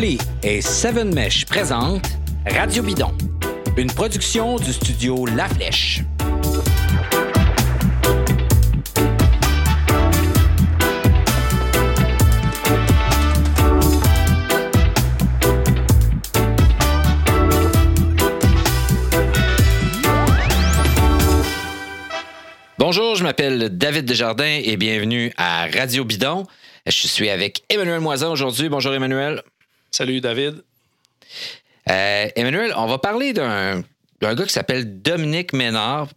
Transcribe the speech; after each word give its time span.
Et 0.00 0.60
Seven 0.60 1.12
Mesh 1.12 1.44
présentent 1.44 2.06
Radio 2.46 2.84
Bidon, 2.84 3.12
une 3.76 3.88
production 3.88 4.54
du 4.54 4.72
studio 4.72 5.26
La 5.26 5.48
Flèche. 5.48 6.02
Bonjour, 22.78 23.16
je 23.16 23.24
m'appelle 23.24 23.76
David 23.76 24.04
Desjardins 24.04 24.60
et 24.62 24.76
bienvenue 24.76 25.32
à 25.36 25.66
Radio 25.66 26.04
Bidon. 26.04 26.44
Je 26.86 27.08
suis 27.08 27.30
avec 27.30 27.64
Emmanuel 27.68 27.98
Moisin 27.98 28.28
aujourd'hui. 28.28 28.68
Bonjour 28.68 28.94
Emmanuel. 28.94 29.42
Salut 29.90 30.20
David. 30.20 30.62
Euh, 31.88 32.28
Emmanuel, 32.36 32.72
on 32.76 32.86
va 32.86 32.98
parler 32.98 33.32
d'un 33.32 33.82
gars 34.20 34.44
qui 34.44 34.52
s'appelle 34.52 35.00
Dominique 35.00 35.52
Ménard. 35.52 36.08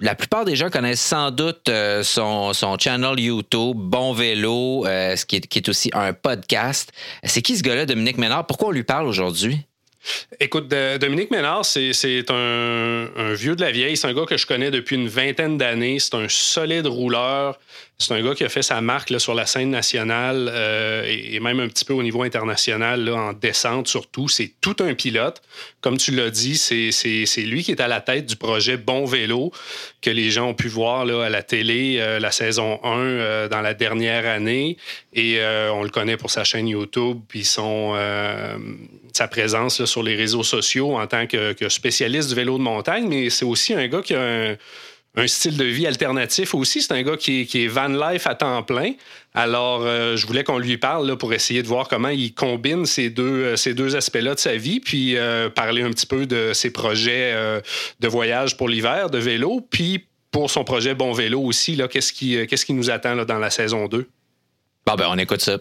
La 0.00 0.14
plupart 0.14 0.44
des 0.44 0.56
gens 0.56 0.70
connaissent 0.70 1.00
sans 1.00 1.30
doute 1.30 1.68
euh, 1.68 2.02
son, 2.02 2.52
son, 2.52 2.76
channel 2.78 3.18
YouTube, 3.20 3.76
Bon 3.76 4.12
Vélo, 4.12 4.84
euh, 4.86 5.14
qui, 5.28 5.36
est, 5.36 5.46
qui, 5.46 5.58
est, 5.58 5.68
aussi 5.68 5.90
un 5.94 6.12
podcast. 6.12 6.92
C'est 7.22 7.42
qui 7.42 7.56
ce 7.56 7.62
gars-là, 7.62 7.86
Dominique 7.86 8.18
Ménard? 8.18 8.46
Pourquoi 8.46 8.68
on 8.68 8.72
lui 8.72 8.84
parle 8.84 9.06
aujourd'hui? 9.06 9.60
Écoute, 10.38 10.68
Dominique 10.68 11.30
Ménard, 11.30 11.64
c'est 11.64 12.30
un, 12.30 13.34
vieux 13.34 13.54
de 13.56 13.60
la 13.60 13.70
vieille. 13.70 13.96
C'est 13.96 14.06
un 14.06 14.14
gars 14.14 14.24
que 14.24 14.36
je 14.36 14.46
connais 14.46 14.70
depuis 14.70 14.96
une 14.96 15.08
vingtaine 15.08 15.58
d'années. 15.58 15.98
C'est 15.98 16.14
un 16.14 16.28
solide 16.28 16.86
rouleur. 16.86 17.58
C'est 17.98 18.14
un 18.14 18.22
gars 18.22 18.34
qui 18.34 18.44
a 18.44 18.48
fait 18.48 18.62
sa 18.62 18.80
marque 18.80 19.20
sur 19.20 19.34
la 19.34 19.44
scène 19.44 19.68
nationale 19.68 20.50
euh, 20.50 21.04
et, 21.06 21.38
même 21.38 21.60
un 21.60 21.68
petit 21.68 21.84
peu 21.84 21.92
au 21.92 22.02
niveau 22.02 22.22
international, 22.22 23.10
en 23.10 23.34
descente 23.34 23.88
surtout. 23.88 24.26
C'est 24.26 24.52
tout 24.62 24.76
un 24.80 24.94
pilote. 24.94 25.42
Comme 25.82 25.98
tu 25.98 26.12
l'as 26.12 26.30
dit, 26.30 26.56
c'est 26.56 27.42
lui 27.42 27.62
qui 27.62 27.72
est 27.72 27.80
à 27.80 27.88
la 27.88 28.00
tête 28.00 28.24
du 28.24 28.36
projet 28.36 28.78
Bon 28.78 29.04
Vélo 29.04 29.52
que 30.00 30.08
les 30.08 30.30
gens 30.30 30.48
ont 30.48 30.54
pu 30.54 30.68
voir 30.68 31.00
à 31.00 31.28
la 31.28 31.42
télé, 31.42 31.98
euh, 31.98 32.18
la 32.18 32.30
saison 32.30 32.80
1 32.82 32.98
euh, 32.98 33.48
dans 33.48 33.60
la 33.60 33.74
dernière 33.74 34.26
année. 34.26 34.78
Et 35.12 35.38
on 35.70 35.82
le 35.82 35.90
connaît 35.90 36.16
pour 36.16 36.30
sa 36.30 36.44
chaîne 36.44 36.68
YouTube 36.68 37.18
puis 37.28 37.44
son, 37.44 37.94
sa 39.16 39.28
présence 39.28 39.84
sur 39.84 40.02
les 40.02 40.16
réseaux 40.16 40.42
sociaux 40.42 40.98
en 40.98 41.06
tant 41.06 41.26
que, 41.26 41.54
spécialiste 41.68 42.28
du 42.28 42.34
vélo 42.34 42.58
de 42.58 42.62
montagne. 42.62 43.06
Mais 43.08 43.30
c'est 43.30 43.44
aussi 43.44 43.74
un 43.74 43.86
gars 43.88 44.02
qui 44.02 44.14
a 44.14 44.56
un 45.16 45.26
style 45.26 45.56
de 45.56 45.64
vie 45.64 45.86
alternatif 45.86 46.54
aussi. 46.54 46.82
C'est 46.82 46.92
un 46.92 47.02
gars 47.02 47.16
qui 47.16 47.42
est, 47.42 47.66
van 47.66 47.88
life 47.88 48.26
à 48.26 48.34
temps 48.34 48.62
plein. 48.62 48.92
Alors, 49.34 49.82
euh, 49.82 50.16
je 50.16 50.26
voulais 50.26 50.44
qu'on 50.44 50.58
lui 50.58 50.78
parle 50.78 51.08
là, 51.08 51.16
pour 51.16 51.32
essayer 51.32 51.62
de 51.62 51.68
voir 51.68 51.88
comment 51.88 52.08
il 52.08 52.32
combine 52.32 52.86
ces 52.86 53.10
deux, 53.10 53.22
euh, 53.22 53.56
ces 53.56 53.74
deux 53.74 53.96
aspects-là 53.96 54.34
de 54.34 54.40
sa 54.40 54.56
vie, 54.56 54.80
puis 54.80 55.16
euh, 55.16 55.48
parler 55.48 55.82
un 55.82 55.90
petit 55.90 56.06
peu 56.06 56.26
de 56.26 56.52
ses 56.52 56.70
projets 56.70 57.34
de 58.00 58.08
voyage 58.08 58.56
pour 58.56 58.68
l'hiver, 58.68 59.10
de 59.10 59.18
vélo, 59.18 59.66
puis 59.68 60.06
pour 60.30 60.50
son 60.50 60.62
projet 60.64 60.94
Bon 60.94 61.12
Vélo 61.12 61.40
aussi, 61.40 61.80
qu'est-ce 61.90 62.12
qui, 62.12 62.46
qui 62.46 62.72
nous 62.72 62.90
attend 62.90 63.14
là, 63.14 63.24
dans 63.24 63.38
la 63.38 63.50
saison 63.50 63.88
2? 63.88 64.08
Bon, 64.86 64.94
ben, 64.94 65.06
on 65.10 65.18
écoute 65.18 65.40
ça. 65.40 65.58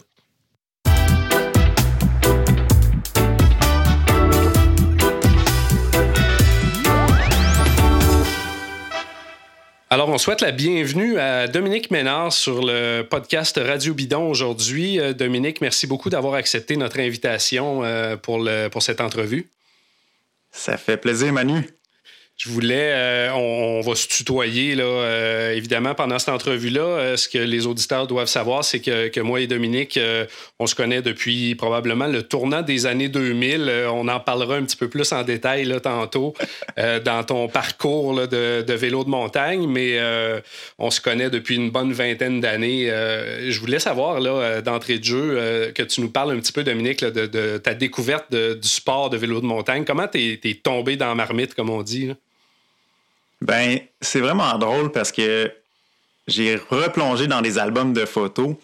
Alors, 9.91 10.09
on 10.09 10.19
souhaite 10.19 10.41
la 10.41 10.51
bienvenue 10.51 11.17
à 11.17 11.47
Dominique 11.47 11.89
Ménard 11.89 12.31
sur 12.31 12.63
le 12.63 13.01
podcast 13.01 13.59
Radio 13.59 13.95
Bidon 13.95 14.29
aujourd'hui. 14.29 14.99
Euh, 14.99 15.13
Dominique, 15.13 15.61
merci 15.61 15.87
beaucoup 15.87 16.11
d'avoir 16.11 16.35
accepté 16.35 16.77
notre 16.77 16.99
invitation 16.99 17.83
euh, 17.83 18.15
pour, 18.15 18.47
cette 18.83 19.01
entrevue. 19.01 19.49
Ça 20.51 20.77
fait 20.77 20.97
plaisir, 20.97 21.33
Manu. 21.33 21.67
Je 22.39 22.47
voulais, 22.47 22.93
euh, 22.93 23.33
on, 23.33 23.79
on, 23.79 23.81
va 23.81 23.95
se 23.95 24.07
tutoyer, 24.07 24.73
là, 24.73 24.85
euh, 24.85 25.51
évidemment, 25.51 25.93
pendant 25.93 26.17
cette 26.19 26.29
entrevue-là. 26.29 26.79
Euh, 26.79 27.17
ce 27.17 27.27
que 27.27 27.37
les 27.37 27.67
auditeurs 27.67 28.07
doivent 28.07 28.29
savoir, 28.29 28.63
c'est 28.63 28.79
que, 28.79 29.09
que, 29.09 29.19
moi 29.19 29.41
et 29.41 29.47
Dominique, 29.47 29.97
euh, 29.97 30.25
on 30.57 30.65
se 30.65 30.73
connaît 30.73 31.01
depuis 31.01 31.55
probablement 31.55 32.07
le 32.07 32.23
tournant 32.23 32.61
des 32.61 32.85
années 32.85 33.09
2000. 33.09 33.67
Euh, 33.67 33.91
on 33.91 34.07
en 34.07 34.21
parlera 34.21 34.55
un 34.55 34.63
petit 34.63 34.77
peu 34.77 34.87
plus 34.87 35.11
en 35.11 35.23
détail 35.23 35.65
là, 35.65 35.81
tantôt 35.81 36.33
euh, 36.77 37.01
dans 37.01 37.25
ton 37.25 37.49
parcours 37.49 38.13
là, 38.13 38.25
de, 38.25 38.61
de, 38.65 38.73
vélo 38.73 39.03
de 39.03 39.09
montagne, 39.09 39.67
mais 39.67 39.99
on 40.77 40.91
se 40.91 41.01
connaît 41.01 41.29
depuis 41.29 41.57
une 41.57 41.71
bonne 41.71 41.91
vingtaine 41.91 42.39
d'années. 42.39 42.85
je 42.87 43.59
voulais 43.59 43.79
savoir, 43.79 44.21
là, 44.21 44.61
d'entrée 44.61 44.99
de 44.99 45.03
jeu, 45.03 45.73
que 45.75 45.83
tu 45.83 45.99
nous 45.99 46.09
parles 46.09 46.31
un 46.31 46.39
petit 46.39 46.53
peu, 46.53 46.63
Dominique, 46.63 47.01
là, 47.01 47.11
de, 47.11 47.25
de, 47.25 47.57
ta 47.57 47.73
découverte 47.73 48.31
de, 48.31 48.53
du 48.53 48.69
sport 48.69 49.09
de 49.09 49.17
vélo 49.17 49.41
de 49.41 49.45
montagne. 49.45 49.83
Comment 49.83 50.07
t'es 50.07 50.39
es 50.41 50.53
tombé 50.53 50.95
dans 50.95 51.13
marmite, 51.15 51.53
comme 51.53 51.69
on 51.69 51.83
dit? 51.83 52.07
Là? 52.07 52.13
Ben, 53.41 53.79
c'est 54.01 54.19
vraiment 54.19 54.57
drôle 54.57 54.91
parce 54.91 55.11
que 55.11 55.51
j'ai 56.27 56.55
replongé 56.55 57.27
dans 57.27 57.41
des 57.41 57.57
albums 57.57 57.93
de 57.93 58.05
photos. 58.05 58.55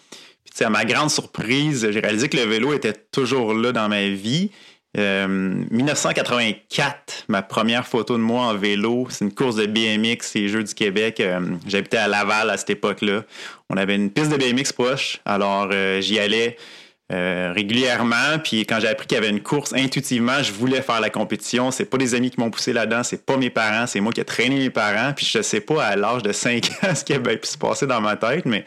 Puis, 0.44 0.64
à 0.64 0.70
ma 0.70 0.84
grande 0.84 1.10
surprise, 1.10 1.88
j'ai 1.90 2.00
réalisé 2.00 2.28
que 2.28 2.36
le 2.36 2.44
vélo 2.44 2.72
était 2.72 2.92
toujours 2.92 3.54
là 3.54 3.72
dans 3.72 3.88
ma 3.88 4.06
vie. 4.08 4.50
Euh, 4.96 5.26
1984, 5.70 7.24
ma 7.28 7.42
première 7.42 7.86
photo 7.86 8.14
de 8.16 8.22
moi 8.22 8.46
en 8.46 8.54
vélo, 8.54 9.06
c'est 9.10 9.26
une 9.26 9.34
course 9.34 9.56
de 9.56 9.66
BMX, 9.66 10.34
les 10.34 10.48
Jeux 10.48 10.64
du 10.64 10.72
Québec. 10.72 11.20
Euh, 11.20 11.40
J'habitais 11.66 11.98
à 11.98 12.08
Laval 12.08 12.48
à 12.48 12.56
cette 12.56 12.70
époque-là. 12.70 13.24
On 13.68 13.76
avait 13.76 13.94
une 13.94 14.10
piste 14.10 14.30
de 14.30 14.36
BMX 14.36 14.72
proche, 14.72 15.20
alors 15.26 15.68
euh, 15.70 16.00
j'y 16.00 16.18
allais 16.18 16.56
euh, 17.12 17.52
régulièrement. 17.54 18.40
Puis 18.42 18.66
quand 18.66 18.80
j'ai 18.80 18.88
appris 18.88 19.06
qu'il 19.06 19.14
y 19.14 19.18
avait 19.18 19.30
une 19.30 19.40
course, 19.40 19.72
intuitivement, 19.72 20.42
je 20.42 20.52
voulais 20.52 20.82
faire 20.82 21.00
la 21.00 21.08
compétition. 21.08 21.70
C'est 21.70 21.84
pas 21.84 21.98
des 21.98 22.16
amis 22.16 22.30
qui 22.30 22.40
m'ont 22.40 22.50
poussé 22.50 22.72
là-dedans, 22.72 23.04
c'est 23.04 23.24
pas 23.24 23.36
mes 23.36 23.48
parents, 23.48 23.86
c'est 23.86 24.00
moi 24.00 24.12
qui 24.12 24.20
ai 24.20 24.24
traîné 24.24 24.56
mes 24.56 24.70
parents. 24.70 25.12
Puis 25.14 25.24
je 25.32 25.40
sais 25.40 25.60
pas 25.60 25.84
à 25.84 25.94
l'âge 25.94 26.24
de 26.24 26.32
5 26.32 26.68
ans 26.82 26.94
ce 26.96 27.04
qui 27.04 27.14
a 27.14 27.20
pu 27.20 27.38
se 27.42 27.56
passer 27.56 27.86
dans 27.86 28.00
ma 28.00 28.16
tête, 28.16 28.44
mais 28.44 28.64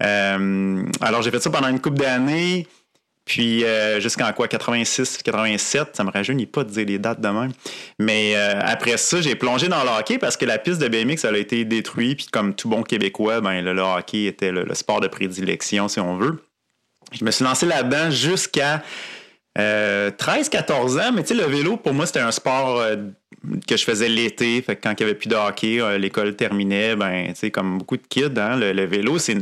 euh, 0.00 0.84
alors 1.00 1.22
j'ai 1.22 1.32
fait 1.32 1.40
ça 1.40 1.50
pendant 1.50 1.68
une 1.68 1.80
couple 1.80 1.98
d'années. 1.98 2.68
Puis 3.24 3.64
euh, 3.64 3.98
jusqu'en 3.98 4.32
quoi 4.32 4.46
86, 4.46 5.18
87, 5.18 5.96
ça 5.96 6.04
me 6.04 6.10
rajeunit 6.10 6.46
pas 6.46 6.62
de 6.62 6.70
dire 6.70 6.86
les 6.86 6.98
dates 7.00 7.20
de 7.20 7.28
même. 7.28 7.52
Mais 7.98 8.34
euh, 8.36 8.60
après 8.62 8.96
ça, 8.96 9.20
j'ai 9.20 9.34
plongé 9.34 9.66
dans 9.66 9.82
le 9.82 9.90
hockey 9.90 10.18
parce 10.18 10.36
que 10.36 10.44
la 10.44 10.58
piste 10.58 10.80
de 10.80 10.86
BMX 10.86 11.24
elle 11.24 11.34
a 11.34 11.38
été 11.38 11.64
détruite. 11.64 12.18
Puis 12.18 12.26
comme 12.32 12.54
tout 12.54 12.68
bon 12.68 12.84
Québécois, 12.84 13.40
ben 13.40 13.60
le, 13.60 13.80
hockey 13.80 14.24
était 14.26 14.52
le 14.52 14.72
sport 14.74 15.00
de 15.00 15.08
prédilection 15.08 15.88
si 15.88 15.98
on 15.98 16.16
veut. 16.16 16.38
Je 17.12 17.24
me 17.24 17.30
suis 17.30 17.44
lancé 17.44 17.66
là-dedans 17.66 18.10
jusqu'à 18.10 18.82
euh, 19.58 20.10
13-14 20.10 21.00
ans, 21.00 21.12
mais 21.12 21.22
tu 21.22 21.28
sais, 21.28 21.34
le 21.34 21.44
vélo, 21.44 21.76
pour 21.76 21.92
moi, 21.92 22.06
c'était 22.06 22.20
un 22.20 22.30
sport 22.30 22.80
euh, 22.80 22.96
que 23.68 23.76
je 23.76 23.84
faisais 23.84 24.08
l'été. 24.08 24.62
Fait 24.62 24.76
quand 24.76 24.92
il 24.92 25.04
n'y 25.04 25.10
avait 25.10 25.18
plus 25.18 25.28
de 25.28 25.34
hockey, 25.34 25.80
euh, 25.80 25.98
l'école 25.98 26.34
terminait, 26.36 26.96
ben, 26.96 27.28
tu 27.28 27.34
sais, 27.34 27.50
comme 27.50 27.78
beaucoup 27.78 27.98
de 27.98 28.06
kids, 28.08 28.38
hein, 28.38 28.56
le, 28.56 28.84
vélo, 28.86 29.18
c'est 29.18 29.36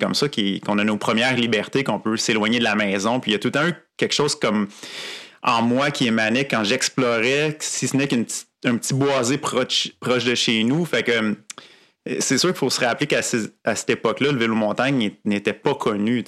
comme 0.00 0.14
ça 0.14 0.28
qu'on 0.28 0.78
a 0.78 0.84
nos 0.84 0.96
premières 0.96 1.34
libertés, 1.34 1.82
qu'on 1.82 1.98
peut 1.98 2.16
s'éloigner 2.16 2.60
de 2.60 2.64
la 2.64 2.76
maison. 2.76 3.18
Puis 3.18 3.32
il 3.32 3.34
y 3.34 3.36
a 3.36 3.40
tout 3.40 3.52
un 3.58 3.72
quelque 3.96 4.14
chose 4.14 4.36
comme 4.36 4.68
en 5.42 5.62
moi 5.62 5.90
qui 5.90 6.06
émanait 6.06 6.46
quand 6.46 6.62
j'explorais, 6.62 7.56
si 7.60 7.88
ce 7.88 7.96
n'est 7.96 8.06
qu'un 8.06 8.22
petit 8.22 8.94
boisé 8.94 9.38
proche, 9.38 9.88
proche 10.00 10.24
de 10.24 10.36
chez 10.36 10.62
nous. 10.62 10.84
Fait 10.84 11.02
que 11.02 11.36
c'est 12.20 12.38
sûr 12.38 12.50
qu'il 12.50 12.58
faut 12.58 12.70
se 12.70 12.80
rappeler 12.80 13.08
qu'à 13.08 13.22
cette 13.22 13.90
époque-là, 13.90 14.30
le 14.30 14.38
vélo 14.38 14.54
montagne 14.54 15.12
n'était 15.24 15.52
pas 15.52 15.74
connu. 15.74 16.24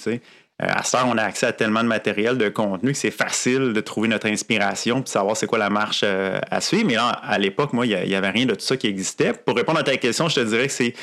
À 0.63 0.83
ce 0.83 0.97
on 0.99 1.17
a 1.17 1.23
accès 1.23 1.47
à 1.47 1.53
tellement 1.53 1.83
de 1.83 1.89
matériel, 1.89 2.37
de 2.37 2.51
contenu 2.51 2.93
que 2.93 2.99
c'est 2.99 3.11
facile 3.11 3.73
de 3.73 3.81
trouver 3.81 4.09
notre 4.09 4.27
inspiration 4.27 5.01
puis 5.01 5.11
savoir 5.11 5.35
c'est 5.37 5.47
quoi 5.47 5.59
la 5.59 5.71
marche 5.71 6.05
à 6.05 6.61
suivre. 6.61 6.87
Mais 6.87 6.97
là, 6.97 7.09
à 7.09 7.39
l'époque, 7.39 7.73
moi, 7.73 7.87
il 7.87 8.07
n'y 8.07 8.15
avait 8.15 8.31
rien 8.31 8.45
de 8.45 8.55
tout 8.55 8.61
ça 8.61 8.77
qui 8.77 8.87
existait. 8.87 9.33
Pour 9.33 9.57
répondre 9.57 9.79
à 9.79 9.83
ta 9.83 9.97
question, 9.97 10.29
je 10.29 10.35
te 10.35 10.41
dirais 10.41 10.67
que 10.67 10.73
c'est 10.73 10.95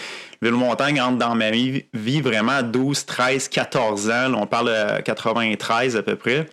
le 0.42 0.50
vélo 0.50 0.58
montagne 0.58 1.02
entre 1.02 1.18
dans 1.18 1.34
ma 1.34 1.50
vie, 1.50 1.86
vraiment 2.22 2.52
à 2.52 2.62
12, 2.62 3.06
13, 3.06 3.48
14 3.48 4.10
ans. 4.12 4.34
On 4.36 4.46
parle 4.46 4.68
de 4.68 5.02
93 5.02 5.98
à 5.98 6.04
peu 6.04 6.16
près. 6.16 6.48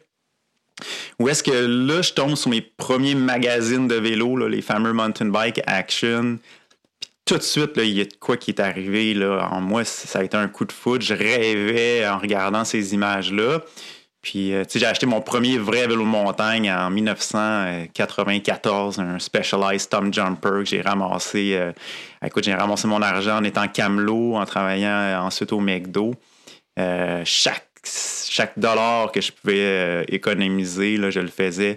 Où 1.20 1.28
est-ce 1.28 1.42
que 1.42 1.52
là, 1.52 2.02
je 2.02 2.12
tombe 2.12 2.34
sur 2.34 2.50
mes 2.50 2.60
premiers 2.60 3.14
magazines 3.14 3.86
de 3.86 3.94
vélo, 3.94 4.48
les 4.48 4.62
fameux 4.62 4.92
Mountain 4.92 5.26
Bike 5.26 5.60
Action, 5.66 6.38
tout 7.24 7.38
de 7.38 7.42
suite, 7.42 7.76
là, 7.76 7.84
il 7.84 7.94
y 7.94 8.00
a 8.00 8.04
de 8.04 8.14
quoi 8.20 8.36
qui 8.36 8.50
est 8.50 8.60
arrivé. 8.60 9.14
Là. 9.14 9.48
En 9.50 9.60
moi, 9.60 9.84
ça 9.84 10.18
a 10.18 10.22
été 10.22 10.36
un 10.36 10.48
coup 10.48 10.64
de 10.64 10.72
foot. 10.72 11.00
Je 11.00 11.14
rêvais 11.14 12.06
en 12.06 12.18
regardant 12.18 12.64
ces 12.64 12.94
images-là. 12.94 13.60
Puis, 14.24 14.52
euh, 14.54 14.64
j'ai 14.74 14.86
acheté 14.86 15.06
mon 15.06 15.20
premier 15.20 15.58
vrai 15.58 15.86
vélo 15.86 16.02
de 16.02 16.08
montagne 16.08 16.72
en 16.72 16.90
1994, 16.90 18.98
un 18.98 19.18
Specialized 19.18 19.90
Tom 19.90 20.10
Jumper 20.12 20.60
que 20.60 20.64
j'ai 20.64 20.80
ramassé. 20.80 21.54
Euh, 21.54 21.72
écoute, 22.24 22.44
j'ai 22.44 22.54
ramassé 22.54 22.88
mon 22.88 23.02
argent 23.02 23.36
en 23.38 23.44
étant 23.44 23.68
camelot, 23.68 24.36
en 24.36 24.46
travaillant 24.46 24.88
euh, 24.88 25.18
ensuite 25.18 25.52
au 25.52 25.60
McDo. 25.60 26.14
Chaque, 27.24 27.68
chaque 27.84 28.58
dollar 28.58 29.12
que 29.12 29.20
je 29.20 29.30
pouvais 29.30 30.04
économiser, 30.08 30.96
là, 30.96 31.10
je 31.10 31.20
le 31.20 31.28
faisais. 31.28 31.76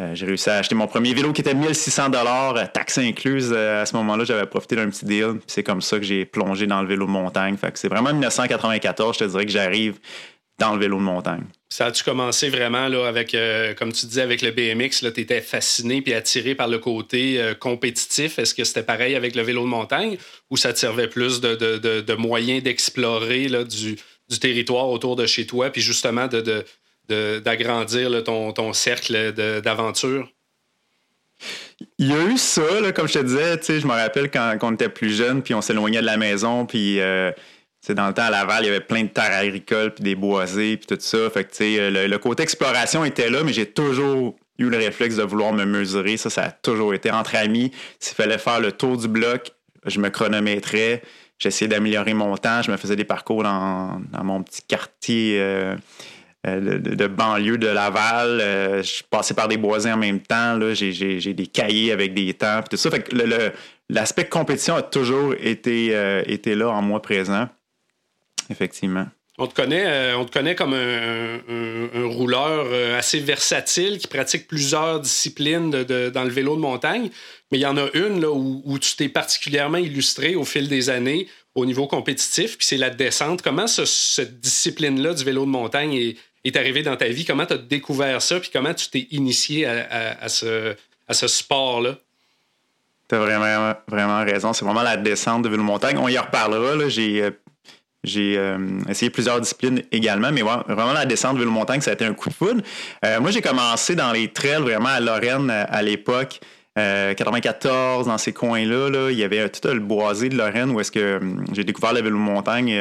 Euh, 0.00 0.14
j'ai 0.14 0.26
réussi 0.26 0.50
à 0.50 0.56
acheter 0.56 0.74
mon 0.74 0.88
premier 0.88 1.14
vélo 1.14 1.32
qui 1.32 1.40
était 1.40 1.54
1600 1.54 2.08
dollars, 2.08 2.72
taxe 2.72 2.98
incluse. 2.98 3.52
Euh, 3.54 3.82
à 3.82 3.86
ce 3.86 3.94
moment-là, 3.96 4.24
j'avais 4.24 4.46
profité 4.46 4.74
d'un 4.74 4.90
petit 4.90 5.04
deal. 5.04 5.40
C'est 5.46 5.62
comme 5.62 5.80
ça 5.80 5.98
que 5.98 6.04
j'ai 6.04 6.24
plongé 6.24 6.66
dans 6.66 6.82
le 6.82 6.88
vélo 6.88 7.06
de 7.06 7.10
montagne. 7.10 7.56
C'est 7.74 7.88
vraiment 7.88 8.10
1994, 8.10 9.14
je 9.14 9.24
te 9.24 9.30
dirais 9.30 9.46
que 9.46 9.52
j'arrive 9.52 9.98
dans 10.58 10.74
le 10.74 10.80
vélo 10.80 10.98
de 10.98 11.02
montagne. 11.02 11.44
Ça 11.68 11.86
a-tu 11.86 12.04
commencé 12.04 12.48
vraiment 12.48 12.88
là, 12.88 13.06
avec, 13.06 13.34
euh, 13.34 13.74
comme 13.74 13.92
tu 13.92 14.06
disais, 14.06 14.22
avec 14.22 14.42
le 14.42 14.52
BMX, 14.52 15.00
tu 15.00 15.20
étais 15.20 15.40
fasciné 15.40 16.02
puis 16.02 16.14
attiré 16.14 16.54
par 16.54 16.68
le 16.68 16.78
côté 16.78 17.40
euh, 17.40 17.54
compétitif? 17.54 18.38
Est-ce 18.38 18.54
que 18.54 18.62
c'était 18.62 18.84
pareil 18.84 19.16
avec 19.16 19.34
le 19.34 19.42
vélo 19.42 19.62
de 19.62 19.68
montagne 19.68 20.16
ou 20.50 20.56
ça 20.56 20.72
te 20.72 20.78
servait 20.78 21.08
plus 21.08 21.40
de, 21.40 21.56
de, 21.56 22.00
de, 22.00 22.14
moyens 22.14 22.62
d'explorer 22.62 23.46
du, 23.64 23.96
du, 24.28 24.38
territoire 24.38 24.88
autour 24.88 25.16
de 25.16 25.26
chez 25.26 25.46
toi 25.46 25.70
puis 25.70 25.82
justement 25.82 26.28
d'agrandir 27.08 28.24
ton, 28.24 28.52
ton 28.52 28.72
cercle 28.72 29.32
d'aventure? 29.62 30.28
Il 31.98 32.08
y 32.08 32.12
a 32.12 32.24
eu 32.24 32.38
ça, 32.38 32.80
là, 32.80 32.92
comme 32.92 33.08
je 33.08 33.14
te 33.14 33.24
disais, 33.24 33.80
je 33.80 33.86
me 33.86 33.92
rappelle 33.92 34.30
quand, 34.30 34.56
on 34.62 34.72
était 34.72 34.88
plus 34.88 35.14
jeune, 35.16 35.42
puis 35.42 35.54
on 35.54 35.60
s'éloignait 35.60 36.00
de 36.00 36.06
la 36.06 36.16
maison, 36.16 36.66
puis 36.66 37.00
euh, 37.00 37.32
dans 37.88 38.06
le 38.06 38.14
temps 38.14 38.22
à 38.22 38.30
Laval, 38.30 38.64
il 38.64 38.66
y 38.66 38.70
avait 38.70 38.80
plein 38.80 39.02
de 39.02 39.08
terres 39.08 39.36
agricoles, 39.36 39.92
puis 39.92 40.04
des 40.04 40.14
boisés, 40.14 40.76
puis 40.76 40.86
tout 40.86 41.00
ça. 41.00 41.28
Fait 41.30 41.44
que, 41.44 41.90
le, 41.90 42.06
le 42.06 42.18
côté 42.18 42.42
exploration 42.42 43.04
était 43.04 43.28
là, 43.28 43.42
mais 43.44 43.52
j'ai 43.52 43.66
toujours 43.66 44.36
eu 44.58 44.68
le 44.68 44.76
réflexe 44.76 45.16
de 45.16 45.22
vouloir 45.22 45.52
me 45.52 45.64
mesurer. 45.64 46.16
Ça, 46.16 46.30
ça 46.30 46.44
a 46.44 46.50
toujours 46.50 46.94
été 46.94 47.10
entre 47.10 47.36
amis. 47.36 47.72
S'il 47.98 48.14
fallait 48.14 48.38
faire 48.38 48.60
le 48.60 48.72
tour 48.72 48.96
du 48.96 49.08
bloc, 49.08 49.50
je 49.86 49.98
me 50.00 50.08
chronométrais. 50.08 51.02
J'essayais 51.38 51.68
d'améliorer 51.68 52.14
mon 52.14 52.36
temps. 52.36 52.62
Je 52.62 52.70
me 52.70 52.76
faisais 52.76 52.96
des 52.96 53.04
parcours 53.04 53.42
dans, 53.42 54.00
mon 54.22 54.42
petit 54.42 54.62
quartier 54.62 55.38
euh, 55.40 55.76
euh, 56.46 56.78
de, 56.78 57.06
banlieue 57.06 57.58
de 57.58 57.66
Laval. 57.66 58.40
Euh, 58.40 58.82
je 58.82 59.02
passais 59.08 59.34
par 59.34 59.48
des 59.48 59.56
boisés 59.56 59.92
en 59.92 59.96
même 59.96 60.20
temps. 60.20 60.58
J'ai 60.72 61.34
des 61.34 61.46
cahiers 61.46 61.92
avec 61.92 62.14
des 62.14 62.34
temps. 62.34 62.60
Tout 62.68 62.76
ça. 62.76 62.90
Fait 62.90 63.08
l'aspect 63.88 64.26
compétition 64.26 64.76
a 64.76 64.82
toujours 64.82 65.34
été, 65.38 65.94
été 66.26 66.54
là 66.54 66.70
en 66.70 66.82
moi 66.82 67.02
présent. 67.02 67.48
Effectivement. 68.50 69.06
On 69.36 69.48
te 69.48 69.54
connaît, 69.54 69.84
euh, 69.84 70.16
on 70.16 70.24
te 70.24 70.30
connaît 70.30 70.54
comme 70.54 70.74
un, 70.74 71.40
rouleur 72.06 72.66
euh, 72.70 72.96
assez 72.96 73.18
versatile 73.18 73.98
qui 73.98 74.06
pratique 74.06 74.46
plusieurs 74.46 75.00
disciplines 75.00 75.70
dans 75.70 76.22
le 76.22 76.30
vélo 76.30 76.54
de 76.54 76.60
montagne, 76.60 77.10
mais 77.50 77.58
il 77.58 77.60
y 77.60 77.66
en 77.66 77.76
a 77.76 77.88
une 77.94 78.20
là, 78.20 78.30
où, 78.30 78.78
tu 78.78 78.94
t'es 78.94 79.08
particulièrement 79.08 79.78
illustré 79.78 80.36
au 80.36 80.44
fil 80.44 80.68
des 80.68 80.88
années 80.88 81.26
au 81.56 81.66
niveau 81.66 81.88
compétitif, 81.88 82.56
puis 82.56 82.66
c'est 82.66 82.76
la 82.76 82.90
descente. 82.90 83.42
Comment 83.42 83.66
cette 83.66 84.40
discipline-là 84.40 85.14
du 85.14 85.24
vélo 85.24 85.44
de 85.44 85.50
montagne 85.50 85.94
est, 85.94 86.16
est 86.44 86.56
arrivée 86.56 86.82
dans 86.82 86.96
ta 86.96 87.08
vie? 87.08 87.24
Comment 87.24 87.46
tu 87.46 87.54
as 87.54 87.58
découvert 87.58 88.20
ça, 88.22 88.38
puis 88.40 88.50
comment 88.52 88.74
tu 88.74 88.88
t'es 88.88 89.08
initié 89.10 89.66
à, 89.66 90.28
ce, 90.28 90.74
à 91.08 91.14
ce 91.14 91.26
sport-là? 91.26 91.96
Tu 93.08 93.14
as 93.14 93.18
vraiment, 93.18 93.74
vraiment 93.88 94.24
raison. 94.24 94.52
C'est 94.52 94.64
vraiment 94.64 94.82
la 94.82 94.96
descente 94.96 95.42
de 95.42 95.48
vélo 95.48 95.62
de 95.62 95.66
montagne. 95.66 95.98
On 95.98 96.08
y 96.08 96.18
reparlera. 96.18 96.88
J'ai 96.88 97.22
euh, 97.22 97.30
euh, 98.16 98.58
essayé 98.88 99.10
plusieurs 99.10 99.40
disciplines 99.40 99.82
également, 99.90 100.30
mais 100.30 100.42
vraiment 100.42 100.92
la 100.92 101.06
descente 101.06 101.38
vélo 101.38 101.50
montagne, 101.50 101.80
ça 101.80 101.90
a 101.90 101.94
été 101.94 102.04
un 102.04 102.14
coup 102.14 102.28
de 102.28 102.34
foudre. 102.34 102.62
Euh, 103.04 103.20
moi, 103.20 103.30
j'ai 103.30 103.40
commencé 103.40 103.94
dans 103.94 104.12
les 104.12 104.28
trails 104.28 104.60
vraiment 104.60 104.88
à 104.88 105.00
Lorraine 105.00 105.50
à, 105.50 105.82
l'époque. 105.82 106.40
94, 106.76 108.06
euh, 108.06 108.10
dans 108.10 108.18
ces 108.18 108.32
coins-là, 108.32 108.90
là, 108.90 109.10
il 109.10 109.16
y 109.16 109.22
avait 109.22 109.48
tout 109.48 109.68
le 109.68 109.78
boisé 109.78 110.28
de 110.28 110.36
Lorraine 110.36 110.70
où 110.70 110.80
est-ce 110.80 110.90
que 110.90 111.20
j'ai 111.52 111.62
découvert 111.62 111.92
le 111.92 112.02
vélo 112.02 112.18
montagne, 112.18 112.76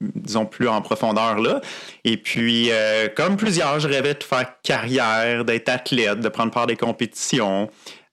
disons 0.00 0.46
plus 0.46 0.68
en 0.68 0.82
profondeur 0.82 1.38
là. 1.38 1.60
Et 2.04 2.16
puis, 2.16 2.70
comme 3.16 3.36
plusieurs, 3.36 3.80
je 3.80 3.88
rêvais 3.88 4.14
de 4.14 4.22
faire 4.22 4.60
carrière, 4.62 5.44
d'être 5.44 5.68
athlète, 5.68 6.20
de 6.20 6.28
prendre 6.28 6.52
part 6.52 6.66
des 6.66 6.76
compétitions. 6.76 7.70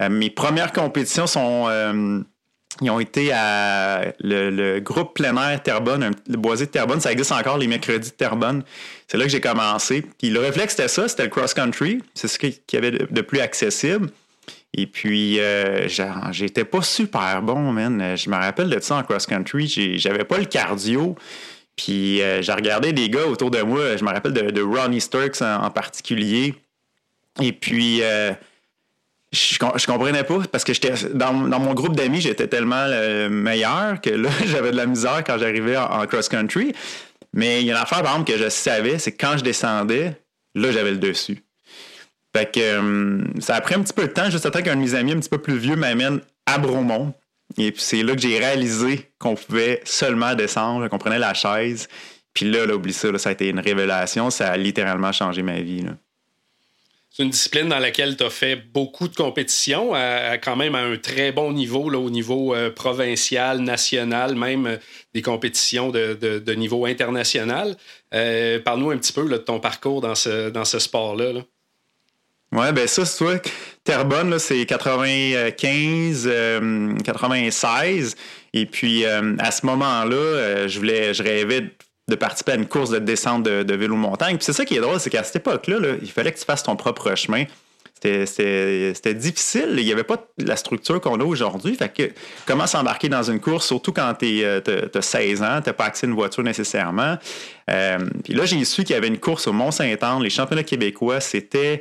mes 0.10 0.30
premières 0.30 0.72
compétitions 0.72 1.28
sont 1.28 1.68
ils 2.82 2.90
ont 2.90 3.00
été 3.00 3.32
à 3.32 4.14
le, 4.20 4.80
groupe 4.80 5.14
plein 5.14 5.36
air 5.38 5.62
Terrebonne, 5.62 6.12
le 6.28 6.38
boisé 6.38 6.66
de 6.66 6.72
Terrebonne. 6.72 7.00
Ça 7.00 7.12
existe 7.12 7.32
encore 7.32 7.58
les 7.58 7.68
mercredis 7.68 8.10
de 8.10 8.16
Terrebonne. 8.16 8.64
C'est 9.08 9.18
là 9.18 9.26
que 9.26 9.30
j'ai 9.30 9.42
commencé. 9.42 10.04
Puis 10.18 10.30
le 10.30 10.40
réflexe, 10.40 10.76
c'était 10.76 10.88
ça, 10.88 11.08
c'était 11.08 11.24
le 11.24 11.30
cross-country. 11.30 12.02
C'est 12.16 12.28
ce 12.28 12.40
qu'il 12.40 12.56
y 12.74 12.78
avait 12.78 12.92
de, 12.92 13.22
plus 13.22 13.40
accessible. 13.40 14.10
Et 14.76 14.88
puis, 14.88 15.40
euh, 15.40 15.88
j'étais 16.32 16.66
pas 16.66 16.82
super 16.82 17.44
bon, 17.44 17.72
man. 17.72 18.16
Je 18.18 18.30
me 18.30 18.36
rappelle 18.36 18.70
de 18.70 18.80
ça 18.80 18.96
en 18.96 19.04
cross-country. 19.04 19.98
J'avais 19.98 20.24
pas 20.24 20.40
le 20.40 20.46
cardio. 20.46 21.16
Puis, 21.76 22.22
euh, 22.22 22.42
j'ai 22.42 22.54
regardé 22.54 22.94
des 22.94 23.10
gars 23.10 23.26
autour 23.26 23.52
de 23.52 23.62
moi. 23.62 23.98
Je 23.98 24.04
me 24.04 24.12
rappelle 24.12 24.34
de, 24.34 24.62
Ronnie 24.62 25.02
Sturks 25.02 25.42
en, 25.42 25.70
particulier. 25.72 26.56
Et 27.42 27.52
puis, 27.52 28.04
euh, 28.04 28.32
je, 29.32 29.88
comprenais 29.88 30.24
pas 30.24 30.40
parce 30.52 30.64
que 30.64 30.74
j'étais 30.74 30.94
dans, 31.14 31.34
mon 31.34 31.74
groupe 31.74 31.96
d'amis, 31.96 32.22
j'étais 32.22 32.48
tellement 32.48 32.86
le 32.88 33.28
meilleur 33.30 34.00
que 34.02 34.12
là, 34.12 34.30
j'avais 34.46 34.72
de 34.72 34.78
la 34.78 34.86
misère 34.86 35.24
quand 35.26 35.38
j'arrivais 35.40 35.78
en, 35.78 36.06
cross-country. 36.06 36.74
Mais 37.34 37.62
il 37.62 37.66
y 37.66 37.72
a 37.72 37.74
une 37.74 37.82
affaire, 37.82 38.04
par 38.04 38.14
exemple, 38.14 38.32
que 38.32 38.38
je 38.38 38.50
savais, 38.50 39.00
c'est 39.00 39.14
quand 39.14 39.38
je 39.38 39.44
descendais, 39.44 40.16
là, 40.54 40.72
j'avais 40.72 40.92
le 40.92 40.98
dessus. 40.98 41.42
Fait 42.36 42.52
que 42.52 42.78
hum, 42.78 43.34
ça 43.40 43.56
a 43.56 43.62
pris 43.62 43.76
un 43.76 43.82
petit 43.82 43.94
peu 43.94 44.04
de 44.04 44.14
temps, 44.14 44.30
juste 44.30 44.46
à 44.46 44.52
temps 44.52 44.62
qu'un 44.62 44.76
de 44.76 44.82
mes 44.82 44.94
amis 44.94 45.14
un 45.14 45.20
petit 45.20 45.30
peu 45.30 45.40
plus 45.40 45.58
vieux 45.58 45.76
m'amène 45.76 46.20
à 46.46 46.60
Bromont. 46.60 47.14
Et 47.58 47.72
puis 47.72 47.82
c'est 47.82 48.04
là 48.04 48.16
que 48.16 48.22
j'ai 48.22 48.38
réalisé 48.40 49.12
qu'on 49.20 49.36
pouvait 49.36 49.82
seulement 49.86 50.36
descendre, 50.36 50.88
qu'on 50.88 50.98
prenait 50.98 51.20
la 51.20 51.34
chaise. 51.34 51.88
Puis 52.34 52.50
là, 52.50 52.66
là 52.66 52.76
oublie 52.76 52.94
ça, 52.94 53.16
ça 53.18 53.30
a 53.30 53.32
été 53.32 53.50
une 53.50 53.60
révélation. 53.60 54.30
Ça 54.30 54.52
a 54.52 54.58
littéralement 54.58 55.12
changé 55.12 55.44
ma 55.44 55.62
vie. 55.62 55.82
Là 55.82 55.92
c'est 57.14 57.22
une 57.22 57.30
discipline 57.30 57.70
dans 57.70 57.78
laquelle 57.78 58.18
tu 58.18 58.24
as 58.24 58.32
fait 58.32 58.56
beaucoup 58.56 59.08
de 59.08 59.16
compétitions, 59.16 59.92
quand 60.44 60.56
même 60.56 60.74
à 60.74 60.80
un 60.80 60.98
très 60.98 61.32
bon 61.32 61.54
niveau, 61.54 61.88
là, 61.88 62.00
au 62.00 62.10
niveau 62.10 62.56
euh, 62.56 62.72
provincial, 62.72 63.60
national, 63.60 64.34
même 64.34 64.66
euh, 64.66 64.78
des 65.14 65.22
compétitions 65.22 65.92
de, 65.92 66.54
niveau 66.56 66.88
international. 66.88 67.78
Euh, 68.16 68.60
parle-nous 68.60 68.90
un 68.90 68.98
petit 68.98 69.14
peu 69.14 69.30
de 69.30 69.38
ton 69.38 69.60
parcours 69.60 70.02
dans 70.02 70.16
ce, 70.16 70.50
dans 70.50 70.66
ce 70.66 70.80
sport-là. 70.80 71.44
Oui, 72.52 72.72
ben 72.74 72.88
ça, 72.88 73.06
c'est 73.06 73.18
toi. 73.24 73.40
Terrebonne, 73.84 74.40
c'est 74.40 74.66
95, 74.66 76.30
96. 77.04 78.16
Et 78.54 78.66
puis, 78.66 79.06
à 79.06 79.52
ce 79.52 79.66
moment-là, 79.66 80.68
je 80.68 80.80
voulais, 80.80 81.14
je 81.14 81.22
rêvais 81.22 81.70
de 82.10 82.16
participer 82.16 82.54
à 82.54 82.56
une 82.56 82.68
course 82.68 82.90
de 82.90 83.00
descente 83.00 83.44
de, 83.44 83.74
vélo 83.74 83.96
montagne. 83.96 84.36
Puis 84.38 84.46
c'est 84.46 84.54
ça 84.54 84.66
qui 84.66 84.76
est 84.76 84.82
drôle, 84.82 85.00
c'est 85.00 85.10
qu'à 85.10 85.24
cette 85.24 85.38
époque-là, 85.38 85.78
il 86.02 86.12
fallait 86.12 86.32
que 86.32 86.40
tu 86.40 86.46
fasses 86.46 86.64
ton 86.64 86.76
propre 86.76 87.16
chemin. 87.16 87.46
C'était 88.02 89.14
difficile. 89.14 89.76
Il 89.78 89.86
n'y 89.86 89.92
avait 89.94 90.04
pas 90.04 90.28
la 90.38 90.58
structure 90.58 91.00
qu'on 91.00 91.22
a 91.22 91.24
aujourd'hui. 91.24 91.76
Fait 91.76 91.88
que 91.88 92.12
comment 92.46 92.68
s'embarquer 92.68 93.08
dans 93.08 93.24
une 93.24 93.40
course, 93.40 93.66
surtout 93.66 93.94
quand 93.94 94.14
tu 94.16 94.44
as 94.44 95.02
16 95.02 95.42
ans, 95.42 95.62
tu 95.62 95.70
n'as 95.70 95.74
pas 95.74 95.86
accès 95.86 96.06
à 96.06 96.10
une 96.10 96.16
voiture 96.16 96.44
nécessairement. 96.44 97.18
Euh, 97.70 98.00
puis 98.26 98.34
là, 98.34 98.46
j'ai 98.46 98.64
su 98.66 98.84
qu'il 98.84 98.94
y 98.94 98.98
avait 98.98 99.08
une 99.08 99.20
course 99.20 99.48
au 99.48 99.54
Mont-Saint-Anne. 99.54 100.22
Les 100.22 100.30
championnats 100.30 100.64
québécois, 100.64 101.22
c'était, 101.22 101.80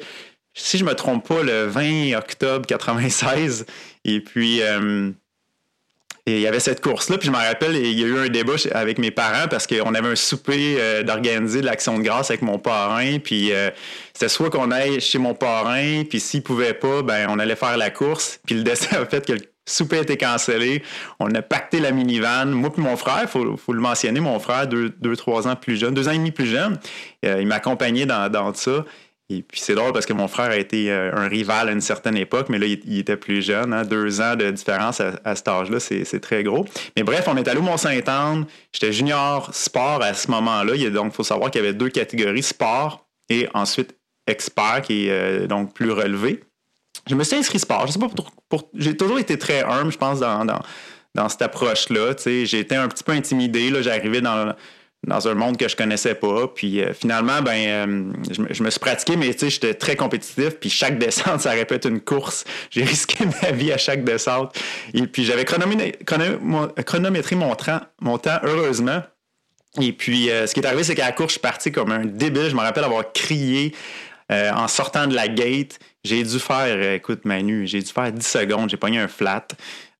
si 0.55 0.79
je 0.79 0.85
me 0.85 0.95
trompe 0.95 1.27
pas, 1.27 1.43
le 1.43 1.67
20 1.67 2.17
octobre 2.17 2.67
96. 2.67 3.67
Et 4.05 4.21
puis, 4.21 4.63
euh, 4.63 5.11
il 6.27 6.41
y 6.41 6.47
avait 6.47 6.61
cette 6.61 6.81
course-là, 6.81 7.19
puis 7.19 7.27
je 7.27 7.33
me 7.33 7.37
rappelle, 7.37 7.75
il 7.75 7.99
y 7.99 8.05
a 8.05 8.07
eu 8.07 8.19
un 8.19 8.29
débat 8.29 8.53
avec 8.73 8.99
mes 8.99 9.11
parents 9.11 9.49
parce 9.51 9.67
qu'on 9.67 9.95
avait 9.95 10.09
un 10.09 10.17
souper 10.17 10.77
euh, 10.79 11.03
d'organiser 11.03 11.61
de 11.61 11.67
l'action 11.67 11.99
de 11.99 12.05
grâce 12.05 12.31
avec 12.31 12.43
mon 12.43 12.59
parrain, 12.59 13.19
puis 13.19 13.53
euh, 13.53 13.71
c'était 14.13 14.29
soit 14.29 14.51
qu'on 14.51 14.71
aille 14.71 15.01
chez 15.01 15.19
mon 15.19 15.35
parrain, 15.35 16.05
puis 16.09 16.21
s'il 16.21 16.43
pouvait 16.43 16.75
pas, 16.75 17.03
ben 17.03 17.27
on 17.29 17.41
allait 17.41 17.57
faire 17.57 17.77
la 17.77 17.91
course, 17.91 18.39
puis 18.47 18.55
le 18.55 18.63
destin 18.63 18.99
a 19.03 19.07
fait 19.07 19.27
que 19.27 19.33
le 19.33 19.41
souper 19.67 19.99
était 19.99 20.17
cancellé. 20.17 20.83
On 21.19 21.33
a 21.35 21.43
pacté 21.43 21.81
la 21.81 21.91
minivan. 21.93 22.47
Moi 22.47 22.73
puis 22.73 22.83
mon 22.83 22.97
frère, 22.97 23.23
il 23.23 23.29
faut, 23.29 23.73
le 23.73 23.81
mentionner, 23.81 24.21
mon 24.21 24.39
frère, 24.39 24.67
deux, 24.67 24.91
deux, 24.91 25.17
trois 25.17 25.49
ans 25.49 25.57
plus 25.57 25.77
jeune, 25.77 25.95
deux 25.95 26.09
ans 26.09 26.13
et 26.13 26.19
demi 26.19 26.33
plus 26.33 26.47
jeune, 26.47 26.79
il 27.23 27.47
m'accompagnait 27.47 28.07
dans, 28.07 28.29
dans 28.29 28.53
ça. 28.55 28.85
Et 29.39 29.43
puis 29.43 29.61
c'est 29.61 29.75
drôle 29.75 29.93
parce 29.93 30.07
que 30.07 30.13
mon 30.13 30.29
frère 30.29 30.51
a 30.51 30.57
été 30.57 30.91
euh, 30.91 31.11
un 31.15 31.29
rival 31.29 31.69
à 31.69 31.73
une 31.73 31.81
certaine 31.81 32.17
époque, 32.17 32.49
mais 32.49 32.59
là, 32.59 32.67
il, 32.67 32.99
était 32.99 33.17
plus 33.17 33.43
jeune. 33.43 33.73
Hein. 33.73 33.85
deux 33.85 34.21
ans 34.21 34.37
de 34.37 34.51
différence 34.51 35.01
à, 35.01 35.35
cet 35.35 35.49
âge-là, 35.49 35.81
c'est 35.81 36.21
très 36.21 36.43
gros. 36.43 36.65
Mais 36.97 37.03
bref, 37.03 37.25
on 37.29 37.37
est 37.37 37.49
allé 37.49 37.59
au 37.59 37.63
Mont-Saint-Anne. 37.63 38.47
J'étais 38.73 38.93
junior 38.93 39.55
sport 39.55 40.03
à 40.03 40.15
ce 40.15 40.31
moment-là. 40.31 40.91
Donc, 40.91 41.13
il 41.13 41.15
faut 41.15 41.25
savoir 41.25 41.51
qu'il 41.51 41.63
y 41.63 41.65
avait 41.65 41.75
deux 41.75 41.89
catégories, 41.89 42.43
sport 42.43 43.07
et 43.29 43.49
ensuite 43.55 43.97
expert, 44.27 44.83
qui 44.83 45.07
est 45.07 45.11
euh, 45.11 45.47
donc 45.47 45.73
plus 45.75 45.91
relevé. 45.91 46.45
Je 47.09 47.15
me 47.15 47.25
suis 47.25 47.37
inscrit 47.37 47.59
sport. 47.59 47.87
Je 47.87 47.93
sais 47.93 47.99
pas 47.99 48.09
pour, 48.49 48.71
J'ai 48.75 48.97
toujours 48.97 49.19
été 49.19 49.39
très 49.39 49.63
humble, 49.63 49.91
je 49.91 49.99
pense, 49.99 50.21
dans, 50.21 51.29
cette 51.29 51.43
approche-là. 51.43 52.15
J'ai 52.25 52.59
été 52.59 52.77
un 52.77 52.89
petit 52.89 53.03
peu 53.03 53.13
intimidé. 53.13 53.73
J'arrivais 53.83 54.21
dans 54.21 54.55
dans 55.07 55.27
un 55.27 55.35
monde 55.35 55.57
que 55.57 55.69
je 55.69 55.77
connaissais 55.77 56.15
pas. 56.15 56.49
Puis 56.49 56.81
euh, 56.81 56.93
finalement, 56.93 57.43
ben, 57.43 57.53
euh, 57.53 58.13
je, 58.31 58.63
me 58.63 58.71
suis 58.71 58.81
pratiqué, 58.81 59.17
mais 59.17 59.33
j'étais 59.33 59.75
très 59.75 59.97
compétitif. 59.97 60.51
Puis 60.61 60.71
chaque 60.71 60.99
descente, 60.99 61.41
ça 61.43 61.51
répète 61.51 61.85
une 61.85 62.01
course. 62.01 62.45
J'ai 62.71 62.85
risqué 62.85 63.25
ma 63.43 63.51
vie 63.51 63.73
à 63.73 63.79
chaque 63.79 64.05
descente. 64.05 64.57
Et 64.95 65.07
puis 65.07 65.25
j'avais 65.25 65.45
chronométré, 65.45 65.99
mon, 66.41 67.57
mon, 68.01 68.19
temps, 68.19 68.39
heureusement. 68.45 69.03
Et 69.81 69.93
puis 69.93 70.31
euh, 70.31 70.47
ce 70.47 70.55
qui 70.55 70.61
est 70.61 70.67
arrivé, 70.67 70.85
c'est 70.85 70.95
qu'à 70.95 71.07
la 71.07 71.13
course, 71.13 71.31
je 71.31 71.33
suis 71.33 71.41
parti 71.41 71.73
comme 71.73 71.91
un 71.91 72.05
débile. 72.05 72.49
Je 72.49 72.55
me 72.55 72.61
rappelle 72.61 72.85
avoir 72.85 73.13
crié 73.13 73.75
en 74.31 74.67
sortant 74.67 75.07
de 75.07 75.15
la 75.15 75.29
gate. 75.29 75.79
J'ai 76.05 76.23
dû 76.23 76.39
faire, 76.39 76.95
écoute 76.95 77.27
Manu, 77.27 77.67
j'ai 77.67 77.83
dû 77.83 77.93
faire 77.93 78.11
10 78.11 78.27
secondes. 78.27 78.71
J'ai 78.71 78.79
pogné 78.79 78.99
un 78.99 79.09
flat. 79.09 79.47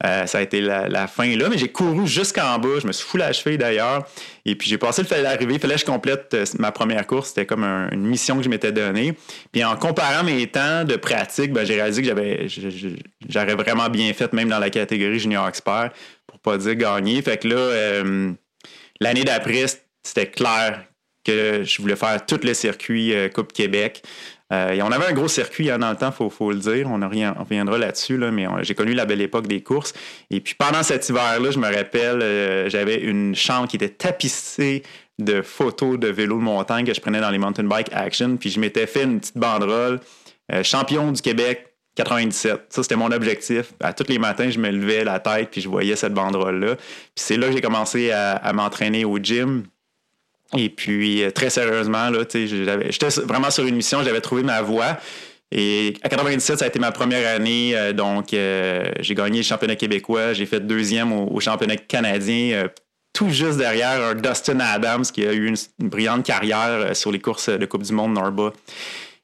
Euh, 0.05 0.27
ça 0.27 0.39
a 0.39 0.41
été 0.41 0.61
la, 0.61 1.07
fin 1.07 1.37
là, 1.37 1.49
mais 1.49 1.59
j'ai 1.59 1.69
couru 1.69 2.07
jusqu'en 2.07 2.59
bas. 2.59 2.81
Je 2.81 2.87
me 2.87 2.93
suis 2.93 3.07
foulé 3.07 3.25
la 3.25 3.33
cheville 3.33 3.59
d'ailleurs. 3.59 4.07
Et 4.45 4.57
puis 4.57 4.69
j'ai 4.69 4.79
passé 4.79 5.03
d'arriver. 5.05 5.55
Il 5.55 5.61
fallait 5.61 5.75
que 5.75 5.81
je 5.81 5.87
complète 5.87 6.35
euh, 6.35 6.45
ma 6.59 6.73
première 6.73 7.07
course. 7.07 7.29
C'était 7.29 7.47
comme 7.47 7.65
une 7.65 8.05
mission 8.05 8.37
que 8.37 8.43
je 8.43 8.49
m'étais 8.49 8.73
donnée. 8.73 9.15
Puis 9.53 9.63
en 9.65 9.77
comparant 9.77 10.25
mes 10.25 10.47
temps 10.49 10.85
de 10.85 10.97
pratique, 10.97 11.53
ben, 11.53 11.65
j'ai 11.65 11.75
réalisé 11.75 12.03
que 12.03 12.09
j'avais 12.09 12.49
j'aurais 13.29 13.55
vraiment 13.55 13.89
bien 13.89 14.13
fait, 14.13 14.33
même 14.33 14.49
dans 14.49 14.59
la 14.59 14.71
catégorie 14.71 15.21
junior 15.21 15.47
expert, 15.47 15.91
pour 16.27 16.41
pas 16.41 16.59
dire 16.59 16.75
gagner. 16.75 17.23
Fait 17.23 17.37
que 17.37 17.49
là, 17.49 17.57
euh, 17.57 18.33
l'année 19.01 19.25
d'après, 19.25 19.67
c'était 20.03 20.27
clair 20.27 20.85
que 21.25 21.63
je 21.63 21.81
voulais 21.81 21.95
faire 21.95 22.27
tout 22.27 22.41
le 22.43 22.53
circuit 22.53 23.15
Coupe 23.33 23.53
Québec. 23.53 24.03
Euh, 24.53 24.79
on 24.83 24.93
avait 24.93 25.07
un 25.07 25.13
gros 25.13 25.29
circuit 25.29 25.71
hein, 25.71 25.79
dans 25.79 25.91
le 25.91 25.97
temps, 25.97 26.13
il 26.21 26.31
faut, 26.31 26.53
le 26.53 26.59
dire. 26.59 26.91
On, 26.91 27.01
reviendra 27.01 27.79
là-dessus, 27.79 28.19
mais 28.19 28.47
j'ai 28.63 28.75
connu 28.75 28.93
la 28.93 29.07
belle 29.07 29.23
époque 29.23 29.47
des 29.47 29.63
courses. 29.63 29.95
Et 30.31 30.41
puis 30.41 30.55
pendant 30.55 30.83
cet 30.83 31.09
hiver-là, 31.09 31.51
je 31.51 31.59
me 31.59 31.75
rappelle, 31.75 32.21
euh, 32.23 32.69
j'avais 32.69 32.97
une 32.97 33.35
chambre 33.35 33.69
qui 33.69 33.77
était 33.77 33.89
tapissée 33.89 34.83
de 35.19 35.41
photos 35.41 35.99
de 35.99 36.09
vélos 36.09 36.39
de 36.39 36.43
montagne 36.43 36.85
que 36.85 36.93
je 36.93 37.01
prenais 37.01 37.21
dans 37.21 37.31
les 37.31 37.39
mountain 37.39 37.65
bike 37.65 37.89
action. 37.93 38.37
Puis 38.37 38.51
je 38.51 38.61
m'étais 38.61 38.87
fait 38.87 39.05
une 39.05 39.21
petite 39.21 39.39
banderole, 39.39 40.01
euh, 40.53 40.63
champion 40.63 41.13
du 41.13 41.23
Québec 41.23 41.69
97. 41.95 42.67
Ça, 42.69 42.83
c'était 42.83 42.97
mon 42.97 43.11
objectif. 43.11 43.73
À 43.81 43.93
tous 43.95 44.09
les 44.09 44.19
matins, 44.19 44.51
je 44.51 44.59
me 44.59 44.71
levais 44.71 45.05
la 45.05 45.19
tête 45.19 45.51
puis 45.51 45.63
je 45.63 45.69
voyais 45.69 45.97
cette 45.97 46.15
banderole-là. 46.15 46.77
Puis 46.77 47.15
c'est 47.17 47.37
là 47.37 47.49
que 47.49 47.53
j'ai 47.55 47.61
commencé 47.61 48.11
à 48.11 48.53
m'entraîner 48.53 49.05
au 49.05 49.19
gym. 49.19 49.65
Et 50.57 50.69
puis, 50.69 51.23
euh, 51.23 51.31
très 51.31 51.51
sérieusement, 51.51 52.11
là, 52.11 52.25
j'étais 52.31 53.09
vraiment 53.25 53.51
sur 53.51 53.67
une 53.67 53.77
mission, 53.77 54.03
j'avais 54.03 54.21
trouvé 54.21 54.43
ma 54.43 54.61
voie. 54.63 54.99
Et 55.51 55.95
à 56.03 56.09
97, 56.09 56.59
ça 56.59 56.65
a 56.65 56.69
été 56.69 56.79
ma 56.79 56.93
première 56.93 57.35
année. 57.35 57.77
Euh, 57.77 57.93
donc, 57.93 58.33
euh, 58.33 58.91
j'ai 59.01 59.15
gagné 59.15 59.39
le 59.39 59.45
championnat 59.45 59.77
québécois. 59.77 60.33
J'ai 60.33 60.47
fait 60.47 60.61
deuxième 60.61 61.13
au, 61.13 61.41
championnat 61.41 61.77
canadien, 61.77 62.69
tout 63.13 63.29
juste 63.29 63.59
derrière 63.59 64.03
un 64.03 64.15
Dustin 64.15 64.61
Adams 64.61 65.05
qui 65.05 65.27
a 65.27 65.33
eu 65.33 65.47
une, 65.47 65.57
brillante 65.79 66.25
carrière 66.25 66.95
sur 66.97 67.13
les 67.13 67.19
courses 67.19 67.49
de 67.49 67.67
Coupe 67.67 67.83
du 67.83 67.93
Monde 67.93 68.15
Norba. 68.15 68.53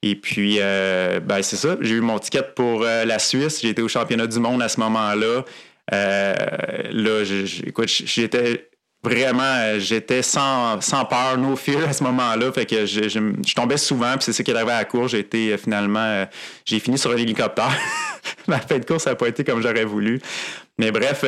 Et 0.03 0.15
puis, 0.15 0.59
ben, 0.59 1.43
c'est 1.43 1.57
ça. 1.57 1.77
J'ai 1.81 1.95
eu 1.95 2.01
mon 2.01 2.19
ticket 2.19 2.43
pour 2.55 2.83
la 2.83 3.19
Suisse. 3.19 3.61
J'ai 3.63 3.71
été 3.71 3.83
au 3.83 3.89
championnat 3.89 4.27
du 4.27 4.39
monde 4.39 4.63
à 4.63 4.69
ce 4.69 4.81
moment-là. 4.81 5.45
là, 5.91 7.23
écoute, 7.67 7.89
j'étais 7.89 8.68
vraiment, 9.03 9.43
euh, 9.43 9.79
j'étais 9.79 10.23
sans, 10.23 10.81
sans, 10.81 11.05
peur, 11.05 11.39
no 11.39 11.57
fear 11.57 11.89
à 11.89 11.93
ce 11.93 12.03
moment-là. 12.05 12.53
Fait 12.53 12.67
que 12.67 12.87
je, 12.87 13.09
je, 13.09 13.55
tombais 13.55 13.77
souvent, 13.77 14.13
puis 14.15 14.25
c'est 14.25 14.33
ce 14.33 14.43
qui 14.43 14.51
est 14.51 14.55
arrivé 14.55 14.73
à 14.73 14.79
la 14.79 14.85
course. 14.85 15.13
J'ai 15.13 15.21
été 15.21 15.53
euh, 15.53 15.57
finalement, 15.57 16.01
euh, 16.01 16.27
j'ai 16.65 16.81
fini 16.81 16.99
sur 16.99 17.11
un 17.13 17.17
hélicoptère. 17.17 17.77
Ma 18.47 18.59
fin 18.59 18.79
de 18.79 18.85
course 18.85 19.07
n'a 19.07 19.15
pas 19.15 19.29
été 19.29 19.45
comme 19.45 19.63
j'aurais 19.63 19.85
voulu. 19.85 20.21
Mais 20.79 20.93
bref, 20.93 21.25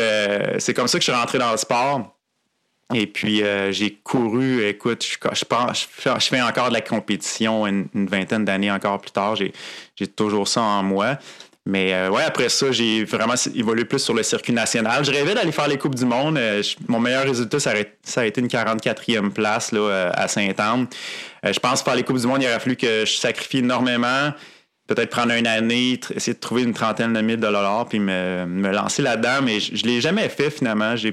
c'est 0.59 0.75
comme 0.75 0.87
ça 0.87 0.99
que 0.99 1.05
je 1.05 1.11
suis 1.11 1.19
rentré 1.19 1.39
dans 1.39 1.51
le 1.51 1.57
sport. 1.57 2.17
Et 2.95 3.07
puis, 3.07 3.43
j'ai 3.71 3.99
couru, 4.03 4.65
écoute, 4.65 5.05
je, 5.05 5.17
je, 5.33 6.11
je, 6.21 6.29
fais 6.29 6.41
encore 6.41 6.69
de 6.69 6.75
la 6.75 6.81
compétition 6.81 7.67
une, 7.67 7.89
une 7.95 8.07
vingtaine 8.07 8.45
d'années 8.45 8.71
encore 8.71 9.01
plus 9.01 9.11
tard. 9.11 9.35
J'ai 9.35 10.07
toujours 10.07 10.47
ça 10.47 10.63
en 10.63 10.85
moi. 10.85 11.19
Mais 11.67 11.93
euh, 11.93 12.11
ouais, 12.11 12.23
après 12.23 12.49
ça, 12.49 12.73
j'ai 12.73 13.05
vraiment 13.05 13.35
évolué 13.55 13.85
plus 13.85 13.99
sur 13.99 14.15
le 14.15 14.23
circuit 14.23 14.53
national. 14.53 15.05
Je 15.05 15.11
rêvais 15.11 15.35
d'aller 15.35 15.53
faire 15.53 15.69
les 15.69 15.77
Coupes 15.77 15.95
du 15.95 16.07
Monde. 16.07 16.39
Euh, 16.39 16.63
mon 16.89 17.01
meilleur 17.01 17.25
résultat, 17.25 17.61
ça 17.61 17.73
a, 17.73 18.25
été 18.25 18.41
une 18.41 18.47
44e 18.47 19.31
place 19.31 19.73
là, 19.73 19.81
euh, 19.81 20.11
à 20.15 20.27
Saint-Anne. 20.27 20.87
je 21.45 21.59
pense 21.59 21.81
que 21.81 21.85
faire 21.85 21.97
les 21.97 22.03
Coupes 22.03 22.19
du 22.19 22.27
Monde, 22.27 22.43
il 22.43 22.47
aurait 22.47 22.61
fallu 22.61 22.77
que 22.77 23.05
je 23.05 23.13
sacrifie 23.13 23.59
énormément. 23.59 24.33
Peut-être 24.87 25.11
prendre 25.11 25.33
une 25.33 25.47
année, 25.47 26.01
essayer 26.17 26.35
de 26.35 26.41
trouver 26.41 26.63
une 26.63 26.75
trentaine 26.75 27.13
de 27.13 27.21
mille 27.21 27.37
dollars, 27.37 27.87
puis 27.89 28.01
me, 28.01 28.73
lancer 28.73 29.03
là-dedans. 29.03 29.41
Mais 29.43 29.61
je 29.61 29.85
ne 29.85 29.91
l'ai 29.91 30.01
jamais 30.01 30.29
fait 30.29 30.51
finalement. 30.51 30.97
Je 30.97 31.11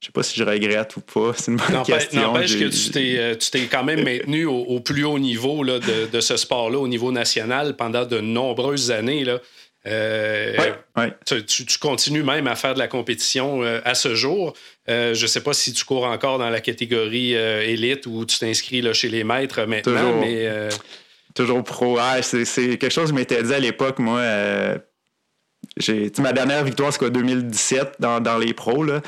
sais 0.00 0.12
pas 0.12 0.24
si 0.24 0.36
je 0.36 0.42
regrette 0.42 0.96
ou 0.96 1.00
pas. 1.00 1.32
C'est 1.36 1.52
une 1.52 1.58
bonne 1.58 1.84
question. 1.84 2.22
N'empêche 2.22 2.58
que 2.58 3.34
tu 3.34 3.50
t'es 3.50 3.66
quand 3.70 3.84
même 3.84 4.02
maintenu 4.02 4.46
au, 4.46 4.80
plus 4.80 5.04
haut 5.04 5.20
niveau 5.20 5.62
là, 5.62 5.78
de, 5.78 6.08
de, 6.10 6.20
ce 6.20 6.36
sport-là, 6.36 6.78
au 6.78 6.88
niveau 6.88 7.12
national, 7.12 7.76
pendant 7.76 8.06
de 8.06 8.18
nombreuses 8.18 8.90
années. 8.90 9.24
Là. 9.24 9.38
Euh, 9.86 10.74
tu, 11.26 11.78
continues 11.80 12.22
même 12.22 12.46
à 12.46 12.54
faire 12.54 12.74
de 12.74 12.78
la 12.78 12.88
compétition 12.88 13.62
euh, 13.62 13.80
à 13.84 13.94
ce 13.94 14.14
jour. 14.14 14.54
Euh, 14.88 15.14
je 15.14 15.22
ne 15.22 15.26
sais 15.26 15.40
pas 15.40 15.52
si 15.52 15.72
tu 15.72 15.84
cours 15.84 16.04
encore 16.04 16.38
dans 16.38 16.50
la 16.50 16.60
catégorie 16.60 17.32
élite 17.32 18.06
ou 18.06 18.24
tu 18.24 18.38
t'inscris 18.38 18.82
chez 18.94 19.08
les 19.08 19.24
maîtres 19.24 19.64
maintenant, 19.66 20.00
toujours, 20.00 20.20
mais. 20.20 20.48
Toujours 21.34 21.64
pro. 21.64 21.98
c'est 22.20 22.44
quelque 22.76 22.90
chose 22.90 23.04
que 23.04 23.10
je 23.10 23.14
m'étais 23.14 23.42
dit 23.42 23.54
à 23.54 23.58
l'époque, 23.58 23.98
moi. 23.98 24.20
Ma 26.18 26.32
dernière 26.32 26.64
victoire, 26.64 26.92
c'est 26.92 26.98
quoi, 26.98 27.10
2017 27.10 27.96
dans, 27.98 28.20
dans 28.20 28.38
les 28.38 28.52
pros. 28.52 28.84
Là. 28.84 29.00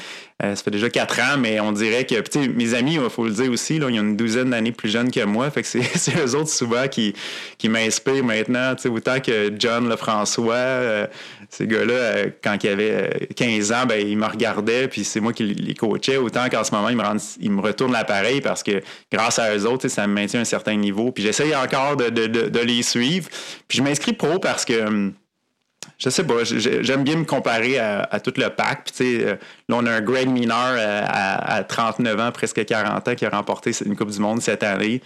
Euh, 0.42 0.54
ça 0.56 0.64
fait 0.64 0.70
déjà 0.70 0.90
quatre 0.90 1.20
ans, 1.20 1.38
mais 1.38 1.60
on 1.60 1.70
dirait 1.70 2.04
que 2.04 2.14
mes 2.48 2.74
amis, 2.74 2.94
il 2.94 3.10
faut 3.10 3.24
le 3.24 3.30
dire 3.30 3.50
aussi, 3.52 3.78
là, 3.78 3.88
ils 3.88 4.00
ont 4.00 4.02
une 4.02 4.16
douzaine 4.16 4.50
d'années 4.50 4.72
plus 4.72 4.88
jeunes 4.88 5.10
que 5.10 5.24
moi. 5.24 5.50
Fait 5.50 5.62
que 5.62 5.68
c'est, 5.68 5.80
eux 6.26 6.34
autres 6.34 6.50
souvent 6.50 6.88
qui, 6.88 7.14
qui 7.58 7.68
m'inspirent 7.68 8.24
maintenant. 8.24 8.74
Autant 8.86 9.20
que 9.20 9.52
John 9.56 9.88
Lefrançois, 9.88 10.54
euh, 10.54 11.06
ces 11.50 11.66
gars-là, 11.66 11.92
euh, 11.92 12.30
quand 12.42 12.56
ils 12.64 12.68
avaient 12.68 13.28
15 13.36 13.72
ans, 13.72 13.86
ben, 13.86 14.04
ils 14.04 14.16
me 14.16 14.26
regardaient, 14.26 14.88
puis 14.88 15.04
c'est 15.04 15.20
moi 15.20 15.32
qui 15.32 15.44
les 15.44 15.74
coachais. 15.74 16.16
Autant 16.16 16.48
qu'en 16.48 16.64
ce 16.64 16.74
moment, 16.74 16.88
ils 16.88 16.96
me, 16.96 17.02
ils 17.40 17.50
me 17.50 17.60
retournent 17.60 17.92
l'appareil 17.92 18.40
parce 18.40 18.62
que 18.62 18.82
grâce 19.12 19.38
à 19.38 19.56
eux 19.56 19.66
autres, 19.66 19.86
ça 19.88 20.06
me 20.06 20.14
maintient 20.14 20.40
un 20.40 20.44
certain 20.44 20.74
niveau. 20.74 21.12
Puis 21.12 21.22
j'essaye 21.22 21.54
encore 21.54 21.96
de, 21.96 22.08
de, 22.08 22.26
de, 22.26 22.48
de 22.48 22.60
les 22.60 22.82
suivre. 22.82 23.28
Puis 23.68 23.78
je 23.78 23.82
m'inscris 23.82 24.14
pro 24.14 24.40
parce 24.40 24.64
que 24.64 24.84
hum, 24.84 25.12
je 25.98 26.10
sais 26.10 26.24
pas, 26.24 26.44
j'aime 26.44 27.04
bien 27.04 27.16
me 27.16 27.24
comparer 27.24 27.78
à, 27.78 28.20
tout 28.20 28.32
le 28.36 28.48
pack. 28.48 28.90
Puis, 28.94 29.22
euh, 29.22 29.36
là, 29.68 29.76
on 29.76 29.86
a 29.86 29.92
un 29.92 30.00
Greg 30.00 30.28
mineur 30.28 30.76
à, 31.06 31.64
39 31.64 32.20
ans, 32.20 32.32
presque 32.32 32.64
40 32.64 33.08
ans, 33.08 33.14
qui 33.14 33.26
a 33.26 33.30
remporté 33.30 33.72
une 33.84 33.96
Coupe 33.96 34.10
du 34.10 34.20
Monde 34.20 34.42
cette 34.42 34.62
année. 34.62 35.00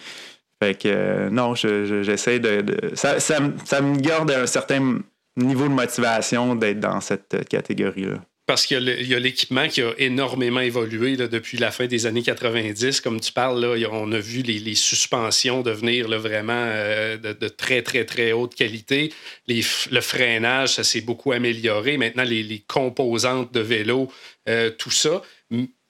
Fait 0.63 0.75
que, 0.75 0.89
euh, 0.89 1.31
non, 1.31 1.55
j'essaie 1.55 2.41
de. 2.41 2.65
ça, 2.95 3.41
me 3.41 4.01
garde 4.01 4.31
un 4.31 4.47
certain 4.47 4.99
niveau 5.37 5.69
de 5.69 5.73
motivation 5.73 6.55
d'être 6.57 6.81
dans 6.81 7.01
cette 7.01 7.49
catégorie-là 7.49 8.19
parce 8.49 8.65
qu'il 8.65 9.07
y 9.07 9.15
a 9.15 9.19
l'équipement 9.19 9.69
qui 9.69 9.83
a 9.83 9.93
énormément 9.99 10.61
évolué 10.61 11.19
depuis 11.19 11.59
la 11.59 11.71
fin 11.71 11.85
des 11.85 12.07
années 12.07 12.23
90. 12.23 13.03
Comme 13.03 13.21
tu 13.21 13.31
parles, 13.31 13.61
là, 13.61 13.89
on 13.93 14.11
a 14.11 14.19
vu 14.19 14.41
les, 14.41 14.75
suspensions 14.75 15.61
devenir 15.61 16.09
vraiment 16.19 16.55
euh, 16.55 17.19
de, 17.19 17.49
très, 17.49 17.83
très, 17.83 18.07
très 18.07 18.33
haute 18.33 18.55
qualité. 18.55 19.13
le 19.49 20.01
freinage, 20.01 20.77
ça 20.77 20.83
s'est 20.83 21.03
beaucoup 21.03 21.33
amélioré. 21.33 21.99
Maintenant, 21.99 22.25
les, 22.25 22.65
composantes 22.67 23.53
de 23.53 23.61
vélo, 23.61 24.11
euh, 24.49 24.71
tout 24.71 24.91
ça, 24.91 25.21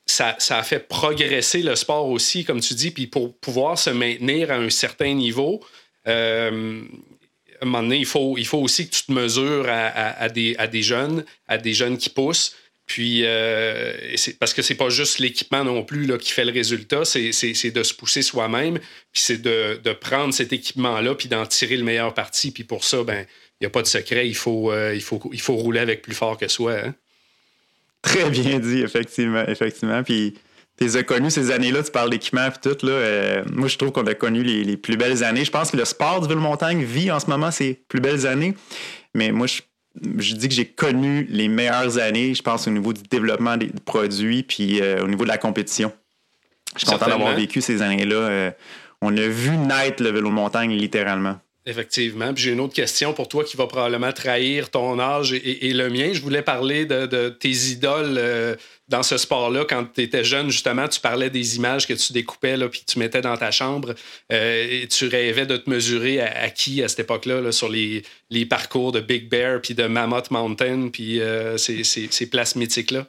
ça, 0.04 0.34
a 0.50 0.62
fait 0.64 0.80
progresser 0.80 1.62
le 1.62 1.76
sport 1.76 2.08
aussi, 2.08 2.44
comme 2.44 2.58
tu 2.58 2.74
dis. 2.74 2.90
Puis 2.90 3.06
pour 3.06 3.38
pouvoir 3.38 3.78
se 3.78 3.90
maintenir 3.90 4.50
à 4.50 4.56
un 4.56 4.70
certain 4.70 5.14
niveau, 5.14 5.62
euh, 6.08 6.82
un 7.62 7.66
moment 7.66 7.82
donné, 7.82 7.98
il 7.98 8.06
faut, 8.06 8.36
il 8.38 8.46
faut 8.46 8.58
aussi 8.58 8.88
que 8.88 8.94
tu 8.94 9.04
te 9.04 9.12
mesures 9.12 9.66
à, 9.68 10.28
des, 10.28 10.54
à 10.58 10.66
des 10.66 10.82
jeunes, 10.82 11.24
à 11.46 11.58
des 11.58 11.74
jeunes 11.74 11.98
qui 11.98 12.10
poussent. 12.10 12.54
Puis, 12.86 13.20
euh, 13.24 13.92
parce 14.40 14.54
que 14.54 14.62
c'est 14.62 14.74
pas 14.74 14.88
juste 14.88 15.18
l'équipement 15.18 15.62
non 15.62 15.84
plus 15.84 16.06
là, 16.06 16.16
qui 16.16 16.32
fait 16.32 16.46
le 16.46 16.52
résultat, 16.52 17.04
c'est 17.04 17.70
de 17.70 17.82
se 17.82 17.92
pousser 17.92 18.22
soi-même, 18.22 18.78
puis 18.78 19.22
c'est 19.22 19.42
de, 19.42 19.78
de, 19.84 19.92
prendre 19.92 20.32
cet 20.32 20.54
équipement-là, 20.54 21.14
puis 21.14 21.28
d'en 21.28 21.44
tirer 21.44 21.76
le 21.76 21.84
meilleur 21.84 22.14
parti. 22.14 22.50
Puis 22.50 22.64
pour 22.64 22.84
ça, 22.84 23.04
ben 23.04 23.26
il 23.60 23.64
n'y 23.64 23.66
a 23.66 23.70
pas 23.70 23.82
de 23.82 23.88
secret, 23.88 24.26
il 24.26 24.36
faut, 24.36 24.72
euh, 24.72 24.94
il, 24.94 25.02
faut, 25.02 25.20
il 25.32 25.40
faut 25.40 25.54
rouler 25.54 25.80
avec 25.80 26.00
plus 26.00 26.14
fort 26.14 26.38
que 26.38 26.48
soi. 26.48 26.78
Hein. 26.78 26.94
Très 28.00 28.30
bien 28.30 28.58
dit, 28.58 28.80
effectivement. 28.80 29.44
effectivement. 29.46 30.02
Puis 30.02 30.34
tu 30.78 30.96
as 30.96 31.02
connu 31.02 31.30
ces 31.30 31.50
années-là, 31.50 31.82
tu 31.82 31.90
parles 31.90 32.10
d'équipement 32.10 32.46
et 32.46 32.50
tout. 32.60 32.86
Là, 32.86 32.92
euh, 32.92 33.44
moi, 33.52 33.68
je 33.68 33.76
trouve 33.76 33.92
qu'on 33.92 34.06
a 34.06 34.14
connu 34.14 34.42
les, 34.42 34.76
plus 34.76 34.96
belles 34.96 35.24
années. 35.24 35.44
Je 35.44 35.50
pense 35.50 35.70
que 35.70 35.76
le 35.76 35.84
sport 35.84 36.20
du 36.20 36.28
ville-montagne 36.28 36.82
vit 36.82 37.10
en 37.10 37.18
ce 37.18 37.26
moment 37.26 37.50
ses 37.50 37.74
plus 37.88 38.00
belles 38.00 38.26
années. 38.26 38.54
Mais 39.14 39.32
moi, 39.32 39.46
je, 39.46 40.34
dis 40.34 40.48
que 40.48 40.54
j'ai 40.54 40.66
connu 40.66 41.26
les 41.30 41.48
meilleures 41.48 41.98
années, 41.98 42.34
je 42.34 42.42
pense, 42.42 42.68
au 42.68 42.70
niveau 42.70 42.92
du 42.92 43.02
développement 43.02 43.56
des 43.56 43.70
produits 43.84 44.42
puis 44.44 44.80
euh, 44.80 45.02
au 45.02 45.08
niveau 45.08 45.24
de 45.24 45.28
la 45.28 45.38
compétition. 45.38 45.92
Je 46.74 46.80
suis 46.80 46.86
content 46.86 47.08
d'avoir 47.08 47.34
vécu 47.34 47.60
ces 47.60 47.82
années-là. 47.82 48.16
Euh, 48.16 48.50
on 49.00 49.16
a 49.16 49.26
vu 49.28 49.56
naître 49.56 50.02
le 50.02 50.10
vélo 50.10 50.28
de 50.28 50.34
montagne 50.34 50.72
littéralement. 50.72 51.38
Effectivement. 51.68 52.32
Puis 52.32 52.44
j'ai 52.44 52.52
une 52.52 52.60
autre 52.60 52.72
question 52.72 53.12
pour 53.12 53.28
toi 53.28 53.44
qui 53.44 53.58
va 53.58 53.66
probablement 53.66 54.10
trahir 54.10 54.70
ton 54.70 54.98
âge 54.98 55.34
et, 55.34 55.74
le 55.74 55.90
mien. 55.90 56.12
Je 56.14 56.22
voulais 56.22 56.40
parler 56.40 56.86
de, 56.86 57.28
tes 57.28 57.50
idoles 57.50 58.16
euh, 58.16 58.56
dans 58.88 59.02
ce 59.02 59.18
sport-là. 59.18 59.66
Quand 59.68 59.84
tu 59.92 60.00
étais 60.00 60.24
jeune, 60.24 60.48
justement, 60.48 60.88
tu 60.88 60.98
parlais 60.98 61.28
des 61.28 61.56
images 61.56 61.86
que 61.86 61.92
tu 61.92 62.14
découpais 62.14 62.56
là, 62.56 62.70
puis 62.70 62.84
tu 62.86 62.98
mettais 62.98 63.20
dans 63.20 63.36
ta 63.36 63.50
chambre. 63.50 63.94
Euh, 64.32 64.82
et 64.82 64.88
tu 64.88 65.08
rêvais 65.08 65.44
de 65.44 65.58
te 65.58 65.68
mesurer 65.68 66.22
à, 66.22 66.48
qui 66.48 66.82
à 66.82 66.88
cette 66.88 67.00
époque-là, 67.00 67.52
sur 67.52 67.68
les, 67.68 68.02
parcours 68.48 68.90
de 68.90 69.00
Big 69.00 69.28
Bear 69.28 69.60
puis 69.60 69.74
de 69.74 69.86
Mammoth 69.86 70.30
Mountain, 70.30 70.88
puis 70.90 71.20
euh, 71.20 71.58
ces, 71.58 71.84
ces, 71.84 72.30
places 72.30 72.56
mythiques-là? 72.56 73.06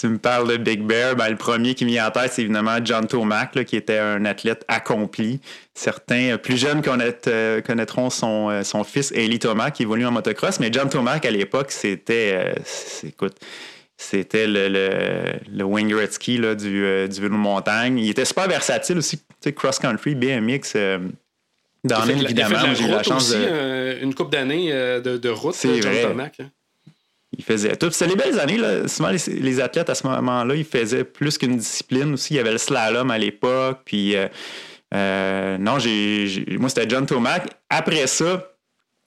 Tu 0.00 0.08
me 0.08 0.18
parles 0.18 0.48
de 0.48 0.56
Big 0.56 0.82
Bear, 0.82 1.16
ben, 1.16 1.28
le 1.28 1.36
premier 1.36 1.74
qui 1.74 1.84
me 1.84 1.90
vient 1.90 2.06
en 2.06 2.10
tête, 2.10 2.32
c'est 2.32 2.42
évidemment 2.42 2.78
John 2.84 3.06
Tomac, 3.06 3.64
qui 3.64 3.76
était 3.76 3.98
un 3.98 4.24
athlète 4.24 4.64
accompli. 4.68 5.40
Certains 5.74 6.32
euh, 6.32 6.38
plus 6.38 6.56
jeunes 6.56 6.82
euh, 7.26 7.60
connaîtront 7.60 8.10
son, 8.10 8.50
euh, 8.50 8.62
son 8.62 8.84
fils 8.84 9.12
Eli 9.12 9.38
Tomac, 9.38 9.74
qui 9.74 9.82
évolue 9.82 10.06
en 10.06 10.12
motocross, 10.12 10.60
mais 10.60 10.70
John 10.72 10.88
Tomac, 10.88 11.24
à 11.24 11.30
l'époque, 11.30 11.72
c'était, 11.72 12.54
écoute, 13.04 13.36
c'était 13.96 14.46
le, 14.46 14.68
le, 15.50 15.64
Wayne 15.64 15.88
Gretzky 15.88 16.38
du, 16.38 16.54
du 16.56 17.20
vélo 17.20 17.28
de 17.28 17.28
montagne. 17.28 17.98
Il 17.98 18.10
était 18.10 18.24
super 18.24 18.46
versatile 18.48 18.98
aussi, 18.98 19.18
tu 19.18 19.24
sais, 19.40 19.52
cross-country, 19.52 20.14
BMX. 20.14 20.76
dans 21.84 22.04
évidemment, 22.06 22.74
j'ai 22.74 22.84
eu 22.84 22.88
la 22.88 23.02
chance 23.02 23.30
aussi, 23.30 24.02
une 24.02 24.14
coupe 24.14 24.30
d'années 24.30 24.70
de, 24.70 25.28
route, 25.28 25.56
John 25.60 25.92
Tomac. 26.02 26.40
Hein. 26.40 26.50
Il 27.36 27.44
faisait 27.44 27.76
tout. 27.76 27.90
C'était 27.90 28.10
les 28.10 28.16
belles 28.16 28.40
années. 28.40 28.56
Là. 28.56 28.88
Souvent, 28.88 29.10
les, 29.10 29.60
athlètes, 29.60 29.90
à 29.90 29.94
ce 29.94 30.06
moment-là, 30.06 30.54
ils 30.54 30.64
faisaient 30.64 31.04
plus 31.04 31.36
qu'une 31.36 31.56
discipline 31.56 32.14
aussi. 32.14 32.34
Il 32.34 32.36
y 32.38 32.40
avait 32.40 32.52
le 32.52 32.58
slalom 32.58 33.10
à 33.10 33.18
l'époque. 33.18 33.80
Puis, 33.84 34.16
euh, 34.16 34.28
euh, 34.94 35.58
non, 35.58 35.76
moi, 36.58 36.68
c'était 36.68 36.88
John 36.88 37.04
Tomac. 37.04 37.46
Après 37.68 38.06
ça, 38.06 38.54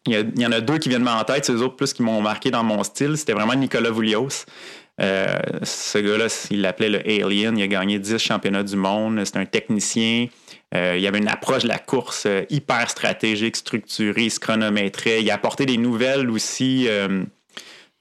il 0.05 0.33
y, 0.37 0.45
en 0.45 0.51
a 0.51 0.61
deux 0.61 0.77
qui 0.77 0.89
viennent 0.89 1.07
en 1.07 1.23
tête. 1.23 1.45
C'est 1.45 1.53
les 1.53 1.61
autres 1.61 1.75
plus 1.75 1.93
qui 1.93 2.03
m'ont 2.03 2.21
marqué 2.21 2.51
dans 2.51 2.63
mon 2.63 2.83
style. 2.83 3.17
C'était 3.17 3.33
vraiment 3.33 3.55
Nicolas 3.55 3.89
Voulios. 3.89 4.45
Euh, 5.01 5.39
ce 5.63 5.97
gars-là, 5.97 6.27
il 6.51 6.61
l'appelait 6.61 6.89
le 6.89 6.99
Alien. 6.99 7.57
Il 7.57 7.63
a 7.63 7.67
gagné 7.67 7.97
10 7.97 8.19
championnats 8.19 8.63
du 8.63 8.75
monde. 8.75 9.19
C'est 9.25 9.37
un 9.37 9.45
technicien. 9.45 10.27
il 10.73 11.07
avait 11.07 11.17
une 11.17 11.27
approche 11.27 11.63
de 11.63 11.69
la 11.69 11.79
course 11.79 12.27
hyper 12.51 12.87
stratégique, 12.87 13.55
structurée, 13.55 14.25
il 14.25 14.31
se 14.31 14.39
chronométrait. 14.39 15.23
Il 15.23 15.31
a 15.31 15.33
apporté 15.33 15.65
des 15.65 15.77
nouvelles 15.77 16.29
aussi. 16.29 16.87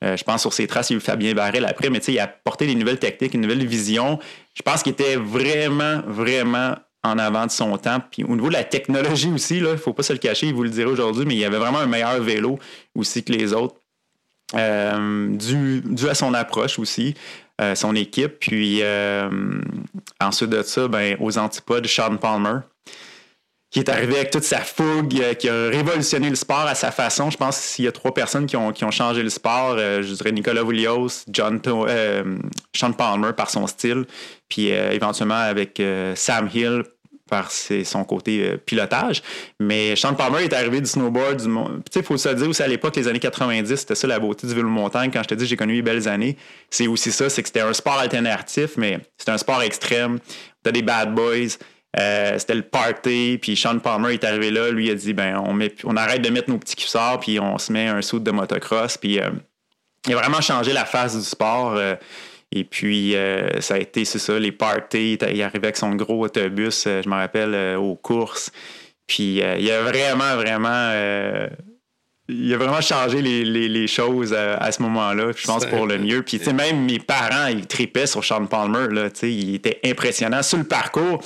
Je 0.02 0.22
pense 0.24 0.40
sur 0.40 0.52
ses 0.52 0.66
traces, 0.66 0.90
il 0.90 0.94
y 0.94 0.96
a 0.96 0.98
eu 0.98 1.00
Fabien 1.00 1.34
Barrel 1.34 1.64
après, 1.64 1.90
mais 1.90 1.98
il 1.98 2.18
a 2.18 2.24
apporté 2.24 2.66
des 2.66 2.74
nouvelles 2.74 2.98
techniques, 2.98 3.34
une 3.34 3.42
nouvelle 3.42 3.66
vision. 3.66 4.18
Je 4.54 4.62
pense 4.62 4.82
qu'il 4.82 4.92
était 4.92 5.16
vraiment, 5.16 6.00
vraiment 6.06 6.76
en 7.02 7.18
avant 7.18 7.46
de 7.46 7.50
son 7.50 7.76
temps. 7.78 7.98
Puis 8.10 8.24
au 8.24 8.34
niveau 8.34 8.48
de 8.48 8.54
la 8.54 8.64
technologie 8.64 9.30
aussi, 9.34 9.58
il 9.58 9.64
ne 9.64 9.76
faut 9.76 9.92
pas 9.92 10.02
se 10.02 10.12
le 10.12 10.18
cacher, 10.18 10.48
il 10.48 10.54
vous 10.54 10.62
le 10.62 10.70
dirait 10.70 10.90
aujourd'hui, 10.90 11.24
mais 11.26 11.36
il 11.36 11.44
avait 11.44 11.58
vraiment 11.58 11.78
un 11.78 11.86
meilleur 11.86 12.20
vélo 12.22 12.58
aussi 12.94 13.22
que 13.22 13.32
les 13.32 13.52
autres. 13.52 13.76
Euh, 14.54 15.28
dû, 15.36 16.08
à 16.08 16.14
son 16.14 16.34
approche 16.34 16.78
aussi, 16.78 17.14
euh, 17.60 17.74
son 17.74 17.94
équipe. 17.94 18.38
Puis 18.40 18.82
ensuite 20.20 20.50
de 20.50 20.62
ça, 20.62 20.88
ben, 20.88 21.16
aux 21.20 21.38
antipodes, 21.38 21.86
Sean 21.86 22.16
Palmer 22.16 22.60
qui 23.70 23.78
est 23.78 23.88
arrivé 23.88 24.16
avec 24.16 24.30
toute 24.30 24.42
sa 24.42 24.58
fougue, 24.58 25.14
euh, 25.20 25.34
qui 25.34 25.48
a 25.48 25.68
révolutionné 25.68 26.28
le 26.28 26.34
sport 26.34 26.66
à 26.66 26.74
sa 26.74 26.90
façon. 26.90 27.30
Je 27.30 27.36
pense 27.36 27.74
qu'il 27.74 27.84
y 27.84 27.88
a 27.88 27.92
trois 27.92 28.12
personnes 28.12 28.46
qui 28.46 28.56
ont, 28.56 28.72
changé 28.90 29.22
le 29.22 29.30
sport. 29.30 29.76
Euh, 29.78 30.02
je 30.02 30.12
dirais 30.12 30.32
Nicolas 30.32 30.64
Williams, 30.64 31.24
John 31.28 31.60
euh, 31.66 32.38
Sean 32.74 32.92
Palmer 32.92 33.32
par 33.36 33.48
son 33.48 33.66
style, 33.68 34.06
puis 34.48 34.68
éventuellement 34.68 35.34
avec 35.34 35.80
Sam 36.16 36.50
Hill 36.52 36.82
par 37.28 37.52
son 37.52 38.04
côté 38.04 38.56
pilotage. 38.66 39.22
Mais 39.60 39.94
Sean 39.94 40.14
Palmer 40.14 40.42
est 40.42 40.52
arrivé 40.52 40.80
du 40.80 40.88
snowboard. 40.88 41.40
Du... 41.40 41.48
Il 41.94 42.02
faut 42.02 42.16
se 42.16 42.28
dire 42.30 42.48
aussi 42.48 42.62
à 42.64 42.66
l'époque, 42.66 42.96
les 42.96 43.06
années 43.06 43.20
90, 43.20 43.76
c'était 43.76 43.94
ça 43.94 44.08
la 44.08 44.18
beauté 44.18 44.48
du 44.48 44.54
vélo 44.54 44.68
montagne. 44.68 45.12
Quand 45.12 45.22
je 45.22 45.28
te 45.28 45.34
dis 45.34 45.46
j'ai 45.46 45.56
connu 45.56 45.74
les 45.74 45.82
belles 45.82 46.08
années, 46.08 46.36
c'est 46.70 46.88
aussi 46.88 47.12
ça, 47.12 47.30
c'est 47.30 47.42
que 47.42 47.48
c'était 47.48 47.60
un 47.60 47.72
sport 47.72 47.98
alternatif, 47.98 48.72
mais 48.76 48.98
c'est 49.16 49.28
un 49.28 49.38
sport 49.38 49.62
extrême. 49.62 50.18
T'as 50.64 50.72
des 50.72 50.82
bad 50.82 51.14
boys. 51.14 51.56
Euh, 51.98 52.38
c'était 52.38 52.54
le 52.54 52.62
party, 52.62 53.38
puis 53.42 53.56
Sean 53.56 53.78
Palmer 53.80 54.14
est 54.14 54.22
arrivé 54.22 54.50
là. 54.50 54.70
Lui, 54.70 54.86
il 54.86 54.90
a 54.92 54.94
dit 54.94 55.12
ben, 55.12 55.42
on, 55.44 55.52
met, 55.52 55.74
on 55.84 55.96
arrête 55.96 56.22
de 56.22 56.30
mettre 56.30 56.48
nos 56.48 56.58
petits 56.58 56.76
cuissards, 56.76 57.20
puis 57.20 57.40
on 57.40 57.58
se 57.58 57.72
met 57.72 57.88
un 57.88 58.00
saut 58.00 58.20
de 58.20 58.30
motocross. 58.30 58.96
Puis 58.96 59.18
euh, 59.18 59.30
il 60.06 60.14
a 60.14 60.16
vraiment 60.16 60.40
changé 60.40 60.72
la 60.72 60.84
face 60.84 61.16
du 61.16 61.24
sport. 61.24 61.74
Euh, 61.76 61.96
et 62.52 62.64
puis, 62.64 63.14
ça 63.60 63.74
a 63.74 63.78
été, 63.78 64.04
c'est 64.04 64.18
ça, 64.18 64.36
les 64.36 64.50
parties. 64.50 65.16
Il 65.32 65.40
arrivait 65.40 65.68
avec 65.68 65.76
son 65.76 65.94
gros 65.94 66.24
autobus, 66.24 66.82
je 66.84 67.08
me 67.08 67.14
rappelle, 67.14 67.76
aux 67.76 67.94
courses. 67.94 68.50
Puis, 69.06 69.40
il 69.40 69.70
a 69.70 69.82
vraiment, 69.82 70.34
vraiment. 70.34 70.92
il 72.28 72.52
a 72.52 72.56
vraiment 72.56 72.80
changé 72.80 73.22
les, 73.22 73.86
choses 73.86 74.34
à, 74.34 74.72
ce 74.72 74.82
moment-là, 74.82 75.30
je 75.36 75.46
pense, 75.46 75.64
pour 75.66 75.86
le 75.86 75.98
mieux. 75.98 76.22
Puis, 76.22 76.40
même 76.52 76.86
mes 76.86 76.98
parents, 76.98 77.46
ils 77.46 77.68
tripaient 77.68 78.08
sur 78.08 78.24
Sean 78.24 78.46
Palmer. 78.46 78.88
Là, 78.90 79.10
il 79.22 79.54
était 79.54 79.78
impressionnant. 79.84 80.42
Sur 80.42 80.58
le 80.58 80.64
parcours, 80.64 81.22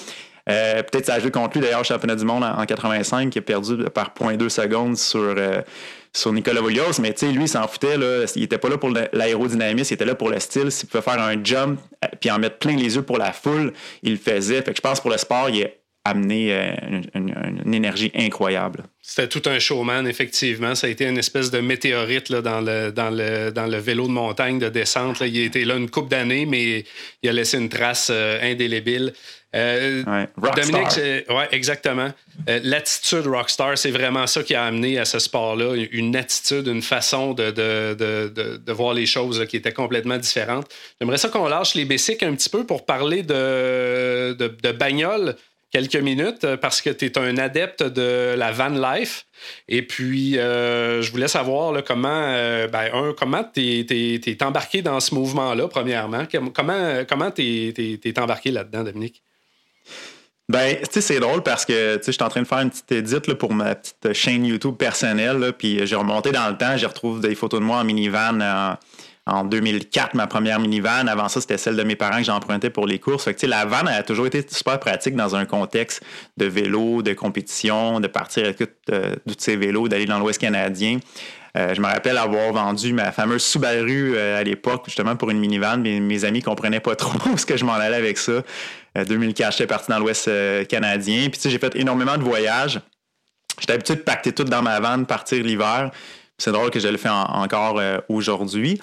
euh, 0.48 0.82
peut-être 0.82 1.06
ça 1.06 1.14
a 1.14 1.20
joué 1.20 1.30
contre 1.30 1.56
lui 1.56 1.64
d'ailleurs 1.64 1.80
au 1.80 1.84
championnat 1.84 2.16
du 2.16 2.24
monde 2.24 2.44
en, 2.44 2.64
85 2.64 3.30
qui 3.30 3.38
a 3.38 3.42
perdu 3.42 3.84
par 3.94 4.12
0.2 4.18 4.48
secondes 4.48 4.96
sur, 4.96 5.20
euh, 5.20 5.62
sur 6.12 6.32
Nicolas 6.32 6.60
Volios, 6.60 7.00
mais 7.00 7.14
lui, 7.22 7.44
il 7.44 7.48
s'en 7.48 7.66
foutait. 7.66 7.96
Il 8.36 8.42
était 8.42 8.58
pas 8.58 8.68
là 8.68 8.76
pour 8.76 8.90
l'aérodynamisme, 8.90 9.92
il 9.92 9.94
était 9.94 10.04
là 10.04 10.14
pour 10.14 10.28
le 10.28 10.38
style. 10.40 10.70
S'il 10.70 10.88
pouvait 10.88 11.02
faire 11.02 11.20
un 11.20 11.42
jump 11.42 11.80
euh, 12.04 12.08
puis 12.20 12.30
en 12.30 12.38
mettre 12.38 12.58
plein 12.58 12.76
les 12.76 12.96
yeux 12.96 13.02
pour 13.02 13.18
la 13.18 13.32
foule, 13.32 13.72
il 14.02 14.12
le 14.12 14.18
faisait. 14.18 14.60
Fait 14.62 14.72
que 14.72 14.76
je 14.76 14.82
pense 14.82 15.00
pour 15.00 15.10
le 15.10 15.18
sport, 15.18 15.48
il 15.48 15.64
a 15.64 15.68
amené 16.06 16.52
une, 17.14 17.72
énergie 17.72 18.12
incroyable. 18.14 18.84
C'était 19.00 19.26
tout 19.26 19.48
un 19.48 19.58
showman, 19.58 20.06
effectivement. 20.06 20.74
Ça 20.74 20.86
a 20.86 20.90
été 20.90 21.06
une 21.06 21.16
espèce 21.16 21.50
de 21.50 21.60
météorite 21.60 22.30
dans, 22.30 22.60
le, 22.60 22.90
dans, 22.90 23.08
le, 23.08 23.50
dans 23.50 23.66
le 23.66 23.78
vélo 23.78 24.06
de 24.06 24.12
montagne 24.12 24.58
de 24.58 24.68
descente. 24.68 25.22
Il 25.22 25.40
a 25.40 25.44
été 25.44 25.64
là 25.64 25.76
une 25.76 25.88
coupe 25.88 26.10
d'années, 26.10 26.44
mais 26.44 26.84
il 27.22 27.30
a 27.30 27.32
laissé 27.32 27.56
une 27.56 27.70
trace 27.70 28.10
indélébile. 28.10 29.14
Euh, 29.54 30.26
Dominique, 30.56 31.26
ouais, 31.30 31.48
exactement. 31.52 32.10
Euh, 32.48 32.60
l'attitude 32.64 33.26
rockstar, 33.26 33.78
c'est 33.78 33.92
vraiment 33.92 34.26
ça 34.26 34.42
qui 34.42 34.54
a 34.54 34.64
amené 34.64 34.98
à 34.98 35.04
ce 35.04 35.20
sport-là, 35.20 35.74
une 35.92 36.16
attitude, 36.16 36.66
une 36.66 36.82
façon 36.82 37.34
de, 37.34 37.50
de, 37.50 37.94
de, 37.94 38.56
de 38.56 38.72
voir 38.72 38.94
les 38.94 39.06
choses 39.06 39.46
qui 39.46 39.56
était 39.56 39.72
complètement 39.72 40.18
différente. 40.18 40.66
J'aimerais 41.00 41.18
ça 41.18 41.28
qu'on 41.28 41.46
lâche 41.46 41.74
les 41.74 41.84
basics 41.84 42.22
un 42.24 42.34
petit 42.34 42.50
peu 42.50 42.64
pour 42.64 42.84
parler 42.84 43.22
de, 43.22 44.32
de, 44.32 44.72
bagnole 44.72 45.36
quelques 45.70 45.96
minutes 45.96 46.56
parce 46.56 46.82
que 46.82 46.90
tu 46.90 47.04
es 47.06 47.18
un 47.18 47.38
adepte 47.38 47.82
de 47.82 48.34
la 48.36 48.50
van 48.50 48.70
life. 48.70 49.26
Et 49.68 49.82
puis, 49.82 50.36
euh, 50.38 51.00
je 51.00 51.12
voulais 51.12 51.28
savoir 51.28 51.72
là, 51.72 51.82
comment, 51.82 52.32
ben, 52.72 52.90
un, 52.92 53.14
comment 53.16 53.44
tu 53.44 53.86
es, 53.88 54.42
embarqué 54.42 54.82
dans 54.82 54.98
ce 54.98 55.14
mouvement-là, 55.14 55.68
premièrement? 55.68 56.24
Comment 56.54 57.04
comment 57.08 57.30
tu 57.30 57.72
es, 58.02 58.18
embarqué 58.18 58.50
là-dedans, 58.50 58.82
Dominique? 58.82 59.22
Ben, 60.48 60.76
tu 60.76 60.84
sais, 60.90 61.00
c'est 61.00 61.20
drôle 61.20 61.42
parce 61.42 61.64
que, 61.64 61.96
tu 61.96 62.04
sais, 62.04 62.12
je 62.12 62.16
suis 62.16 62.22
en 62.22 62.28
train 62.28 62.42
de 62.42 62.46
faire 62.46 62.58
une 62.60 62.70
petite 62.70 62.92
édite 62.92 63.26
là, 63.26 63.34
pour 63.34 63.54
ma 63.54 63.74
petite 63.74 64.12
chaîne 64.12 64.44
YouTube 64.44 64.76
personnelle, 64.76 65.52
puis 65.56 65.86
j'ai 65.86 65.96
remonté 65.96 66.32
dans 66.32 66.48
le 66.48 66.56
temps, 66.56 66.76
j'ai 66.76 66.86
retrouvé 66.86 67.26
des 67.28 67.34
photos 67.34 67.60
de 67.60 67.64
moi 67.64 67.78
en 67.78 67.84
minivan 67.84 68.40
en, 68.42 68.76
en 69.26 69.44
2004, 69.44 70.14
ma 70.14 70.26
première 70.26 70.60
minivan. 70.60 71.06
Avant 71.08 71.28
ça, 71.28 71.40
c'était 71.40 71.56
celle 71.56 71.76
de 71.76 71.82
mes 71.82 71.96
parents 71.96 72.18
que 72.18 72.24
j'empruntais 72.24 72.70
pour 72.70 72.86
les 72.86 72.98
courses. 72.98 73.24
Fait 73.24 73.34
que, 73.34 73.46
la 73.46 73.64
van 73.64 73.86
a 73.86 74.02
toujours 74.02 74.26
été 74.26 74.44
super 74.48 74.78
pratique 74.78 75.16
dans 75.16 75.34
un 75.34 75.46
contexte 75.46 76.02
de 76.36 76.46
vélo, 76.46 77.02
de 77.02 77.14
compétition, 77.14 78.00
de 78.00 78.06
partir 78.06 78.44
avec 78.44 78.60
euh, 78.90 79.14
tous 79.26 79.36
ces 79.38 79.56
vélos, 79.56 79.88
d'aller 79.88 80.06
dans 80.06 80.18
l'Ouest 80.18 80.40
canadien. 80.40 80.98
Euh, 81.56 81.72
je 81.72 81.80
me 81.80 81.86
rappelle 81.86 82.18
avoir 82.18 82.52
vendu 82.52 82.92
ma 82.92 83.12
fameuse 83.12 83.44
Subaru 83.44 84.14
euh, 84.16 84.40
à 84.40 84.42
l'époque, 84.42 84.82
justement 84.86 85.14
pour 85.14 85.30
une 85.30 85.38
minivan, 85.38 85.78
mais 85.78 86.00
mes 86.00 86.24
amis 86.24 86.42
comprenaient 86.42 86.80
pas 86.80 86.96
trop 86.96 87.18
ce 87.36 87.46
que 87.46 87.56
je 87.56 87.64
m'en 87.64 87.74
allais 87.74 87.96
avec 87.96 88.18
ça. 88.18 88.42
2004, 88.96 89.52
j'étais 89.52 89.66
parti 89.66 89.90
dans 89.90 89.98
l'Ouest 89.98 90.30
canadien. 90.68 91.28
Puis 91.28 91.32
tu 91.32 91.40
sais, 91.40 91.50
j'ai 91.50 91.58
fait 91.58 91.74
énormément 91.76 92.16
de 92.16 92.22
voyages. 92.22 92.80
J'étais 93.60 93.72
habitué 93.72 93.96
de 93.96 94.00
pacter 94.00 94.32
tout 94.32 94.44
dans 94.44 94.62
ma 94.62 94.80
van, 94.80 95.04
partir 95.04 95.42
l'hiver. 95.42 95.90
C'est 96.38 96.52
drôle 96.52 96.70
que 96.70 96.80
je 96.80 96.88
le 96.88 96.96
fais 96.96 97.08
encore 97.08 97.80
aujourd'hui. 98.08 98.80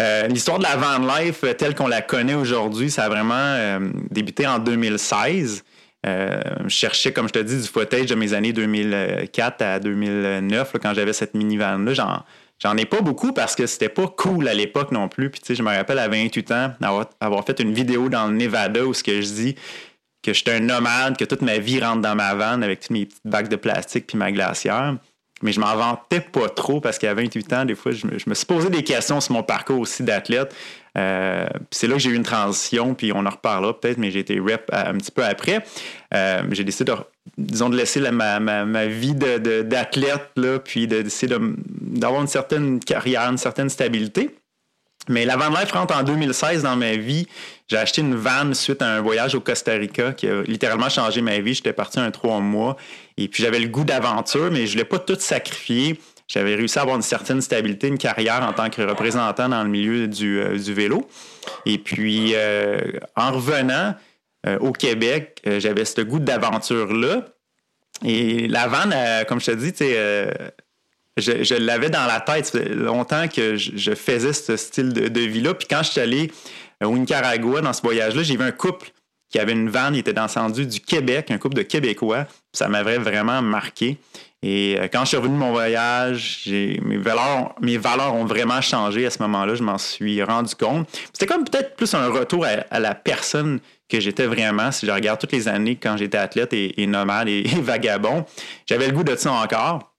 Euh, 0.00 0.26
l'histoire 0.26 0.58
de 0.58 0.64
la 0.64 0.76
van 0.76 0.98
life 0.98 1.44
euh, 1.44 1.54
telle 1.54 1.76
qu'on 1.76 1.86
la 1.86 2.02
connaît 2.02 2.34
aujourd'hui, 2.34 2.90
ça 2.90 3.04
a 3.04 3.08
vraiment 3.08 3.34
euh, 3.36 3.78
débuté 4.10 4.44
en 4.44 4.58
2016. 4.58 5.62
je 6.04 6.68
cherchais, 6.68 7.12
comme 7.12 7.28
je 7.28 7.34
te 7.34 7.38
dis, 7.38 7.62
du 7.62 7.68
footage 7.68 8.06
de 8.06 8.16
mes 8.16 8.32
années 8.32 8.52
2004 8.52 9.62
à 9.62 9.78
2009, 9.78 10.72
quand 10.82 10.94
j'avais 10.94 11.12
cette 11.12 11.34
minivan-là. 11.34 12.24
J'en, 12.62 12.76
ai 12.76 12.86
pas 12.86 13.00
beaucoup 13.00 13.32
parce 13.32 13.54
que 13.54 13.66
c'était 13.66 13.88
pas 13.88 14.06
cool 14.06 14.48
à 14.48 14.54
l'époque 14.54 14.92
non 14.92 15.08
plus. 15.08 15.30
Puis, 15.30 15.54
je 15.54 15.62
me 15.62 15.74
rappelle 15.74 15.98
à 15.98 16.08
28 16.08 16.50
ans 16.52 16.72
avoir, 17.20 17.44
fait 17.44 17.60
une 17.60 17.74
vidéo 17.74 18.08
dans 18.08 18.28
le 18.28 18.34
Nevada 18.34 18.84
où 18.84 18.94
ce 18.94 19.02
que 19.02 19.20
je 19.20 19.28
dis 19.28 19.56
que 20.22 20.32
j'étais 20.32 20.52
un 20.52 20.60
nomade, 20.60 21.18
que 21.18 21.24
toute 21.24 21.42
ma 21.42 21.58
vie 21.58 21.80
rentre 21.80 22.00
dans 22.00 22.14
ma 22.14 22.34
van 22.34 22.62
avec 22.62 22.80
toutes 22.80 22.90
mes 22.90 23.04
petites 23.04 23.26
bacs 23.26 23.48
de 23.48 23.56
plastique 23.56 24.06
puis 24.06 24.16
ma 24.16 24.32
glacière 24.32 24.96
mais 25.44 25.52
je 25.52 25.60
m'en 25.60 25.76
vantais 25.76 26.20
pas 26.20 26.48
trop 26.48 26.80
parce 26.80 26.98
qu'à 26.98 27.12
28 27.12 27.52
ans, 27.52 27.64
des 27.64 27.74
fois, 27.74 27.92
je 27.92 28.06
me, 28.06 28.34
suis 28.34 28.46
posé 28.46 28.70
des 28.70 28.82
questions 28.82 29.20
sur 29.20 29.34
mon 29.34 29.42
parcours 29.42 29.78
aussi 29.78 30.02
d'athlète. 30.02 30.54
Euh, 30.96 31.46
c'est 31.70 31.86
là 31.86 31.94
que 31.94 32.00
j'ai 32.00 32.10
eu 32.10 32.14
une 32.14 32.22
transition, 32.22 32.94
puis 32.94 33.12
on 33.12 33.26
en 33.26 33.30
reparlera 33.30 33.78
peut-être, 33.78 33.98
mais 33.98 34.10
j'ai 34.10 34.20
été 34.20 34.38
rep 34.38 34.70
un 34.72 34.94
petit 34.94 35.10
peu 35.10 35.24
après. 35.24 35.64
Euh, 36.14 36.42
j'ai 36.52 36.64
décidé 36.64 36.92
de, 36.92 36.98
disons, 37.36 37.68
de 37.68 37.76
laisser 37.76 38.00
ma, 38.10 38.86
vie 38.86 39.14
d'athlète, 39.14 40.30
de, 40.36 40.58
puis 40.58 40.86
d'essayer 40.86 41.34
d'avoir 41.80 42.20
une 42.20 42.28
certaine 42.28 42.80
carrière, 42.80 43.28
une 43.28 43.38
certaine 43.38 43.68
stabilité. 43.68 44.30
Mais 45.08 45.26
la 45.26 45.36
van 45.36 45.50
life 45.50 45.70
rentre 45.72 45.94
en 45.94 46.02
2016 46.02 46.62
dans 46.62 46.76
ma 46.76 46.96
vie. 46.96 47.26
J'ai 47.68 47.76
acheté 47.76 48.00
une 48.00 48.14
van 48.14 48.54
suite 48.54 48.80
à 48.80 48.88
un 48.88 49.00
voyage 49.02 49.34
au 49.34 49.40
Costa 49.40 49.72
Rica 49.72 50.12
qui 50.12 50.26
a 50.26 50.42
littéralement 50.42 50.88
changé 50.88 51.20
ma 51.20 51.40
vie. 51.40 51.52
J'étais 51.52 51.74
parti 51.74 52.00
un 52.00 52.10
trois 52.10 52.40
mois 52.40 52.76
et 53.18 53.28
puis 53.28 53.42
j'avais 53.42 53.58
le 53.58 53.68
goût 53.68 53.84
d'aventure, 53.84 54.50
mais 54.50 54.66
je 54.66 54.72
voulais 54.72 54.84
pas 54.84 54.98
tout 54.98 55.16
sacrifier 55.18 55.98
j'avais 56.28 56.54
réussi 56.54 56.78
à 56.78 56.82
avoir 56.82 56.96
une 56.96 57.02
certaine 57.02 57.40
stabilité, 57.40 57.88
une 57.88 57.98
carrière 57.98 58.42
en 58.42 58.52
tant 58.52 58.70
que 58.70 58.82
représentant 58.82 59.48
dans 59.48 59.62
le 59.62 59.68
milieu 59.68 60.08
du, 60.08 60.42
du 60.58 60.74
vélo. 60.74 61.06
Et 61.66 61.78
puis, 61.78 62.34
en 63.14 63.32
revenant 63.32 63.94
au 64.60 64.72
Québec, 64.72 65.42
j'avais 65.58 65.84
ce 65.84 66.00
goût 66.00 66.20
d'aventure-là. 66.20 67.26
Et 68.04 68.48
la 68.48 68.68
vanne, 68.68 68.94
comme 69.26 69.40
je 69.40 69.50
te 69.50 69.56
dis, 69.56 69.72
je, 71.16 71.44
je 71.44 71.54
l'avais 71.54 71.90
dans 71.90 72.06
la 72.06 72.20
tête. 72.20 72.46
Ça 72.46 72.58
longtemps 72.60 73.28
que 73.28 73.56
je, 73.56 73.94
faisais 73.94 74.32
ce 74.32 74.56
style 74.56 74.92
de, 74.92 75.08
de 75.08 75.20
vie-là. 75.20 75.54
Puis 75.54 75.68
quand 75.68 75.82
je 75.82 75.90
suis 75.90 76.00
allé 76.00 76.32
au 76.82 76.96
Nicaragua, 76.96 77.60
dans 77.60 77.72
ce 77.72 77.82
voyage-là, 77.82 78.22
j'ai 78.22 78.36
vu 78.36 78.42
un 78.42 78.50
couple 78.50 78.90
qui 79.30 79.38
avait 79.38 79.52
une 79.52 79.68
vanne, 79.68 79.94
il 79.94 79.98
était 79.98 80.12
descendu 80.12 80.66
du 80.66 80.80
Québec, 80.80 81.30
un 81.30 81.38
couple 81.38 81.56
de 81.56 81.62
Québécois. 81.62 82.26
Ça 82.52 82.68
m'avait 82.68 82.98
vraiment 82.98 83.42
marqué. 83.42 83.98
Et 84.46 84.76
euh, 84.78 84.88
quand 84.92 85.00
je 85.00 85.06
suis 85.06 85.16
revenu 85.16 85.36
de 85.36 85.38
mon 85.38 85.52
voyage, 85.52 86.42
mes 86.46 86.98
valeurs, 86.98 87.54
mes 87.62 87.78
valeurs 87.78 88.14
ont 88.14 88.26
vraiment 88.26 88.60
changé 88.60 89.06
à 89.06 89.10
ce 89.10 89.22
moment-là. 89.22 89.54
Je 89.54 89.62
m'en 89.62 89.78
suis 89.78 90.22
rendu 90.22 90.54
compte. 90.54 90.86
C'était 91.14 91.24
comme 91.24 91.44
peut-être 91.44 91.76
plus 91.76 91.94
un 91.94 92.08
retour 92.08 92.44
à, 92.70 92.78
la 92.78 92.94
personne 92.94 93.60
que 93.88 94.00
j'étais 94.00 94.26
vraiment. 94.26 94.70
Si 94.70 94.84
je 94.84 94.90
regarde 94.90 95.18
toutes 95.18 95.32
les 95.32 95.48
années 95.48 95.76
quand 95.76 95.96
j'étais 95.96 96.18
athlète 96.18 96.52
et, 96.52 96.86
nomade 96.86 97.28
et, 97.28 97.42
vagabond, 97.62 98.26
j'avais 98.66 98.86
le 98.86 98.92
goût 98.92 99.02
de 99.02 99.16
ça 99.16 99.32
encore 99.32 99.90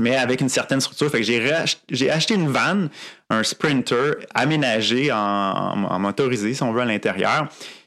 mais 0.00 0.16
avec 0.16 0.40
une 0.40 0.48
certaine 0.48 0.80
structure. 0.80 1.08
Fait 1.08 1.20
que 1.20 1.72
j'ai, 1.88 2.10
acheté 2.10 2.34
une 2.34 2.48
vanne, 2.48 2.88
un 3.30 3.44
Sprinter 3.44 4.14
aménagé 4.34 5.12
en, 5.12 5.16
en, 5.16 5.98
motorisé, 6.00 6.52
si 6.52 6.64
on 6.64 6.72
veut, 6.72 6.80
à 6.80 6.84
l'intérieur. 6.84 7.46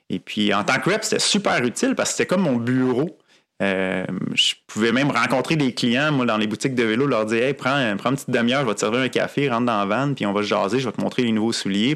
Et 0.10 0.20
puis, 0.20 0.54
en 0.54 0.64
tant 0.64 0.80
que 0.80 0.90
rep, 0.90 1.04
c'était 1.04 1.20
super 1.20 1.62
utile 1.66 1.96
parce 1.96 2.12
que 2.12 2.18
c'était 2.18 2.28
comme 2.28 2.44
mon 2.44 2.56
bureau. 2.56 3.18
Euh, 3.64 4.06
je 4.36 4.54
pouvais 4.68 4.92
même 4.92 5.10
rencontrer 5.10 5.56
des 5.56 5.74
clients, 5.74 6.12
moi, 6.12 6.26
dans 6.26 6.38
les 6.38 6.46
boutiques 6.46 6.76
de 6.76 6.84
vélo, 6.84 7.08
leur 7.08 7.26
dire 7.26 7.44
Hey, 7.44 7.54
prends, 7.54 7.96
prends 7.98 8.12
une 8.12 8.16
petite 8.16 8.30
demi-heure, 8.30 8.62
je 8.62 8.68
vais 8.68 8.76
te 8.76 8.80
servir 8.80 9.00
un 9.00 9.10
café, 9.10 9.50
rentre 9.50 9.66
dans 9.66 9.80
la 9.80 9.86
van, 9.86 10.14
puis 10.14 10.26
on 10.28 10.34
va 10.34 10.44
se 10.44 10.48
jaser, 10.48 10.80
je 10.80 10.86
vais 10.88 10.92
te 10.92 11.02
montrer 11.02 11.24
les 11.24 11.32
nouveaux 11.32 11.54
souliers. 11.54 11.96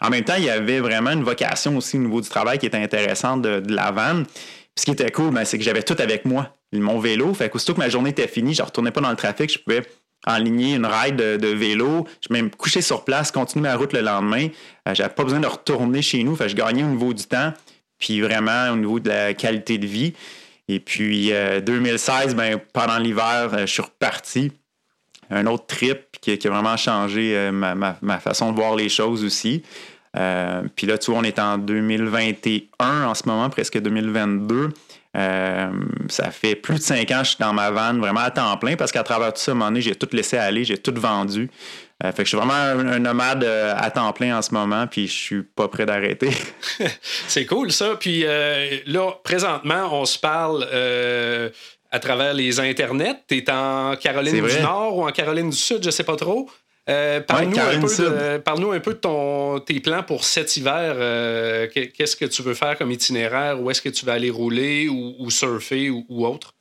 En 0.00 0.08
même 0.08 0.24
temps, 0.24 0.36
il 0.38 0.44
y 0.44 0.50
avait 0.50 0.80
vraiment 0.80 1.10
une 1.10 1.24
vocation 1.24 1.76
aussi 1.76 1.98
au 1.98 2.00
niveau 2.00 2.20
du 2.22 2.28
travail 2.28 2.58
qui 2.58 2.66
était 2.66 2.78
intéressante 2.78 3.42
de, 3.42 3.62
la 3.68 3.90
van. 3.90 4.22
Puis 4.24 4.80
ce 4.80 4.84
qui 4.86 4.92
était 4.92 5.10
cool, 5.10 5.30
ben, 5.32 5.44
c'est 5.44 5.58
que 5.58 5.64
j'avais 5.64 5.82
tout 5.82 5.96
avec 5.98 6.24
moi. 6.24 6.56
Mon 6.72 6.98
vélo, 6.98 7.34
fait 7.34 7.50
qu'aussitôt 7.50 7.74
que 7.74 7.78
ma 7.80 7.88
journée 7.88 8.10
était 8.10 8.26
finie, 8.26 8.54
je 8.54 8.62
ne 8.62 8.66
retournais 8.66 8.90
pas 8.90 9.00
dans 9.00 9.10
le 9.10 9.16
trafic, 9.16 9.52
je 9.52 9.58
pouvais 9.58 9.82
enligner 10.26 10.74
une 10.74 10.86
ride 10.86 11.16
de, 11.16 11.48
vélo. 11.48 12.06
Je 12.26 12.32
même 12.32 12.50
coucher 12.50 12.80
sur 12.80 13.04
place, 13.04 13.30
continuer 13.30 13.68
ma 13.68 13.76
route 13.76 13.92
le 13.92 14.00
lendemain. 14.00 14.48
Euh, 14.88 14.94
j'avais 14.94 15.12
pas 15.12 15.24
besoin 15.24 15.40
de 15.40 15.46
retourner 15.46 16.02
chez 16.02 16.24
nous. 16.24 16.36
Je 16.36 16.54
gagnais 16.54 16.82
au 16.82 16.88
niveau 16.88 17.12
du 17.12 17.24
temps, 17.24 17.52
puis 17.98 18.20
vraiment 18.20 18.70
au 18.72 18.76
niveau 18.76 19.00
de 19.00 19.10
la 19.10 19.34
qualité 19.34 19.78
de 19.78 19.86
vie. 19.86 20.14
Et 20.68 20.80
puis 20.80 21.32
2016, 21.64 22.32
euh, 22.32 22.34
ben, 22.34 22.60
pendant 22.72 22.98
l'hiver, 22.98 23.50
euh, 23.52 23.60
je 23.60 23.72
suis 23.72 23.82
reparti. 23.82 24.52
Un 25.30 25.46
autre 25.46 25.66
trip 25.66 26.18
qui, 26.20 26.32
a 26.32 26.50
vraiment 26.50 26.76
changé 26.76 27.50
ma, 27.50 28.20
façon 28.20 28.52
de 28.52 28.56
voir 28.56 28.76
les 28.76 28.90
choses 28.90 29.24
aussi. 29.24 29.62
puis 30.12 30.86
là, 30.86 30.98
tu 30.98 31.10
vois, 31.10 31.20
on 31.20 31.24
est 31.24 31.38
en 31.38 31.56
2021 31.56 33.06
en 33.06 33.14
ce 33.14 33.26
moment, 33.26 33.48
presque 33.48 33.80
2022. 33.80 34.70
Euh, 35.16 35.70
ça 36.08 36.30
fait 36.32 36.56
plus 36.56 36.74
de 36.74 36.80
cinq 36.80 37.10
ans 37.12 37.18
que 37.18 37.24
je 37.24 37.30
suis 37.30 37.38
dans 37.38 37.52
ma 37.52 37.70
vanne 37.70 38.00
vraiment 38.00 38.20
à 38.20 38.32
temps 38.32 38.56
plein 38.56 38.74
parce 38.74 38.90
qu'à 38.90 39.04
travers 39.04 39.32
tout 39.32 39.40
ça, 39.40 39.52
à 39.52 39.54
un 39.54 39.58
moment 39.58 39.70
donné, 39.70 39.80
j'ai 39.80 39.94
tout 39.94 40.08
laissé 40.12 40.36
aller, 40.36 40.64
j'ai 40.64 40.78
tout 40.78 40.94
vendu. 40.96 41.50
Euh, 42.04 42.12
fait 42.12 42.18
que 42.18 42.24
je 42.24 42.28
suis 42.28 42.36
vraiment 42.36 42.52
un, 42.54 42.98
nomade 42.98 43.44
euh, 43.44 43.74
à 43.76 43.90
temps 43.90 44.12
plein 44.12 44.36
en 44.36 44.42
ce 44.42 44.52
moment, 44.52 44.86
puis 44.86 45.06
je 45.08 45.12
suis 45.12 45.42
pas 45.42 45.68
prêt 45.68 45.86
d'arrêter. 45.86 46.30
c'est 47.28 47.46
cool 47.46 47.72
ça. 47.72 47.96
Puis 47.98 48.24
là, 48.86 49.12
présentement, 49.22 49.88
on 49.92 50.04
se 50.04 50.18
parle 50.18 50.64
à 51.90 51.98
travers 52.00 52.34
les 52.34 52.60
internets. 52.60 53.22
Tu 53.28 53.38
es 53.38 53.50
en 53.50 53.96
Caroline 53.96 54.46
du 54.46 54.60
Nord 54.60 54.98
ou 54.98 55.06
en 55.06 55.12
Caroline 55.12 55.50
du 55.50 55.56
Sud, 55.56 55.82
je 55.84 55.90
sais 55.90 56.04
pas 56.04 56.16
trop. 56.16 56.48
Euh, 56.88 57.20
parle-nous, 57.20 58.72
un 58.72 58.80
peu 58.80 58.92
de, 58.92 58.98
ton, 58.98 59.58
tes 59.60 59.80
plans 59.80 60.02
pour 60.02 60.24
cet 60.24 60.56
hiver. 60.56 60.94
Euh, 60.96 61.66
qu'est-ce 61.72 62.14
que 62.14 62.26
tu 62.26 62.42
veux 62.42 62.54
faire 62.54 62.76
comme 62.76 62.90
itinéraire? 62.90 63.60
Où 63.60 63.70
est-ce 63.70 63.80
que 63.80 63.88
tu 63.88 64.04
vas 64.04 64.12
aller 64.12 64.30
rouler 64.30 64.88
ou, 64.88 65.30
surfer 65.30 65.90
ou, 65.90 66.26
autre? 66.26 66.54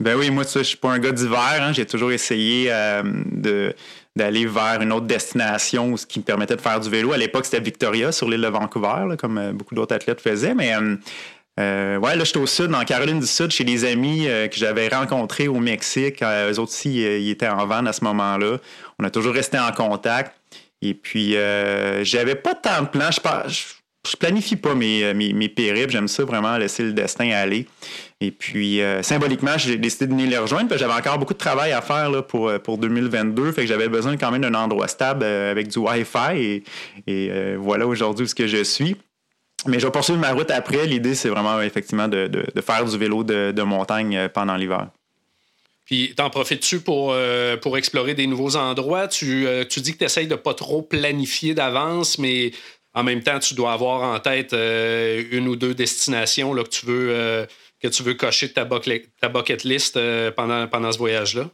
Ben 0.00 0.16
oui, 0.16 0.30
moi, 0.30 0.44
je 0.44 0.62
suis 0.62 0.76
pas 0.76 0.90
un 0.90 0.98
gars 0.98 1.12
d'hiver. 1.12 1.58
Hein. 1.60 1.72
J'ai 1.72 1.84
toujours 1.84 2.12
essayé 2.12 2.72
euh, 2.72 3.02
d'aller 4.18 4.44
vers 4.44 4.82
une 4.82 4.92
autre 4.92 5.06
destination 5.06 5.96
ce 5.96 6.04
qui 6.04 6.18
me 6.18 6.24
permettait 6.24 6.56
de 6.56 6.60
faire 6.60 6.80
du 6.80 6.90
vélo. 6.90 7.12
À 7.12 7.16
l'époque, 7.16 7.46
c'était 7.46 7.60
Victoria, 7.60 8.12
sur 8.12 8.28
l'île 8.28 8.42
de 8.42 8.48
Vancouver, 8.48 9.16
comme 9.18 9.52
beaucoup 9.52 9.74
d'autres 9.74 9.94
athlètes 9.94 10.20
faisaient. 10.20 10.54
Mais 10.54 10.74
euh, 11.58 11.96
ouais, 11.98 12.14
là, 12.14 12.24
j'étais 12.24 12.38
au 12.38 12.46
sud, 12.46 12.72
en 12.72 12.84
Caroline 12.84 13.18
du 13.18 13.26
Sud, 13.26 13.50
chez 13.50 13.64
des 13.64 13.84
amis 13.84 14.28
euh, 14.28 14.46
que 14.46 14.56
j'avais 14.56 14.88
rencontrés 14.88 15.48
au 15.48 15.58
Mexique. 15.58 16.22
Euh, 16.22 16.52
eux 16.52 16.58
autres 16.60 16.72
aussi, 16.72 17.00
ils 17.00 17.30
étaient 17.30 17.48
en 17.48 17.66
vente 17.66 17.88
à 17.88 17.92
ce 17.92 18.04
moment-là. 18.04 18.58
On 18.98 19.04
a 19.04 19.10
toujours 19.10 19.34
resté 19.34 19.58
en 19.58 19.72
contact. 19.72 20.34
Et 20.82 20.94
puis, 20.94 21.32
j'avais 22.02 22.36
pas 22.36 22.54
tant 22.54 22.82
de 22.82 22.86
plans. 22.86 23.10
Je, 23.10 23.20
je, 24.08 24.16
planifie 24.16 24.54
pas 24.54 24.76
mes, 24.76 25.12
mes, 25.12 25.48
périples. 25.48 25.90
J'aime 25.90 26.06
ça 26.06 26.24
vraiment, 26.24 26.56
laisser 26.56 26.84
le 26.84 26.92
destin 26.92 27.30
aller. 27.30 27.66
Et 28.20 28.32
puis, 28.32 28.80
symboliquement, 29.02 29.56
j'ai 29.56 29.76
décidé 29.76 30.06
de 30.06 30.10
venir 30.10 30.28
les 30.28 30.38
rejoindre. 30.38 30.76
J'avais 30.76 30.92
encore 30.92 31.18
beaucoup 31.18 31.34
de 31.34 31.38
travail 31.38 31.70
à 31.70 31.80
faire 31.80 32.10
là, 32.10 32.20
pour, 32.20 32.52
pour 32.64 32.76
2022. 32.76 33.52
Fait 33.52 33.62
que 33.62 33.68
j'avais 33.68 33.88
besoin 33.88 34.16
quand 34.16 34.32
même 34.32 34.42
d'un 34.42 34.54
endroit 34.54 34.88
stable 34.88 35.24
avec 35.24 35.68
du 35.68 35.78
Wi-Fi. 35.78 36.64
Et, 37.06 37.56
voilà 37.56 37.86
aujourd'hui 37.86 38.24
où 38.24 38.28
ce 38.28 38.34
que 38.34 38.48
je 38.48 38.64
suis. 38.64 38.96
Mais 39.66 39.80
je 39.80 39.86
vais 39.86 39.92
poursuivre 39.92 40.20
ma 40.20 40.32
route 40.32 40.50
après. 40.50 40.86
L'idée, 40.86 41.14
c'est 41.14 41.28
vraiment 41.28 41.60
effectivement 41.60 42.08
de, 42.08 42.30
faire 42.64 42.84
du 42.84 42.96
vélo 42.96 43.24
de, 43.24 43.62
montagne 43.62 44.16
euh, 44.16 44.28
pendant 44.28 44.56
l'hiver. 44.56 44.88
Puis, 45.84 46.12
t'en 46.14 46.28
profites-tu 46.30 46.80
pour, 46.80 47.12
euh, 47.12 47.56
pour 47.56 47.78
explorer 47.78 48.14
des 48.14 48.26
nouveaux 48.26 48.56
endroits? 48.56 49.08
Tu, 49.08 49.46
euh, 49.46 49.64
tu 49.64 49.80
dis 49.80 49.94
que 49.94 49.98
tu 49.98 50.04
essayes 50.04 50.28
de 50.28 50.34
pas 50.34 50.54
trop 50.54 50.82
planifier 50.82 51.54
d'avance, 51.54 52.18
mais 52.18 52.52
en 52.94 53.02
même 53.02 53.22
temps, 53.22 53.38
tu 53.38 53.54
dois 53.54 53.72
avoir 53.72 54.02
en 54.02 54.20
tête 54.20 54.52
une 54.52 55.48
ou 55.48 55.56
deux 55.56 55.74
destinations 55.74 56.52
là, 56.52 56.62
que, 56.62 56.68
tu 56.68 56.86
veux, 56.86 57.46
que 57.80 57.88
tu 57.88 58.02
veux 58.02 58.14
cocher 58.14 58.48
de 58.48 58.52
ta, 58.52 58.64
bucket 58.64 59.64
list 59.64 59.98
pendant, 60.36 60.66
pendant 60.66 60.92
ce 60.92 60.98
voyage-là? 60.98 61.48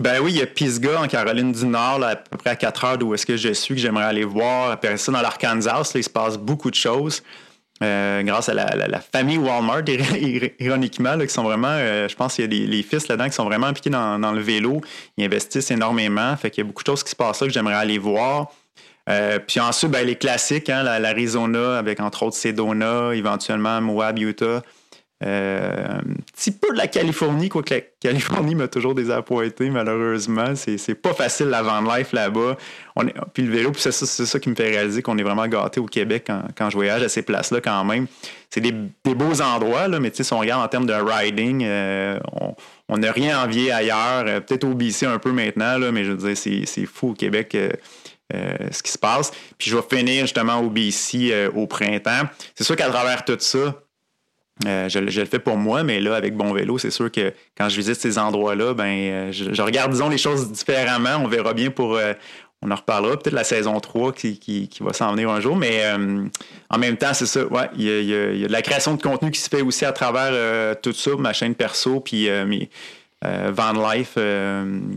Ben 0.00 0.20
oui, 0.20 0.32
il 0.32 0.38
y 0.38 0.42
a 0.42 0.46
Pisgah 0.46 1.00
en 1.00 1.06
Caroline 1.06 1.52
du 1.52 1.66
Nord, 1.66 2.02
à 2.02 2.16
peu 2.16 2.36
près 2.36 2.50
à 2.50 2.56
4 2.56 2.84
heures 2.84 2.98
d'où 2.98 3.14
est-ce 3.14 3.24
que 3.24 3.36
je 3.36 3.52
suis, 3.52 3.76
que 3.76 3.80
j'aimerais 3.80 4.04
aller 4.04 4.24
voir. 4.24 4.72
Après 4.72 4.96
ça, 4.96 5.12
dans 5.12 5.20
l'Arkansas, 5.20 5.92
il 5.94 6.02
se 6.02 6.10
passe 6.10 6.36
beaucoup 6.36 6.70
de 6.70 6.74
choses. 6.74 7.22
Euh, 7.82 8.22
grâce 8.22 8.48
à 8.48 8.54
la, 8.54 9.00
famille 9.00 9.38
Walmart, 9.38 9.82
ironiquement, 10.58 11.18
qui 11.18 11.28
sont 11.28 11.44
vraiment, 11.44 11.68
euh, 11.70 12.08
je 12.08 12.14
pense 12.16 12.34
qu'il 12.34 12.42
y 12.42 12.44
a 12.44 12.48
des, 12.48 12.66
les 12.66 12.82
fils 12.82 13.08
là-dedans 13.08 13.28
qui 13.28 13.34
sont 13.34 13.44
vraiment 13.44 13.66
impliqués 13.66 13.90
dans, 13.90 14.32
le 14.32 14.40
vélo. 14.40 14.80
Ils 15.16 15.24
investissent 15.24 15.70
énormément. 15.70 16.36
Fait 16.36 16.50
qu'il 16.50 16.64
y 16.64 16.66
a 16.66 16.68
beaucoup 16.68 16.82
de 16.82 16.88
choses 16.88 17.04
qui 17.04 17.10
se 17.10 17.16
passent 17.16 17.40
là 17.40 17.46
que 17.46 17.52
j'aimerais 17.52 17.74
aller 17.74 17.98
voir. 17.98 18.52
Euh, 19.08 19.38
puis 19.38 19.60
ensuite, 19.60 19.90
ben, 19.90 20.04
les 20.04 20.16
classiques, 20.16 20.70
hein, 20.70 20.82
l'Arizona, 20.82 21.78
avec 21.78 22.00
entre 22.00 22.24
autres 22.24 22.36
Sedona, 22.36 23.12
éventuellement 23.14 23.80
Moab, 23.80 24.18
Utah. 24.18 24.62
Euh, 25.24 25.98
un 26.00 26.02
petit 26.34 26.50
peu 26.50 26.72
de 26.72 26.76
la 26.76 26.86
Californie, 26.86 27.48
quoique 27.48 27.72
la 27.72 27.80
Californie 28.00 28.54
m'a 28.54 28.68
toujours 28.68 28.94
désappointé, 28.94 29.70
malheureusement. 29.70 30.54
C'est 30.54 30.94
pas 30.94 31.14
facile 31.14 31.46
la 31.46 31.62
van 31.62 31.80
life 31.80 32.12
là-bas. 32.12 32.56
Puis 33.32 33.44
le 33.44 33.52
vélo, 33.52 33.72
c'est 33.74 33.92
ça, 33.92 34.38
qui 34.38 34.50
me 34.50 34.54
fait 34.54 34.68
réaliser 34.68 35.02
qu'on 35.02 35.16
est 35.16 35.22
vraiment 35.22 35.46
gâté 35.46 35.80
au 35.80 35.86
Québec 35.86 36.30
quand, 36.56 36.70
je 36.70 36.74
voyage 36.74 37.02
à 37.02 37.08
ces 37.08 37.22
places-là 37.22 37.60
quand 37.60 37.84
même. 37.84 38.06
C'est 38.50 38.60
des, 38.60 38.72
beaux 38.72 39.40
endroits, 39.40 39.88
là, 39.88 39.98
mais 39.98 40.10
si 40.12 40.30
on 40.32 40.38
regarde 40.38 40.62
en 40.62 40.68
termes 40.68 40.86
de 40.86 40.92
riding, 40.92 41.64
euh, 41.64 42.18
on 42.88 42.98
n'a 42.98 43.10
rien 43.10 43.42
envié 43.42 43.72
ailleurs. 43.72 44.24
Euh, 44.26 44.40
peut-être 44.40 44.64
au 44.64 44.74
BC 44.74 45.06
un 45.06 45.18
peu 45.18 45.32
maintenant, 45.32 45.78
là, 45.78 45.90
mais 45.90 46.04
je 46.04 46.12
veux 46.12 46.34
dire, 46.34 46.36
c'est 46.66 46.86
fou 46.86 47.10
au 47.10 47.14
Québec. 47.14 47.56
ce 48.30 48.82
qui 48.82 48.92
se 48.92 48.98
passe. 48.98 49.30
Puis 49.56 49.70
je 49.70 49.76
vais 49.76 49.82
finir 49.88 50.22
justement 50.22 50.58
au 50.58 50.68
BC 50.68 51.48
au 51.54 51.66
printemps. 51.66 52.28
C'est 52.54 52.64
sûr 52.64 52.76
qu'à 52.76 52.88
travers 52.88 53.24
tout 53.24 53.36
ça, 53.38 53.74
euh, 54.66 54.88
je, 54.88 55.00
le 55.00 55.26
fais 55.26 55.40
pour 55.40 55.56
moi, 55.56 55.82
mais 55.82 56.00
là, 56.00 56.14
avec 56.14 56.36
Bon 56.36 56.52
Vélo, 56.52 56.78
c'est 56.78 56.92
sûr 56.92 57.10
que 57.10 57.32
quand 57.56 57.68
je 57.68 57.76
visite 57.76 57.96
ces 57.96 58.18
endroits-là, 58.18 58.72
ben, 58.72 58.84
euh, 58.84 59.32
je, 59.32 59.62
regarde, 59.62 59.90
disons, 59.90 60.08
les 60.08 60.18
choses 60.18 60.52
différemment. 60.52 61.16
On 61.20 61.26
verra 61.26 61.54
bien 61.54 61.70
pour. 61.70 61.96
Euh, 61.96 62.14
on 62.62 62.70
en 62.70 62.76
reparlera, 62.76 63.18
peut-être 63.18 63.34
la 63.34 63.44
saison 63.44 63.78
3 63.78 64.12
qui, 64.12 64.70
va 64.80 64.94
s'en 64.94 65.12
venir 65.12 65.28
un 65.28 65.38
jour, 65.40 65.54
mais 65.54 65.82
en 66.70 66.78
même 66.78 66.96
temps, 66.96 67.12
c'est 67.12 67.26
ça. 67.26 67.44
Ouais, 67.44 67.68
il 67.76 67.84
y, 67.84 68.14
a, 68.14 68.48
de 68.48 68.50
la 68.50 68.62
création 68.62 68.94
de 68.94 69.02
contenu 69.02 69.30
qui 69.30 69.40
se 69.40 69.50
fait 69.50 69.60
aussi 69.60 69.84
à 69.84 69.92
travers 69.92 70.80
tout 70.80 70.94
ça, 70.94 71.10
ma 71.18 71.34
chaîne 71.34 71.54
perso, 71.54 72.00
puis 72.00 72.30
mes. 72.46 72.70
Van 73.22 73.72
Life, 73.72 74.16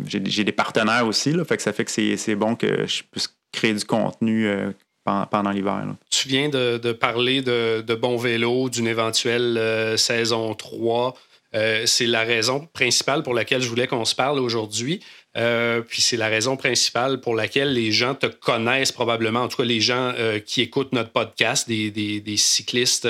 j'ai 0.06 0.44
des 0.46 0.52
partenaires 0.54 1.06
aussi, 1.08 1.34
là, 1.34 1.44
fait 1.44 1.58
que 1.58 1.64
ça 1.64 1.74
fait 1.74 1.84
que 1.84 1.92
c'est 1.92 2.36
bon 2.36 2.56
que 2.56 2.86
je 2.86 3.04
puisse 3.04 3.36
créer 3.52 3.74
du 3.74 3.84
contenu 3.84 4.50
pendant, 5.30 5.52
l'hiver. 5.52 5.86
Tu 6.10 6.28
viens 6.28 6.50
de, 6.50 6.92
parler 6.92 7.42
de, 7.42 7.96
Bon 7.96 8.18
Vélo, 8.18 8.70
d'une 8.70 8.88
éventuelle 8.88 9.58
euh, 9.58 9.98
saison 9.98 10.54
3. 10.54 11.16
Euh, 11.56 11.84
c'est 11.86 12.08
la 12.08 12.24
raison 12.24 12.68
principale 12.74 13.24
pour 13.24 13.34
laquelle 13.34 13.62
je 13.62 13.70
voulais 13.70 13.88
qu'on 13.88 14.06
se 14.06 14.16
parle 14.16 14.40
aujourd'hui. 14.40 15.00
Euh, 15.38 15.82
puis 15.82 16.02
c'est 16.02 16.18
la 16.18 16.28
raison 16.28 16.58
principale 16.58 17.22
pour 17.22 17.36
laquelle 17.36 17.72
les 17.72 17.92
gens 17.92 18.16
te 18.16 18.26
connaissent 18.26 18.92
probablement, 18.92 19.42
en 19.42 19.48
tout 19.48 19.58
cas 19.58 19.64
les 19.64 19.80
gens 19.80 20.14
qui 20.46 20.62
écoutent 20.62 20.92
notre 20.94 21.12
podcast, 21.12 21.68
des, 21.68 22.38
cyclistes 22.38 23.08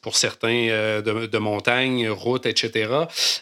pour 0.00 0.16
certains 0.16 1.02
de, 1.02 1.38
montagne, 1.38 2.08
route, 2.08 2.46
etc. 2.46 2.88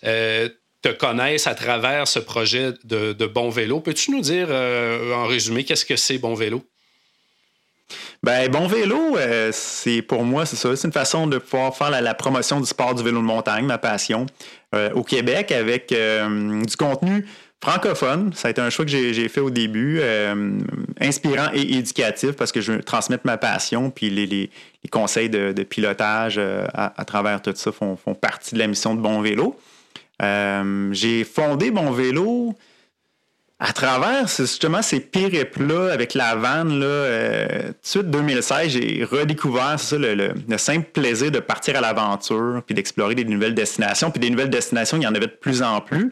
te 0.02 0.88
connaissent 0.88 1.46
à 1.46 1.54
travers 1.54 2.08
ce 2.08 2.18
projet 2.18 2.72
de, 2.84 3.26
Bon 3.26 3.50
Vélo. 3.50 3.80
Peux-tu 3.80 4.10
nous 4.10 4.22
dire, 4.22 4.48
en 4.50 5.26
résumé, 5.26 5.64
qu'est-ce 5.64 5.84
que 5.84 5.96
c'est 5.96 6.18
Bon 6.18 6.34
Vélo? 6.34 6.64
Ben, 8.22 8.50
bon 8.50 8.66
vélo, 8.66 9.16
euh, 9.16 9.50
c'est 9.52 10.02
pour 10.02 10.24
moi, 10.24 10.46
c'est 10.46 10.56
ça. 10.56 10.74
C'est 10.76 10.86
une 10.86 10.92
façon 10.92 11.26
de 11.26 11.38
pouvoir 11.38 11.76
faire 11.76 11.90
la, 11.90 12.14
promotion 12.14 12.60
du 12.60 12.66
sport 12.66 12.94
du 12.94 13.02
vélo 13.02 13.18
de 13.18 13.24
montagne, 13.24 13.64
ma 13.64 13.78
passion, 13.78 14.26
euh, 14.74 14.90
au 14.94 15.02
Québec 15.02 15.52
avec 15.52 15.92
du 15.92 16.76
contenu 16.76 17.26
francophone. 17.60 18.32
Ça 18.34 18.48
a 18.48 18.50
été 18.50 18.60
un 18.60 18.70
choix 18.70 18.84
que 18.84 18.90
j'ai 18.90 19.28
fait 19.28 19.40
au 19.40 19.50
début, 19.50 20.00
inspirant 21.00 21.48
et 21.54 21.76
éducatif 21.76 22.32
parce 22.32 22.52
que 22.52 22.60
je 22.60 22.72
veux 22.72 22.82
transmettre 22.82 23.24
ma 23.26 23.36
passion. 23.36 23.90
Puis 23.90 24.10
les, 24.10 24.50
conseils 24.90 25.30
de, 25.30 25.62
pilotage 25.62 26.40
à, 26.74 27.04
travers 27.04 27.40
tout 27.40 27.52
ça 27.54 27.72
font, 27.72 27.96
font, 27.96 28.14
partie 28.14 28.54
de 28.54 28.58
la 28.58 28.66
mission 28.66 28.94
de 28.94 29.00
Bon 29.00 29.20
Vélo. 29.20 29.56
Euh, 30.22 30.88
j'ai 30.92 31.24
fondé 31.24 31.70
mon 31.70 31.90
vélo 31.90 32.54
à 33.64 33.72
travers 33.72 34.26
justement 34.26 34.82
ces 34.82 34.98
périples-là 34.98 35.92
avec 35.92 36.14
la 36.14 36.34
vanne. 36.34 36.80
Là, 36.80 36.86
euh, 36.86 37.46
tout 37.68 37.68
de 37.68 37.76
suite, 37.82 38.10
2016, 38.10 38.72
j'ai 38.72 39.04
redécouvert 39.04 39.78
ça, 39.78 39.96
le, 39.98 40.34
simple 40.56 40.88
plaisir 40.92 41.30
de 41.30 41.38
partir 41.38 41.76
à 41.76 41.80
l'aventure 41.80 42.62
puis 42.66 42.74
d'explorer 42.74 43.14
des 43.14 43.24
nouvelles 43.24 43.54
destinations. 43.54 44.10
Puis 44.10 44.18
des 44.18 44.30
nouvelles 44.30 44.50
destinations, 44.50 44.96
il 44.96 45.04
y 45.04 45.06
en 45.06 45.14
avait 45.14 45.28
de 45.28 45.38
plus 45.40 45.62
en 45.62 45.80
plus. 45.80 46.10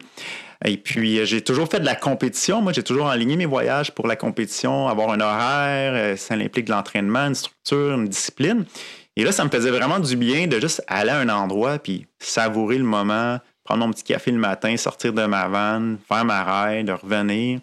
Et 0.63 0.77
puis, 0.77 1.19
euh, 1.19 1.25
j'ai 1.25 1.41
toujours 1.41 1.67
fait 1.67 1.81
de 1.81 1.85
la 1.85 1.95
compétition. 1.95 2.61
Moi, 2.61 2.71
j'ai 2.71 2.83
toujours 2.83 3.09
aligné 3.09 3.35
mes 3.35 3.45
voyages 3.45 3.91
pour 3.91 4.07
la 4.07 4.15
compétition, 4.15 4.87
avoir 4.87 5.09
un 5.11 5.19
horaire, 5.19 6.17
ça 6.17 6.35
implique 6.35 6.67
de 6.67 6.71
l'entraînement, 6.71 7.27
une 7.27 7.35
structure, 7.35 7.95
une 7.95 8.07
discipline. 8.07 8.63
Et 9.17 9.25
là, 9.25 9.33
ça 9.33 9.43
me 9.43 9.49
faisait 9.49 9.71
vraiment 9.71 9.99
du 9.99 10.15
bien 10.15 10.47
de 10.47 10.57
juste 10.57 10.81
aller 10.87 11.09
à 11.09 11.17
un 11.17 11.27
endroit 11.27 11.79
puis 11.79 12.07
savourer 12.19 12.77
le 12.77 12.85
moment, 12.85 13.39
prendre 13.71 13.85
mon 13.87 13.93
petit 13.93 14.03
café 14.03 14.31
le 14.31 14.37
matin, 14.37 14.75
sortir 14.75 15.13
de 15.13 15.25
ma 15.25 15.47
vanne, 15.47 15.97
faire 16.05 16.25
ma 16.25 16.43
ride, 16.43 16.89
revenir. 16.89 17.59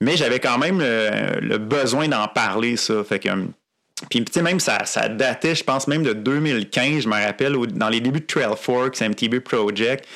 Mais 0.00 0.16
j'avais 0.16 0.40
quand 0.40 0.58
même 0.58 0.80
le, 0.80 1.56
besoin 1.58 2.08
d'en 2.08 2.26
parler, 2.26 2.76
ça. 2.76 3.04
Fait 3.04 3.20
que. 3.20 3.28
Puis, 4.10 4.24
tu 4.24 4.32
sais, 4.32 4.42
même 4.42 4.60
ça, 4.60 4.78
datait, 5.08 5.54
je 5.54 5.64
pense, 5.64 5.86
même 5.86 6.02
de 6.02 6.12
2015. 6.12 7.04
Je 7.04 7.08
me 7.08 7.14
rappelle, 7.14 7.56
dans 7.74 7.88
les 7.88 8.00
débuts 8.00 8.20
de 8.20 8.26
Trail 8.26 8.54
Forks, 8.60 9.00
MTB 9.00 9.38
Project, 9.38 10.06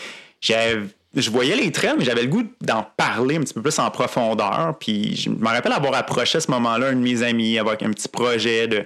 je 0.43 1.31
voyais 1.31 1.57
les 1.57 1.73
trails, 1.73 1.95
mais 1.97 2.05
j'avais 2.05 2.23
le 2.23 2.29
goût 2.29 2.43
d'en 2.61 2.83
parler 2.97 3.37
un 3.37 3.41
petit 3.41 3.55
peu 3.55 3.63
plus 3.63 3.79
en 3.79 3.91
profondeur. 3.91 4.77
Puis, 4.81 5.17
je 5.17 5.31
me 5.31 5.47
rappelle 5.47 5.73
avoir 5.73 5.95
approché 5.95 6.39
à 6.39 6.41
ce 6.41 6.51
moment-là 6.51 6.89
un 6.89 6.95
de 6.95 7.01
mes 7.01 7.23
amis 7.23 7.57
avec 7.59 7.83
un 7.83 7.91
petit 7.91 8.09
projet 8.09 8.67
de. 8.67 8.85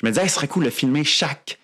Je 0.00 0.06
me 0.06 0.12
disais, 0.12 0.28
ce 0.28 0.36
serait 0.36 0.48
cool 0.48 0.64
de 0.64 0.70
filmer 0.70 1.04
chaque 1.04 1.58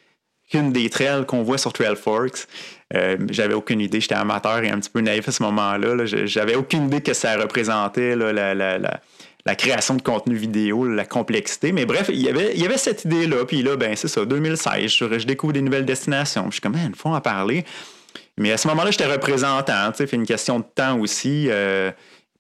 une 0.53 0.73
des 0.73 0.89
trails 0.89 1.27
qu'on 1.27 1.43
voit 1.43 1.59
sur 1.59 1.73
Trail 1.73 1.97
Forks. 1.97 2.47
Euh, 2.95 3.19
j'avais 3.31 3.55
aucune 3.55 3.81
idée, 3.81 4.01
j'étais 4.01 4.15
amateur 4.15 4.63
et 4.65 4.71
un 4.71 4.79
petit 4.79 4.91
peu 4.91 5.01
naïf 5.01 5.29
à 5.29 5.33
ce 5.33 5.43
moment-là. 5.43 6.07
J'avais 6.07 6.55
aucune 6.55 6.87
idée 6.87 7.03
que 7.03 7.13
ça 7.13 7.37
représentait 7.37 8.17
la, 8.17 9.55
création 9.57 9.95
de 9.95 10.03
contenu 10.03 10.35
vidéo, 10.35 10.87
la 10.87 11.05
complexité. 11.05 11.73
Mais 11.73 11.85
bref, 11.85 12.11
il 12.13 12.21
y 12.21 12.29
avait, 12.29 12.79
cette 12.79 13.05
idée-là. 13.05 13.45
Puis 13.45 13.63
là, 13.63 13.77
ben 13.77 13.95
c'est 13.95 14.09
ça, 14.09 14.25
2016, 14.25 14.91
je, 14.91 15.25
découvre 15.25 15.53
des 15.53 15.63
nouvelles 15.63 15.87
destinations. 15.87 16.47
je 16.47 16.53
suis 16.53 16.61
comme, 16.61 16.77
il 16.77 16.95
faut 16.95 17.11
en 17.11 17.21
parler. 17.21 17.65
Mais 18.39 18.53
à 18.53 18.57
ce 18.57 18.69
moment-là, 18.69 18.91
j'étais 18.91 19.07
représentant. 19.07 19.91
C'est 19.95 20.13
une 20.13 20.25
question 20.25 20.61
de 20.61 20.65
temps 20.75 20.99
aussi. 20.99 21.49
Euh, 21.49 21.91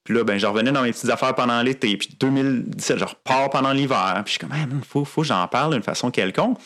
puis 0.08 0.16
là, 0.16 0.24
ben, 0.24 0.38
je 0.38 0.46
revenais 0.46 0.72
dans 0.72 0.80
mes 0.80 0.90
petites 0.90 1.10
affaires 1.10 1.34
pendant 1.34 1.60
l'été. 1.60 1.94
Puis 1.98 2.16
2017, 2.18 2.96
je 2.96 3.04
repars 3.04 3.50
pendant 3.50 3.72
l'hiver. 3.72 4.22
Puis 4.24 4.32
je 4.32 4.38
suis 4.38 4.38
comme, 4.38 4.56
il 4.58 4.82
faut, 4.82 5.04
faut 5.04 5.20
que 5.20 5.26
j'en 5.26 5.46
parle 5.48 5.74
d'une 5.74 5.82
façon 5.82 6.10
quelconque. 6.10 6.56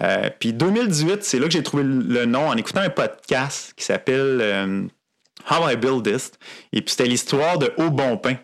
Euh, 0.00 0.28
puis 0.40 0.52
2018, 0.52 1.22
c'est 1.22 1.38
là 1.38 1.46
que 1.46 1.52
j'ai 1.52 1.62
trouvé 1.62 1.84
le 1.84 2.24
nom 2.24 2.48
en 2.48 2.56
écoutant 2.56 2.80
un 2.80 2.90
podcast 2.90 3.72
qui 3.76 3.84
s'appelle 3.84 4.40
euh, 4.40 4.82
How 5.48 5.70
I 5.70 5.76
Build 5.76 6.12
This. 6.12 6.32
Et 6.72 6.82
puis 6.82 6.90
c'était 6.90 7.06
l'histoire 7.06 7.58
de 7.58 7.72
Au 7.76 7.90
Bon 7.90 8.16
Pain. 8.16 8.34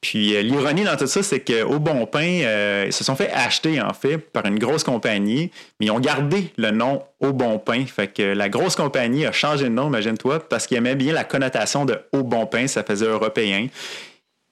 Puis 0.00 0.36
euh, 0.36 0.42
l'ironie 0.42 0.84
dans 0.84 0.96
tout 0.96 1.06
ça, 1.06 1.22
c'est 1.22 1.40
qu'au 1.40 1.78
Bon 1.78 2.06
Pain, 2.06 2.40
euh, 2.42 2.84
ils 2.86 2.92
se 2.92 3.02
sont 3.02 3.16
fait 3.16 3.30
acheter 3.32 3.80
en 3.80 3.92
fait 3.92 4.18
par 4.18 4.46
une 4.46 4.58
grosse 4.58 4.84
compagnie, 4.84 5.50
mais 5.80 5.86
ils 5.86 5.90
ont 5.90 6.00
gardé 6.00 6.52
le 6.56 6.70
nom 6.70 7.02
Au 7.20 7.32
Bon 7.32 7.58
Pain. 7.58 7.84
Fait 7.86 8.08
que 8.08 8.22
la 8.22 8.48
grosse 8.48 8.76
compagnie 8.76 9.26
a 9.26 9.32
changé 9.32 9.64
de 9.64 9.70
nom, 9.70 9.88
imagine-toi, 9.88 10.40
parce 10.48 10.66
qu'ils 10.66 10.76
aimaient 10.76 10.94
bien 10.94 11.12
la 11.12 11.24
connotation 11.24 11.84
de 11.84 11.98
Au 12.12 12.22
Bon 12.22 12.46
Pain, 12.46 12.66
ça 12.66 12.84
faisait 12.84 13.06
européen. 13.06 13.68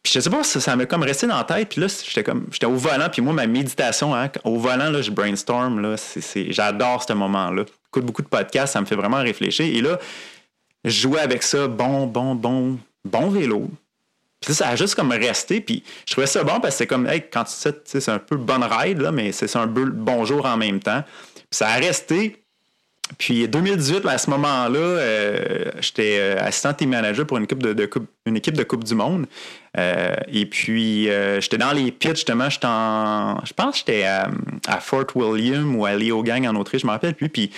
Puis 0.03 0.13
je 0.13 0.21
sais 0.21 0.31
pas, 0.31 0.43
ça, 0.45 0.61
ça 0.61 0.77
m'a 0.77 0.85
comme 0.85 1.03
resté 1.03 1.27
dans 1.27 1.39
la 1.39 1.45
tête. 1.45 1.71
Puis 1.71 1.81
là, 1.81 1.87
j'étais 1.87 2.23
comme, 2.23 2.47
j'étais 2.53 2.67
au 2.67 2.75
volant. 2.75 3.09
Puis 3.11 3.23
moi, 3.23 3.33
ma 3.33 3.47
méditation, 3.47 4.15
hein, 4.15 4.31
au 4.45 4.59
volant, 4.59 4.91
là, 4.91 5.01
je 5.01 5.11
brainstorm. 5.11 5.81
Là, 5.81 5.97
j'adore 6.51 7.03
ce 7.03 7.15
moment-là. 7.15 7.65
J'écoute 7.87 8.05
beaucoup 8.05 8.23
de 8.23 8.29
podcasts, 8.29 8.75
ça 8.75 8.81
me 8.83 8.87
fait 8.87 8.97
vraiment 8.97 9.23
réfléchir. 9.23 9.65
Et 9.65 9.81
là, 9.81 9.99
je 10.85 10.91
jouais 10.91 11.21
avec 11.21 11.43
ça, 11.43 11.69
bon, 11.69 12.07
bon, 12.07 12.35
bon, 12.35 12.79
bon 13.05 13.31
vélo, 13.31 13.71
ça 14.53 14.69
a 14.69 14.77
juste 14.77 14.95
comme 14.95 15.13
resté. 15.13 15.61
Puis 15.61 15.83
je 16.07 16.13
trouvais 16.13 16.27
ça 16.27 16.43
bon 16.45 16.61
parce 16.61 16.75
que 16.75 16.79
c'est 16.79 16.87
comme, 16.87 17.07
hey, 17.07 17.25
quand 17.31 17.45
tu 17.45 17.53
sais, 17.53 17.75
c'est 17.85 18.09
un 18.09 18.19
peu 18.19 18.37
bonne 18.37 18.65
ride, 18.65 19.01
là, 19.01 19.13
mais 19.13 19.33
c'est 19.33 19.55
un 19.57 19.69
peu 19.69 19.87
bonjour 19.87 20.45
en 20.47 20.57
même 20.57 20.81
temps. 20.81 21.03
Puis 21.35 21.45
ça 21.51 21.69
a 21.69 21.75
resté. 21.77 22.45
Puis 23.19 23.47
2018, 23.47 24.07
à 24.07 24.17
ce 24.17 24.31
moment-là, 24.31 24.79
euh, 24.79 25.71
j'étais 25.81 26.17
euh, 26.19 26.37
assistant 26.41 26.73
team 26.73 26.91
manager 26.91 27.27
pour 27.27 27.37
une 27.37 27.45
équipe 27.45 27.63
de, 27.63 27.87
coupe, 27.87 28.09
une 28.25 28.37
équipe 28.37 28.57
de 28.57 28.65
Coupe 28.65 28.83
du 28.83 28.95
Monde. 28.95 29.27
Euh, 29.77 30.15
et 30.29 30.47
puis 30.47 31.09
j'étais 31.39 31.59
dans 31.59 31.73
les 31.73 31.93
pits, 31.93 32.11
justement, 32.11 32.49
j'étais 32.49 32.67
en. 32.67 33.45
Je 33.45 33.53
pense 33.53 33.73
que 33.73 33.79
j'étais 33.79 34.05
à, 34.05 34.81
Fort 34.81 35.05
William 35.15 35.77
ou 35.77 35.85
à 35.85 35.95
Leogang 35.95 36.47
en 36.47 36.57
Autriche, 36.57 36.83
je 36.83 36.87
me 36.87 36.93
rappelle 36.93 37.15
plus. 37.15 37.29
Puis 37.29 37.51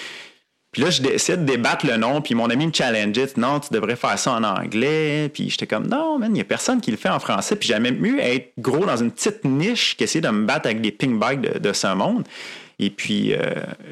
puis 0.77 0.85
là, 0.85 0.91
j'essaie 0.91 1.39
de 1.39 1.45
débattre 1.45 1.87
le 1.87 1.97
nom, 1.97 2.21
puis 2.21 2.35
mon 2.35 2.51
ami 2.51 2.67
me 2.67 2.71
challengeait, 2.71 3.29
non, 3.39 3.61
tu 3.61 3.73
devrais 3.73 3.97
faire 3.97 4.19
ça 4.19 4.33
en 4.33 4.45
anglais. 4.45 5.31
Puis 5.33 5.49
j'étais 5.49 5.67
comme, 5.67 5.87
non, 5.87 6.19
man, 6.19 6.31
il 6.31 6.35
n'y 6.35 6.43
a 6.43 6.45
personne 6.45 6.83
qui 6.83 6.91
le 6.91 6.99
fait 6.99 7.09
en 7.09 7.19
français. 7.19 7.57
Puis 7.57 7.67
j'aimais 7.67 7.93
mieux 7.93 8.21
être 8.21 8.53
gros 8.59 8.85
dans 8.85 8.99
une 8.99 9.11
petite 9.11 9.43
niche 9.47 9.97
qu'essayer 9.97 10.21
de 10.21 10.29
me 10.29 10.45
battre 10.45 10.67
avec 10.67 10.83
des 10.83 10.93
ping 10.93 11.19
bikes 11.19 11.41
de, 11.41 11.73
ce 11.73 11.87
monde. 11.95 12.25
Et 12.79 12.91
puis 12.91 13.33
euh, 13.33 13.39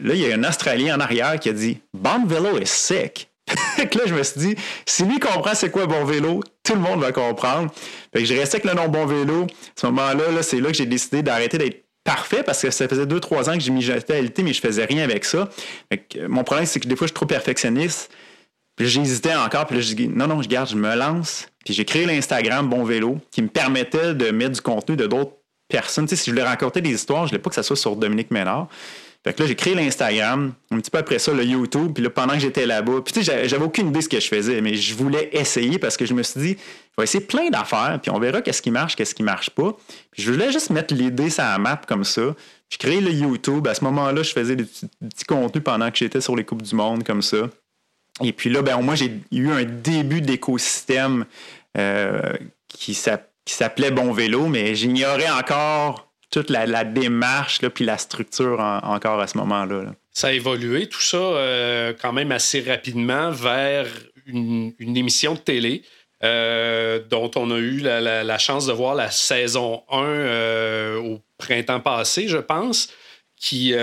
là, 0.02 0.12
il 0.12 0.18
y 0.18 0.30
a 0.30 0.36
un 0.36 0.44
Australien 0.44 0.98
en 0.98 1.00
arrière 1.00 1.40
qui 1.40 1.48
a 1.48 1.54
dit, 1.54 1.78
Bon 1.94 2.26
vélo 2.26 2.58
est 2.58 2.66
sick. 2.66 3.30
là, 3.78 4.02
je 4.04 4.14
me 4.14 4.22
suis 4.22 4.40
dit, 4.40 4.56
si 4.84 5.04
lui 5.04 5.18
comprend 5.18 5.54
c'est 5.54 5.70
quoi 5.70 5.86
bon 5.86 6.04
vélo, 6.04 6.42
tout 6.62 6.74
le 6.74 6.80
monde 6.80 7.00
va 7.00 7.12
comprendre. 7.12 7.72
Fait 8.12 8.20
que 8.20 8.26
je 8.26 8.34
restais 8.34 8.58
avec 8.58 8.70
le 8.70 8.74
nom 8.74 8.88
bon 8.88 9.06
vélo. 9.06 9.44
À 9.44 9.46
ce 9.74 9.86
moment-là, 9.86 10.32
-là, 10.32 10.42
c'est 10.42 10.60
là 10.60 10.68
que 10.68 10.76
j'ai 10.76 10.86
décidé 10.86 11.22
d'arrêter 11.22 11.56
d'être 11.56 11.83
parfait 12.04 12.42
parce 12.42 12.62
que 12.62 12.70
ça 12.70 12.86
faisait 12.86 13.06
deux, 13.06 13.20
trois 13.20 13.48
ans 13.50 13.54
que 13.54 13.60
j'ai 13.60 13.70
mis 13.70 13.90
à 13.90 13.96
LT, 13.96 14.42
mais 14.42 14.52
je 14.52 14.60
faisais 14.60 14.84
rien 14.84 15.02
avec 15.02 15.24
ça. 15.24 15.48
mon 16.28 16.44
problème, 16.44 16.66
c'est 16.66 16.80
que 16.80 16.86
des 16.86 16.96
fois, 16.96 17.06
je 17.06 17.10
suis 17.10 17.14
trop 17.14 17.26
perfectionniste. 17.26 18.10
Puis 18.76 18.88
j'hésitais 18.88 19.34
encore, 19.34 19.66
puis 19.66 19.76
là, 19.76 19.82
je 19.82 19.94
dis 19.94 20.08
non, 20.08 20.26
non, 20.26 20.42
je 20.42 20.48
garde, 20.48 20.68
je 20.68 20.76
me 20.76 20.94
lance. 20.94 21.46
Puis 21.64 21.74
j'ai 21.74 21.84
créé 21.84 22.06
l'Instagram 22.06 22.68
Bon 22.68 22.84
Vélo 22.84 23.18
qui 23.30 23.40
me 23.40 23.48
permettait 23.48 24.14
de 24.14 24.30
mettre 24.30 24.52
du 24.52 24.60
contenu 24.60 24.96
de 24.96 25.06
d'autres 25.06 25.32
personnes. 25.68 26.08
Si 26.08 26.16
je 26.16 26.30
voulais 26.30 26.42
raconter 26.42 26.80
des 26.80 26.90
histoires, 26.90 27.20
je 27.20 27.26
ne 27.26 27.30
voulais 27.30 27.42
pas 27.42 27.50
que 27.50 27.56
ça 27.56 27.62
soit 27.62 27.76
sur 27.76 27.96
Dominique 27.96 28.30
Ménard. 28.30 28.68
Fait 29.24 29.32
que 29.32 29.42
là, 29.42 29.48
j'ai 29.48 29.54
créé 29.54 29.74
l'Instagram, 29.74 30.52
un 30.70 30.76
petit 30.78 30.90
peu 30.90 30.98
après 30.98 31.18
ça, 31.18 31.32
le 31.32 31.44
YouTube, 31.44 31.92
puis 31.94 32.04
là, 32.04 32.10
pendant 32.10 32.34
que 32.34 32.40
j'étais 32.40 32.66
là-bas, 32.66 33.00
puis 33.02 33.14
tu 33.14 33.24
sais, 33.24 33.48
j'avais 33.48 33.64
aucune 33.64 33.88
idée 33.88 34.00
de 34.00 34.04
ce 34.04 34.08
que 34.10 34.20
je 34.20 34.28
faisais, 34.28 34.60
mais 34.60 34.74
je 34.74 34.94
voulais 34.94 35.30
essayer 35.32 35.78
parce 35.78 35.96
que 35.96 36.04
je 36.04 36.12
me 36.12 36.22
suis 36.22 36.40
dit, 36.40 36.56
je 36.58 36.94
vais 36.98 37.04
essayer 37.04 37.24
plein 37.24 37.48
d'affaires, 37.48 37.98
puis 38.02 38.10
on 38.10 38.18
verra 38.18 38.42
qu'est-ce 38.42 38.60
qui 38.60 38.70
marche, 38.70 38.96
qu'est-ce 38.96 39.14
qui 39.14 39.22
marche 39.22 39.48
pas. 39.48 39.74
Puis 40.10 40.22
je 40.22 40.30
voulais 40.30 40.52
juste 40.52 40.68
mettre 40.68 40.92
l'idée 40.92 41.30
sur 41.30 41.42
la 41.42 41.56
map 41.56 41.80
comme 41.88 42.04
ça. 42.04 42.34
Je 42.68 42.76
créé 42.76 43.00
le 43.00 43.12
YouTube. 43.12 43.66
À 43.66 43.74
ce 43.74 43.82
moment-là, 43.84 44.22
je 44.22 44.32
faisais 44.32 44.56
des 44.56 44.64
petits, 44.64 45.24
contenus 45.26 45.64
pendant 45.64 45.90
que 45.90 45.96
j'étais 45.96 46.20
sur 46.20 46.36
les 46.36 46.44
Coupes 46.44 46.62
du 46.62 46.74
Monde 46.74 47.02
comme 47.04 47.22
ça. 47.22 47.48
Et 48.22 48.32
puis 48.32 48.50
là, 48.50 48.60
ben, 48.60 48.76
au 48.76 48.82
moins, 48.82 48.94
j'ai 48.94 49.20
eu 49.32 49.50
un 49.50 49.64
début 49.64 50.20
d'écosystème 50.20 51.24
euh, 51.78 52.20
qui 52.68 52.94
s'appelait 52.94 53.90
Bon 53.90 54.12
Vélo, 54.12 54.48
mais 54.48 54.74
j'ignorais 54.74 55.30
encore 55.30 56.13
toute 56.34 56.50
la, 56.50 56.82
démarche 56.82 57.62
là, 57.62 57.70
puis 57.70 57.84
la 57.84 57.96
structure 57.96 58.58
encore 58.58 59.20
à 59.20 59.28
ce 59.28 59.38
moment-là. 59.38 59.94
Ça 60.10 60.28
a 60.28 60.32
évolué 60.32 60.88
tout 60.88 61.00
ça 61.00 61.16
euh, 61.16 61.92
quand 62.00 62.12
même 62.12 62.32
assez 62.32 62.60
rapidement 62.60 63.30
vers 63.30 63.86
une, 64.26 64.72
émission 64.80 65.34
de 65.34 65.38
télé. 65.38 65.82
Euh, 66.24 67.00
dont 67.10 67.30
on 67.36 67.50
a 67.50 67.58
eu 67.58 67.78
la, 67.78 68.38
chance 68.38 68.66
de 68.66 68.72
voir 68.72 68.94
la 68.94 69.10
saison 69.10 69.82
1 69.90 70.02
euh, 70.02 70.96
au 70.96 71.20
printemps 71.38 71.80
passé, 71.80 72.26
je 72.26 72.38
pense, 72.38 72.88
qui, 73.36 73.74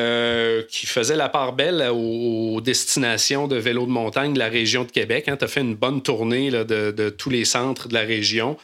qui 0.69 0.85
faisait 0.87 1.15
la 1.15 1.29
part 1.29 1.53
belle 1.53 1.87
aux, 1.93 2.59
destinations 2.59 3.47
de 3.47 3.55
vélo 3.55 3.85
de 3.85 3.91
montagne 3.91 4.33
de 4.33 4.39
la 4.39 4.49
région 4.49 4.83
de 4.83 4.91
Québec. 4.91 5.29
Hein. 5.29 5.37
Tu 5.37 5.45
as 5.45 5.47
fait 5.47 5.61
une 5.61 5.75
bonne 5.75 6.01
tournée 6.01 6.51
de, 6.51 6.91
de, 6.91 7.09
tous 7.09 7.29
les 7.29 7.45
centres 7.45 7.87
de 7.87 7.93
la 7.93 8.01
région. 8.01 8.57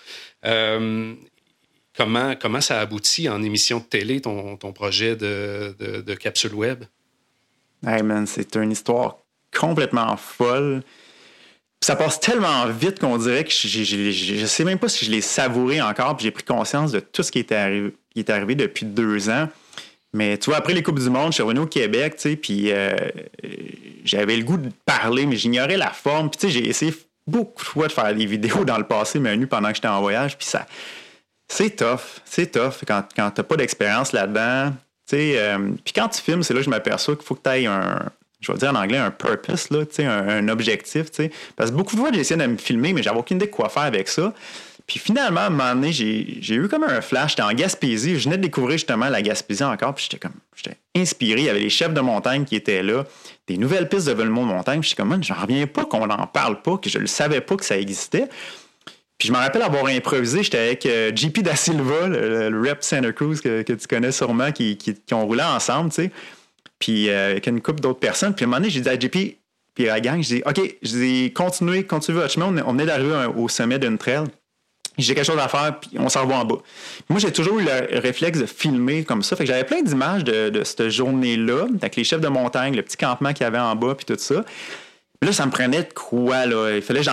Comment, 1.97 2.61
ça 2.61 2.79
aboutit 2.79 3.27
en 3.27 3.41
émission 3.41 3.79
de 3.79 3.83
télé, 3.83 4.21
ton, 4.21 4.55
projet 4.73 5.15
de, 5.15 6.13
capsule 6.13 6.53
web? 6.53 6.83
Hey 7.85 8.03
man, 8.03 8.27
c'est 8.27 8.55
une 8.55 8.71
histoire 8.71 9.17
complètement 9.55 10.15
folle. 10.17 10.83
Ça 11.81 11.95
passe 11.95 12.19
tellement 12.19 12.67
vite 12.67 12.99
qu'on 12.99 13.17
dirait 13.17 13.43
que 13.43 13.51
je 13.51 14.41
ne 14.41 14.45
sais 14.45 14.63
même 14.63 14.79
pas 14.79 14.89
si 14.89 15.05
je 15.05 15.11
l'ai 15.11 15.21
savouré 15.21 15.81
encore, 15.81 16.15
puis 16.17 16.25
j'ai 16.25 16.31
pris 16.31 16.43
conscience 16.43 16.91
de 16.91 16.99
tout 16.99 17.23
ce 17.23 17.31
qui 17.31 17.39
est 17.39 17.51
arrivé, 17.51 17.93
qui 18.13 18.19
est 18.21 18.55
depuis 18.55 18.85
deux 18.85 19.29
ans. 19.29 19.47
Mais 20.13 20.37
tu 20.37 20.49
vois, 20.49 20.57
après 20.57 20.73
les 20.73 20.81
Coupes 20.81 20.99
du 20.99 21.09
Monde, 21.09 21.27
je 21.27 21.35
suis 21.35 21.43
revenu 21.43 21.59
au 21.59 21.67
Québec, 21.67 22.15
tu 22.17 22.37
puis 22.37 22.71
euh, 22.71 22.95
j'avais 24.03 24.37
le 24.37 24.43
goût 24.43 24.57
de 24.57 24.69
parler, 24.85 25.25
mais 25.25 25.35
j'ignorais 25.35 25.77
la 25.77 25.91
forme. 25.91 26.29
Puis 26.29 26.39
sais, 26.41 26.49
j'ai 26.49 26.67
essayé 26.67 26.93
beaucoup 27.27 27.63
de 27.63 27.67
fois 27.67 27.87
de 27.87 27.91
faire 27.91 28.13
des 28.15 28.25
vidéos 28.25 28.65
dans 28.65 28.77
le 28.77 28.85
passé 28.85 29.19
menu 29.19 29.47
pendant 29.47 29.69
que 29.69 29.75
j'étais 29.75 29.87
en 29.87 30.01
voyage. 30.01 30.37
Puis 30.37 30.47
ça, 30.47 30.65
c'est 31.47 31.75
tough. 31.75 32.21
C'est 32.25 32.51
tough 32.51 32.83
quand, 32.87 33.03
quand 33.15 33.31
tu 33.31 33.41
n'as 33.41 33.43
pas 33.43 33.55
d'expérience 33.55 34.11
là-dedans. 34.11 34.73
Euh, 35.13 35.71
puis 35.83 35.93
quand 35.93 36.09
tu 36.09 36.21
filmes, 36.21 36.43
c'est 36.43 36.53
là 36.53 36.59
que 36.59 36.65
je 36.65 36.69
m'aperçois 36.69 37.15
qu'il 37.15 37.25
faut 37.25 37.35
que 37.35 37.43
tu 37.43 37.49
aies 37.49 37.65
un, 37.65 37.99
je 38.41 38.51
vais 38.51 38.57
dire 38.57 38.71
en 38.71 38.75
anglais, 38.75 38.97
un 38.97 39.11
purpose, 39.11 39.69
là, 39.69 39.83
un, 39.99 40.27
un 40.29 40.47
objectif. 40.49 41.05
Parce 41.55 41.71
que 41.71 41.75
beaucoup 41.75 41.95
de 41.95 42.01
fois, 42.01 42.11
j'ai 42.13 42.19
essayé 42.19 42.39
de 42.39 42.45
me 42.45 42.57
filmer, 42.57 42.93
mais 42.93 43.01
j'avais 43.01 43.17
aucune 43.17 43.37
idée 43.37 43.47
de 43.47 43.51
quoi 43.51 43.69
faire 43.69 43.83
avec 43.83 44.07
ça. 44.07 44.33
Puis 44.85 44.99
finalement, 44.99 45.41
à 45.41 45.45
un 45.47 45.49
moment 45.49 45.75
donné, 45.75 45.91
j'ai 45.91 46.55
eu 46.55 46.69
comme 46.69 46.85
un 46.85 47.01
flash. 47.01 47.31
J'étais 47.31 47.41
en 47.41 47.51
Gaspésie. 47.51 48.17
Je 48.17 48.23
venais 48.23 48.37
de 48.37 48.43
découvrir 48.43 48.77
justement 48.77 49.09
la 49.09 49.21
Gaspésie 49.21 49.63
encore. 49.63 49.93
Puis 49.93 50.07
j'étais 50.09 50.17
comme, 50.17 50.37
j'étais 50.55 50.77
inspiré. 50.95 51.41
Il 51.41 51.45
y 51.45 51.49
avait 51.49 51.59
les 51.59 51.69
chefs 51.69 51.93
de 51.93 51.99
montagne 51.99 52.45
qui 52.45 52.55
étaient 52.55 52.83
là, 52.83 53.05
des 53.47 53.57
nouvelles 53.57 53.89
pistes 53.89 54.07
de 54.07 54.13
velement 54.13 54.43
de 54.43 54.47
montagne. 54.47 54.81
J'étais 54.81 54.95
comme, 54.95 55.21
j'en 55.21 55.35
reviens 55.35 55.67
pas 55.67 55.83
qu'on 55.83 56.07
n'en 56.07 56.25
parle 56.27 56.61
pas, 56.61 56.77
que 56.77 56.89
je 56.89 56.99
ne 56.99 57.05
savais 57.05 57.41
pas 57.41 57.57
que 57.57 57.65
ça 57.65 57.77
existait. 57.77 58.29
Puis 59.17 59.29
je 59.29 59.33
me 59.33 59.37
rappelle 59.37 59.63
avoir 59.63 59.87
improvisé, 59.87 60.43
j'étais 60.43 60.59
avec 60.59 60.85
euh, 60.85 61.11
JP 61.15 61.39
Da 61.39 61.55
Silva, 61.55 62.07
le, 62.07 62.61
rep 62.61 62.83
Santa 62.83 63.11
Cruz 63.11 63.41
que, 63.41 63.61
tu 63.63 63.87
connais 63.87 64.11
sûrement, 64.11 64.51
qui, 64.51 64.77
ont 65.11 65.25
roulé 65.25 65.43
ensemble, 65.43 65.89
tu 65.89 66.03
sais. 66.03 66.11
Puis 66.77 67.09
euh, 67.09 67.31
avec 67.31 67.47
une 67.47 67.61
couple 67.61 67.79
d'autres 67.79 67.99
personnes. 67.99 68.35
Puis 68.35 68.45
à 68.45 68.47
un 68.47 68.49
moment 68.49 68.59
donné, 68.59 68.69
j'ai 68.69 68.81
dit 68.81 68.89
à 68.89 68.99
JP, 68.99 69.37
puis 69.73 69.89
à 69.89 69.93
la 69.93 69.99
gang, 69.99 70.21
j'ai 70.21 70.35
dit, 70.35 70.43
OK, 70.45 70.61
je 70.83 70.89
dis, 70.89 71.33
continuez, 71.33 71.83
continuez 71.83 72.19
votre 72.19 72.33
chemin. 72.33 72.53
On, 72.65 72.71
venait 72.73 72.85
d'arriver 72.85 73.27
au 73.35 73.49
sommet 73.49 73.79
d'une 73.79 73.97
trail 73.97 74.25
j'ai 74.97 75.13
quelque 75.13 75.25
chose 75.25 75.39
à 75.39 75.47
faire, 75.47 75.79
puis 75.79 75.91
on 75.99 76.09
s'en 76.09 76.21
revoit 76.21 76.37
en 76.37 76.45
bas. 76.45 76.57
Moi, 77.09 77.19
j'ai 77.19 77.31
toujours 77.31 77.59
eu 77.59 77.63
le 77.63 77.99
réflexe 77.99 78.39
de 78.39 78.45
filmer 78.45 79.03
comme 79.03 79.21
ça. 79.21 79.35
Fait 79.35 79.43
que 79.43 79.47
j'avais 79.47 79.63
plein 79.63 79.81
d'images 79.81 80.23
de, 80.23 80.63
cette 80.63 80.89
journée-là, 80.89 81.67
avec 81.75 81.95
les 81.95 82.03
chefs 82.03 82.21
de 82.21 82.27
montagne, 82.27 82.75
le 82.75 82.81
petit 82.81 82.97
campement 82.97 83.33
qu'il 83.33 83.43
y 83.43 83.47
avait 83.47 83.59
en 83.59 83.75
bas, 83.75 83.95
puis 83.95 84.05
tout 84.05 84.15
ça. 84.17 84.43
là, 85.21 85.31
ça 85.31 85.45
me 85.45 85.51
prenait 85.51 85.83
de 85.83 85.93
quoi, 85.93 86.45
là? 86.45 86.71
Il 86.75 86.81
fallait 86.81 87.03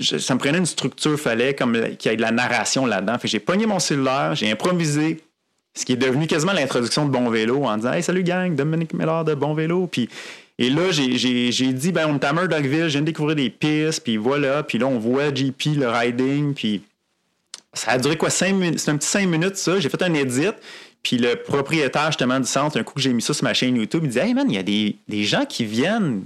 Ça 0.00 0.34
me 0.34 0.38
prenait 0.38 0.58
une 0.58 0.66
structure, 0.66 1.18
fallait 1.18 1.54
comme 1.54 1.72
qu'il 1.96 2.10
y 2.10 2.14
ait 2.14 2.16
de 2.16 2.22
la 2.22 2.32
narration 2.32 2.86
là-dedans. 2.86 3.18
Fait 3.18 3.28
j'ai 3.28 3.40
pogné 3.40 3.66
mon 3.66 3.78
cellulaire, 3.78 4.34
j'ai 4.34 4.50
improvisé, 4.50 5.22
ce 5.74 5.84
qui 5.84 5.92
est 5.92 5.96
devenu 5.96 6.26
quasiment 6.26 6.52
l'introduction 6.52 7.06
de 7.06 7.10
Bon 7.10 7.28
Vélo 7.28 7.64
en 7.64 7.76
disant 7.76 7.92
Hey, 7.92 8.02
salut 8.02 8.22
gang, 8.22 8.54
Dominique 8.54 8.94
Miller 8.94 9.24
de 9.24 9.34
Bon 9.34 9.54
Vélo. 9.54 9.86
Puis 9.86 10.08
et 10.58 10.70
là, 10.70 10.90
j'ai 10.90 11.72
dit, 11.72 11.92
ben, 11.92 12.06
on 12.08 12.14
est 12.14 12.24
à 12.24 12.32
Murdochville, 12.32 12.84
je 12.84 12.92
viens 12.92 13.00
de 13.02 13.06
découvrir 13.06 13.36
des 13.36 13.50
pistes, 13.50 14.02
puis 14.02 14.16
voilà. 14.16 14.62
Puis 14.62 14.78
là, 14.78 14.86
on 14.86 14.98
voit 14.98 15.34
JP, 15.34 15.76
le 15.76 15.88
riding, 15.88 16.54
puis 16.54 16.82
ça 17.74 17.92
a 17.92 17.98
duré 17.98 18.16
quoi, 18.16 18.30
cinq 18.30 18.54
minutes? 18.54 18.78
C'est 18.78 18.90
un 18.90 18.96
petit 18.96 19.08
cinq 19.08 19.28
minutes, 19.28 19.56
ça. 19.56 19.78
J'ai 19.78 19.90
fait 19.90 20.02
un 20.02 20.14
edit. 20.14 20.48
Puis 21.02 21.18
le 21.18 21.36
propriétaire, 21.36 22.06
justement, 22.06 22.40
du 22.40 22.46
centre, 22.46 22.78
un 22.78 22.82
coup 22.82 22.94
que 22.94 23.02
j'ai 23.02 23.12
mis 23.12 23.20
ça 23.20 23.34
sur 23.34 23.44
ma 23.44 23.52
chaîne 23.52 23.76
YouTube, 23.76 24.02
il 24.04 24.10
dit 24.10 24.18
Hey 24.18 24.32
man, 24.32 24.46
il 24.48 24.56
y 24.56 24.58
a 24.58 24.62
des, 24.62 25.24
gens 25.24 25.44
qui 25.44 25.66
viennent 25.66 26.24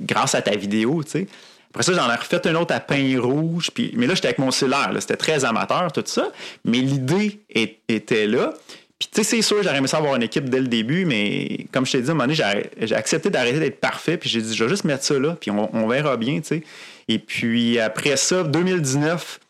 grâce 0.00 0.34
à 0.34 0.42
ta 0.42 0.54
vidéo, 0.54 1.02
tu 1.02 1.10
sais. 1.10 1.26
Après 1.74 1.82
ça, 1.82 1.92
j'en 1.92 2.08
ai 2.08 2.14
refait 2.14 2.46
un 2.46 2.54
autre 2.54 2.72
à 2.72 2.78
pain 2.78 3.20
rouge. 3.20 3.72
Puis, 3.74 3.92
mais 3.96 4.06
là, 4.06 4.14
j'étais 4.14 4.28
avec 4.28 4.38
mon 4.38 4.52
cellulaire. 4.52 4.92
C'était 5.00 5.16
très 5.16 5.44
amateur, 5.44 5.90
tout 5.90 6.04
ça. 6.06 6.30
Mais 6.64 6.78
l'idée 6.78 7.40
était 7.88 8.28
là. 8.28 8.54
Puis, 8.96 9.08
tu 9.12 9.24
sais, 9.24 9.28
c'est 9.28 9.42
sûr, 9.42 9.60
j'aurais 9.60 9.78
aimé 9.78 9.88
ça 9.88 9.96
avoir 9.96 10.14
une 10.14 10.22
équipe 10.22 10.48
dès 10.48 10.60
le 10.60 10.68
début, 10.68 11.04
mais 11.04 11.66
comme 11.72 11.84
je 11.84 11.90
t'ai 11.90 12.00
dit, 12.00 12.10
à 12.10 12.12
un 12.12 12.14
moment 12.14 12.32
donné, 12.32 12.40
j'ai 12.80 12.94
accepté 12.94 13.28
d'arrêter 13.28 13.58
d'être 13.58 13.80
parfait. 13.80 14.16
Puis, 14.16 14.30
j'ai 14.30 14.40
dit, 14.40 14.54
je 14.54 14.62
vais 14.62 14.70
juste 14.70 14.84
mettre 14.84 15.02
ça 15.02 15.18
là, 15.18 15.36
puis 15.40 15.50
on, 15.50 15.88
verra 15.88 16.16
bien, 16.16 16.40
tu 16.40 16.46
sais. 16.46 16.62
Et 17.08 17.18
puis, 17.18 17.80
après 17.80 18.16
ça, 18.16 18.44
2019, 18.44 19.40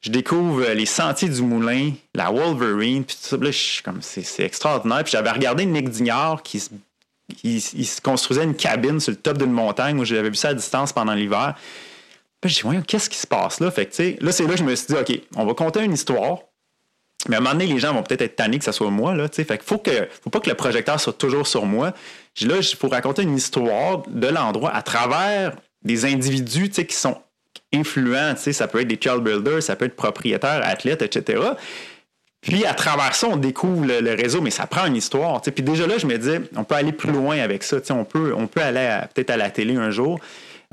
je 0.00 0.10
découvre 0.10 0.62
euh, 0.62 0.74
les 0.74 0.86
sentiers 0.86 1.28
du 1.28 1.42
moulin, 1.42 1.92
la 2.14 2.30
Wolverine, 2.30 3.04
puis 3.04 3.14
tout 3.14 3.28
ça. 3.28 3.36
Là, 3.36 3.50
je 3.50 3.82
comme, 3.82 4.00
c'est, 4.00 4.42
extraordinaire. 4.42 5.04
Puis 5.04 5.12
j'avais 5.12 5.30
regardé 5.30 5.66
Nick 5.66 5.90
Dignard 5.90 6.42
qui 6.42 6.60
se, 6.60 6.70
il, 7.42 7.60
se 7.60 8.00
construisait 8.00 8.44
une 8.44 8.54
cabine 8.54 9.00
sur 9.00 9.12
le 9.12 9.16
top 9.16 9.38
d'une 9.38 9.52
montagne 9.52 9.98
où 9.98 10.04
j'avais 10.04 10.28
vu 10.28 10.36
ça 10.36 10.48
à 10.48 10.54
distance 10.54 10.92
pendant 10.92 11.14
l'hiver. 11.14 11.54
Puis 12.40 12.50
j'ai 12.50 12.68
dit, 12.68 12.82
qu'est-ce 12.86 13.08
qui 13.08 13.16
se 13.16 13.26
passe 13.26 13.60
là? 13.60 13.70
Fait 13.70 13.86
que, 13.86 14.24
là, 14.24 14.32
c'est 14.32 14.44
là 14.44 14.50
que 14.50 14.58
je 14.58 14.64
me 14.64 14.74
suis 14.74 14.88
dit, 14.88 14.94
OK, 14.94 15.20
on 15.36 15.46
va 15.46 15.54
compter 15.54 15.82
une 15.82 15.94
histoire. 15.94 16.38
Mais 17.28 17.36
à 17.36 17.38
un 17.38 17.42
moment 17.42 17.54
donné, 17.54 17.66
les 17.66 17.78
gens 17.78 17.94
vont 17.94 18.02
peut-être 18.02 18.20
être 18.20 18.36
tannés 18.36 18.58
que 18.58 18.64
ce 18.64 18.72
soit 18.72 18.90
moi. 18.90 19.14
Là, 19.14 19.28
fait 19.28 19.46
qu'il 19.46 19.58
faut, 19.62 19.78
que, 19.78 20.08
faut 20.22 20.28
pas 20.28 20.40
que 20.40 20.50
le 20.50 20.54
projecteur 20.54 21.00
soit 21.00 21.14
toujours 21.14 21.46
sur 21.46 21.64
moi. 21.64 21.94
Là, 22.42 22.56
il 22.58 22.76
faut 22.76 22.88
raconter 22.88 23.22
une 23.22 23.36
histoire 23.36 24.02
de 24.08 24.26
l'endroit 24.26 24.74
à 24.74 24.82
travers 24.82 25.56
des 25.82 26.04
individus 26.04 26.68
qui 26.68 26.94
sont 26.94 27.16
influents. 27.72 28.34
Ça 28.36 28.68
peut 28.68 28.80
être 28.80 28.88
des 28.88 28.98
child 29.00 29.22
builders, 29.22 29.62
ça 29.62 29.74
peut 29.74 29.86
être 29.86 29.96
propriétaires, 29.96 30.60
athlètes, 30.62 31.00
etc. 31.00 31.42
Puis 32.44 32.66
à 32.66 32.74
travers 32.74 33.14
ça, 33.14 33.28
on 33.28 33.36
découvre 33.36 33.86
le, 33.86 34.14
réseau, 34.14 34.40
mais 34.40 34.50
ça 34.50 34.66
prend 34.66 34.86
une 34.86 34.96
histoire. 34.96 35.40
Puis 35.40 35.62
déjà 35.62 35.86
là, 35.86 35.96
je 35.98 36.06
me 36.06 36.16
dis, 36.18 36.46
on 36.56 36.64
peut 36.64 36.74
aller 36.74 36.92
plus 36.92 37.10
loin 37.10 37.38
avec 37.38 37.62
ça. 37.62 37.78
On 37.90 38.04
peut, 38.04 38.34
on 38.36 38.46
peut 38.46 38.60
aller 38.60 39.00
peut-être 39.14 39.30
à 39.30 39.36
la 39.36 39.50
télé 39.50 39.76
un 39.76 39.90
jour. 39.90 40.20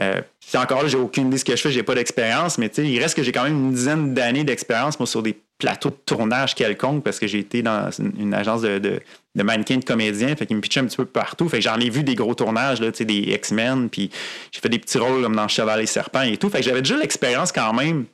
Euh, 0.01 0.21
encore 0.55 0.83
là, 0.83 0.89
j'ai 0.89 0.97
aucune 0.97 1.27
idée 1.27 1.35
de 1.35 1.39
ce 1.39 1.45
que 1.45 1.55
je 1.55 1.61
fais, 1.61 1.71
j'ai 1.71 1.83
pas 1.83 1.95
d'expérience, 1.95 2.57
mais 2.57 2.67
il 2.67 2.99
reste 2.99 3.15
que 3.15 3.23
j'ai 3.23 3.31
quand 3.31 3.43
même 3.43 3.53
une 3.53 3.71
dizaine 3.71 4.13
d'années 4.13 4.43
d'expérience 4.43 4.97
sur 5.05 5.21
des 5.21 5.37
plateaux 5.59 5.89
de 5.89 5.97
tournage 6.05 6.55
quelconque 6.55 7.03
parce 7.03 7.19
que 7.19 7.27
j'ai 7.27 7.39
été 7.39 7.61
dans 7.61 7.89
une, 7.91 8.33
agence 8.33 8.61
de, 8.61 8.79
de, 8.79 8.99
de 9.35 9.43
mannequins 9.43 9.77
de 9.77 9.85
comédiens, 9.85 10.35
fait 10.35 10.45
qu'ils 10.45 10.57
me 10.57 10.61
pitchaient 10.61 10.79
un 10.79 10.85
petit 10.85 10.97
peu 10.97 11.05
partout. 11.05 11.47
Fait 11.47 11.57
que 11.57 11.63
j'en 11.63 11.79
ai 11.79 11.89
vu 11.89 12.03
des 12.03 12.15
gros 12.15 12.33
tournages, 12.33 12.81
là, 12.81 12.91
des 12.91 13.13
X-Men, 13.13 13.89
puis 13.89 14.09
j'ai 14.51 14.59
fait 14.59 14.69
des 14.69 14.79
petits 14.79 14.97
rôles 14.97 15.21
comme 15.21 15.35
dans 15.35 15.47
Cheval 15.47 15.81
et 15.81 15.85
Serpent 15.85 16.23
et 16.23 16.37
tout. 16.37 16.49
Fait 16.49 16.59
que 16.59 16.65
j'avais 16.65 16.81
déjà 16.81 16.97
l'expérience 16.97 17.51
quand 17.51 17.73
même 17.73 18.05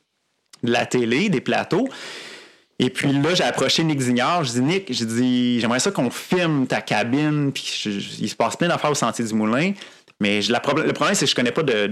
de 0.63 0.71
la 0.71 0.85
télé, 0.85 1.29
des 1.29 1.41
plateaux. 1.41 1.87
Et 2.79 2.89
puis 2.89 3.11
là, 3.11 3.33
j'ai 3.33 3.43
approché 3.43 3.83
Nick 3.83 3.99
Zignard. 3.99 4.43
Je 4.43 4.51
dis 4.51 4.61
Nick, 4.61 4.93
j'ai 4.93 5.05
dit 5.05 5.59
j'aimerais 5.59 5.79
ça 5.79 5.91
qu'on 5.91 6.11
filme 6.11 6.67
ta 6.67 6.81
cabine, 6.81 7.51
puis 7.51 7.83
il 8.19 8.29
se 8.29 8.35
passe 8.35 8.55
plein 8.55 8.67
d'affaires 8.67 8.91
au 8.91 8.95
Sentier 8.95 9.25
du 9.25 9.33
Moulin. 9.33 9.73
Mais 10.19 10.41
le 10.41 10.59
problème, 10.93 11.15
c'est 11.15 11.25
que 11.25 11.31
je 11.31 11.35
connais 11.35 11.51
pas 11.51 11.63
de, 11.63 11.87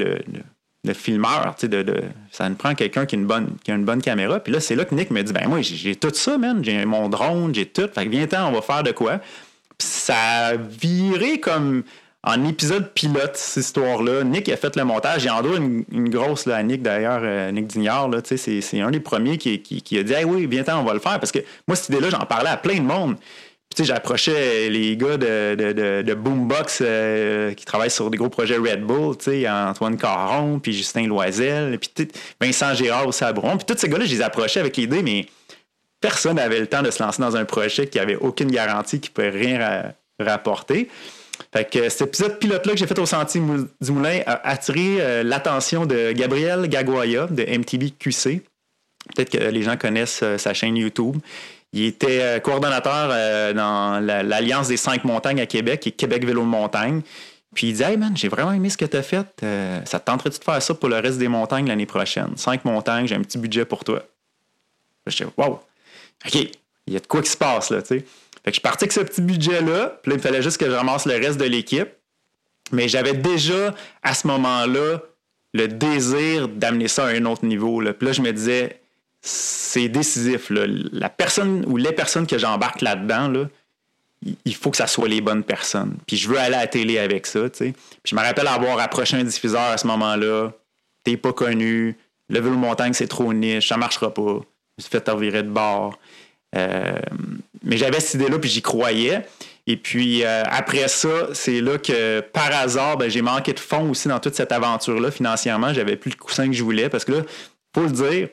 de 0.86 0.94
filmeur, 0.94 1.56
de, 1.62 1.84
de, 1.84 2.04
ça 2.32 2.48
me 2.50 2.56
prend 2.56 2.74
quelqu'un 2.76 3.06
qui, 3.06 3.16
a 3.16 3.20
une 3.20 3.26
bonne, 3.26 3.58
qui 3.64 3.72
a 3.72 3.76
une 3.76 3.84
bonne 3.84 4.02
caméra. 4.02 4.40
Puis 4.40 4.54
là, 4.54 4.60
c'est 4.60 4.76
là 4.76 4.86
que 4.86 4.96
Nick 4.96 5.12
me 5.12 5.22
dit, 5.22 5.34
ben 5.34 5.48
moi, 5.48 5.62
j'ai 5.62 5.96
tout 5.96 6.12
ça, 6.14 6.38
man. 6.38 6.64
J'ai 6.64 6.86
mon 6.86 7.10
drone, 7.10 7.54
j'ai 7.54 7.66
tout. 7.66 7.90
Fait 7.94 8.06
que 8.06 8.10
viens-t'en, 8.10 8.50
on 8.50 8.52
va 8.52 8.62
faire 8.62 8.84
de 8.84 8.92
quoi. 8.92 9.20
Puis 9.78 9.88
ça 9.88 10.48
a 10.48 10.56
viré 10.56 11.40
comme 11.40 11.84
en 12.26 12.44
épisode 12.46 12.92
pilote, 12.94 13.36
cette 13.36 13.64
histoire-là. 13.64 14.24
Nick 14.24 14.50
a 14.50 14.58
fait 14.58 14.76
le 14.76 14.84
montage. 14.84 15.22
J'ai 15.22 15.30
en 15.30 15.44
une, 15.44 15.86
une 15.92 16.10
grosse, 16.10 16.48
à 16.48 16.62
Nick, 16.64 16.82
d'ailleurs, 16.82 17.22
euh, 17.24 17.52
Nick 17.52 17.68
Dignard, 17.68 18.10
c'est, 18.24 18.82
un 18.82 18.92
des 18.92 19.00
premiers 19.00 19.38
qui, 19.38 19.98
a 19.98 20.04
dit, 20.04 20.14
hey, 20.14 20.26
oui, 20.26 20.48
viens-t'en, 20.48 20.82
on 20.82 20.84
va 20.84 20.94
le 20.94 21.00
faire. 21.00 21.20
Parce 21.20 21.32
que 21.32 21.40
moi, 21.68 21.76
cette 21.76 21.90
idée-là, 21.90 22.10
j'en 22.10 22.26
parlais 22.26 22.50
à 22.50 22.58
plein 22.58 22.78
de 22.78 22.86
monde 22.86 23.16
j'approchais 23.84 24.70
les 24.70 24.96
gars 24.96 25.18
de, 25.18 26.14
Boombox 26.14 26.80
euh, 26.82 27.54
qui 27.54 27.66
travaillent 27.66 27.92
sur 27.92 28.10
des 28.10 28.18
gros 28.18 28.30
projets 28.30 28.58
Red 28.58 28.82
Bull, 28.82 29.16
Antoine 29.48 29.98
Caron, 29.98 30.60
puis 30.60 30.74
Justin 30.74 31.08
Loisel, 31.08 31.78
puis 31.80 32.08
Vincent 32.40 32.74
Gérard 32.74 33.08
au 33.08 33.12
Sabron. 33.12 33.58
Puis 33.58 33.66
tous 33.66 33.78
ces 33.78 33.90
gars-là, 33.90 34.06
je 34.06 34.12
les 34.12 34.22
approchais 34.22 34.60
avec 34.60 34.78
l'idée, 34.78 35.04
mais 35.04 35.26
personne 36.00 36.38
n'avait 36.38 36.60
le 36.60 36.68
temps 36.68 36.82
de 36.82 36.92
se 36.92 37.02
lancer 37.02 37.22
dans 37.22 37.36
un 37.36 37.46
projet 37.46 37.88
qui 37.88 38.00
avait 38.00 38.16
aucune 38.16 38.50
garantie, 38.50 39.00
qui 39.00 39.10
ne 39.10 39.14
pouvait 39.14 39.30
rien 39.30 39.94
rapporter. 40.20 40.88
Fait 41.56 41.64
que 41.64 41.88
cet 41.88 42.10
épisode 42.10 42.38
pilote-là 42.38 42.74
que 42.74 42.78
j'ai 42.78 42.86
fait 42.86 43.00
au 43.00 43.06
Sentier 43.06 43.40
du 43.80 43.92
Moulin 43.94 44.20
a 44.26 44.46
attiré 44.50 44.98
euh, 45.00 45.24
l'attention 45.24 45.86
de 45.86 46.12
Gabriel 46.12 46.68
Gagoya 46.68 47.28
de 47.28 47.44
MTB 47.44 47.98
QC. 47.98 48.42
Peut-être 49.16 49.30
que 49.30 49.38
les 49.38 49.62
gens 49.62 49.78
connaissent 49.78 50.20
euh, 50.22 50.38
sa 50.38 50.54
chaîne 50.54 50.76
YouTube. 50.76 51.16
Il 51.72 51.86
était 51.86 52.20
euh, 52.22 52.40
coordonnateur 52.40 53.08
dans 53.54 54.02
l'Alliance 54.02 54.68
des 54.68 54.76
cinq 54.76 55.06
montagnes 55.06 55.40
à 55.40 55.46
Québec, 55.46 55.88
est 55.88 55.92
Québec 55.92 56.26
Vélo 56.26 56.42
de 56.42 56.48
Montagne. 56.48 57.02
Puis 57.54 57.68
il 57.68 57.74
dit 57.74 57.84
Hey 57.84 57.96
man, 57.96 58.12
j'ai 58.18 58.28
vraiment 58.28 58.52
aimé 58.52 58.70
ce 58.70 58.76
que 58.76 58.84
tu 58.84 58.98
as 58.98 59.04
fait. 59.04 59.26
Ça 59.86 60.02
te 60.02 60.06
tenterait-tu 60.06 60.40
de 60.40 60.44
faire 60.44 60.62
ça 60.62 60.74
pour 60.74 60.90
le 60.90 61.00
reste 61.00 61.20
des 61.20 61.30
montagnes 61.30 61.70
l'année 61.70 61.86
prochaine? 61.86 62.36
Cinq 62.36 62.66
montagnes, 62.66 63.08
j'ai 63.08 63.16
un 63.16 63.22
petit 63.22 63.38
budget 63.38 63.64
pour 63.64 63.86
toi. 63.86 64.04
Je 65.08 65.24
dis 65.24 65.32
Wow! 65.38 65.62
OK, 66.26 66.36
il 66.36 66.94
y 66.94 66.98
a 66.98 67.00
de 67.00 67.08
quoi 67.08 67.22
qui 67.22 67.30
se 67.30 67.38
passe 67.38 67.70
là, 67.70 67.82
tu 67.82 68.00
sais. 68.00 68.06
Fait 68.46 68.52
que 68.52 68.58
je 68.58 68.60
suis 68.60 68.62
parti 68.62 68.84
avec 68.84 68.92
ce 68.94 69.00
petit 69.00 69.22
budget-là. 69.22 69.98
Puis 70.04 70.12
là, 70.12 70.16
il 70.16 70.18
me 70.18 70.22
fallait 70.22 70.44
juste 70.44 70.60
que 70.60 70.68
je 70.68 70.72
ramasse 70.72 71.08
le 71.08 71.16
reste 71.16 71.40
de 71.40 71.46
l'équipe. 71.46 71.90
Mais 72.72 72.88
j'avais 72.88 73.14
déjà, 73.14 73.74
à 74.04 74.14
ce 74.14 74.28
moment-là, 74.28 75.02
le 75.54 75.68
désir 75.68 76.48
d'amener 76.48 76.88
ça 76.88 77.06
à 77.06 77.10
un 77.10 77.26
autre 77.26 77.44
niveau. 77.44 77.82
Là. 77.82 77.94
Puis 77.94 78.06
là, 78.06 78.14
je 78.14 78.22
me 78.22 78.32
disais, 78.32 78.80
c'est 79.22 79.90
décisif. 79.90 80.52
La 80.52 81.10
personne 81.10 81.66
ou 81.68 81.78
les 81.78 81.92
personnes 81.92 82.28
que 82.28 82.38
j'embarque 82.38 82.82
là-dedans, 82.82 83.30
là, 83.30 83.50
il 84.46 84.56
faut 84.56 84.70
que 84.70 84.78
ça 84.78 84.86
soit 84.86 85.08
les 85.08 85.22
bonnes 85.22 85.44
personnes. 85.44 85.98
Puis 86.06 86.16
je 86.18 86.30
veux 86.30 86.38
aller 86.38 86.56
à 86.56 86.62
la 86.62 86.68
télé 86.68 87.00
avec 87.00 87.26
ça. 87.26 87.50
Puis 87.50 87.74
je 88.04 88.16
me 88.16 88.22
rappelle 88.22 88.48
avoir 88.48 88.80
approché 88.80 89.18
un 89.18 89.24
diffuseur 89.24 89.72
à 89.72 89.78
ce 89.78 89.88
moment-là. 89.88 90.52
T'es 91.04 91.18
pas 91.18 91.34
connu. 91.34 91.98
Le 92.30 92.40
vélo 92.40 92.56
montagne, 92.58 92.94
c'est 92.94 93.08
trop 93.08 93.34
niche. 93.34 93.70
Ça 93.70 93.78
marchera 93.78 94.14
pas. 94.14 94.22
Je 94.22 94.34
me 94.34 94.42
suis 94.82 94.90
fait 94.90 95.10
revirer 95.10 95.42
de 95.42 95.50
bord. 95.50 95.98
Euh, 96.56 97.00
mais 97.64 97.78
j'avais 97.78 98.00
cette 98.00 98.16
idée-là, 98.16 98.40
puis 98.40 98.50
j'y 98.50 98.62
croyais. 98.62 99.26
Et 99.68 99.78
puis 99.78 100.24
euh, 100.24 100.44
après 100.46 100.88
ça, 100.88 101.28
c'est 101.34 101.60
là 101.60 101.78
que 101.78 102.20
par 102.20 102.52
hasard, 102.54 102.98
ben, 102.98 103.10
j'ai 103.10 103.24
manqué 103.24 103.52
de 103.54 103.60
fonds 103.60 103.90
aussi 103.90 104.08
dans 104.08 104.20
toute 104.20 104.36
cette 104.36 104.52
aventure-là 104.52 105.10
financièrement. 105.10 105.74
J'avais 105.74 105.96
plus 105.96 106.12
le 106.12 106.18
coussin 106.18 106.48
que 106.48 106.54
je 106.54 106.64
voulais 106.64 106.88
parce 106.88 107.04
que 107.04 107.14
là, 107.14 107.22
faut 107.74 107.84
le 107.84 107.90
dire, 107.90 108.30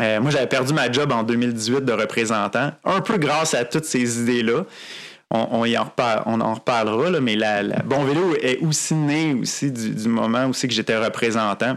euh, 0.00 0.20
moi, 0.20 0.30
j'avais 0.30 0.46
perdu 0.46 0.72
ma 0.72 0.90
job 0.90 1.12
en 1.12 1.22
2018 1.22 1.84
de 1.84 1.92
représentant, 1.92 2.72
un 2.84 3.00
peu 3.00 3.18
grâce 3.18 3.54
à 3.54 3.64
toutes 3.64 3.84
ces 3.84 4.20
idées-là. 4.20 4.64
On, 5.32 5.64
y 5.64 5.78
en, 5.78 5.84
reparlera, 5.84 7.20
mais 7.20 7.36
la, 7.36 7.62
Bon 7.84 8.02
Vélo 8.02 8.34
est 8.42 8.58
aussi 8.64 8.94
né 8.94 9.32
aussi 9.34 9.70
du, 9.70 10.08
moment 10.08 10.46
où 10.46 10.52
c'est 10.52 10.66
que 10.66 10.74
j'étais 10.74 10.96
représentant. 10.96 11.76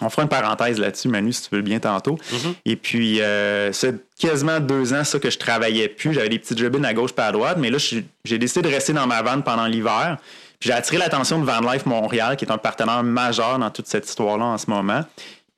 On 0.00 0.08
fera 0.08 0.22
une 0.22 0.28
parenthèse 0.28 0.78
là-dessus, 0.78 1.08
Manu, 1.08 1.32
si 1.32 1.48
tu 1.48 1.54
veux 1.54 1.62
bien 1.62 1.78
tantôt. 1.78 2.16
Mm-hmm. 2.16 2.54
Et 2.64 2.76
puis, 2.76 3.20
euh, 3.20 3.72
c'est 3.72 3.94
quasiment 4.18 4.58
deux 4.58 4.94
ans 4.94 5.04
ça 5.04 5.18
que 5.18 5.30
je 5.30 5.38
travaillais 5.38 5.88
plus. 5.88 6.14
J'avais 6.14 6.28
des 6.28 6.38
petites 6.38 6.58
jobines 6.58 6.84
à 6.84 6.94
gauche 6.94 7.12
pas 7.12 7.26
à 7.26 7.32
droite, 7.32 7.58
mais 7.58 7.70
là, 7.70 7.78
j'ai 7.78 8.38
décidé 8.38 8.68
de 8.68 8.74
rester 8.74 8.92
dans 8.92 9.06
ma 9.06 9.22
vanne 9.22 9.42
pendant 9.42 9.66
l'hiver. 9.66 10.16
J'ai 10.60 10.72
attiré 10.72 10.98
l'attention 10.98 11.40
de 11.40 11.44
Van 11.44 11.60
Life 11.60 11.86
Montréal, 11.86 12.36
qui 12.36 12.44
est 12.44 12.52
un 12.52 12.58
partenaire 12.58 13.02
majeur 13.02 13.58
dans 13.58 13.70
toute 13.70 13.86
cette 13.86 14.08
histoire-là 14.08 14.44
en 14.44 14.58
ce 14.58 14.70
moment. 14.70 15.04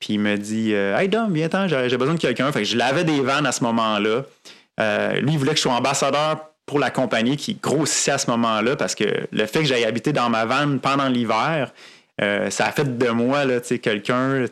Puis 0.00 0.14
il 0.14 0.20
me 0.20 0.36
dit 0.36 0.74
euh, 0.74 0.98
Hey 0.98 1.08
Dom, 1.08 1.32
viens-t'en, 1.32 1.68
j'ai 1.68 1.96
besoin 1.96 2.14
de 2.14 2.20
quelqu'un. 2.20 2.50
Fait 2.52 2.60
que 2.60 2.68
je 2.68 2.76
l'avais 2.76 3.04
des 3.04 3.20
vannes 3.20 3.46
à 3.46 3.52
ce 3.52 3.62
moment-là. 3.64 4.22
Euh, 4.80 5.20
lui, 5.20 5.32
il 5.32 5.38
voulait 5.38 5.52
que 5.52 5.58
je 5.58 5.62
sois 5.62 5.74
ambassadeur 5.74 6.50
pour 6.66 6.78
la 6.78 6.90
compagnie 6.90 7.36
qui 7.36 7.54
grossissait 7.54 8.12
à 8.12 8.18
ce 8.18 8.30
moment-là 8.30 8.76
parce 8.76 8.94
que 8.94 9.04
le 9.30 9.46
fait 9.46 9.60
que 9.60 9.66
j'aille 9.66 9.84
habiter 9.84 10.12
dans 10.12 10.30
ma 10.30 10.46
vanne 10.46 10.80
pendant 10.80 11.08
l'hiver, 11.08 11.72
euh, 12.22 12.48
ça 12.48 12.66
a 12.66 12.72
fait 12.72 12.96
de 12.96 13.08
moi 13.08 13.42
quelqu'un, 13.82 14.44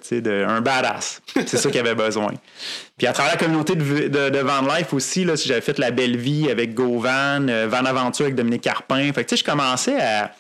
un 0.48 0.60
badass. 0.60 1.22
C'est 1.46 1.58
ça 1.58 1.70
qu'il 1.70 1.78
avait 1.78 1.94
besoin. 1.94 2.32
Puis 2.98 3.06
à 3.06 3.12
travers 3.12 3.32
la 3.32 3.38
communauté 3.38 3.74
de, 3.76 4.28
de, 4.28 4.38
Van 4.38 4.62
Life 4.62 4.92
aussi, 4.92 5.24
là, 5.24 5.34
j'avais 5.36 5.60
fait 5.60 5.78
la 5.78 5.90
belle 5.90 6.16
vie 6.16 6.50
avec 6.50 6.74
GoVan, 6.74 7.48
euh, 7.48 7.68
Van 7.68 7.84
Aventure 7.84 8.24
avec 8.24 8.34
Dominique 8.34 8.62
Carpin. 8.62 9.12
Fait 9.12 9.24
que, 9.24 9.36
je 9.36 9.44
commençais 9.44 10.00
à, 10.00 10.32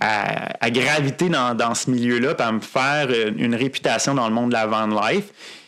à, 0.00 0.70
graviter 0.70 1.28
dans, 1.28 1.54
dans 1.54 1.74
ce 1.74 1.90
milieu-là, 1.90 2.34
à 2.38 2.52
me 2.52 2.60
faire 2.60 3.08
une, 3.36 3.54
réputation 3.54 4.14
dans 4.14 4.28
le 4.28 4.34
monde 4.34 4.50
de 4.50 4.54
la 4.54 4.66
Van 4.66 4.86
Life. 4.86 5.26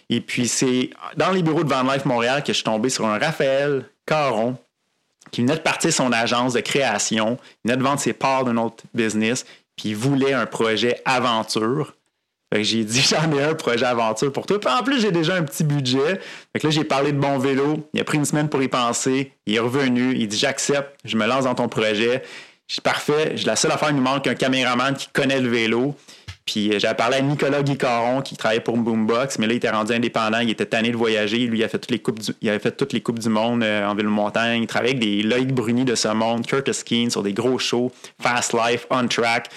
Et 0.08 0.20
puis 0.20 0.48
c'est 0.48 0.90
dans 1.16 1.30
les 1.30 1.42
bureaux 1.42 1.64
de 1.64 1.68
Van 1.68 1.82
Life 1.82 2.04
Montréal 2.04 2.42
que 2.42 2.48
je 2.48 2.58
suis 2.58 2.64
tombé 2.64 2.88
sur 2.88 3.06
un 3.06 3.18
Raphaël 3.18 3.84
Caron 4.06 4.56
qui 5.30 5.42
venait 5.42 5.54
de 5.54 5.60
partir 5.60 5.92
son 5.92 6.10
agence 6.12 6.54
de 6.54 6.60
création, 6.60 7.38
il 7.64 7.68
venait 7.68 7.76
de 7.76 7.82
vendre 7.84 8.00
ses 8.00 8.12
parts 8.12 8.44
d'un 8.44 8.56
autre 8.56 8.82
business, 8.94 9.46
puis 9.80 9.90
il 9.90 9.96
voulait 9.96 10.34
un 10.34 10.44
projet 10.44 11.00
aventure. 11.06 11.94
J'ai 12.54 12.84
dit, 12.84 13.00
j'en 13.10 13.32
ai 13.32 13.42
un 13.42 13.54
projet 13.54 13.86
aventure 13.86 14.30
pour 14.32 14.44
toi. 14.44 14.60
Puis 14.60 14.70
en 14.70 14.82
plus, 14.82 15.00
j'ai 15.00 15.12
déjà 15.12 15.36
un 15.36 15.42
petit 15.42 15.64
budget. 15.64 16.20
Fait 16.52 16.60
que 16.60 16.66
là, 16.66 16.70
j'ai 16.70 16.84
parlé 16.84 17.12
de 17.12 17.18
bon 17.18 17.38
vélo. 17.38 17.88
Il 17.94 18.00
a 18.00 18.04
pris 18.04 18.18
une 18.18 18.24
semaine 18.24 18.48
pour 18.48 18.62
y 18.62 18.68
penser. 18.68 19.32
Il 19.46 19.54
est 19.54 19.60
revenu. 19.60 20.14
Il 20.16 20.28
dit, 20.28 20.36
j'accepte. 20.36 20.98
Je 21.04 21.16
me 21.16 21.26
lance 21.26 21.44
dans 21.44 21.54
ton 21.54 21.68
projet. 21.68 22.22
Je 22.66 22.74
suis 22.74 22.82
parfait. 22.82 23.36
La 23.46 23.56
seule 23.56 23.72
affaire, 23.72 23.90
il 23.90 23.96
nous 23.96 24.02
manque 24.02 24.26
un 24.26 24.34
caméraman 24.34 24.94
qui 24.94 25.08
connaît 25.08 25.40
le 25.40 25.48
vélo. 25.48 25.94
Puis 26.50 26.72
euh, 26.72 26.80
j'avais 26.80 26.96
parlé 26.96 27.18
à 27.18 27.20
Nicolas 27.20 27.62
Guicaron 27.62 28.22
qui 28.22 28.36
travaillait 28.36 28.60
pour 28.60 28.76
Boombox, 28.76 29.38
mais 29.38 29.46
là, 29.46 29.52
il 29.52 29.56
était 29.58 29.70
rendu 29.70 29.92
indépendant, 29.92 30.40
il 30.40 30.50
était 30.50 30.66
tanné 30.66 30.90
de 30.90 30.96
voyager. 30.96 31.38
Lui, 31.46 31.60
il, 31.60 31.64
a 31.64 31.68
fait 31.68 31.78
toutes 31.78 31.92
les 31.92 32.00
coupes 32.00 32.18
avait 32.42 32.58
fait 32.58 32.72
toutes 32.72 32.92
les 32.92 33.00
coupes 33.00 33.20
du 33.20 33.28
monde 33.28 33.62
euh, 33.62 33.86
en 33.86 33.94
vélo-montagne. 33.94 34.62
Il 34.62 34.66
travaillait 34.66 34.96
avec 34.96 35.04
des 35.04 35.22
Loïc 35.22 35.54
Bruni 35.54 35.84
de 35.84 35.94
ce 35.94 36.08
monde, 36.08 36.44
Curtis 36.44 36.82
Keane 36.84 37.08
sur 37.08 37.22
des 37.22 37.32
gros 37.32 37.60
shows, 37.60 37.92
Fast 38.20 38.52
Life, 38.52 38.86
On 38.90 39.06
Track. 39.06 39.48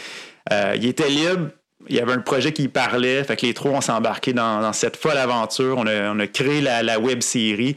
Euh, 0.51 0.75
il 0.75 0.85
était 0.85 1.09
libre. 1.09 1.49
Il 1.89 1.95
y 1.95 1.99
avait 1.99 2.13
un 2.13 2.19
projet 2.19 2.53
qui 2.53 2.67
parlait. 2.67 3.23
Fait 3.23 3.35
que 3.37 3.47
les 3.47 3.55
trois, 3.55 3.71
on 3.71 3.81
s'est 3.81 3.91
embarqués 3.91 4.33
dans, 4.33 4.71
cette 4.71 4.95
folle 4.95 5.17
aventure. 5.17 5.77
On 5.79 6.19
a, 6.19 6.27
créé 6.27 6.61
la, 6.61 6.83
la 6.83 6.99
web 6.99 7.21
série. 7.21 7.75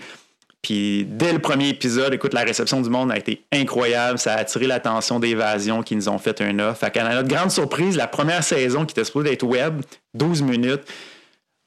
Puis 0.66 1.06
dès 1.08 1.32
le 1.32 1.38
premier 1.38 1.68
épisode, 1.68 2.12
écoute, 2.12 2.34
la 2.34 2.42
réception 2.42 2.80
du 2.80 2.90
monde 2.90 3.12
a 3.12 3.16
été 3.16 3.44
incroyable. 3.52 4.18
Ça 4.18 4.34
a 4.34 4.38
attiré 4.38 4.66
l'attention 4.66 5.20
d'Évasion 5.20 5.84
qui 5.84 5.94
nous 5.94 6.08
ont 6.08 6.18
fait 6.18 6.40
un 6.40 6.58
offre. 6.58 6.80
Fait 6.80 6.90
qu'à 6.90 7.08
notre 7.08 7.28
grande 7.28 7.52
surprise, 7.52 7.96
la 7.96 8.08
première 8.08 8.42
saison 8.42 8.84
qui 8.84 8.90
était 8.90 9.04
supposée 9.04 9.34
être 9.34 9.44
web, 9.44 9.82
12 10.14 10.42
minutes, 10.42 10.82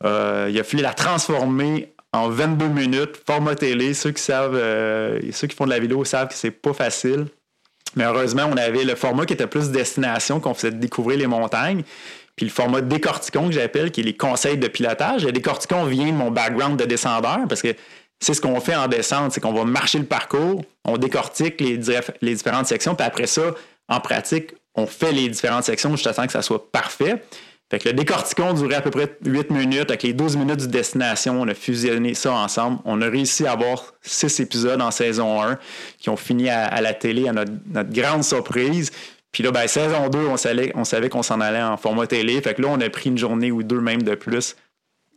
euh, 0.04 0.50
il 0.52 0.60
a 0.60 0.66
fallu 0.66 0.84
la 0.84 0.94
transformer 0.94 1.94
en 2.12 2.28
22 2.28 2.68
minutes, 2.68 3.22
format 3.26 3.56
télé. 3.56 3.94
Ceux 3.94 4.12
qui 4.12 4.22
savent, 4.22 4.56
euh, 4.56 5.18
ceux 5.32 5.48
qui 5.48 5.56
font 5.56 5.64
de 5.66 5.70
la 5.70 5.80
vidéo 5.80 6.04
savent 6.04 6.28
que 6.28 6.34
c'est 6.34 6.52
pas 6.52 6.74
facile. 6.74 7.28
Mais 7.96 8.04
heureusement, 8.04 8.50
on 8.52 8.58
avait 8.58 8.84
le 8.84 8.96
format 8.96 9.26
qui 9.26 9.32
était 9.32 9.48
plus 9.48 9.72
destination, 9.72 10.42
qu'on 10.42 10.54
faisait 10.54 10.72
découvrir 10.72 11.20
les 11.20 11.28
montagnes. 11.28 11.84
Puis 12.36 12.46
le 12.46 12.52
format 12.52 12.82
décorticon 12.82 13.48
que 13.48 13.54
j'appelle, 13.54 13.92
qui 13.92 14.02
est 14.02 14.04
les 14.04 14.16
conseils 14.16 14.58
de 14.58 14.68
pilotage. 14.68 15.26
Le 15.26 15.32
décorticon 15.32 15.86
vient 15.86 16.08
de 16.08 16.18
mon 16.18 16.32
background 16.32 16.78
de 16.78 16.86
descendeur 16.86 17.40
parce 17.48 17.62
que 17.62 17.76
c'est 18.20 18.34
ce 18.34 18.42
qu'on 18.42 18.60
fait 18.60 18.76
en 18.76 18.88
descente, 18.88 19.32
c'est 19.32 19.42
qu'on 19.42 19.54
va 19.54 19.64
marcher 19.64 20.00
le 20.00 20.06
parcours, 20.06 20.64
on 20.86 20.98
décortique 20.98 21.62
les, 21.62 21.78
différentes 21.78 22.68
sections, 22.68 22.96
puis 22.96 23.06
après 23.06 23.28
ça, 23.28 23.54
en 23.88 24.00
pratique, 24.00 24.52
on 24.76 24.86
fait 24.86 25.12
les 25.12 25.30
différentes 25.30 25.64
sections 25.64 25.92
jusqu'à 25.92 26.14
temps 26.14 26.26
que 26.26 26.32
ça 26.32 26.42
soit 26.42 26.72
parfait. 26.72 27.24
Fait 27.72 27.78
que 27.78 27.88
le 27.88 27.94
décorticon 27.94 28.54
durait 28.54 28.76
à 28.76 28.82
peu 28.82 28.90
près 28.90 29.16
8 29.24 29.52
minutes. 29.52 29.92
Avec 29.92 30.02
les 30.02 30.14
12 30.14 30.38
minutes 30.38 30.62
de 30.62 30.66
destination, 30.66 31.40
on 31.40 31.48
a 31.48 31.54
fusionné 31.54 32.16
ça 32.16 32.34
ensemble. 32.34 32.80
On 32.84 33.00
a 33.02 33.08
réussi 33.08 33.46
à 33.46 33.52
avoir 33.52 33.94
6 34.02 34.40
épisodes 34.40 34.82
en 34.82 34.90
saison 34.90 35.42
1 35.42 35.60
qui 36.00 36.10
ont 36.10 36.18
fini 36.18 36.50
à, 36.50 36.82
la 36.82 36.94
télé 36.94 37.28
à 37.28 37.34
notre, 37.34 37.52
grande 37.92 38.24
surprise. 38.24 38.92
Puis 39.32 39.44
là, 39.44 39.52
ben, 39.52 39.68
saison 39.68 40.10
2, 40.10 40.18
on 40.18 40.38
savait, 40.38 40.72
on 40.74 40.84
savait 40.84 41.10
qu'on 41.10 41.22
s'en 41.22 41.42
allait 41.42 41.62
en 41.62 41.78
format 41.78 42.08
télé. 42.08 42.42
Fait 42.42 42.56
que 42.56 42.64
là, 42.64 42.70
on 42.72 42.82
a 42.82 42.90
pris 42.90 43.12
une 43.12 43.20
journée 43.20 43.52
ou 43.52 43.62
deux 43.62 43.82
même 43.82 44.02
de 44.02 44.16
plus 44.16 44.56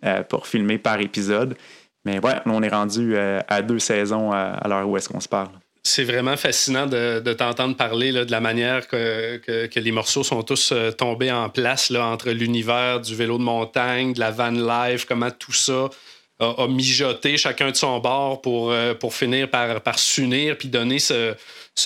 euh, 0.04 0.22
pour 0.22 0.46
filmer 0.46 0.76
par 0.76 1.00
épisode. 1.00 1.56
Mais 2.04 2.18
ouais, 2.18 2.34
on 2.46 2.62
est 2.62 2.68
rendu 2.68 3.16
euh, 3.16 3.40
à 3.48 3.62
deux 3.62 3.78
saisons 3.78 4.32
à, 4.32 4.60
l'heure 4.68 4.88
où 4.88 4.96
est-ce 4.96 5.08
qu'on 5.08 5.20
se 5.20 5.28
parle. 5.28 5.50
C'est 5.84 6.04
vraiment 6.04 6.36
fascinant 6.36 6.86
de, 6.86 7.32
t'entendre 7.32 7.76
parler 7.76 8.12
de 8.12 8.30
la 8.30 8.40
manière 8.40 8.86
que, 8.86 9.68
les 9.74 9.92
morceaux 9.92 10.22
sont 10.22 10.42
tous 10.42 10.70
euh, 10.72 10.92
tombés 10.92 11.32
en 11.32 11.48
place 11.48 11.90
là, 11.90 12.06
entre 12.06 12.30
l'univers 12.30 13.00
du 13.00 13.16
vélo 13.16 13.38
de 13.38 13.42
montagne, 13.42 14.12
de 14.12 14.20
la 14.20 14.30
van 14.30 14.50
life, 14.50 15.04
comment 15.06 15.30
tout 15.30 15.52
ça 15.52 15.90
a, 16.42 16.66
mijoté 16.68 17.36
chacun 17.36 17.70
de 17.70 17.76
son 17.76 17.98
bord 17.98 18.40
pour, 18.42 18.70
euh, 18.70 18.94
pour 18.94 19.14
finir 19.14 19.48
par, 19.48 19.98
s'unir 19.98 20.56
puis 20.58 20.68
donner 20.68 20.98
ce, 20.98 21.34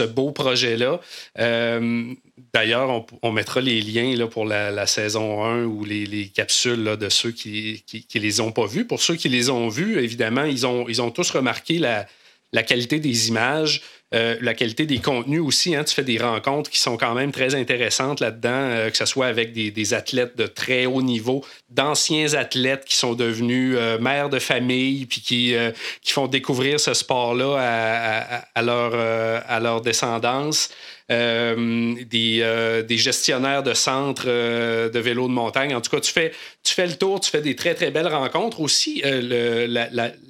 beau 0.06 0.30
projet-là. 0.30 1.00
Euh, 1.38 2.04
d'ailleurs, 2.52 3.06
on, 3.22 3.32
mettra 3.32 3.60
les 3.60 3.80
liens 3.80 4.14
là, 4.16 4.26
pour 4.26 4.44
la, 4.44 4.86
saison 4.86 5.44
1 5.44 5.64
ou 5.64 5.84
les, 5.84 6.28
capsules 6.28 6.82
là, 6.82 6.96
de 6.96 7.08
ceux 7.08 7.32
qui 7.32 7.84
ne 8.14 8.20
les 8.20 8.40
ont 8.40 8.52
pas 8.52 8.66
vus. 8.66 8.86
Pour 8.86 9.00
ceux 9.00 9.16
qui 9.16 9.28
les 9.28 9.50
ont 9.50 9.68
vus, 9.68 9.98
évidemment, 9.98 10.44
ils 10.44 10.66
ont, 10.66 10.88
ils 10.88 11.00
ont 11.00 11.10
tous 11.10 11.30
remarqué 11.30 11.78
la, 11.78 12.06
la 12.52 12.62
qualité 12.62 13.00
des 13.00 13.28
images, 13.28 13.82
euh, 14.14 14.36
la 14.40 14.54
qualité 14.54 14.86
des 14.86 14.98
contenus 14.98 15.40
aussi. 15.40 15.74
Hein, 15.74 15.84
tu 15.84 15.94
fais 15.94 16.04
des 16.04 16.18
rencontres 16.18 16.70
qui 16.70 16.78
sont 16.78 16.96
quand 16.96 17.14
même 17.14 17.32
très 17.32 17.54
intéressantes 17.54 18.20
là-dedans, 18.20 18.50
euh, 18.50 18.90
que 18.90 18.96
ce 18.96 19.04
soit 19.04 19.26
avec 19.26 19.52
des, 19.52 19.94
athlètes 19.94 20.36
de 20.36 20.46
très 20.46 20.86
haut 20.86 21.02
niveau, 21.02 21.44
d'anciens 21.70 22.34
athlètes 22.34 22.84
qui 22.84 22.94
sont 22.94 23.14
devenus 23.14 23.74
euh, 23.76 23.98
mères 23.98 24.30
de 24.30 24.38
famille, 24.38 25.06
puis 25.06 25.20
qui, 25.20 25.54
qui 26.02 26.12
font 26.12 26.28
découvrir 26.28 26.78
ce 26.78 26.94
sport-là 26.94 27.56
à, 27.58 28.44
à, 28.54 28.62
leur, 28.62 28.94
à 28.94 29.60
leur 29.60 29.80
descendance. 29.80 30.70
Des, 31.08 32.82
des, 32.88 32.96
gestionnaires 32.96 33.62
de 33.62 33.74
centres 33.74 34.26
de 34.26 34.98
vélo 34.98 35.28
de 35.28 35.32
montagne. 35.32 35.74
En 35.74 35.80
tout 35.80 35.90
cas, 35.90 36.00
tu 36.00 36.12
fais, 36.12 36.32
tu 36.64 36.74
fais 36.74 36.86
le 36.86 36.96
tour, 36.96 37.20
tu 37.20 37.30
fais 37.30 37.42
des 37.42 37.54
très, 37.54 37.74
très 37.74 37.90
belles 37.90 38.08
rencontres. 38.08 38.60
Aussi, 38.60 39.02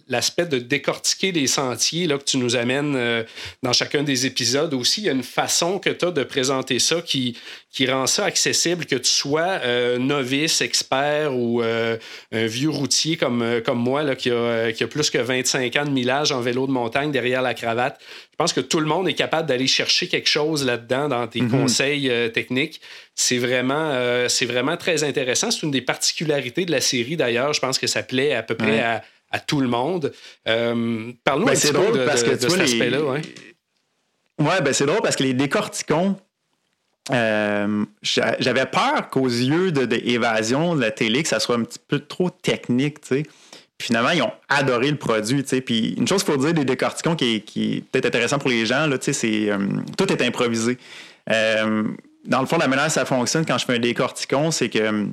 l'aspect 0.09 0.47
de 0.47 0.59
décortiquer 0.59 1.33
les 1.33 1.47
sentiers 1.47 2.07
là, 2.07 2.19
que 2.19 2.25
tu 2.25 2.37
nous 2.37 2.57
amènes 2.57 3.25
dans 3.63 3.73
chacun 3.73 4.03
des 4.03 4.27
épisodes 4.27 4.75
aussi, 4.75 5.03
il 5.03 5.05
y 5.05 5.09
a 5.09 5.13
une 5.13 5.23
façon 5.23 5.79
que 5.79 5.91
tu 5.91 6.05
as 6.05 6.11
de 6.11 6.23
présenter 6.23 6.79
ça 6.79 7.01
qui, 7.01 7.37
qui 7.77 7.87
rend 7.87 8.07
ça 8.07 8.25
accessible, 8.25 8.87
que 8.87 8.97
tu 8.97 9.11
sois 9.11 9.61
euh, 9.63 9.99
novice, 9.99 10.63
expert 10.63 11.37
ou 11.37 11.63
euh, 11.63 11.99
un 12.33 12.47
vieux 12.47 12.71
routier 12.71 13.19
comme, 13.19 13.43
euh, 13.43 13.61
comme 13.61 13.79
moi 13.79 14.03
là, 14.03 14.17
qui, 14.17 14.31
a, 14.31 14.73
qui, 14.73 14.83
a, 14.83 14.87
plus 14.87 15.11
que 15.11 15.19
25 15.19 15.77
ans 15.77 15.85
de 15.85 15.91
millage 15.91 16.33
en 16.33 16.41
vélo 16.41 16.67
de 16.67 16.73
montagne 16.73 17.13
derrière 17.13 17.43
la 17.43 17.53
cravate. 17.53 18.01
Je 18.39 18.45
pense 18.45 18.53
que 18.53 18.61
tout 18.61 18.81
le 18.81 18.87
monde 18.87 19.09
est 19.09 19.15
capable 19.15 19.49
d'aller 19.49 19.67
chercher 19.67 20.09
quelque 20.09 20.29
chose 20.29 20.67
là-dedans 20.67 21.09
dans 21.09 21.27
tes 21.27 21.41
mhm. 21.41 21.51
conseils 21.51 22.13
techniques. 22.35 22.83
C'est 23.15 23.39
vraiment, 23.39 23.95
c'est 24.29 24.45
vraiment 24.45 24.77
très 24.77 25.05
intéressant. 25.05 25.51
C'est 25.51 25.63
une 25.63 25.71
des 25.71 25.81
particularités 25.81 26.67
de 26.67 26.71
la 26.71 26.83
série 26.83 27.17
d'ailleurs. 27.17 27.55
Je 27.55 27.61
pense 27.61 27.79
que 27.79 27.87
ça 27.87 28.03
plaît 28.03 28.35
à 28.35 28.43
peu 28.43 28.55
près 28.55 28.81
à 28.81 29.03
à 29.31 29.41
tout 29.41 29.61
le 29.61 29.69
monde. 29.69 30.13
Euh, 30.49 31.13
Parle-nous 31.25 31.47
ben, 31.47 31.53
un 31.53 31.55
petit 31.55 31.73
peu 31.73 31.99
de, 31.99 32.05
parce 32.05 32.23
que, 32.23 32.39
cet 32.39 32.61
aspect-là. 32.61 33.03
Ouais. 33.03 33.23
ouais, 34.41 34.61
ben 34.63 34.73
c'est 34.73 34.87
drôle 34.87 35.03
parce 35.03 35.17
que 35.17 35.25
les 35.25 35.35
décorticons, 35.35 36.17
euh, 37.11 37.85
j'avais 38.03 38.67
peur 38.67 39.11
qu'aux 39.11 39.29
yeux 39.29 39.73
de, 39.73 39.85
de, 39.85 39.97
de 39.97 40.81
la 40.81 40.91
télé, 40.91 41.23
que 41.23 41.29
ça 41.29 41.41
soit 41.41 41.57
un 41.57 41.65
petit 41.65 41.79
peu 41.87 42.01
trop 42.01 42.31
technique, 42.31 43.01
tu 43.01 43.09
sais. 43.09 43.23
Finalement, 43.81 44.11
ils 44.11 44.23
ont 44.23 44.33
adoré 44.49 44.91
le 44.91 44.97
produit. 44.97 45.43
Puis 45.43 45.95
une 45.99 46.09
chose 46.09 46.25
qu'il 46.25 46.33
faut 46.33 46.41
dire 46.41 46.55
des 46.55 46.65
décorticons 46.65 47.15
qui 47.15 47.37
est, 47.37 47.81
peut-être 47.93 48.07
intéressant 48.07 48.39
pour 48.39 48.51
les 48.51 48.65
gens, 48.65 48.89
c'est 49.01 49.51
euh, 49.51 49.59
tout 49.97 50.11
est 50.13 50.23
improvisé. 50.23 50.79
Euh, 51.31 51.85
dans 52.25 52.41
le 52.41 52.47
fond, 52.47 52.57
la 52.59 52.69
manière 52.69 52.91
ça 52.91 53.05
fonctionne 53.05 53.45
quand 53.45 53.59
je 53.59 53.67
fais 53.67 53.77
un 53.77 53.79
décorticon, 53.79 54.51
c'est 54.51 54.69
que 54.69 55.07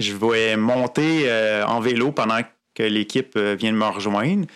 je 0.00 0.12
vais 0.14 0.56
monter 0.56 1.30
en 1.66 1.80
vélo 1.80 2.10
pendant 2.10 2.40
que 2.74 2.82
l'équipe 2.82 3.34
euh, 3.36 3.56
vient 3.58 3.72
de 3.72 3.76
me 3.76 3.86
rejoindre. 3.86 4.46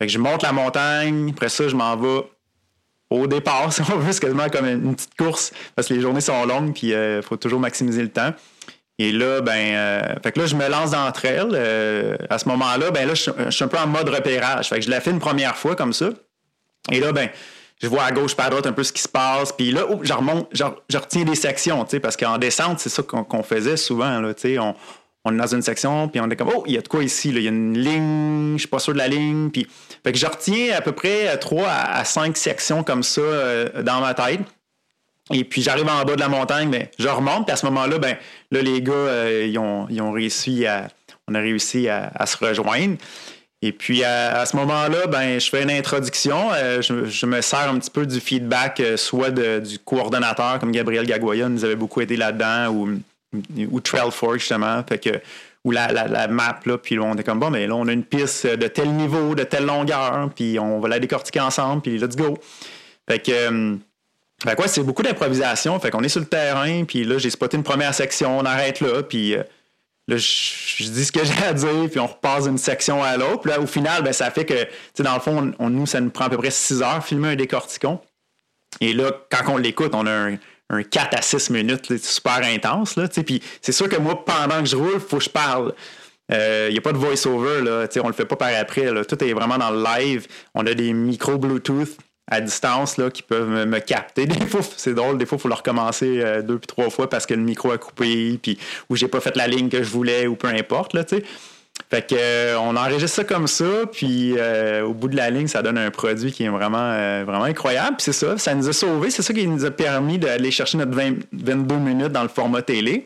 Je 0.00 0.18
monte 0.18 0.42
la 0.42 0.52
montagne, 0.52 1.30
après 1.30 1.48
ça, 1.48 1.68
je 1.68 1.76
m'en 1.76 1.96
vais 1.96 2.22
au 3.10 3.26
départ, 3.26 3.72
si 3.72 3.82
on 3.82 3.98
veut, 3.98 4.12
c'est 4.12 4.20
quasiment 4.20 4.48
comme 4.48 4.66
une 4.66 4.94
petite 4.94 5.14
course, 5.16 5.52
parce 5.74 5.88
que 5.88 5.94
les 5.94 6.00
journées 6.00 6.20
sont 6.20 6.44
longues, 6.46 6.72
puis 6.72 6.88
il 6.88 6.94
euh, 6.94 7.22
faut 7.22 7.36
toujours 7.36 7.60
maximiser 7.60 8.02
le 8.02 8.08
temps. 8.08 8.32
Et 8.98 9.10
là, 9.10 9.40
ben, 9.40 9.52
euh, 9.52 10.00
fait 10.22 10.32
que 10.32 10.40
là, 10.40 10.46
je 10.46 10.54
me 10.54 10.68
lance 10.68 10.92
d'entre 10.92 11.24
elles. 11.24 12.18
à 12.30 12.38
ce 12.38 12.48
moment-là, 12.48 12.90
ben 12.90 13.08
là, 13.08 13.14
je, 13.14 13.30
suis 13.50 13.64
un 13.64 13.68
peu 13.68 13.78
en 13.78 13.86
mode 13.86 14.08
repérage. 14.08 14.68
Fait 14.68 14.76
que 14.76 14.82
je 14.82 14.90
la 14.90 15.00
fais 15.00 15.10
une 15.10 15.18
première 15.18 15.56
fois 15.56 15.74
comme 15.74 15.92
ça. 15.92 16.10
Et 16.92 17.00
là, 17.00 17.12
ben, 17.12 17.28
je 17.82 17.88
vois 17.88 18.04
à 18.04 18.12
gauche, 18.12 18.36
par 18.36 18.50
droite 18.50 18.66
un 18.66 18.72
peu 18.72 18.84
ce 18.84 18.92
qui 18.92 19.02
se 19.02 19.08
passe. 19.08 19.52
Puis 19.52 19.72
là, 19.72 19.82
je 20.02 20.12
remonte, 20.12 20.48
je, 20.52 20.96
retiens 20.96 21.24
des 21.24 21.34
sections, 21.34 21.84
parce 22.02 22.16
qu'en 22.16 22.38
descente, 22.38 22.78
c'est 22.78 22.88
ça 22.88 23.02
qu'on 23.02 23.42
faisait 23.42 23.76
souvent. 23.76 24.20
Là, 24.20 24.32
on, 24.60 24.74
on 25.24 25.34
est 25.34 25.38
dans 25.38 25.54
une 25.54 25.62
section, 25.62 26.08
puis 26.08 26.20
on 26.20 26.28
est 26.28 26.36
comme, 26.36 26.50
oh, 26.54 26.64
il 26.66 26.74
y 26.74 26.78
a 26.78 26.82
de 26.82 26.88
quoi 26.88 27.02
ici, 27.02 27.30
il 27.30 27.40
y 27.40 27.46
a 27.46 27.50
une 27.50 27.78
ligne, 27.78 28.54
je 28.54 28.60
suis 28.60 28.68
pas 28.68 28.78
sûr 28.78 28.92
de 28.92 28.98
la 28.98 29.08
ligne. 29.08 29.50
Puis, 29.50 29.66
fait 30.02 30.12
que 30.12 30.18
je 30.18 30.26
retiens 30.26 30.76
à 30.76 30.82
peu 30.82 30.92
près 30.92 31.36
3 31.38 31.66
à 31.66 32.04
5 32.04 32.36
sections 32.36 32.84
comme 32.84 33.02
ça 33.02 33.22
euh, 33.22 33.82
dans 33.82 34.00
ma 34.00 34.12
tête. 34.12 34.40
Et 35.32 35.44
puis 35.44 35.62
j'arrive 35.62 35.88
en 35.88 36.04
bas 36.04 36.16
de 36.16 36.20
la 36.20 36.28
montagne, 36.28 36.86
je 36.98 37.08
remonte, 37.08 37.46
puis 37.46 37.52
à 37.52 37.56
ce 37.56 37.64
moment-là, 37.66 37.98
ben 37.98 38.16
là, 38.50 38.60
les 38.60 38.82
gars, 38.82 38.92
euh, 38.92 39.46
ils, 39.46 39.58
ont, 39.58 40.12
réussi 40.12 40.66
à. 40.66 40.88
On 41.26 41.34
a 41.34 41.40
réussi 41.40 41.88
à, 41.88 42.26
se 42.26 42.36
rejoindre. 42.36 42.96
Et 43.62 43.72
puis 43.72 44.04
à, 44.04 44.44
ce 44.44 44.54
moment-là, 44.56 45.06
ben, 45.06 45.40
je 45.40 45.48
fais 45.48 45.62
une 45.62 45.70
introduction. 45.70 46.52
Euh, 46.52 46.82
je, 46.82 47.26
me 47.26 47.40
sers 47.40 47.70
un 47.70 47.78
petit 47.78 47.90
peu 47.90 48.04
du 48.04 48.20
feedback, 48.20 48.82
soit 48.96 49.30
du 49.30 49.78
coordonnateur, 49.78 50.58
comme 50.58 50.72
Gabriel 50.72 51.06
Gagoya 51.06 51.48
nous 51.48 51.64
avait 51.64 51.76
beaucoup 51.76 52.02
aidé 52.02 52.16
là-dedans, 52.16 52.68
ou 52.68 52.98
ou 53.70 53.80
Trailfork, 53.80 54.38
justement. 54.38 54.82
Fait 54.88 54.98
que, 54.98 55.20
ou 55.64 55.70
la, 55.70 55.92
la, 55.92 56.28
map, 56.28 56.60
là, 56.66 56.78
puis 56.78 56.98
on 56.98 57.14
est 57.14 57.24
comme, 57.24 57.40
bon, 57.40 57.50
mais 57.50 57.66
là, 57.66 57.74
on 57.74 57.88
a 57.88 57.92
une 57.92 58.04
piste 58.04 58.46
de 58.46 58.66
tel 58.68 58.90
niveau, 58.90 59.34
de 59.34 59.44
telle 59.44 59.64
longueur, 59.64 60.30
puis 60.34 60.58
on 60.58 60.78
va 60.80 60.88
la 60.88 60.98
décortiquer 60.98 61.40
ensemble, 61.40 61.82
puis 61.82 61.98
let's 61.98 62.16
go. 62.16 62.38
Fait 63.08 63.18
que, 63.18 63.32
euh, 63.32 63.76
fait 64.42 64.56
quoi, 64.56 64.68
c'est 64.68 64.82
beaucoup 64.82 65.02
d'improvisation. 65.02 65.78
Fait 65.80 65.90
qu'on 65.90 66.02
est 66.02 66.08
sur 66.08 66.20
le 66.20 66.26
terrain, 66.26 66.84
puis 66.84 67.04
là, 67.04 67.18
j'ai 67.18 67.30
spoté 67.30 67.56
une 67.56 67.62
première 67.62 67.94
section, 67.94 68.38
on 68.38 68.44
arrête 68.44 68.80
là, 68.80 69.02
puis 69.02 69.34
euh, 69.34 69.42
là, 70.08 70.16
je, 70.16 70.84
dis 70.90 71.04
ce 71.04 71.12
que 71.12 71.24
j'ai 71.24 71.44
à 71.44 71.52
dire, 71.52 71.88
puis 71.90 72.00
on 72.00 72.06
repasse 72.06 72.44
d'une 72.44 72.58
section 72.58 73.02
à 73.02 73.16
l'autre. 73.16 73.40
Puis 73.40 73.50
là, 73.50 73.60
au 73.60 73.66
final, 73.66 74.02
ben, 74.02 74.12
ça 74.12 74.30
fait 74.30 74.44
que, 74.44 74.64
tu 74.64 74.70
sais, 74.94 75.02
dans 75.02 75.14
le 75.14 75.20
fond, 75.20 75.52
on, 75.58 75.70
nous, 75.70 75.86
ça 75.86 76.00
nous 76.00 76.10
prend 76.10 76.26
à 76.26 76.30
peu 76.30 76.36
près 76.36 76.50
6 76.50 76.82
heures 76.82 77.04
filmer 77.04 77.28
un 77.28 77.36
décorticon. 77.36 78.00
Et 78.80 78.92
là, 78.92 79.12
quand 79.30 79.52
on 79.52 79.56
l'écoute, 79.56 79.94
on 79.94 80.06
a 80.06 80.12
un 80.12 80.38
un 80.70 80.82
4 80.82 81.18
à 81.18 81.22
6 81.22 81.50
minutes, 81.50 81.86
c'est 81.88 82.02
super 82.02 82.40
intense. 82.42 82.96
Là, 82.96 83.08
puis 83.08 83.42
c'est 83.60 83.72
sûr 83.72 83.88
que 83.88 83.96
moi, 83.96 84.24
pendant 84.24 84.60
que 84.60 84.66
je 84.66 84.76
roule, 84.76 85.00
faut 85.00 85.18
que 85.18 85.24
je 85.24 85.30
parle. 85.30 85.74
Il 86.30 86.36
euh, 86.36 86.70
n'y 86.70 86.78
a 86.78 86.80
pas 86.80 86.92
de 86.92 86.98
voice-over, 86.98 87.60
là, 87.60 87.86
on 88.02 88.06
le 88.06 88.14
fait 88.14 88.24
pas 88.24 88.36
par 88.36 88.48
après. 88.58 88.90
Là. 88.90 89.04
Tout 89.04 89.22
est 89.22 89.32
vraiment 89.34 89.58
dans 89.58 89.70
le 89.70 89.82
live. 89.82 90.26
On 90.54 90.66
a 90.66 90.72
des 90.72 90.92
micros 90.92 91.36
Bluetooth 91.36 91.98
à 92.30 92.40
distance 92.40 92.96
là, 92.96 93.10
qui 93.10 93.22
peuvent 93.22 93.66
me, 93.66 93.78
capter. 93.80 94.26
Des 94.26 94.46
fois, 94.46 94.60
c'est 94.76 94.94
drôle, 94.94 95.18
des 95.18 95.26
fois, 95.26 95.36
il 95.38 95.42
faut 95.42 95.48
le 95.48 95.54
recommencer 95.54 96.20
euh, 96.22 96.42
deux 96.42 96.58
puis 96.58 96.66
trois 96.66 96.90
fois 96.90 97.08
parce 97.08 97.26
que 97.26 97.34
le 97.34 97.42
micro 97.42 97.70
a 97.70 97.78
coupé, 97.78 98.38
puis 98.42 98.58
ou 98.88 98.96
j'ai 98.96 99.08
pas 99.08 99.20
fait 99.20 99.36
la 99.36 99.46
ligne 99.46 99.68
que 99.68 99.82
je 99.82 99.90
voulais, 99.90 100.26
ou 100.26 100.34
peu 100.34 100.48
importe. 100.48 100.94
Là. 100.94 101.04
Fait 101.90 102.06
que 102.06 102.14
euh, 102.16 102.58
on 102.58 102.76
enregistre 102.76 103.16
ça 103.16 103.24
comme 103.24 103.46
ça, 103.46 103.86
puis 103.92 104.34
euh, 104.38 104.84
au 104.84 104.94
bout 104.94 105.08
de 105.08 105.16
la 105.16 105.28
ligne, 105.28 105.48
ça 105.48 105.60
donne 105.60 105.76
un 105.76 105.90
produit 105.90 106.32
qui 106.32 106.44
est 106.44 106.48
vraiment, 106.48 107.24
vraiment 107.24 107.44
incroyable. 107.44 107.96
C'est 107.98 108.12
ça, 108.12 108.38
ça 108.38 108.54
nous 108.54 108.68
a 108.68 108.72
sauvés. 108.72 109.10
C'est 109.10 109.22
ça 109.22 109.34
qui 109.34 109.46
nous 109.46 109.64
a 109.64 109.70
permis 109.70 110.18
d'aller 110.18 110.50
chercher 110.50 110.78
notre 110.78 110.92
22 110.92 111.74
minutes 111.76 112.12
dans 112.12 112.22
le 112.22 112.28
format 112.28 112.62
télé. 112.62 113.04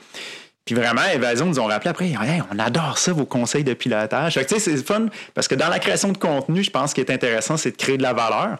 Puis 0.68 0.74
vraiment, 0.74 1.00
Évasion 1.14 1.46
nous 1.46 1.58
ont 1.60 1.66
rappelé 1.66 1.88
après, 1.88 2.12
on 2.52 2.58
adore 2.58 2.98
ça, 2.98 3.14
vos 3.14 3.24
conseils 3.24 3.64
de 3.64 3.72
pilotage. 3.72 4.34
Tu 4.34 4.40
sais, 4.46 4.58
c'est 4.58 4.76
fun 4.76 5.06
parce 5.32 5.48
que 5.48 5.54
dans 5.54 5.70
la 5.70 5.78
création 5.78 6.12
de 6.12 6.18
contenu, 6.18 6.62
je 6.62 6.70
pense 6.70 6.90
ce 6.90 6.94
qui 6.94 7.00
est 7.00 7.10
intéressant, 7.10 7.56
c'est 7.56 7.70
de 7.70 7.76
créer 7.78 7.96
de 7.96 8.02
la 8.02 8.12
valeur. 8.12 8.58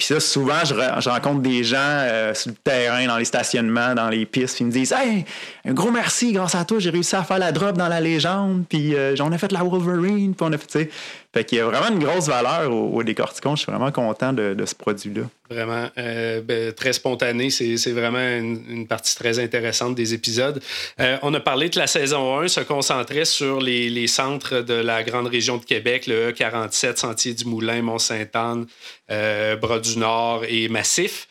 Puis 0.00 0.06
ça, 0.06 0.18
souvent, 0.18 0.64
je, 0.64 1.10
rencontre 1.10 1.42
des 1.42 1.62
gens 1.62 1.76
euh, 1.78 2.32
sur 2.32 2.52
le 2.52 2.56
terrain, 2.56 3.06
dans 3.06 3.18
les 3.18 3.26
stationnements, 3.26 3.94
dans 3.94 4.08
les 4.08 4.24
pistes, 4.24 4.56
qui 4.56 4.64
me 4.64 4.70
disent 4.70 4.92
Hey, 4.92 5.26
un 5.66 5.74
gros 5.74 5.90
merci, 5.90 6.32
grâce 6.32 6.54
à 6.54 6.64
toi, 6.64 6.78
j'ai 6.78 6.88
réussi 6.88 7.16
à 7.16 7.22
faire 7.22 7.38
la 7.38 7.52
drop 7.52 7.76
dans 7.76 7.86
la 7.86 8.00
légende, 8.00 8.64
puis 8.66 8.94
euh, 8.94 9.14
on 9.20 9.30
a 9.30 9.36
fait 9.36 9.52
la 9.52 9.62
Wolverine, 9.62 10.34
puis 10.34 10.46
on 10.48 10.54
a 10.54 10.56
fait, 10.56 10.88
fait 11.32 11.44
qu'il 11.44 11.58
y 11.58 11.60
a 11.60 11.66
vraiment 11.66 11.94
une 11.94 12.02
grosse 12.04 12.26
valeur 12.26 12.72
au, 12.72 13.02
décorticon. 13.04 13.54
Je 13.54 13.62
suis 13.62 13.70
vraiment 13.70 13.92
content 13.92 14.32
de, 14.32 14.64
ce 14.66 14.74
produit-là. 14.74 15.22
Vraiment. 15.48 15.88
Euh, 15.96 16.40
ben, 16.40 16.72
très 16.72 16.92
spontané. 16.92 17.50
C'est 17.50 17.92
vraiment 17.92 18.18
une, 18.18 18.88
partie 18.88 19.14
très 19.14 19.38
intéressante 19.38 19.94
des 19.94 20.12
épisodes. 20.12 20.60
Euh, 20.98 21.18
on 21.22 21.32
a 21.34 21.38
parlé 21.38 21.70
que 21.70 21.78
la 21.78 21.86
saison 21.86 22.40
1 22.40 22.48
se 22.48 22.60
concentrait 22.60 23.24
sur 23.24 23.60
les, 23.60 24.06
centres 24.08 24.60
de 24.60 24.74
la 24.74 25.04
grande 25.04 25.28
région 25.28 25.56
de 25.58 25.64
Québec, 25.64 26.08
le 26.08 26.32
E47, 26.32 26.96
Sentier 26.96 27.34
du 27.34 27.44
Moulin, 27.44 27.80
Mont-Sainte-Anne, 27.82 28.66
euh, 29.12 29.54
Bras-du-Nord 29.54 30.44
et 30.48 30.68
Massif. 30.68 31.28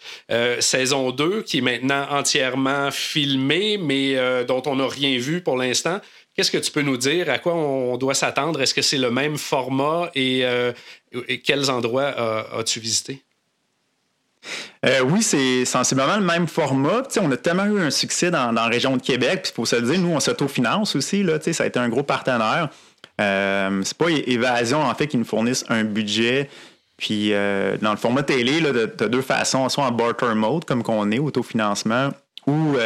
saison 0.60 1.12
2, 1.12 1.42
qui 1.42 1.58
est 1.58 1.62
maintenant 1.62 2.08
entièrement 2.10 2.90
filmée, 2.92 3.78
mais 3.78 4.16
dont 4.46 4.64
on 4.66 4.78
n'a 4.78 4.88
rien 4.88 5.18
vu 5.18 5.42
pour 5.42 5.58
l'instant. 5.58 6.00
Qu'est-ce 6.40 6.52
que 6.52 6.58
tu 6.58 6.72
peux 6.72 6.84
nous 6.84 6.96
dire? 6.96 7.30
À 7.30 7.38
quoi 7.38 7.54
on 7.54 7.98
doit 7.98 8.14
s'attendre? 8.14 8.62
Est-ce 8.62 8.74
que 8.74 8.82
c'est 8.82 8.98
le 8.98 9.12
même 9.12 9.38
format 9.38 10.10
et, 10.16 10.46
euh, 10.46 10.72
quels 11.44 11.70
endroits 11.70 12.16
as-tu 12.58 12.80
visité? 12.80 13.22
Euh, 14.86 15.02
oui, 15.02 15.22
c'est 15.22 15.66
sensiblement 15.66 16.16
le 16.16 16.24
même 16.24 16.48
format. 16.48 17.04
on 17.20 17.30
a 17.30 17.36
tellement 17.36 17.66
eu 17.66 17.82
un 17.82 17.90
succès 17.92 18.32
dans, 18.32 18.54
la 18.54 18.68
région 18.68 18.96
de 18.96 19.02
Québec, 19.02 19.42
puis 19.42 19.52
il 19.52 19.54
faut 19.54 19.66
se 19.66 19.76
le 19.76 19.82
dire, 19.82 20.00
nous, 20.00 20.14
on 20.14 20.22
s'autofinance 20.22 20.96
aussi. 20.96 21.24
Là, 21.24 21.40
ça 21.42 21.66
a 21.66 21.68
été 21.68 21.78
un 21.78 21.90
gros 21.90 22.04
partenaire. 22.04 22.70
Euh, 23.20 23.82
c'est 23.84 23.98
pas 23.98 24.10
Évasion, 24.10 24.82
en 24.82 24.96
fait, 24.96 25.08
qui 25.08 25.18
nous 25.18 25.26
fournissent 25.26 25.66
un 25.68 25.84
budget. 25.84 26.50
Puis 26.96 27.34
euh, 27.34 27.76
dans 27.82 27.92
le 27.92 27.98
format 27.98 28.24
télé, 28.24 28.62
tu 28.62 29.04
as 29.04 29.10
deux 29.10 29.22
façons, 29.22 29.68
soit 29.68 29.84
en 29.84 29.92
barter 29.92 30.36
mode, 30.36 30.64
comme 30.64 30.84
qu'on 30.84 31.12
est, 31.12 31.20
autofinancement, 31.20 32.12
ou, 32.48 32.78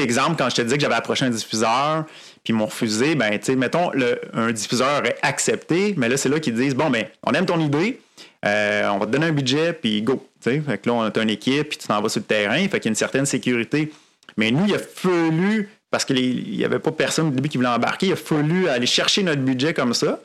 exemple, 0.00 0.36
quand 0.38 0.48
je 0.48 0.56
te 0.56 0.62
dis 0.62 0.74
que 0.74 0.80
j'avais 0.80 0.94
approché 0.94 1.24
un 1.24 1.30
diffuseur, 1.30 2.04
puis 2.44 2.52
m'ont 2.52 2.66
refusé, 2.66 3.14
ben, 3.14 3.38
tu 3.38 3.46
sais, 3.46 3.56
mettons, 3.56 3.90
un 4.32 4.52
diffuseur 4.52 4.98
aurait 4.98 5.16
accepté, 5.22 5.94
mais 5.96 6.08
là, 6.08 6.16
c'est 6.16 6.28
là 6.28 6.40
qu'ils 6.40 6.54
disent, 6.54 6.74
bon, 6.74 6.90
ben, 6.90 7.06
on 7.24 7.32
aime 7.32 7.46
ton 7.46 7.60
idée, 7.60 8.00
euh, 8.44 8.88
on 8.88 8.98
va 8.98 9.06
te 9.06 9.10
donner 9.10 9.26
un 9.26 9.32
budget, 9.32 9.72
puis 9.72 10.02
go. 10.02 10.26
Fait 10.40 10.60
que 10.60 10.88
là, 10.88 10.94
on 10.94 11.02
a 11.02 11.22
une 11.22 11.30
équipe, 11.30 11.68
puis 11.68 11.78
tu 11.78 11.86
t'en 11.86 12.00
vas 12.00 12.08
sur 12.08 12.20
le 12.20 12.26
terrain, 12.26 12.58
fait 12.68 12.80
qu'il 12.80 12.86
y 12.86 12.88
a 12.88 12.90
une 12.90 12.96
certaine 12.96 13.26
sécurité. 13.26 13.92
Mais 14.36 14.50
nous, 14.50 14.66
il 14.66 14.74
a 14.74 14.78
fallu, 14.78 15.68
parce 15.90 16.04
qu'il 16.04 16.56
n'y 16.56 16.64
avait 16.64 16.80
pas 16.80 16.90
personne 16.90 17.28
au 17.28 17.30
début 17.30 17.48
qui 17.48 17.58
voulait 17.58 17.68
embarquer, 17.68 18.06
il 18.06 18.12
a 18.12 18.16
fallu 18.16 18.68
aller 18.68 18.86
chercher 18.86 19.22
notre 19.22 19.42
budget 19.42 19.74
comme 19.74 19.94
ça, 19.94 20.18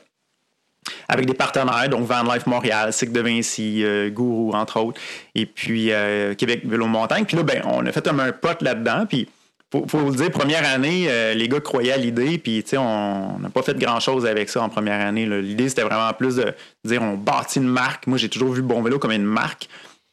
avec 1.08 1.26
des 1.26 1.34
partenaires, 1.34 1.88
donc 1.88 2.06
Van 2.06 2.22
Life 2.22 2.46
Montréal, 2.46 2.92
Cycle 2.92 3.12
de 3.12 3.20
Vinci, 3.20 3.84
euh, 3.84 4.10
Gourou, 4.10 4.52
entre 4.54 4.80
autres, 4.80 5.00
et 5.34 5.46
puis 5.46 5.92
euh, 5.92 6.34
Québec 6.34 6.62
Vélo 6.64 6.86
Montagne. 6.86 7.24
Puis 7.24 7.36
là, 7.36 7.42
ben, 7.44 7.62
on 7.66 7.84
a 7.86 7.92
fait 7.92 8.08
un, 8.08 8.18
un 8.18 8.32
pote 8.32 8.62
là-dedans, 8.62 9.04
puis 9.06 9.28
faut, 9.70 9.84
faut 9.86 10.00
le 10.00 10.16
dire, 10.16 10.30
première 10.30 10.66
année, 10.66 11.06
euh, 11.08 11.34
les 11.34 11.48
gars 11.48 11.60
croyaient 11.60 11.92
à 11.92 11.96
l'idée, 11.96 12.38
puis 12.38 12.64
on 12.74 13.38
n'a 13.38 13.50
pas 13.50 13.62
fait 13.62 13.78
grand-chose 13.78 14.24
avec 14.24 14.48
ça 14.48 14.62
en 14.62 14.68
première 14.68 15.06
année. 15.06 15.26
L'idée, 15.26 15.68
c'était 15.68 15.82
vraiment 15.82 16.12
plus 16.14 16.36
de 16.36 16.54
dire 16.84 17.02
on 17.02 17.14
bâtit 17.14 17.58
une 17.58 17.68
marque. 17.68 18.06
Moi, 18.06 18.18
j'ai 18.18 18.30
toujours 18.30 18.52
vu 18.52 18.62
Bon 18.62 18.80
Vélo 18.82 18.98
comme 18.98 19.12
une 19.12 19.24
marque, 19.24 19.68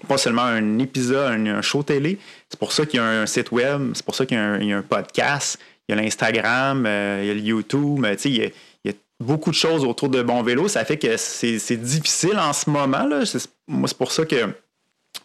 pas 0.07 0.17
seulement 0.17 0.43
un 0.43 0.79
épisode, 0.79 1.47
un, 1.47 1.61
show 1.61 1.83
télé. 1.83 2.19
C'est 2.49 2.59
pour 2.59 2.73
ça 2.73 2.85
qu'il 2.85 2.99
y 2.99 3.03
a 3.03 3.05
un 3.05 3.25
site 3.25 3.51
web, 3.51 3.91
c'est 3.93 4.03
pour 4.03 4.15
ça 4.15 4.25
qu'il 4.25 4.37
y, 4.37 4.73
a 4.73 4.77
un 4.77 4.81
podcast, 4.81 5.57
il 5.87 5.95
y 5.95 5.97
a 5.97 6.01
l'Instagram, 6.01 6.85
euh, 6.85 7.21
il 7.23 7.27
y 7.27 7.31
a 7.31 7.33
le 7.33 7.39
YouTube, 7.39 8.05
il 8.25 8.35
y 8.35 8.41
a, 8.41 8.49
il 8.83 8.91
y 8.91 8.93
a 8.93 8.93
beaucoup 9.21 9.51
de 9.51 9.55
choses 9.55 9.85
autour 9.85 10.09
de 10.09 10.21
Bon 10.21 10.43
Vélo. 10.43 10.67
Ça 10.67 10.83
fait 10.83 10.97
que 10.97 11.15
c'est 11.15 11.77
difficile 11.77 12.37
en 12.37 12.51
ce 12.51 12.69
moment. 12.69 13.05
Là. 13.05 13.23
Moi, 13.69 13.87
c'est 13.87 13.97
pour 13.97 14.11
ça 14.11 14.25
que 14.25 14.49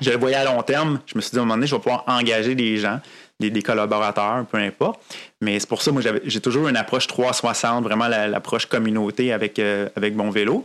je 0.00 0.10
le 0.10 0.16
voyais 0.18 0.36
à 0.36 0.44
long 0.44 0.62
terme. 0.62 1.00
Je 1.06 1.16
me 1.16 1.20
suis 1.20 1.32
dit, 1.32 1.38
à 1.38 1.40
un 1.40 1.44
moment 1.44 1.56
donné, 1.56 1.66
je 1.66 1.74
vais 1.74 1.80
pouvoir 1.80 2.04
engager 2.06 2.54
des 2.54 2.76
gens 2.76 3.00
des, 3.48 3.62
collaborateurs, 3.62 4.44
peu 4.50 4.58
importe. 4.58 5.00
Mais 5.40 5.58
c'est 5.58 5.68
pour 5.68 5.82
ça, 5.82 5.90
moi, 5.90 6.02
j'ai 6.24 6.40
toujours 6.40 6.68
une 6.68 6.76
approche 6.76 7.06
360, 7.06 7.82
vraiment 7.82 8.08
l'approche 8.08 8.66
communauté 8.66 9.32
avec, 9.32 9.58
euh, 9.58 9.88
avec 9.96 10.14
Bon 10.14 10.30
Vélo. 10.30 10.64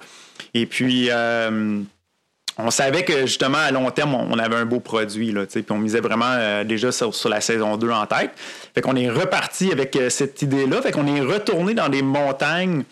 Et 0.54 0.66
puis, 0.66 1.08
euh, 1.10 1.82
on 2.58 2.72
savait 2.72 3.04
que 3.04 3.22
justement, 3.22 3.58
à 3.58 3.72
long 3.72 3.90
terme, 3.92 4.16
on 4.16 4.38
avait 4.38 4.56
un 4.56 4.66
beau 4.66 4.80
produit, 4.80 5.32
là, 5.32 5.46
puis 5.46 5.64
on 5.70 5.78
misait 5.78 6.02
vraiment 6.02 6.32
euh, 6.32 6.64
déjà 6.64 6.92
sur, 6.92 7.14
la 7.30 7.42
saison 7.42 7.78
2 7.78 7.90
en 7.90 8.06
tête. 8.06 8.32
Fait 8.74 8.82
qu'on 8.82 8.96
est 8.96 9.10
reparti 9.10 9.72
avec 9.72 9.98
cette 10.10 10.42
idée-là. 10.42 10.82
Fait 10.82 10.92
qu'on 10.92 11.08
est 11.08 11.22
retourné 11.22 11.74
dans 11.74 11.90
des 11.90 12.02
montagnes 12.02 12.84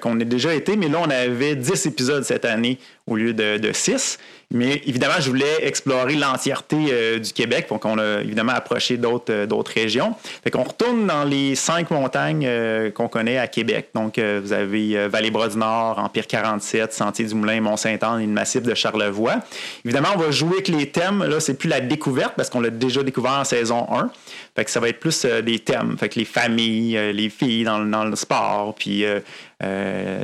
qu'on 0.00 0.18
a 0.18 0.24
déjà 0.24 0.52
été, 0.52 0.76
mais 0.76 0.88
là, 0.88 0.98
on 1.00 1.10
avait 1.10 1.54
10 1.54 1.86
épisodes 1.86 2.24
cette 2.24 2.44
année 2.44 2.78
au 3.06 3.14
lieu 3.14 3.32
de, 3.32 3.58
de 3.58 3.72
6. 3.72 4.18
Mais 4.52 4.80
évidemment, 4.86 5.16
je 5.18 5.28
voulais 5.28 5.66
explorer 5.66 6.14
l'entièreté 6.14 6.76
euh, 6.90 7.18
du 7.18 7.32
Québec, 7.32 7.66
donc 7.68 7.84
on 7.84 7.98
a 7.98 8.20
évidemment 8.20 8.52
approché 8.52 8.96
d'autres 8.96 9.32
euh, 9.32 9.46
d'autres 9.46 9.72
régions. 9.72 10.14
Fait 10.44 10.52
qu'on 10.52 10.62
retourne 10.62 11.04
dans 11.08 11.24
les 11.24 11.56
cinq 11.56 11.90
montagnes 11.90 12.44
euh, 12.46 12.92
qu'on 12.92 13.08
connaît 13.08 13.38
à 13.38 13.48
Québec. 13.48 13.88
Donc, 13.94 14.18
vous 14.18 14.52
avez 14.52 15.08
Vallée-Bras 15.08 15.48
du 15.48 15.58
Nord, 15.58 15.98
Empire 15.98 16.26
47, 16.26 16.92
Sentier 16.92 17.24
du 17.24 17.34
Moulin, 17.34 17.60
Mont-Saint-Anne 17.60 18.20
et 18.20 18.26
le 18.26 18.32
massif 18.32 18.62
de 18.62 18.74
Charlevoix. 18.74 19.40
Évidemment, 19.84 20.08
on 20.14 20.18
va 20.18 20.30
jouer 20.30 20.54
avec 20.54 20.68
les 20.68 20.90
thèmes. 20.90 21.24
Là, 21.24 21.40
c'est 21.40 21.54
plus 21.54 21.68
la 21.68 21.80
découverte 21.80 22.34
parce 22.36 22.50
qu'on 22.50 22.60
l'a 22.60 22.70
déjà 22.70 23.02
découvert 23.02 23.32
en 23.32 23.44
saison 23.44 23.86
1. 23.90 24.10
Fait 24.54 24.64
que 24.64 24.70
ça 24.70 24.80
va 24.80 24.88
être 24.88 25.00
plus 25.00 25.24
des 25.24 25.58
thèmes. 25.58 25.96
Fait 25.98 26.08
que 26.08 26.18
les 26.18 26.24
familles, 26.24 27.12
les 27.12 27.30
filles 27.30 27.64
dans, 27.64 27.80
dans, 27.80 28.04
le 28.04 28.16
sport, 28.16 28.74
puis 28.78 29.04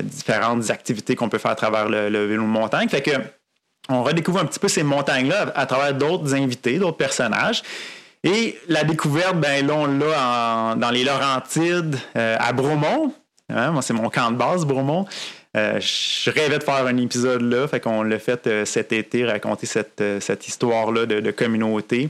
différentes 0.04 0.70
activités 0.70 1.16
qu'on 1.16 1.28
peut 1.28 1.38
faire 1.38 1.52
à 1.52 1.56
travers 1.56 1.88
le, 1.88 2.08
le 2.08 2.26
vélo 2.26 2.42
de 2.42 2.48
montagne. 2.48 2.88
Fait 2.88 3.02
que 3.02 3.12
on 3.88 4.02
redécouvre 4.02 4.40
un 4.40 4.44
petit 4.44 4.58
peu 4.58 4.68
ces 4.68 4.82
montagnes-là 4.82 5.52
à, 5.54 5.66
travers 5.66 5.94
d'autres 5.94 6.34
invités, 6.34 6.78
d'autres 6.78 6.96
personnages. 6.96 7.62
Et 8.24 8.58
la 8.68 8.84
découverte, 8.84 9.36
ben 9.36 9.66
là, 9.66 9.74
on 9.74 9.86
l'a 9.86 10.74
dans 10.76 10.90
les 10.90 11.02
Laurentides, 11.02 11.96
euh, 12.16 12.36
à 12.38 12.52
Bromont. 12.52 13.12
Hein, 13.48 13.72
moi, 13.72 13.82
c'est 13.82 13.94
mon 13.94 14.08
camp 14.10 14.30
de 14.30 14.36
base, 14.36 14.64
Bromont. 14.64 15.06
Euh, 15.56 15.80
je 15.80 16.30
rêvais 16.30 16.58
de 16.58 16.64
faire 16.64 16.86
un 16.86 16.96
épisode 16.96 17.42
là, 17.42 17.66
fait 17.66 17.80
qu'on 17.80 18.02
l'a 18.04 18.18
fait 18.18 18.46
euh, 18.46 18.64
cet 18.64 18.92
été, 18.92 19.26
raconter 19.26 19.66
cette, 19.66 20.02
cette 20.20 20.46
histoire-là 20.46 21.04
de, 21.04 21.30
communauté. 21.32 22.08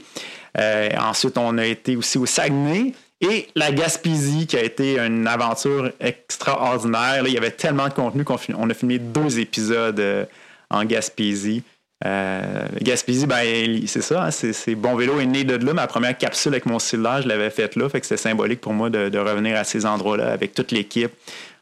ensuite, 1.01 1.39
on 1.39 1.57
a 1.57 1.64
été 1.64 1.97
aussi 1.97 2.18
au 2.18 2.27
Saguenay 2.27 2.93
Et 3.23 3.49
la 3.57 3.73
Gaspésie, 3.73 4.47
qui 4.47 4.59
a 4.59 4.62
été 4.62 4.99
une 4.99 5.27
aventure 5.27 5.91
extraordinaire. 5.99 7.25
il 7.27 7.33
y 7.33 7.39
avait 7.39 7.53
tellement 7.53 7.89
de 7.89 7.95
contenu 7.95 8.23
qu'on 8.25 8.37
a 8.37 8.75
filmé 8.75 8.99
deux 8.99 9.41
épisodes 9.41 10.29
en 10.73 10.85
Gaspésie. 10.85 11.62
Euh, 12.05 12.66
Gaspésie, 12.81 13.27
ben, 13.27 13.87
c'est 13.87 14.03
ça, 14.03 14.25
hein, 14.25 14.31
c'est 14.31 14.75
Bon 14.75 14.97
Vélo 14.97 15.20
est 15.20 15.27
né 15.27 15.45
de 15.45 15.55
là. 15.64 15.73
Ma 15.73 15.87
première 15.87 16.16
capsule 16.18 16.53
avec 16.53 16.66
mon 16.66 16.79
cylindre, 16.79 17.23
je 17.23 17.29
l'avais 17.29 17.51
faite 17.51 17.77
là. 17.77 17.89
Fait 17.89 18.01
que 18.01 18.07
c'était 18.07 18.20
symbolique 18.20 18.61
pour 18.61 18.73
moi 18.73 18.91
de, 18.91 19.18
revenir 19.18 19.57
à 19.57 19.64
ces 19.64 19.87
endroits-là 19.87 20.33
avec 20.33 20.53
toute 20.55 20.73
l'équipe 20.73 21.12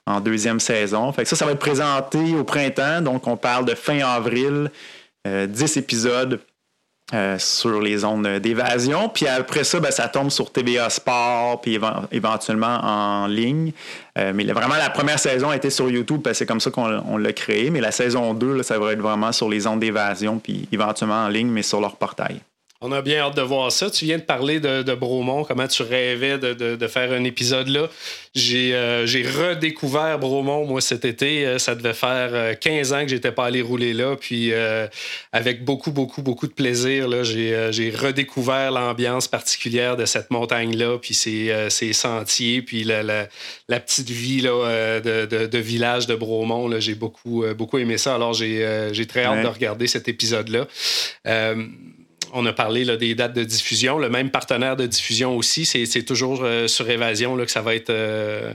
en 0.06 0.20
deuxième 0.20 0.60
saison. 0.60 1.12
Fait 1.12 1.24
que 1.24 1.28
ça, 1.28 1.36
ça 1.36 1.44
va 1.44 1.52
être 1.52 1.58
présenté 1.58 2.34
au 2.34 2.44
printemps. 2.44 3.02
Donc, 3.02 3.26
on 3.26 3.36
parle 3.36 3.66
de 3.66 3.74
fin 3.74 3.98
avril, 3.98 4.70
10 5.26 5.28
euh, 5.28 5.78
épisodes 5.78 6.40
euh, 7.12 7.38
sur 7.38 7.80
les 7.80 7.98
zones 7.98 8.38
d'évasion. 8.38 9.08
Puis 9.08 9.26
après 9.26 9.64
ça, 9.64 9.80
ben, 9.80 9.90
ça 9.90 10.08
tombe 10.08 10.30
sur 10.30 10.50
TVA 10.52 10.88
Sport, 10.90 11.60
puis 11.60 11.78
éventuellement 12.12 12.78
en 12.82 13.26
ligne. 13.26 13.72
Euh, 14.18 14.32
mais 14.34 14.44
vraiment, 14.44 14.76
la 14.76 14.90
première 14.90 15.18
saison 15.18 15.52
été 15.52 15.70
sur 15.70 15.90
YouTube, 15.90 16.22
que 16.22 16.32
c'est 16.32 16.46
comme 16.46 16.60
ça 16.60 16.70
qu'on 16.70 17.16
l'a 17.16 17.32
créé. 17.32 17.70
Mais 17.70 17.80
la 17.80 17.92
saison 17.92 18.34
2, 18.34 18.62
ça 18.62 18.78
va 18.78 18.92
être 18.92 19.00
vraiment 19.00 19.32
sur 19.32 19.48
les 19.48 19.60
zones 19.60 19.80
d'évasion, 19.80 20.38
puis 20.38 20.68
éventuellement 20.70 21.24
en 21.24 21.28
ligne, 21.28 21.48
mais 21.48 21.62
sur 21.62 21.80
leur 21.80 21.96
portail. 21.96 22.40
On 22.82 22.92
a 22.92 23.02
bien 23.02 23.18
hâte 23.18 23.36
de 23.36 23.42
voir 23.42 23.70
ça. 23.70 23.90
Tu 23.90 24.06
viens 24.06 24.16
de 24.16 24.22
parler 24.22 24.58
de, 24.58 24.94
Bromont, 24.94 25.44
comment 25.44 25.68
tu 25.68 25.82
rêvais 25.82 26.38
de, 26.38 26.86
faire 26.86 27.12
un 27.12 27.24
épisode 27.24 27.68
là. 27.68 27.90
Euh, 28.38 29.04
j'ai 29.04 29.22
redécouvert 29.22 30.18
Bromont, 30.18 30.64
moi, 30.64 30.80
cet 30.80 31.04
été. 31.04 31.46
Euh, 31.46 31.58
ça 31.58 31.74
devait 31.74 31.92
faire 31.92 32.58
15 32.58 32.92
euh, 32.92 32.96
ans 32.96 33.02
que 33.02 33.08
j'étais 33.08 33.32
pas 33.32 33.44
allé 33.44 33.60
rouler 33.60 33.92
là. 33.92 34.16
Puis, 34.16 34.50
avec 35.30 35.62
beaucoup, 35.62 35.92
beaucoup, 35.92 36.22
beaucoup 36.22 36.46
de 36.46 36.54
plaisir, 36.54 37.22
j'ai 37.22 37.90
redécouvert 37.90 38.70
l'ambiance 38.70 39.28
particulière 39.28 39.98
de 39.98 40.06
cette 40.06 40.30
montagne-là, 40.30 40.96
puis 40.96 41.12
ses, 41.12 41.92
sentiers, 41.92 42.62
puis 42.62 42.84
la, 42.84 43.28
petite 43.68 44.08
vie 44.08 44.40
là, 44.40 45.00
de, 45.00 45.58
village 45.58 46.06
de 46.06 46.14
Bromont. 46.14 46.80
J'ai 46.80 46.94
beaucoup, 46.94 47.44
beaucoup 47.58 47.76
aimé 47.76 47.98
ça. 47.98 48.14
Alors, 48.14 48.32
j'ai 48.32 49.06
très 49.06 49.24
hâte 49.24 49.42
de 49.42 49.48
regarder 49.48 49.86
cet 49.86 50.08
épisode-là 50.08 50.66
on 52.32 52.46
a 52.46 52.52
parlé 52.52 52.84
des 52.96 53.14
dates 53.14 53.34
de 53.34 53.44
diffusion. 53.44 53.98
Le 53.98 54.08
même 54.08 54.30
partenaire 54.30 54.76
de 54.76 54.86
diffusion 54.86 55.36
aussi, 55.36 55.66
c'est 55.66 56.02
toujours 56.04 56.40
euh, 56.42 56.68
sur 56.68 56.88
Évasion 56.88 57.36
là, 57.36 57.44
que 57.44 57.50
ça 57.50 57.62
va 57.62 57.74
être, 57.74 57.90
euh, 57.90 58.52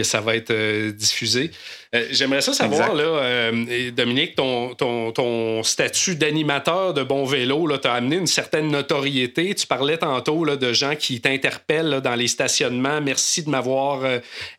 que 0.00 0.04
ça 0.04 0.20
va 0.22 0.34
être 0.34 0.50
euh, 0.50 0.92
diffusé. 0.92 1.50
Euh, 1.94 2.06
j'aimerais 2.10 2.40
ça 2.40 2.54
savoir, 2.54 2.94
là, 2.94 3.02
euh, 3.02 3.90
Dominique, 3.90 4.34
ton, 4.34 4.74
ton, 4.74 5.62
statut 5.62 6.14
d'animateur 6.14 6.94
de 6.94 7.02
bon 7.02 7.26
vélo 7.26 7.76
t'a 7.76 7.94
amené 7.94 8.16
une 8.16 8.26
certaine 8.26 8.68
notoriété. 8.68 9.54
Tu 9.54 9.66
parlais 9.66 9.98
tantôt 9.98 10.44
là, 10.44 10.56
de 10.56 10.72
gens 10.72 10.96
qui 10.96 11.20
t'interpellent 11.20 12.00
dans 12.02 12.14
les 12.14 12.28
stationnements. 12.28 13.02
Merci 13.02 13.42
de 13.42 13.50
m'avoir 13.50 14.00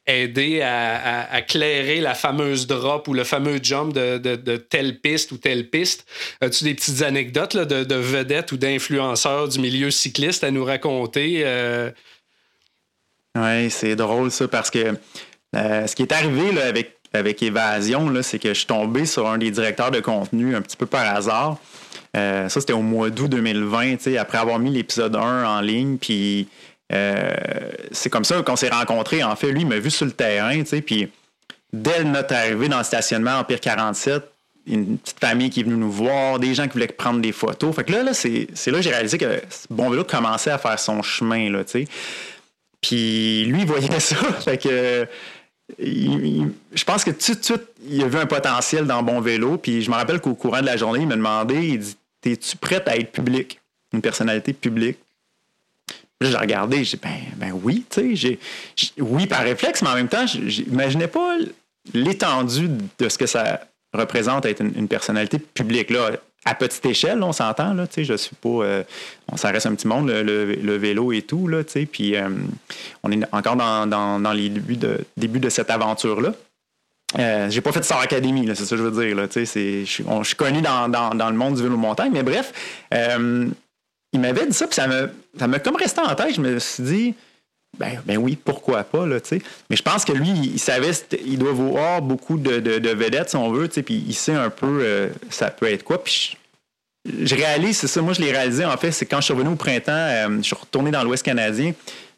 aidé 0.06 0.62
à, 0.62 1.42
clairer 1.48 2.02
la 2.02 2.14
fameuse 2.14 2.68
drop 2.68 3.08
ou 3.08 3.14
le 3.14 3.24
fameux 3.24 3.60
jump 3.62 3.94
de, 3.94 4.58
telle 4.58 5.00
piste 5.00 5.32
ou 5.32 5.38
telle 5.38 5.70
piste. 5.70 6.06
As-tu 6.42 6.66
des 6.66 6.76
petites 6.76 7.02
anecdotes 7.02 7.58
de, 7.58 7.84
de, 7.84 7.96
vedettes 7.96 8.52
ou 8.52 8.58
d'influenceurs 8.58 9.48
du 9.48 9.60
milieu 9.60 9.90
cycliste 9.90 10.44
à 10.44 10.52
nous 10.52 10.66
raconter? 10.66 11.44
Oui, 13.36 13.72
c'est 13.72 13.96
drôle 13.96 14.30
ça 14.30 14.48
parce 14.48 14.70
que 14.70 14.98
euh, 15.56 15.88
ce 15.88 15.96
qui 15.96 16.04
est 16.04 16.12
arrivé 16.12 16.62
avec, 16.62 16.98
avec 17.14 17.42
Évasion, 17.44 18.12
c'est 18.22 18.40
que 18.40 18.50
je 18.50 18.60
suis 18.60 18.68
tombé 18.68 19.06
sur 19.06 19.28
un 19.28 19.38
des 19.38 19.52
directeurs 19.52 19.92
de 19.92 20.00
contenu 20.00 20.56
un 20.56 20.62
petit 20.62 20.78
peu 20.78 20.86
par 20.86 21.16
hasard. 21.16 21.58
Euh, 22.16 22.50
ça, 22.50 22.60
c'était 22.60 22.74
au 22.74 22.82
mois 22.82 23.10
d'août 23.10 23.30
2020, 23.30 24.08
après 24.20 24.38
avoir 24.38 24.60
mis 24.60 24.72
l'épisode 24.72 25.16
1 25.16 25.46
en 25.46 25.62
ligne. 25.62 25.98
Puis 25.98 26.48
euh, 26.92 27.32
c'est 27.92 28.10
comme 28.10 28.26
ça 28.26 28.42
qu'on 28.42 28.56
s'est 28.56 28.70
rencontrés. 28.70 29.24
En 29.24 29.36
fait, 29.36 29.52
lui, 29.52 29.62
il 29.62 29.68
m'a 29.68 29.80
vu 29.80 29.90
sur 29.90 30.06
le 30.06 30.12
terrain. 30.12 30.62
Puis 30.64 31.10
dès 31.72 32.04
notre 32.04 32.34
arrivée 32.34 32.68
dans 32.68 32.80
le 32.80 32.84
stationnement 32.84 33.40
en 33.40 33.44
Pire 33.44 33.60
47, 33.60 34.24
une 34.68 34.98
petite 34.98 35.20
famille 35.20 35.50
qui 35.50 35.62
est 35.62 35.64
venue 35.64 35.76
nous 35.76 35.92
voir, 35.92 36.38
des 36.38 36.54
gens 36.54 36.68
qui 36.68 36.74
voulaient 36.74 36.88
prendre 36.88 37.20
des 37.22 37.32
photos. 37.32 37.76
Fait 37.76 37.84
que 37.84 37.92
là, 37.92 38.04
là 38.04 38.14
c'est 38.14 38.48
là 38.68 38.74
que 38.78 38.82
j'ai 38.82 38.92
réalisé 38.92 39.18
que 39.18 39.42
Bon 39.70 39.90
Vélo 39.90 40.04
commençait 40.04 40.52
à 40.52 40.58
faire 40.58 40.78
son 40.80 41.02
chemin. 41.02 41.50
Là, 41.50 41.64
Puis 42.82 43.46
lui, 43.46 43.62
il 43.62 43.66
voyait 43.66 43.88
ça. 44.00 44.16
fait 44.16 44.58
que 44.58 45.08
je 45.80 46.84
pense 46.84 47.04
que 47.04 47.12
tout 47.12 47.34
de 47.34 47.44
suite, 47.44 47.64
il 47.88 48.02
a 48.04 48.08
vu 48.08 48.18
un 48.18 48.26
potentiel 48.26 48.86
dans 48.86 49.04
Bon 49.04 49.22
Vélo. 49.22 49.58
Puis 49.58 49.82
je 49.82 49.90
me 49.90 49.96
rappelle 49.96 50.20
qu'au 50.20 50.34
courant 50.34 50.62
de 50.62 50.66
la 50.66 50.78
journée, 50.78 51.02
il 51.02 51.08
m'a 51.08 51.16
demandé, 51.16 51.56
il 51.56 51.80
dit, 51.80 51.96
es-tu 52.26 52.58
prête 52.58 52.88
à 52.88 52.96
être 52.98 53.12
public? 53.12 53.60
Une 53.94 54.02
personnalité 54.02 54.54
publique? 54.54 54.98
Là, 56.22 56.30
j'ai 56.30 56.38
regardé, 56.38 56.84
j'ai 56.84 56.98
dit, 56.98 57.02
ben, 57.04 57.20
ben 57.38 57.60
oui, 57.64 57.84
tu 57.90 58.16
sais, 58.16 58.40
oui 59.00 59.28
par 59.28 59.42
réflexe, 59.42 59.82
mais 59.82 59.90
en 59.90 59.96
même 59.96 60.08
temps, 60.08 60.26
j'imaginais 60.28 61.08
pas 61.08 61.38
l'étendue 61.94 62.70
de 63.00 63.10
ce 63.10 63.18
que 63.18 63.26
ça 63.26 63.62
représente 63.94 64.46
être 64.46 64.62
une, 64.62 64.74
une 64.76 64.88
personnalité 64.88 65.40
publique. 65.40 65.90
Là, 65.90 66.12
à 66.44 66.56
petite 66.56 66.86
échelle, 66.86 67.22
on 67.22 67.34
s'entend, 67.34 67.74
là, 67.74 67.86
je 67.96 68.16
suis 68.16 68.36
pas... 68.36 68.50
Euh, 68.50 68.84
ça 69.36 69.52
reste 69.52 69.68
un 69.68 69.76
petit 69.76 69.88
monde, 69.88 70.10
le, 70.10 70.76
vélo 70.78 71.12
et 71.12 71.22
tout, 71.22 71.48
là, 71.48 71.64
puis 71.64 72.16
euh, 72.16 72.30
on 73.04 73.12
est 73.12 73.22
encore 73.32 73.56
dans, 73.56 74.34
les 74.34 74.50
débuts 74.50 74.78
de, 74.78 75.00
début 75.18 75.40
de 75.40 75.50
cette 75.50 75.70
aventure-là. 75.70 76.34
Euh, 77.20 77.50
j'ai 77.50 77.62
pas 77.62 77.72
fait 77.72 77.80
de 77.80 77.86
Star 77.86 78.00
Academy, 78.00 78.48
c'est 78.56 78.64
ça 78.64 78.72
que 78.72 78.78
je 78.78 78.84
veux 78.84 79.06
dire. 79.06 79.28
Je, 79.34 80.24
suis, 80.24 80.36
connu 80.36 80.62
dans, 80.62 80.88
le 81.30 81.36
monde 81.36 81.56
du 81.56 81.64
vélo 81.64 81.78
montagne, 81.78 82.12
mais 82.14 82.24
bref, 82.24 82.54
euh, 82.94 83.48
il 84.14 84.20
m'avait 84.20 84.46
dit 84.46 84.54
ça, 84.54 84.68
puis 84.68 84.76
ça 84.76 84.88
m'a 84.88 85.08
ça 85.38 85.60
comme 85.60 85.76
resté 85.76 86.02
en 86.02 86.16
tête. 86.16 86.36
Je 86.36 86.42
me 86.42 86.60
suis 86.60 86.84
dit, 86.84 87.16
ben, 87.78 88.02
ben 88.06 88.18
oui, 88.18 88.36
pourquoi 88.36 88.84
pas, 88.84 89.06
là, 89.06 89.20
tu 89.22 89.30
sais. 89.30 89.42
Mais 89.70 89.76
je 89.76 89.82
pense 89.82 90.04
que 90.04 90.12
lui, 90.12 90.30
il 90.30 90.60
savait, 90.60 90.92
il 91.26 91.40
doit 91.40 91.54
voir 91.54 92.02
beaucoup 92.02 92.38
de, 92.38 92.90
vedettes, 92.94 93.30
si 93.30 93.36
on 93.36 93.52
veut, 93.52 93.70
tu 93.70 93.82
puis 93.82 94.04
il 94.08 94.14
sait 94.14 94.34
un 94.34 94.50
peu 94.50 94.80
euh, 94.82 95.10
ça 95.30 95.50
peut 95.50 95.72
être 95.72 95.84
quoi. 95.84 96.04
Puis 96.04 96.38
je, 97.06 97.34
réalise, 97.34 97.78
c'est 97.78 97.88
ça, 97.88 98.02
moi 98.02 98.14
je 98.14 98.22
l'ai 98.22 98.32
réalisé, 98.32 98.66
en 98.66 98.78
fait, 98.78 98.92
c'est 98.92 99.06
quand 99.06 99.18
je 99.18 99.26
suis 99.26 99.34
revenu 99.34 99.50
au 99.50 99.56
printemps, 99.56 99.92
euh, 99.92 100.38
je 100.38 100.44
suis 100.44 100.56
retourné 100.56 100.92
dans 100.92 101.04
l'Ouest 101.04 101.24
canadien, 101.24 101.74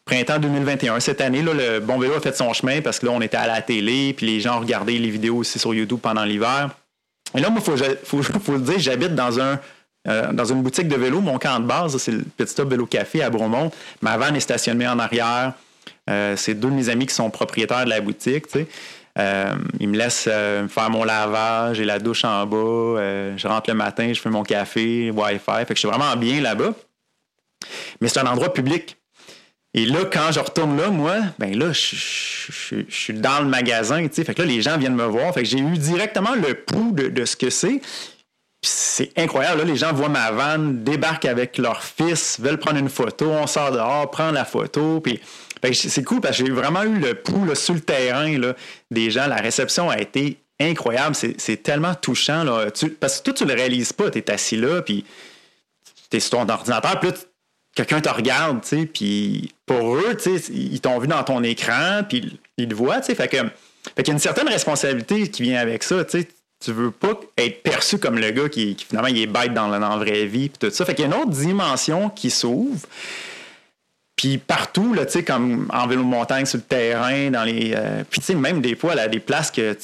printemps 0.05 0.39
2021. 0.39 0.99
Cette 0.99 1.21
année, 1.21 1.43
là, 1.43 1.53
le 1.53 1.79
Bon 1.79 1.99
Vélo 1.99 2.15
a 2.15 2.19
fait 2.19 2.35
son 2.35 2.51
chemin 2.53 2.81
parce 2.81 2.99
que 2.99 3.05
là, 3.05 3.11
on 3.11 3.21
était 3.21 3.37
à 3.37 3.47
la 3.47 3.61
télé, 3.61 4.13
puis 4.13 4.25
les 4.25 4.39
gens 4.41 4.59
regardaient 4.59 4.93
les 4.93 5.09
vidéos 5.11 5.37
aussi 5.37 5.59
sur 5.59 5.73
YouTube 5.73 5.99
pendant 6.01 6.25
l'hiver. 6.25 6.71
Et 7.35 7.39
là, 7.39 7.49
moi, 7.49 7.61
il 7.65 7.77
faut, 8.05 8.21
faut, 8.23 8.53
le 8.53 8.59
dire, 8.59 8.79
j'habite 8.79 9.15
dans 9.15 9.39
un 9.39 9.59
euh, 10.07 10.33
dans 10.33 10.45
une 10.45 10.61
boutique 10.61 10.87
de 10.87 10.95
vélo, 10.95 11.21
mon 11.21 11.37
camp 11.37 11.59
de 11.59 11.65
base, 11.65 11.97
c'est 11.97 12.11
le 12.11 12.23
Petit 12.23 12.51
Stop 12.51 12.69
Vélo 12.69 12.85
Café 12.85 13.23
à 13.23 13.29
Bromont. 13.29 13.71
Ma 14.01 14.17
van 14.17 14.33
est 14.33 14.41
stationnée 14.41 14.87
en 14.87 14.99
arrière. 14.99 15.53
Euh, 16.09 16.35
c'est 16.35 16.55
deux 16.55 16.69
de 16.69 16.73
mes 16.73 16.89
amis 16.89 17.05
qui 17.05 17.15
sont 17.15 17.29
propriétaires 17.29 17.85
de 17.85 17.89
la 17.89 18.01
boutique. 18.01 18.45
Euh, 19.17 19.55
ils 19.79 19.87
me 19.87 19.97
laissent 19.97 20.23
faire 20.23 20.89
mon 20.89 21.03
lavage, 21.03 21.77
j'ai 21.77 21.85
la 21.85 21.99
douche 21.99 22.25
en 22.25 22.45
bas. 22.45 22.99
je 23.37 23.47
rentre 23.47 23.69
le 23.69 23.75
matin, 23.75 24.11
je 24.11 24.19
fais 24.19 24.29
mon 24.29 24.43
café, 24.43 25.11
Wi-Fi. 25.11 25.65
Fait 25.65 25.67
que 25.67 25.75
je 25.75 25.79
suis 25.79 25.87
vraiment 25.87 26.15
bien 26.17 26.41
là-bas. 26.41 26.73
Mais 28.01 28.09
c'est 28.09 28.19
un 28.19 28.27
endroit 28.27 28.53
public. 28.53 28.97
Et 29.75 29.85
là, 29.85 29.99
quand 30.11 30.31
je 30.31 30.39
retourne 30.39 30.77
là, 30.77 30.89
moi, 30.89 31.15
ben 31.39 31.57
là, 31.57 31.71
je, 31.71 32.83
suis 32.89 33.13
dans 33.13 33.39
le 33.39 33.47
magasin, 33.47 34.07
tu 34.07 34.23
Fait 34.23 34.35
que 34.35 34.41
là, 34.41 34.47
les 34.47 34.61
gens 34.61 34.77
viennent 34.77 34.95
me 34.95 35.05
voir. 35.05 35.33
Fait 35.33 35.43
que 35.43 35.49
j'ai 35.49 35.57
eu 35.57 35.77
directement 35.77 36.35
le 36.35 36.53
pouls 36.53 36.91
de 36.91 37.25
ce 37.25 37.35
que 37.35 37.49
c'est 37.49 37.81
c'est 38.63 39.11
incroyable. 39.17 39.59
Là, 39.59 39.65
les 39.65 39.75
gens 39.75 39.93
voient 39.93 40.09
ma 40.09 40.31
vanne, 40.31 40.83
débarquent 40.83 41.25
avec 41.25 41.57
leur 41.57 41.83
fils, 41.83 42.39
veulent 42.39 42.57
prendre 42.57 42.77
une 42.77 42.89
photo, 42.89 43.29
on 43.29 43.45
sort 43.45 43.71
dehors, 43.71 44.09
prend 44.09 44.31
la 44.31 44.45
photo. 44.45 45.01
Puis, 45.01 45.19
c'est 45.73 46.03
cool 46.03 46.21
parce 46.21 46.37
que 46.37 46.45
j'ai 46.45 46.51
vraiment 46.51 46.83
eu 46.83 46.97
le 46.97 47.15
pouls 47.15 47.53
sur 47.55 47.73
le 47.73 47.81
terrain 47.81 48.37
là, 48.37 48.53
des 48.89 49.11
gens. 49.11 49.27
La 49.27 49.37
réception 49.37 49.89
a 49.89 49.99
été 49.99 50.37
incroyable. 50.59 51.15
C'est 51.15 51.63
tellement 51.63 51.95
touchant. 51.95 52.43
Là. 52.43 52.67
parce 52.99 53.19
que 53.19 53.23
toi, 53.23 53.33
tu 53.33 53.45
le 53.45 53.53
réalises 53.53 53.93
pas. 53.93 54.09
Tu 54.09 54.19
es 54.19 54.31
assis 54.31 54.55
là, 54.55 54.81
puis 54.81 55.05
tu 56.09 56.17
es 56.17 56.19
sur 56.19 56.31
ton 56.31 56.47
ordinateur, 56.47 56.99
puis 56.99 57.09
là, 57.09 57.15
quelqu'un 57.75 58.01
te 58.01 58.09
regarde, 58.09 58.63
tu 58.63 58.85
puis 58.85 59.51
pour 59.65 59.95
eux, 59.95 60.15
tu 60.15 60.37
sais, 60.37 60.53
ils 60.53 60.79
t'ont 60.79 60.99
vu 60.99 61.07
dans 61.07 61.23
ton 61.23 61.43
écran, 61.43 62.01
puis 62.07 62.39
ils 62.57 62.67
te 62.67 62.75
voient, 62.75 62.99
tu 62.99 63.07
sais, 63.07 63.15
fait 63.15 63.27
que, 63.27 63.37
fait 63.95 64.03
qu'il 64.03 64.07
y 64.07 64.11
a 64.11 64.13
une 64.13 64.19
certaine 64.19 64.47
responsabilité 64.47 65.27
qui 65.29 65.43
vient 65.43 65.59
avec 65.59 65.83
ça, 65.83 66.05
tu 66.05 66.21
sais, 66.21 66.27
tu 66.63 66.71
veux 66.71 66.91
pas 66.91 67.19
être 67.37 67.61
perçu 67.61 67.97
comme 67.97 68.17
le 68.17 68.31
gars 68.31 68.47
qui, 68.47 68.75
finalement 68.87 69.09
il 69.09 69.21
est 69.21 69.27
bête 69.27 69.53
dans 69.53 69.67
la, 69.67 69.79
vraie 69.97 70.25
vie 70.25 70.49
puis 70.49 70.69
tout 70.69 70.73
ça. 70.73 70.85
Fait 70.85 70.95
qu'il 70.95 71.05
y 71.05 71.11
a 71.11 71.13
une 71.13 71.21
autre 71.21 71.31
dimension 71.31 72.09
qui 72.09 72.29
s'ouvre. 72.29 72.87
Puis 74.15 74.37
partout, 74.37 74.93
là, 74.93 75.05
tu 75.05 75.13
sais, 75.13 75.23
comme 75.23 75.67
en 75.73 75.87
vélo 75.87 76.03
de 76.03 76.07
montagne 76.07 76.45
sur 76.45 76.57
le 76.57 76.63
terrain, 76.63 77.31
dans 77.31 77.43
les. 77.43 77.73
Euh, 77.75 78.03
puis 78.09 78.21
tu 78.21 78.27
sais, 78.27 78.35
même 78.35 78.61
des 78.61 78.75
fois, 78.75 78.93
à 78.93 79.07
des 79.07 79.19
places 79.19 79.51
que, 79.51 79.75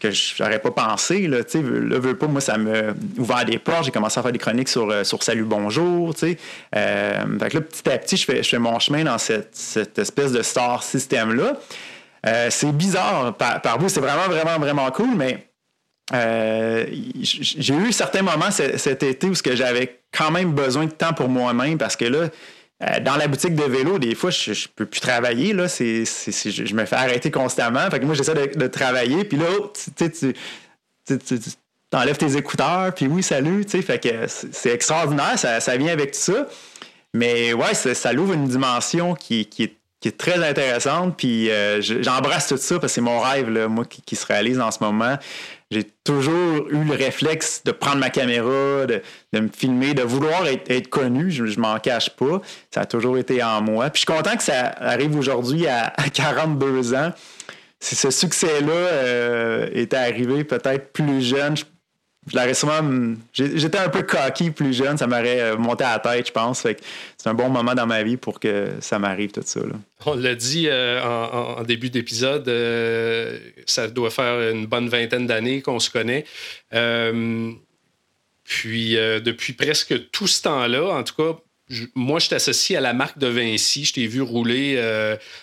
que 0.00 0.10
j'aurais 0.10 0.58
pas 0.58 0.72
pensé, 0.72 1.28
là, 1.28 1.44
tu 1.44 1.52
sais, 1.52 1.62
là, 1.62 1.98
veux 1.98 2.16
pas, 2.16 2.26
moi, 2.26 2.40
ça 2.40 2.58
m'a 2.58 2.92
ouvert 3.16 3.44
des 3.44 3.58
portes. 3.58 3.84
J'ai 3.84 3.92
commencé 3.92 4.18
à 4.18 4.22
faire 4.22 4.32
des 4.32 4.38
chroniques 4.38 4.68
sur, 4.68 4.90
euh, 4.90 5.04
sur 5.04 5.22
Salut 5.22 5.44
Bonjour, 5.44 6.14
tu 6.14 6.20
sais. 6.20 6.38
Euh, 6.74 7.38
fait 7.38 7.48
que 7.48 7.54
là, 7.58 7.60
petit 7.62 7.88
à 7.88 7.96
petit, 7.96 8.16
je 8.16 8.24
fais, 8.24 8.42
je 8.42 8.48
fais 8.48 8.58
mon 8.58 8.78
chemin 8.80 9.04
dans 9.04 9.18
cette, 9.18 9.50
cette 9.54 9.98
espèce 9.98 10.32
de 10.32 10.42
star 10.42 10.82
système-là. 10.82 11.56
c'est 12.50 12.72
bizarre 12.72 13.34
par, 13.34 13.62
par 13.62 13.78
vous, 13.78 13.88
c'est 13.88 14.00
vraiment, 14.00 14.26
vraiment, 14.26 14.58
vraiment 14.58 14.90
cool, 14.90 15.14
mais 15.16 15.45
euh, 16.14 16.86
j'ai 17.20 17.74
eu 17.74 17.92
certains 17.92 18.22
moments 18.22 18.50
cet 18.50 19.02
été 19.02 19.28
où 19.28 19.34
j'avais 19.34 20.00
quand 20.12 20.30
même 20.30 20.52
besoin 20.52 20.86
de 20.86 20.92
temps 20.92 21.12
pour 21.12 21.28
moi-même 21.28 21.78
parce 21.78 21.96
que 21.96 22.04
là, 22.04 22.28
euh, 22.82 23.00
dans 23.00 23.16
la 23.16 23.26
boutique 23.26 23.54
de 23.54 23.64
vélo, 23.64 23.98
des 23.98 24.14
fois, 24.14 24.30
je, 24.30 24.52
je 24.52 24.68
peux 24.68 24.84
plus 24.84 25.00
travailler. 25.00 25.54
Là, 25.54 25.66
je, 25.66 26.74
me 26.74 26.84
fais 26.84 26.96
arrêter 26.96 27.30
constamment. 27.30 27.90
Fait 27.90 27.98
que 27.98 28.04
moi, 28.04 28.14
j'essaie 28.14 28.34
de, 28.34 28.66
travailler. 28.66 29.24
Puis 29.24 29.38
là, 29.38 29.46
tu, 29.96 30.10
tu, 30.10 30.34
tu, 31.24 31.54
enlèves 31.94 32.18
tes 32.18 32.36
écouteurs. 32.36 32.92
Puis 32.94 33.06
oui, 33.06 33.22
salut. 33.22 33.64
Que 33.64 34.26
c'est 34.28 34.70
extraordinaire. 34.70 35.38
Ça, 35.38 35.76
vient 35.78 35.92
avec 35.92 36.12
tout 36.12 36.18
ça. 36.18 36.46
Mais 37.14 37.54
ouais, 37.54 37.72
ça, 37.72 37.94
ça 37.94 38.12
ouvre 38.12 38.34
une 38.34 38.46
dimension 38.46 39.14
qui, 39.14 39.40
est, 39.40 39.72
qui 40.00 40.08
est 40.08 40.18
très 40.18 40.46
intéressante. 40.46 41.16
Puis 41.16 41.50
euh, 41.50 41.80
j'embrasse 41.80 42.48
tout 42.48 42.58
ça 42.58 42.78
parce 42.78 42.92
que 42.92 42.94
c'est 42.96 43.00
mon 43.00 43.20
rêve, 43.20 43.48
là, 43.48 43.68
moi, 43.68 43.86
qui, 43.86 44.16
se 44.16 44.26
réalise 44.26 44.60
en 44.60 44.70
ce 44.70 44.78
moment 44.82 45.16
j'ai 45.70 45.84
toujours 46.04 46.68
eu 46.68 46.84
le 46.84 46.94
réflexe 46.94 47.62
de 47.64 47.72
prendre 47.72 47.98
ma 47.98 48.10
caméra, 48.10 48.86
de, 48.86 49.02
me 49.34 49.48
filmer, 49.48 49.94
de 49.94 50.02
vouloir 50.02 50.46
être, 50.46 50.88
connu. 50.88 51.30
Je, 51.30 51.46
je 51.46 51.58
m'en 51.58 51.78
cache 51.78 52.10
pas. 52.10 52.40
Ça 52.72 52.82
a 52.82 52.86
toujours 52.86 53.18
été 53.18 53.42
en 53.42 53.62
moi. 53.62 53.90
Puis 53.90 54.02
je 54.06 54.10
suis 54.10 54.16
content 54.16 54.36
que 54.36 54.44
ça 54.44 54.74
arrive 54.78 55.16
aujourd'hui 55.16 55.66
à, 55.66 55.92
42 56.12 56.94
ans. 56.94 57.12
Si 57.80 57.96
ce 57.96 58.10
succès-là 58.10 58.72
euh, 58.72 59.68
était 59.72 59.96
arrivé 59.96 60.44
peut-être 60.44 60.92
plus 60.92 61.20
jeune, 61.20 61.56
je 61.56 61.64
je 62.26 62.36
l'aurais 62.36 62.54
sûrement. 62.54 63.14
J'étais 63.32 63.78
un 63.78 63.88
peu 63.88 64.02
cocky 64.02 64.50
plus 64.50 64.72
jeune, 64.72 64.98
ça 64.98 65.06
m'aurait 65.06 65.40
euh, 65.40 65.56
monté 65.56 65.84
à 65.84 65.92
la 65.92 65.98
tête, 65.98 66.26
je 66.28 66.32
pense. 66.32 66.60
c'est 66.60 67.28
un 67.28 67.34
bon 67.34 67.48
moment 67.48 67.74
dans 67.74 67.86
ma 67.86 68.02
vie 68.02 68.16
pour 68.16 68.40
que 68.40 68.72
ça 68.80 68.98
m'arrive 68.98 69.30
tout 69.30 69.42
ça. 69.44 69.60
On 70.06 70.14
l'a 70.14 70.34
dit 70.34 70.66
euh, 70.68 71.02
en, 71.02 71.62
début 71.62 71.90
d'épisode, 71.90 72.48
euh, 72.48 73.38
ça 73.66 73.88
doit 73.88 74.10
faire 74.10 74.52
une 74.52 74.66
bonne 74.66 74.88
vingtaine 74.88 75.26
d'années 75.26 75.62
qu'on 75.62 75.78
se 75.78 75.90
connaît. 75.90 76.24
puis 78.44 78.94
depuis 78.94 79.52
presque 79.52 80.10
tout 80.10 80.26
ce 80.26 80.42
temps-là, 80.42 80.94
en 80.94 81.04
tout 81.04 81.14
cas, 81.14 81.38
moi, 81.94 82.20
je 82.20 82.28
t'associe 82.28 82.78
à 82.78 82.80
la 82.80 82.92
marque 82.92 83.18
de 83.18 83.26
Vinci. 83.26 83.84
Je 83.84 83.94
t'ai 83.94 84.06
vu 84.06 84.22
rouler 84.22 84.80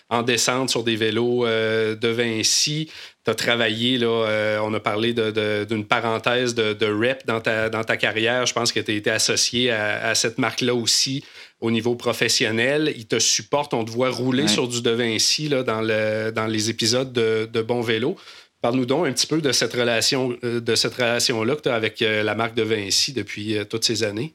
en 0.09 0.23
descente 0.23 0.69
sur 0.69 0.83
des 0.83 0.95
vélos 0.95 1.45
de 1.45 2.07
Vinci 2.07 2.89
tu 3.23 3.31
as 3.31 3.35
travaillé, 3.35 3.97
là, 3.97 4.07
euh, 4.07 4.59
on 4.63 4.73
a 4.73 4.79
parlé 4.81 5.13
d'une 5.13 5.85
parenthèse 5.85 6.55
de, 6.55 6.85
rep 6.85 7.25
dans 7.25 7.39
ta, 7.39 7.69
dans 7.69 7.83
ta 7.83 7.95
carrière. 7.95 8.45
Je 8.45 8.53
pense 8.53 8.71
que 8.71 8.79
tu 8.81 8.91
as 8.91 8.95
été 8.95 9.09
associé 9.09 9.71
à, 9.71 10.13
cette 10.13 10.37
marque-là 10.37 10.75
aussi 10.75 11.23
au 11.61 11.71
niveau 11.71 11.95
professionnel. 11.95 12.93
Ils 12.97 13.07
te 13.07 13.19
supportent, 13.19 13.73
on 13.73 13.85
te 13.85 13.91
voit 13.91 14.09
rouler 14.09 14.47
sur 14.47 14.67
du 14.67 14.81
De 14.81 14.91
Vinci 14.91 15.47
là, 15.47 15.63
dans, 15.63 15.81
le, 15.81 16.31
dans 16.31 16.47
les 16.47 16.69
épisodes 16.69 17.13
de, 17.13 17.49
de 17.51 17.61
Bon 17.61 17.81
Vélo. 17.81 18.17
Parle-nous 18.61 18.85
donc 18.85 19.07
un 19.07 19.13
petit 19.13 19.27
peu 19.27 19.41
de 19.41 19.51
cette 19.51 19.73
relation 19.73 20.37
euh, 20.43 20.59
de 20.61 20.75
cette 20.75 20.95
relation-là 20.95 21.55
que 21.55 21.61
tu 21.61 21.69
as 21.69 21.75
avec 21.75 22.01
euh, 22.01 22.23
la 22.23 22.35
marque 22.35 22.55
de 22.55 22.63
Vinci 22.63 23.13
depuis 23.13 23.57
toutes 23.69 23.85
ces 23.85 24.03
années. 24.03 24.33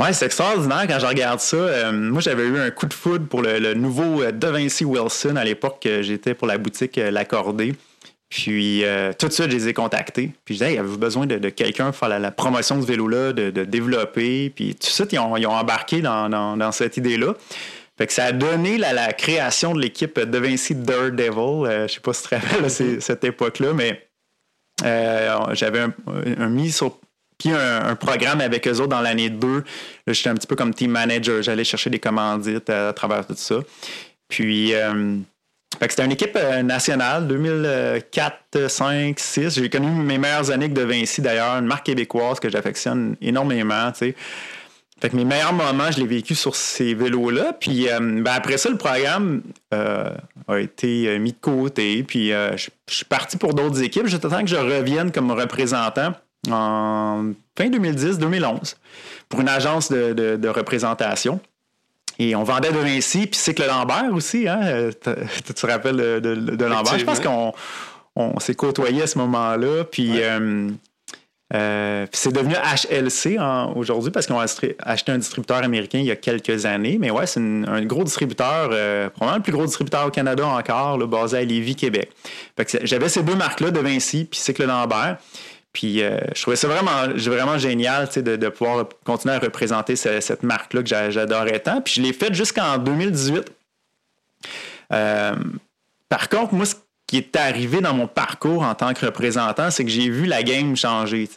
Ouais, 0.00 0.14
c'est 0.14 0.24
extraordinaire 0.24 0.86
quand 0.88 0.98
je 0.98 1.04
regarde 1.04 1.40
ça. 1.40 1.56
Euh, 1.56 1.92
moi, 1.92 2.22
j'avais 2.22 2.44
eu 2.44 2.58
un 2.58 2.70
coup 2.70 2.86
de 2.86 2.94
foudre 2.94 3.26
pour 3.26 3.42
le, 3.42 3.74
nouveau 3.74 4.22
euh, 4.22 4.32
De 4.32 4.46
Vinci 4.46 4.86
Wilson 4.86 5.36
à 5.36 5.44
l'époque 5.44 5.80
que 5.82 6.00
j'étais 6.00 6.32
pour 6.32 6.46
la 6.46 6.56
boutique 6.56 6.96
euh, 6.96 7.10
L'Accordé. 7.10 7.74
Puis 8.30 8.82
tout 9.18 9.26
de 9.26 9.32
suite, 9.32 9.50
je 9.50 9.56
les 9.56 9.68
ai 9.68 9.74
contactés. 9.74 10.30
Puis 10.44 10.54
je 10.54 10.60
disais, 10.60 10.72
hey, 10.72 10.78
avez-vous 10.78 10.98
besoin 10.98 11.26
de, 11.26 11.48
quelqu'un 11.50 11.86
pour 11.86 11.96
faire 11.96 12.08
la, 12.08 12.30
promotion 12.30 12.76
de 12.76 12.82
ce 12.82 12.86
vélo-là, 12.86 13.32
de, 13.32 13.64
développer? 13.64 14.50
Puis 14.50 14.76
tout 14.76 14.86
de 14.86 14.92
suite, 14.92 15.12
ils 15.12 15.18
ont, 15.18 15.34
embarqué 15.50 16.00
dans, 16.00 16.72
cette 16.72 16.96
idée-là. 16.96 17.34
Fait 17.98 18.06
que 18.06 18.12
ça 18.12 18.26
a 18.26 18.32
donné 18.32 18.78
la, 18.78 19.12
création 19.12 19.74
de 19.74 19.80
l'équipe 19.80 20.18
De 20.20 20.38
Vinci 20.38 20.76
Daredevil. 20.76 21.88
je 21.88 21.92
sais 21.92 22.00
pas 22.00 22.12
si 22.12 22.22
tu 22.22 22.28
te 22.28 22.34
rappelles 22.36 22.66
mm-hmm. 22.66 23.00
cette 23.00 23.24
époque-là, 23.24 23.72
mais 23.74 24.08
j'avais 24.80 25.80
un, 25.80 25.92
un, 26.38 26.48
mis 26.48 26.70
sur 26.70 27.00
puis 27.40 27.50
un, 27.54 27.96
programme 27.96 28.42
avec 28.42 28.68
eux 28.68 28.76
autres 28.76 28.88
dans 28.88 29.00
l'année 29.00 29.30
2. 29.30 29.64
J'étais 30.08 30.28
un 30.28 30.34
petit 30.34 30.46
peu 30.46 30.56
comme 30.56 30.74
team 30.74 30.90
manager. 30.90 31.42
J'allais 31.42 31.64
chercher 31.64 31.88
des 31.88 31.98
commandites 31.98 32.68
à, 32.68 32.92
travers 32.92 33.26
tout 33.26 33.34
ça. 33.34 33.56
Puis, 34.28 34.74
euh, 34.74 35.16
c'était 35.80 36.04
une 36.04 36.12
équipe 36.12 36.36
euh, 36.36 36.62
nationale, 36.62 37.26
2004, 37.26 38.68
5, 38.68 39.18
6. 39.18 39.54
J'ai 39.54 39.70
connu 39.70 39.88
mes 39.88 40.18
meilleures 40.18 40.50
années 40.50 40.68
de 40.68 40.82
Vinci 40.82 41.22
d'ailleurs, 41.22 41.54
une 41.54 41.64
marque 41.64 41.86
québécoise 41.86 42.38
que 42.40 42.50
j'affectionne 42.50 43.16
énormément. 43.22 43.90
Fait 43.94 44.14
que 45.08 45.16
mes 45.16 45.24
meilleurs 45.24 45.54
moments, 45.54 45.90
je 45.90 45.98
l'ai 45.98 46.06
vécu 46.06 46.34
sur 46.34 46.54
ces 46.54 46.92
vélos-là. 46.92 47.54
Puis 47.58 47.88
euh, 47.88 47.98
ben, 47.98 48.32
après 48.32 48.58
ça, 48.58 48.68
le 48.68 48.76
programme 48.76 49.40
a 49.70 50.58
été 50.58 51.18
mis 51.18 51.32
de 51.32 51.38
côté. 51.40 52.02
Puis 52.02 52.28
je 52.28 52.68
suis 52.86 53.06
parti 53.06 53.38
pour 53.38 53.54
d'autres 53.54 53.82
équipes. 53.82 54.08
J'attends 54.08 54.42
que 54.42 54.50
je 54.50 54.56
revienne 54.56 55.10
comme 55.10 55.30
représentant 55.30 56.12
en 56.50 57.32
fin 57.56 57.68
2010-2011 57.68 58.76
pour 59.28 59.40
une 59.40 59.48
agence 59.48 59.90
de, 59.90 60.48
représentation. 60.48 61.40
Et 62.18 62.36
on 62.36 62.42
vendait 62.42 62.72
de 62.72 62.78
Vinci, 62.78 63.26
puis 63.26 63.40
c'est 63.40 63.54
que 63.54 63.62
le 63.62 63.68
Lambert 63.68 64.12
aussi, 64.12 64.46
hein? 64.46 64.90
tu 65.46 65.54
te 65.54 65.66
rappelles 65.66 65.96
de, 65.96 66.64
Lambert? 66.64 66.98
Je 66.98 67.04
pense 67.04 67.20
qu'on 67.20 67.52
on, 68.14 68.38
s'est 68.40 68.54
côtoyé 68.54 69.02
à 69.02 69.06
ce 69.06 69.16
moment-là, 69.18 69.84
puis 69.84 70.22
euh, 70.22 70.70
euh, 71.52 72.06
c'est 72.12 72.32
devenu 72.32 72.54
HLC 72.54 73.38
aujourd'hui 73.74 74.12
parce 74.12 74.26
qu'on 74.26 74.38
a 74.38 74.44
acheté 74.44 75.12
un 75.12 75.18
distributeur 75.18 75.58
américain 75.58 75.98
il 75.98 76.04
y 76.04 76.10
a 76.10 76.16
quelques 76.16 76.64
années. 76.64 76.96
Mais 77.00 77.10
ouais, 77.10 77.26
c'est 77.26 77.40
un 77.40 77.84
gros 77.84 78.04
distributeur, 78.04 78.70
euh, 78.72 79.08
probablement 79.10 79.38
le 79.38 79.42
plus 79.42 79.52
gros 79.52 79.66
distributeur 79.66 80.06
au 80.06 80.10
Canada 80.10 80.46
encore, 80.46 80.98
basé 81.08 81.38
à 81.38 81.44
Lévis, 81.44 81.74
Québec. 81.74 82.10
J'avais 82.84 83.08
ces 83.08 83.22
deux 83.22 83.34
marques-là 83.34 83.70
de 83.70 83.80
Vinci, 83.80 84.26
puis 84.30 84.38
c'est 84.38 84.54
que 84.54 84.62
le 84.62 84.68
Lambert. 84.68 85.18
Puis 85.72 86.02
euh, 86.02 86.18
je 86.34 86.42
trouvais 86.42 86.56
ça 86.56 86.66
vraiment, 86.66 87.58
génial 87.58 88.08
de, 88.08 88.36
de 88.36 88.48
pouvoir 88.48 88.86
continuer 89.04 89.34
à 89.34 89.38
représenter 89.38 89.94
cette 89.96 90.42
marque-là 90.42 90.82
que 90.82 91.10
j'adorais 91.10 91.60
tant. 91.60 91.80
Puis 91.80 91.94
je 91.94 92.02
l'ai 92.02 92.12
faite 92.12 92.34
jusqu'en 92.34 92.78
2018. 92.78 93.50
Euh, 94.92 95.34
par 96.08 96.28
contre, 96.28 96.54
moi, 96.54 96.66
ce 96.66 96.74
qui 97.06 97.18
est 97.18 97.36
arrivé 97.36 97.80
dans 97.80 97.94
mon 97.94 98.08
parcours 98.08 98.62
en 98.62 98.74
tant 98.74 98.94
que 98.94 99.06
représentant, 99.06 99.70
c'est 99.70 99.84
que 99.84 99.90
j'ai 99.90 100.10
vu 100.10 100.26
la 100.26 100.42
game 100.42 100.76
changer. 100.76 101.28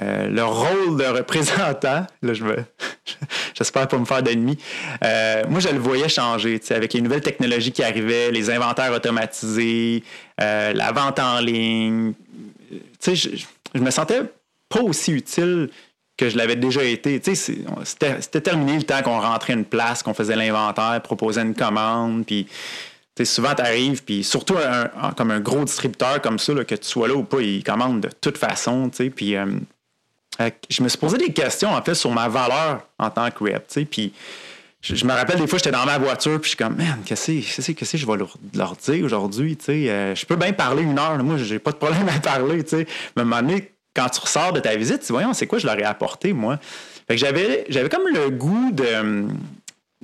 Euh, 0.00 0.28
le 0.28 0.44
rôle 0.44 0.96
de 0.96 1.04
représentant, 1.04 2.06
là, 2.22 2.34
je 2.34 2.44
veux, 2.44 2.64
j'espère 3.62 3.88
pas 3.88 3.98
me 3.98 4.04
faire 4.04 4.22
d'ennemis. 4.22 4.58
moi, 5.02 5.60
je 5.60 5.68
le 5.68 5.78
voyais 5.78 6.08
changer, 6.08 6.60
avec 6.70 6.92
les 6.92 7.00
nouvelles 7.00 7.22
technologies 7.22 7.72
qui 7.72 7.82
arrivaient, 7.82 8.30
les 8.30 8.50
inventaires 8.50 8.92
automatisés, 8.92 10.02
la 10.38 10.92
vente 10.92 11.18
en 11.18 11.40
ligne, 11.40 12.14
sais, 13.00 13.14
je, 13.14 13.78
me 13.78 13.90
sentais 13.90 14.22
pas 14.68 14.80
aussi 14.80 15.12
utile 15.12 15.70
que 16.16 16.28
je 16.28 16.36
l'avais 16.36 16.56
déjà 16.56 16.82
été. 16.84 17.20
C'était 17.34 18.40
terminé 18.40 18.76
le 18.76 18.82
temps 18.82 19.02
qu'on 19.02 19.20
rentrait 19.20 19.54
une 19.54 19.64
place, 19.64 20.02
qu'on 20.02 20.14
faisait 20.14 20.36
l'inventaire, 20.36 21.00
proposait 21.02 21.42
une 21.42 21.54
commande, 21.54 22.24
puis 22.26 22.46
souvent, 23.24 23.54
tu 23.54 23.62
arrives, 23.62 24.02
puis 24.04 24.24
surtout 24.24 24.56
comme 25.16 25.30
un 25.30 25.40
gros 25.40 25.64
distributeur 25.64 26.20
comme 26.20 26.38
ça, 26.38 26.52
que 26.64 26.74
tu 26.74 26.86
sois 26.86 27.08
là 27.08 27.14
ou 27.14 27.24
pas, 27.24 27.40
il 27.40 27.62
commande 27.64 28.00
de 28.00 28.10
toute 28.20 28.38
façon. 28.38 28.90
Puis 29.14 29.36
euh, 29.36 29.46
je 30.68 30.82
me 30.82 30.88
suis 30.88 30.98
posé 30.98 31.18
des 31.18 31.32
questions, 31.32 31.72
en 31.72 31.82
fait, 31.82 31.94
sur 31.94 32.10
ma 32.10 32.28
valeur 32.28 32.86
en 32.98 33.10
tant 33.10 33.30
que 33.30 33.44
rep. 33.44 33.66
Puis 33.90 34.12
je, 34.80 35.04
me 35.04 35.12
rappelle 35.12 35.38
des 35.38 35.46
fois, 35.46 35.58
j'étais 35.58 35.70
dans 35.70 35.86
ma 35.86 35.98
voiture, 35.98 36.40
puis 36.40 36.50
je 36.50 36.56
suis 36.56 36.56
comme, 36.56 36.76
man, 36.76 36.98
qu'est-ce 37.04 37.72
que 37.72 37.96
je 37.96 38.06
vais 38.06 38.16
leur, 38.54 38.76
dire 38.76 39.04
aujourd'hui? 39.04 39.56
Euh, 39.68 40.14
je 40.14 40.26
peux 40.26 40.36
bien 40.36 40.52
parler 40.52 40.82
une 40.82 40.98
heure, 40.98 41.22
moi, 41.22 41.36
j'ai 41.36 41.58
pas 41.58 41.72
de 41.72 41.76
problème 41.76 42.08
à 42.08 42.18
parler. 42.18 42.64
Mais 42.72 42.86
à 43.16 43.20
un 43.20 43.24
moment 43.24 43.42
donné, 43.42 43.72
quand 43.94 44.08
tu 44.08 44.20
ressors 44.20 44.52
de 44.52 44.60
ta 44.60 44.74
visite, 44.74 45.02
tu 45.06 45.12
voyons, 45.12 45.32
c'est 45.34 45.46
quoi 45.46 45.58
je 45.58 45.66
leur 45.66 45.78
ai 45.78 45.84
apporté, 45.84 46.32
moi? 46.32 46.58
Fait 47.06 47.14
que 47.14 47.20
j'avais, 47.20 47.64
j'avais 47.68 47.88
comme 47.88 48.08
le 48.12 48.30
goût 48.30 48.70
de 48.72 49.26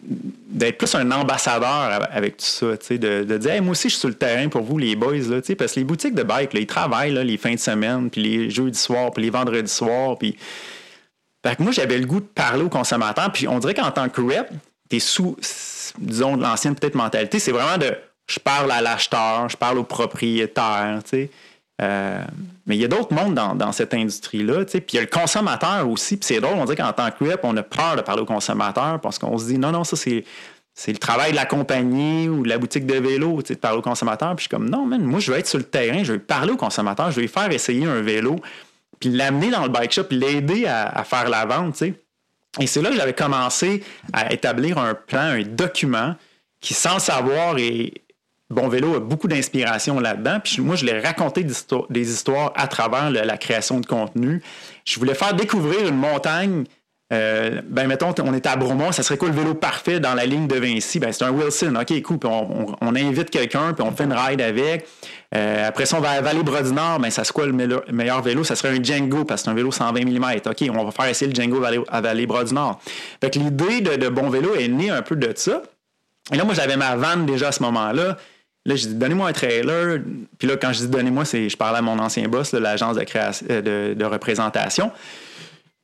d'être 0.03 0.79
plus 0.79 0.95
un 0.95 1.11
ambassadeur 1.11 2.09
avec 2.11 2.39
tout 2.39 2.45
ça, 2.45 2.67
de, 2.67 3.25
de 3.25 3.39
dire 3.39 3.63
moi 3.63 3.73
aussi 3.73 3.89
je 3.89 3.95
suis 3.95 4.01
sur 4.01 4.09
le 4.09 4.15
terrain 4.15 4.49
pour 4.49 4.63
vous 4.63 4.79
les 4.79 4.97
boys 4.97 5.17
là, 5.17 5.41
parce 5.59 5.73
que 5.73 5.81
les 5.81 5.85
boutiques 5.85 6.15
de 6.15 6.23
bike 6.23 6.51
ils 6.55 6.67
travaillent 6.67 7.13
les 7.13 7.37
fins 7.37 7.55
de 7.55 7.59
semaine, 7.59 8.11
puis 8.11 8.23
les 8.23 8.51
jeudis 8.51 8.79
soirs, 8.79 9.11
puis 9.13 9.23
les 9.23 9.31
vendredis 9.31 9.73
soirs, 9.73 10.17
puis 10.19 10.37
moi 11.59 11.73
j'avais 11.73 11.99
le 11.99 12.07
goût 12.07 12.21
de 12.21 12.27
parler 12.27 12.63
aux 12.63 12.69
consommateurs, 12.69 13.33
puis 13.33 13.49
on 13.49 13.59
dirait 13.59 13.75
qu'en 13.75 13.91
tant 13.91 14.09
que 14.09 14.21
rep, 14.21 14.49
t'es 14.89 14.99
sous, 14.99 15.37
disons, 15.99 16.37
l'ancienne 16.37 16.75
peut-être 16.75 16.95
mentalité, 16.95 17.39
c'est 17.39 17.53
vraiment 17.53 17.79
de 17.79 17.95
je 18.27 18.39
parle 18.39 18.71
à 18.71 18.83
l'acheteur, 18.83 19.49
je 19.49 19.57
parle 19.57 19.79
au 19.79 19.85
propriétaire, 19.85 21.01
tu 21.03 21.11
sais. 21.11 21.31
Euh, 21.81 22.25
mais 22.67 22.77
il 22.77 22.81
y 22.81 22.85
a 22.85 22.89
d'autres 22.89 23.15
mondes 23.15 23.35
dans, 23.35 23.73
cette 23.73 23.95
industrie-là. 23.95 24.65
Puis 24.65 24.83
il 24.93 24.97
y 24.97 24.99
a 24.99 25.03
le 25.03 25.07
consommateur 25.07 25.89
aussi. 25.89 26.17
Puis 26.17 26.27
c'est 26.27 26.41
drôle, 26.41 26.57
on 26.57 26.65
dit 26.65 26.75
qu'en 26.75 26.93
tant 26.93 27.11
que 27.11 27.25
rep, 27.25 27.41
on 27.45 27.57
a 27.57 27.63
peur 27.63 27.97
de 27.97 28.03
parler 28.03 28.23
au 28.23 28.27
consommateur 28.27 29.01
parce 29.01 29.19
qu'on 29.19 29.39
se 29.39 29.47
dit 29.47 29.59
non, 29.59 29.73
non, 29.73 29.85
ça 29.85 29.97
c'est. 29.97 30.25
Le 30.87 30.97
travail 30.99 31.33
de 31.33 31.37
la 31.37 31.45
compagnie 31.45 32.29
ou 32.29 32.45
de 32.45 32.49
la 32.49 32.57
boutique 32.57 32.87
de 32.87 32.95
vélo, 32.95 33.43
de 33.43 33.55
parler 33.55 33.79
au 33.79 33.83
consommateur. 33.83 34.37
Puis 34.37 34.45
je 34.45 34.49
suis 34.49 34.49
comme, 34.49 34.71
non, 34.71 34.87
man, 34.87 35.03
moi, 35.03 35.19
je 35.19 35.33
veux 35.33 35.37
être 35.39 35.49
sur 35.49 35.59
le 35.59 35.65
terrain, 35.65 36.05
je 36.05 36.13
veux 36.13 36.19
parler 36.21 36.53
au 36.53 36.57
consommateur, 36.57 37.11
je 37.11 37.17
veux 37.17 37.23
lui 37.23 37.29
faire 37.29 37.51
essayer 37.51 37.85
un 37.85 38.01
vélo, 38.01 38.37
puis 39.01 39.11
l'amener 39.11 39.51
dans 39.51 39.65
le 39.65 39.71
bike 39.71 39.91
shop, 39.91 40.05
l'aider 40.11 40.67
à, 40.67 41.03
faire 41.03 41.29
la 41.29 41.47
vente. 41.47 41.83
Et 41.83 42.67
c'est 42.69 42.81
là 42.81 42.91
que 42.91 42.97
j'avais 42.97 43.13
commencé 43.13 43.83
à 44.13 44.33
établir 44.33 44.79
un 44.79 44.95
plan, 44.95 45.19
un 45.19 45.43
document 45.43 46.15
qui, 46.61 46.75
sans 46.75 47.01
savoir, 47.01 47.59
et 47.59 47.93
Bon 48.51 48.69
Vélo 48.69 48.95
a 48.97 49.01
beaucoup 49.01 49.29
d'inspiration 49.29 50.01
là-dedans. 50.01 50.39
Puis 50.43 50.61
moi, 50.61 50.75
je 50.77 50.85
l'ai 50.87 50.99
raconté 51.01 51.45
des 51.45 52.13
histoires 52.13 52.53
à 52.57 52.67
travers 52.67 53.11
la 53.11 53.37
création 53.37 53.81
de 53.81 53.87
contenu. 53.87 54.43
Je 54.85 54.99
voulais 54.99 55.15
faire 55.15 55.35
découvrir 55.35 55.87
une 55.87 55.97
montagne 55.97 56.65
euh, 57.11 57.63
ben 57.67 57.87
mettons, 57.87 58.13
on 58.23 58.35
est 58.35 58.47
à 58.47 58.57
Bromont, 58.57 58.93
ça 58.93 59.03
serait 59.03 59.17
quoi 59.17 59.29
le 59.29 59.35
vélo 59.35 59.55
parfait 59.55 59.99
dans 59.99 60.13
la 60.13 60.27
ligne 60.27 60.47
de 60.47 60.57
Vinci? 60.57 60.99
Ben, 60.99 61.11
c'est 61.11 61.25
un 61.25 61.31
Wilson, 61.31 61.75
OK, 61.81 62.03
cool. 62.03 62.19
Puis 62.19 62.29
on, 62.31 62.95
invite 62.95 63.31
quelqu'un, 63.31 63.73
puis 63.73 63.83
on 63.83 63.93
fait 63.93 64.05
une 64.05 64.13
ride 64.13 64.43
avec. 64.43 64.87
Euh, 65.35 65.67
après 65.69 65.87
ça, 65.87 65.97
on 65.97 66.01
va 66.01 66.11
à 66.11 66.21
Vallée-Bras-du-Nord, 66.21 67.01
ben, 67.01 67.11
ça 67.11 67.25
serait 67.25 67.33
quoi 67.33 67.47
le 67.47 67.83
meilleur 67.93 68.21
vélo? 68.21 68.45
Ça 68.45 68.57
serait 68.57 68.77
un 68.77 68.83
Django, 68.83 69.25
parce 69.25 69.41
que 69.41 69.45
c'est 69.47 69.51
un 69.51 69.55
vélo 69.55 69.73
120 69.73 70.05
mm. 70.05 70.25
OK, 70.47 70.65
on 70.71 70.85
va 70.85 70.91
faire 70.91 71.07
essayer 71.07 71.33
le 71.33 71.35
Django 71.35 71.63
à 71.89 72.01
Vallée-Bras-du-Nord. 72.03 72.79
Fait 73.23 73.31
que 73.31 73.39
l'idée 73.39 73.81
de, 73.81 74.09
bon 74.09 74.29
vélo 74.29 74.55
est 74.55 74.69
née 74.69 74.91
un 74.91 75.03
peu 75.03 75.17
de 75.17 75.33
ça. 75.35 75.63
Et 76.31 76.37
là, 76.37 76.45
moi, 76.45 76.53
j'avais 76.53 76.77
ma 76.77 76.95
vanne 76.95 77.25
déjà 77.25 77.49
à 77.49 77.53
ce 77.53 77.63
moment-là. 77.63 78.19
Là, 78.69 78.77
j'ai 78.77 78.89
dit, 78.89 78.95
donnez-moi 78.95 79.29
un 79.29 79.33
trailer. 79.33 79.99
Puis 80.39 80.47
là, 80.47 80.57
quand 80.57 80.73
je 80.73 80.81
dis 80.81 80.89
donnez-moi, 80.89 81.25
c'est 81.25 81.49
je 81.49 81.57
parlais 81.57 81.79
à 81.79 81.83
mon 81.83 81.99
ancien 81.99 82.29
boss, 82.29 82.53
l'agence 82.53 82.97
de, 82.97 83.05
création, 83.05 83.47
euh, 83.51 83.95
de 83.95 84.05
représentation. 84.05 84.93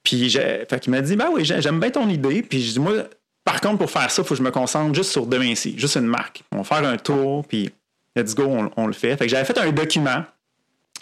Puis 0.04 0.30
fait 0.30 0.80
qu'il 0.80 0.90
m'a 0.90 1.00
dit, 1.00 1.16
ben 1.16 1.28
oui, 1.32 1.44
j'aime 1.44 1.80
bien 1.80 1.90
ton 1.90 2.08
idée. 2.08 2.42
Puis 2.42 2.62
je 2.62 2.72
dis, 2.72 2.80
moi, 2.80 2.92
par 3.42 3.60
contre, 3.60 3.78
pour 3.78 3.90
faire 3.90 4.10
ça, 4.10 4.22
il 4.22 4.24
faut 4.26 4.34
que 4.34 4.38
je 4.38 4.42
me 4.42 4.50
concentre 4.50 4.94
juste 4.94 5.10
sur 5.10 5.26
demain 5.26 5.46
ici, 5.46 5.74
juste 5.78 5.96
une 5.96 6.06
marque. 6.06 6.44
On 6.52 6.58
va 6.58 6.64
faire 6.64 6.86
un 6.86 6.98
tour, 6.98 7.46
puis 7.46 7.70
let's 8.14 8.34
go, 8.34 8.68
on, 8.76 8.86
le 8.86 8.92
fait. 8.92 9.16
Fait 9.16 9.24
que 9.24 9.30
j'avais 9.30 9.44
fait 9.44 9.58
un 9.58 9.72
document 9.72 10.24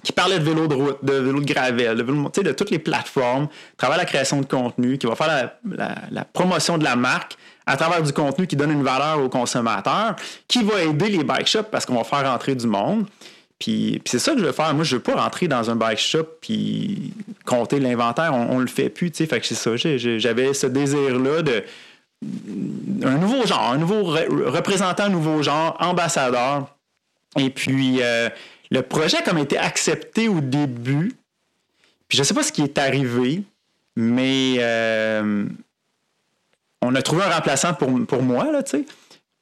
qui 0.04 0.12
parlait 0.12 0.38
de 0.38 0.44
vélo 0.44 0.68
de 0.68 0.74
route, 0.74 1.04
de 1.04 1.12
vélo 1.12 1.40
de 1.40 1.44
gravel, 1.44 1.96
de, 1.96 2.02
vélo, 2.02 2.30
de 2.34 2.52
toutes 2.52 2.70
les 2.70 2.78
plateformes, 2.78 3.48
travers 3.76 3.98
la 3.98 4.04
création 4.04 4.40
de 4.40 4.46
contenu, 4.46 4.98
qui 4.98 5.06
va 5.06 5.16
faire 5.16 5.52
la, 6.10 6.24
promotion 6.24 6.78
de 6.78 6.84
la 6.84 6.96
marque 6.96 7.36
à 7.66 7.76
travers 7.76 8.02
du 8.02 8.12
contenu 8.12 8.46
qui 8.46 8.56
donne 8.56 8.70
une 8.70 8.82
valeur 8.82 9.20
aux 9.20 9.28
consommateurs, 9.28 10.16
qui 10.48 10.62
va 10.62 10.82
aider 10.82 11.08
les 11.08 11.24
bike 11.24 11.46
shops 11.46 11.70
parce 11.70 11.86
qu'on 11.86 11.94
va 11.94 12.04
faire 12.04 12.30
rentrer 12.30 12.54
du 12.54 12.66
monde. 12.66 13.06
Puis, 13.58 14.02
c'est 14.06 14.18
ça 14.18 14.32
que 14.32 14.40
je 14.40 14.44
veux 14.44 14.52
faire. 14.52 14.74
Moi, 14.74 14.82
je 14.82 14.96
veux 14.96 15.02
pas 15.02 15.14
rentrer 15.14 15.46
dans 15.46 15.70
un 15.70 15.76
bike 15.76 16.00
shop 16.00 16.24
puis 16.40 17.14
compter 17.44 17.78
l'inventaire. 17.78 18.34
On, 18.34 18.58
le 18.58 18.66
fait 18.66 18.88
plus. 18.88 19.12
Fait 19.12 19.38
que 19.38 19.46
c'est 19.46 19.54
ça. 19.54 19.76
J'avais 19.76 20.52
ce 20.52 20.66
désir-là 20.66 21.42
de 21.42 21.62
un 23.04 23.18
nouveau 23.18 23.46
genre, 23.46 23.72
un 23.72 23.78
nouveau 23.78 24.02
représentant, 24.02 25.04
un 25.04 25.08
nouveau 25.10 25.42
genre, 25.42 25.76
ambassadeur. 25.80 26.74
Et 27.38 27.50
puis, 27.50 27.98
euh, 28.00 28.28
le 28.70 28.82
projet 28.82 29.18
a 29.18 29.22
comme 29.22 29.38
été 29.38 29.58
accepté 29.58 30.28
au 30.28 30.40
début. 30.40 31.12
Puis 32.08 32.18
je 32.18 32.24
sais 32.24 32.34
pas 32.34 32.42
ce 32.42 32.52
qui 32.52 32.62
est 32.62 32.78
arrivé, 32.78 33.42
mais 33.96 34.56
euh, 34.58 35.46
on 36.82 36.94
a 36.94 37.02
trouvé 37.02 37.22
un 37.22 37.30
remplaçant 37.30 37.74
pour, 37.74 37.88
pour 38.06 38.22
moi, 38.22 38.52
là, 38.52 38.62
tu 38.62 38.78
sais 38.78 38.84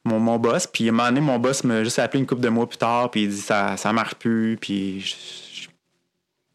mon, 0.05 0.19
mon 0.19 0.39
boss. 0.39 0.67
Puis 0.67 0.87
à 0.87 0.89
un 0.89 0.93
moment 0.93 1.09
donné, 1.09 1.21
mon 1.21 1.39
boss 1.39 1.65
m'a 1.65 1.85
juste 1.85 1.99
appelé 1.99 2.21
une 2.21 2.27
couple 2.27 2.43
de 2.43 2.49
mois 2.49 2.69
plus 2.69 2.79
tard, 2.79 3.11
puis 3.11 3.25
il 3.25 3.31
dit 3.31 3.41
ça, 3.41 3.77
ça 3.77 3.93
marche 3.93 4.15
plus. 4.15 4.57
Puis 4.61 5.05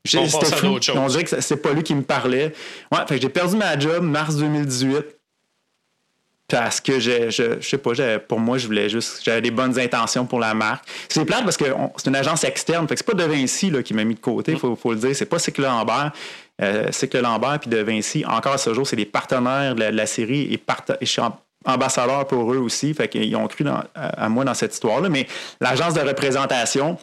c'était 0.04 0.46
fou. 0.56 0.80
On 0.96 1.08
dirait 1.08 1.24
que 1.24 1.42
c'est 1.42 1.58
pas 1.58 1.74
lui 1.74 1.84
qui 1.84 1.96
me 1.96 2.04
parlait. 2.04 2.54
Ouais, 2.92 3.00
fait 3.08 3.16
que 3.16 3.22
j'ai 3.22 3.30
perdu 3.30 3.56
ma 3.56 3.78
job 3.78 4.04
mars 4.04 4.36
2018 4.36 5.06
parce 6.48 6.80
que 6.80 7.00
je, 7.00 7.32
je, 7.32 7.60
sais 7.60 7.80
pas, 7.80 8.20
pour 8.20 8.40
moi, 8.40 8.60
je 8.60 8.68
voulais 8.68 8.88
juste, 8.88 9.22
j'avais 9.24 9.42
des 9.42 9.50
bonnes 9.50 9.80
intentions 9.80 10.28
pour 10.28 10.40
la 10.40 10.54
marque. 10.54 10.86
C'est 11.10 11.26
plate 11.26 11.44
parce 11.44 11.58
que 11.58 11.66
c'est 11.98 12.08
une 12.08 12.16
agence 12.16 12.44
externe, 12.44 12.88
fait 12.88 12.94
que 12.94 13.00
c'est 13.00 13.16
pas 13.16 13.16
De 13.16 13.24
Vinci 13.24 13.72
là, 13.72 13.82
qui 13.82 13.96
m'a 13.96 14.04
mis 14.04 14.14
de 14.14 14.20
côté, 14.20 14.52
il 14.52 14.60
faut, 14.60 14.76
faut, 14.76 14.94
le 14.94 15.00
dire. 15.00 15.16
C'est 15.16 15.26
pas 15.26 15.40
Cycle 15.40 15.64
Lambert. 15.64 16.12
Euh, 16.62 16.92
Cycle 16.92 17.22
Lambert 17.22 17.60
puis 17.60 17.70
De 17.70 17.78
Vinci, 17.78 18.24
encore 18.26 18.54
à 18.54 18.58
ce 18.58 18.74
jour, 18.74 18.88
c'est 18.88 18.96
des 18.96 19.06
partenaires 19.06 19.76
de 19.76 19.84
la, 19.84 20.06
série 20.06 20.54
et, 20.54 20.54
et 20.56 21.06
je 21.06 21.06
suis 21.06 21.22
ambassadeur 21.66 22.26
pour 22.28 22.54
eux 22.54 22.58
aussi. 22.58 22.94
Fait 22.94 23.10
qu'ils 23.10 23.36
ont 23.36 23.48
cru 23.48 23.66
à, 23.96 24.30
moi 24.30 24.46
dans 24.46 24.54
cette 24.54 24.74
histoire-là. 24.74 25.10
Mais 25.10 25.28
l'agence 25.60 25.94
de 25.94 26.02
représentation, 26.02 26.98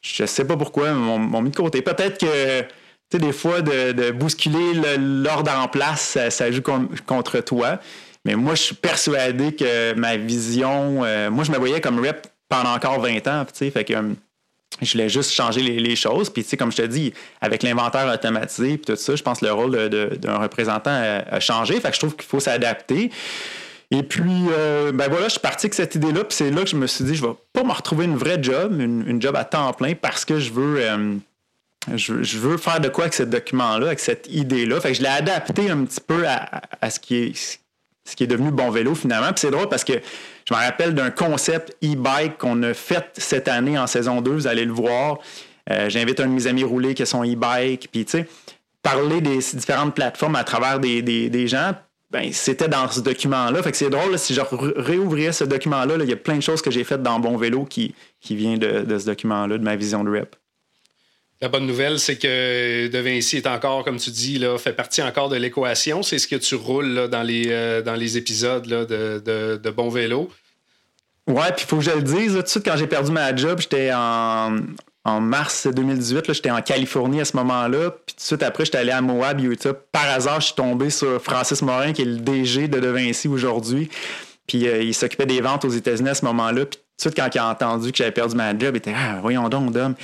je 0.00 0.24
sais 0.24 0.46
pas 0.46 0.56
pourquoi, 0.56 0.92
m'ont 0.92 1.42
mis 1.42 1.50
de 1.50 1.56
côté. 1.56 1.82
Peut-être 1.82 2.18
que, 2.18 2.60
tu 2.62 2.66
sais, 3.12 3.18
des 3.18 3.32
fois, 3.32 3.60
de, 3.60 4.10
bousculer 4.12 4.96
l'ordre 4.98 5.52
en 5.52 5.68
place, 5.68 6.18
ça, 6.30 6.50
joue 6.50 6.62
contre 7.06 7.40
toi. 7.40 7.78
Mais 8.24 8.34
moi, 8.34 8.54
je 8.56 8.62
suis 8.62 8.74
persuadé 8.74 9.54
que 9.54 9.94
ma 9.94 10.16
vision, 10.16 11.04
euh, 11.04 11.30
moi, 11.30 11.44
je 11.44 11.52
me 11.52 11.58
voyais 11.58 11.80
comme 11.80 12.00
rep 12.04 12.26
pendant 12.48 12.74
encore 12.74 13.00
20 13.00 13.26
ans, 13.28 13.44
fait 13.54 13.84
que 13.84 13.92
euh, 13.92 14.14
je 14.82 14.92
voulais 14.92 15.08
juste 15.08 15.32
changer 15.32 15.62
les, 15.62 15.96
choses. 15.96 16.30
Puis, 16.30 16.42
tu 16.42 16.50
sais, 16.50 16.56
comme 16.56 16.70
je 16.70 16.76
te 16.76 16.82
dis, 16.82 17.12
avec 17.40 17.62
l'inventaire 17.62 18.12
automatisé 18.12 18.74
et 18.74 18.78
tout 18.78 18.96
ça, 18.96 19.16
je 19.16 19.22
pense 19.22 19.40
que 19.40 19.46
le 19.46 19.52
rôle 19.52 19.88
d'un 19.88 20.38
représentant 20.38 20.90
a, 20.90 21.40
changé. 21.40 21.80
Fait 21.80 21.88
que 21.88 21.94
je 21.94 22.00
trouve 22.00 22.16
qu'il 22.16 22.26
faut 22.26 22.40
s'adapter. 22.40 23.10
Et 23.90 24.02
puis, 24.02 24.46
euh, 24.50 24.92
ben 24.92 25.08
voilà, 25.08 25.26
je 25.26 25.32
suis 25.32 25.40
parti 25.40 25.66
avec 25.66 25.74
cette 25.74 25.94
idée-là. 25.94 26.24
Puis 26.24 26.36
c'est 26.36 26.50
là 26.50 26.64
que 26.64 26.70
je 26.70 26.76
me 26.76 26.86
suis 26.86 27.04
dit, 27.04 27.14
je 27.14 27.24
vais 27.24 27.34
pas 27.52 27.62
me 27.62 27.72
retrouver 27.72 28.04
une 28.04 28.16
vraie 28.16 28.42
job, 28.42 28.78
une, 28.80 29.22
job 29.22 29.36
à 29.36 29.44
temps 29.44 29.72
plein, 29.72 29.94
parce 29.94 30.24
que 30.24 30.40
je 30.40 30.52
veux, 30.52 30.80
euh, 30.80 31.14
je, 31.94 32.38
veux 32.38 32.56
faire 32.56 32.80
de 32.80 32.88
quoi 32.88 33.04
avec 33.04 33.14
ce 33.14 33.22
document-là, 33.22 33.86
avec 33.86 34.00
cette 34.00 34.26
idée-là. 34.28 34.80
Fait 34.80 34.92
que 34.92 34.98
je 34.98 35.02
l'ai 35.02 35.08
adapté 35.08 35.70
un 35.70 35.84
petit 35.84 36.00
peu 36.00 36.24
à, 36.26 36.90
ce, 36.90 36.98
qui 36.98 37.16
est, 37.16 37.60
ce 38.06 38.16
qui 38.16 38.24
est 38.24 38.28
devenu 38.28 38.50
Bon 38.50 38.70
Vélo 38.70 38.94
finalement. 38.94 39.28
Puis 39.28 39.40
c'est 39.40 39.50
drôle 39.50 39.68
parce 39.68 39.84
que 39.84 39.94
je 40.48 40.54
me 40.54 40.58
rappelle 40.58 40.94
d'un 40.94 41.10
concept 41.10 41.76
e-bike 41.82 42.38
qu'on 42.38 42.62
a 42.62 42.72
fait 42.72 43.10
cette 43.18 43.48
année 43.48 43.78
en 43.78 43.86
saison 43.86 44.20
2. 44.20 44.30
Vous 44.30 44.46
allez 44.46 44.64
le 44.64 44.72
voir. 44.72 45.18
Euh, 45.70 45.90
j'invite 45.90 46.20
un 46.20 46.26
de 46.26 46.32
mes 46.32 46.46
amis 46.46 46.64
rouler 46.64 46.94
qui 46.94 47.02
a 47.02 47.06
son 47.06 47.24
e-bike. 47.24 47.88
Puis, 47.90 48.04
tu 48.04 48.12
sais, 48.12 48.28
parler 48.82 49.20
des 49.20 49.38
différentes 49.38 49.94
plateformes 49.94 50.36
à 50.36 50.44
travers 50.44 50.78
des, 50.78 51.02
des 51.02 51.48
gens 51.48 51.72
ben, 52.10 52.32
c'était 52.32 52.68
dans 52.68 52.88
ce 52.88 53.00
document-là. 53.00 53.62
Fait 53.62 53.72
que 53.72 53.76
c'est 53.76 53.90
drôle, 53.90 54.18
si 54.18 54.32
je 54.32 54.40
réouvrais 54.40 55.32
ce 55.32 55.44
document-là, 55.44 55.96
il 56.00 56.08
y 56.08 56.12
a 56.12 56.16
plein 56.16 56.36
de 56.36 56.40
choses 56.40 56.62
que 56.62 56.70
j'ai 56.70 56.84
faites 56.84 57.02
dans 57.02 57.18
Bon 57.18 57.36
Vélo 57.36 57.64
qui, 57.64 57.94
qui 58.20 58.36
vient 58.36 58.56
de, 58.56 58.98
ce 58.98 59.06
document-là, 59.06 59.58
de 59.58 59.64
ma 59.64 59.76
vision 59.76 60.04
de 60.04 60.10
rep. 60.10 60.36
La 61.42 61.48
bonne 61.48 61.66
nouvelle, 61.66 61.98
c'est 61.98 62.16
que 62.16 62.88
De 62.88 62.98
Vinci 62.98 63.36
est 63.36 63.46
encore, 63.46 63.84
comme 63.84 63.98
tu 63.98 64.10
dis, 64.10 64.38
là, 64.38 64.56
fait 64.56 64.72
partie 64.72 65.02
encore 65.02 65.28
de 65.28 65.36
l'équation. 65.36 66.02
C'est 66.02 66.18
ce 66.18 66.26
que 66.26 66.36
tu 66.36 66.54
roules 66.54 67.08
dans, 67.08 67.22
les, 67.22 67.48
euh, 67.50 67.82
dans 67.82 67.94
les 67.94 68.16
épisodes 68.16 68.66
de, 68.66 69.70
Bon 69.70 69.90
Vélo. 69.90 70.30
Ouais, 71.26 71.52
puis 71.54 71.64
il 71.64 71.68
faut 71.68 71.76
que 71.76 71.82
je 71.82 71.90
le 71.90 72.02
dise, 72.02 72.34
tout 72.34 72.42
de 72.42 72.46
suite, 72.46 72.64
quand 72.64 72.76
j'ai 72.76 72.86
perdu 72.86 73.10
ma 73.10 73.34
job, 73.34 73.60
j'étais 73.60 73.90
en, 73.92 74.58
en 75.04 75.20
mars 75.20 75.66
2018, 75.66 76.32
j'étais 76.32 76.50
en 76.50 76.62
Californie 76.62 77.20
à 77.20 77.24
ce 77.24 77.36
moment-là. 77.36 77.90
Puis 77.90 78.14
tout 78.14 78.20
de 78.20 78.26
suite 78.26 78.42
après, 78.42 78.64
j'étais 78.64 78.78
allé 78.78 78.92
à 78.92 79.00
Moab, 79.00 79.40
Utah. 79.40 79.74
Par 79.74 80.08
hasard, 80.08 80.40
je 80.40 80.46
suis 80.46 80.54
tombé 80.54 80.88
sur 80.88 81.22
Francis 81.22 81.62
Morin, 81.62 81.92
qui 81.92 82.02
est 82.02 82.06
le 82.06 82.16
DG 82.16 82.68
de 82.68 82.80
De 82.80 82.88
Vinci 82.88 83.28
aujourd'hui. 83.28 83.88
Puis 84.46 84.66
euh, 84.66 84.82
il 84.82 84.94
s'occupait 84.94 85.26
des 85.26 85.40
ventes 85.40 85.64
aux 85.64 85.70
États-Unis 85.70 86.08
à 86.08 86.14
ce 86.14 86.24
moment-là. 86.24 86.66
Puis 86.66 86.78
tout 86.78 86.96
de 86.96 87.00
suite, 87.00 87.16
quand 87.16 87.28
il 87.34 87.38
a 87.38 87.48
entendu 87.48 87.92
que 87.92 87.98
j'avais 87.98 88.10
perdu 88.10 88.34
ma 88.34 88.50
job, 88.50 88.74
il 88.74 88.78
était 88.78 88.94
Ah, 88.96 89.18
voyons 89.20 89.48
donc, 89.48 89.72
Dom. 89.72 89.94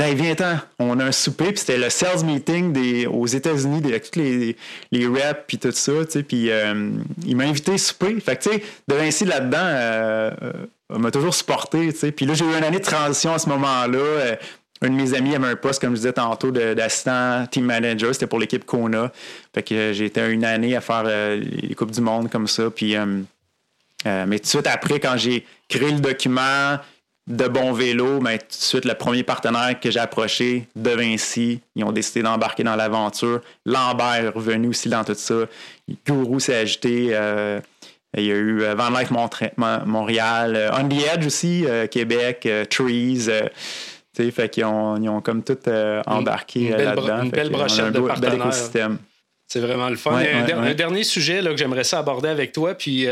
Dit 0.00 0.14
viens-t'en, 0.14 0.58
on 0.78 0.98
a 0.98 1.04
un 1.04 1.12
souper. 1.12 1.48
Puis 1.48 1.58
c'était 1.58 1.78
le 1.78 1.90
sales 1.90 2.24
meeting 2.24 2.72
des, 2.72 3.06
aux 3.06 3.26
États-Unis, 3.26 3.82
avec 3.84 4.10
tous 4.10 4.18
les, 4.18 4.56
les 4.92 5.06
reps, 5.06 5.40
puis 5.46 5.58
tout 5.58 5.72
ça. 5.72 5.92
Puis 6.26 6.50
euh, 6.50 6.90
il 7.26 7.36
m'a 7.36 7.44
invité 7.44 7.74
à 7.74 7.78
souper. 7.78 8.18
Fait 8.20 8.36
que, 8.36 8.42
tu 8.42 8.50
sais, 8.50 8.62
De 8.88 8.94
Vinci 8.94 9.24
là-dedans, 9.24 9.58
euh, 9.60 10.30
m'a 10.98 11.10
toujours 11.10 11.34
supporté. 11.34 11.92
Puis 11.92 12.26
là, 12.26 12.34
j'ai 12.34 12.44
eu 12.44 12.56
une 12.56 12.64
année 12.64 12.78
de 12.78 12.84
transition 12.84 13.34
à 13.34 13.38
ce 13.38 13.48
moment-là. 13.50 13.98
Euh, 13.98 14.36
un 14.82 14.88
de 14.88 14.94
mes 14.94 15.14
amis 15.14 15.34
avait 15.34 15.48
un 15.48 15.56
poste, 15.56 15.80
comme 15.80 15.90
je 15.90 15.96
disais 15.96 16.12
tantôt, 16.12 16.50
d'assistant 16.50 17.46
team 17.46 17.64
manager. 17.64 18.14
C'était 18.14 18.26
pour 18.26 18.38
l'équipe 18.38 18.64
Kona. 18.64 19.12
Fait 19.54 19.62
que 19.62 19.74
euh, 19.74 19.92
j'ai 19.92 20.06
été 20.06 20.26
une 20.26 20.44
année 20.44 20.74
à 20.74 20.80
faire 20.80 21.04
euh, 21.06 21.36
les 21.36 21.74
Coupes 21.74 21.90
du 21.90 22.00
Monde 22.00 22.30
comme 22.30 22.48
ça. 22.48 22.70
Puis, 22.70 22.96
mais 24.04 24.38
tout 24.38 24.44
de 24.44 24.46
suite 24.46 24.66
après, 24.66 24.98
quand 24.98 25.16
j'ai 25.16 25.44
créé 25.68 25.90
le 25.90 26.00
document 26.00 26.78
de 27.30 27.48
Bon 27.48 27.72
Vélo, 27.72 28.18
ben, 28.18 28.36
tout 28.38 28.46
de 28.48 28.52
suite, 28.52 28.84
le 28.84 28.94
premier 28.94 29.22
partenaire 29.22 29.78
que 29.80 29.90
j'ai 29.90 30.00
approché, 30.00 30.68
De 30.76 30.90
Vinci, 30.90 31.60
ils 31.74 31.84
ont 31.84 31.92
décidé 31.92 32.22
d'embarquer 32.22 32.64
dans 32.64 32.76
l'aventure. 32.76 33.40
Lambert 33.64 34.24
est 34.24 34.28
revenu 34.28 34.68
aussi 34.68 34.88
dans 34.88 35.04
tout 35.04 35.14
ça. 35.14 35.46
Gourou 36.06 36.40
s'est 36.40 36.56
agité. 36.56 37.16
Il 38.16 38.24
y 38.24 38.32
a 38.32 38.34
eu 38.34 38.62
euh, 38.62 38.74
Van 38.74 38.90
Life 38.90 39.10
Montréal, 39.86 40.56
euh, 40.56 40.70
On 40.72 40.88
the 40.88 41.02
Edge 41.14 41.26
aussi, 41.26 41.64
euh, 41.66 41.86
Québec, 41.86 42.48
Trees. 42.68 43.28
fait 44.32 44.48
qu'ils 44.48 44.64
ont, 44.64 44.96
ils 44.96 45.08
ont 45.08 45.20
comme 45.20 45.44
tout 45.44 45.58
embarqué 46.06 46.70
là-dedans. 46.70 47.22
Une 47.22 47.30
belle 47.30 47.50
brochette 47.50 47.92
de 47.92 48.00
partenaires. 48.00 48.52
C'est 49.46 49.58
vraiment 49.58 49.88
le 49.88 49.96
fun. 49.96 50.16
un, 50.16 50.74
dernier 50.74 51.02
sujet 51.02 51.42
là, 51.42 51.50
que 51.50 51.56
j'aimerais 51.56 51.82
ça 51.82 51.98
aborder 51.98 52.28
avec 52.28 52.52
toi, 52.52 52.74
puis 52.74 53.06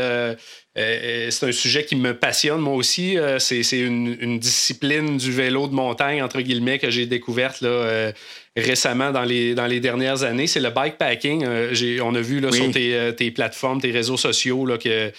c'est 0.79 1.43
un 1.43 1.51
sujet 1.51 1.83
qui 1.83 1.95
me 1.95 2.13
passionne 2.13 2.61
moi 2.61 2.73
aussi. 2.73 3.17
c'est 3.39 3.61
une, 3.71 4.15
une, 4.19 4.39
discipline 4.39 5.17
du 5.17 5.31
vélo 5.31 5.67
de 5.67 5.73
montagne, 5.73 6.23
entre 6.23 6.41
guillemets, 6.41 6.79
que 6.79 6.89
j'ai 6.89 7.05
découverte 7.05 7.61
là, 7.61 8.13
récemment 8.59 9.11
dans 9.11 9.23
les, 9.23 9.55
dans 9.55 9.65
les 9.65 9.79
dernières 9.79 10.23
années, 10.23 10.47
c'est 10.47 10.59
le 10.59 10.69
bikepacking. 10.69 11.43
Euh, 11.45 11.99
on 12.03 12.15
a 12.15 12.21
vu 12.21 12.39
là, 12.39 12.51
sur 12.51 12.71
tes, 12.71 12.95
euh, 12.95 13.11
tes, 13.11 13.31
plateformes, 13.31 13.81
tes 13.81 13.91
réseaux 13.91 14.17
sociaux 14.17 14.65
là, 14.65 14.77
que, 14.77 15.11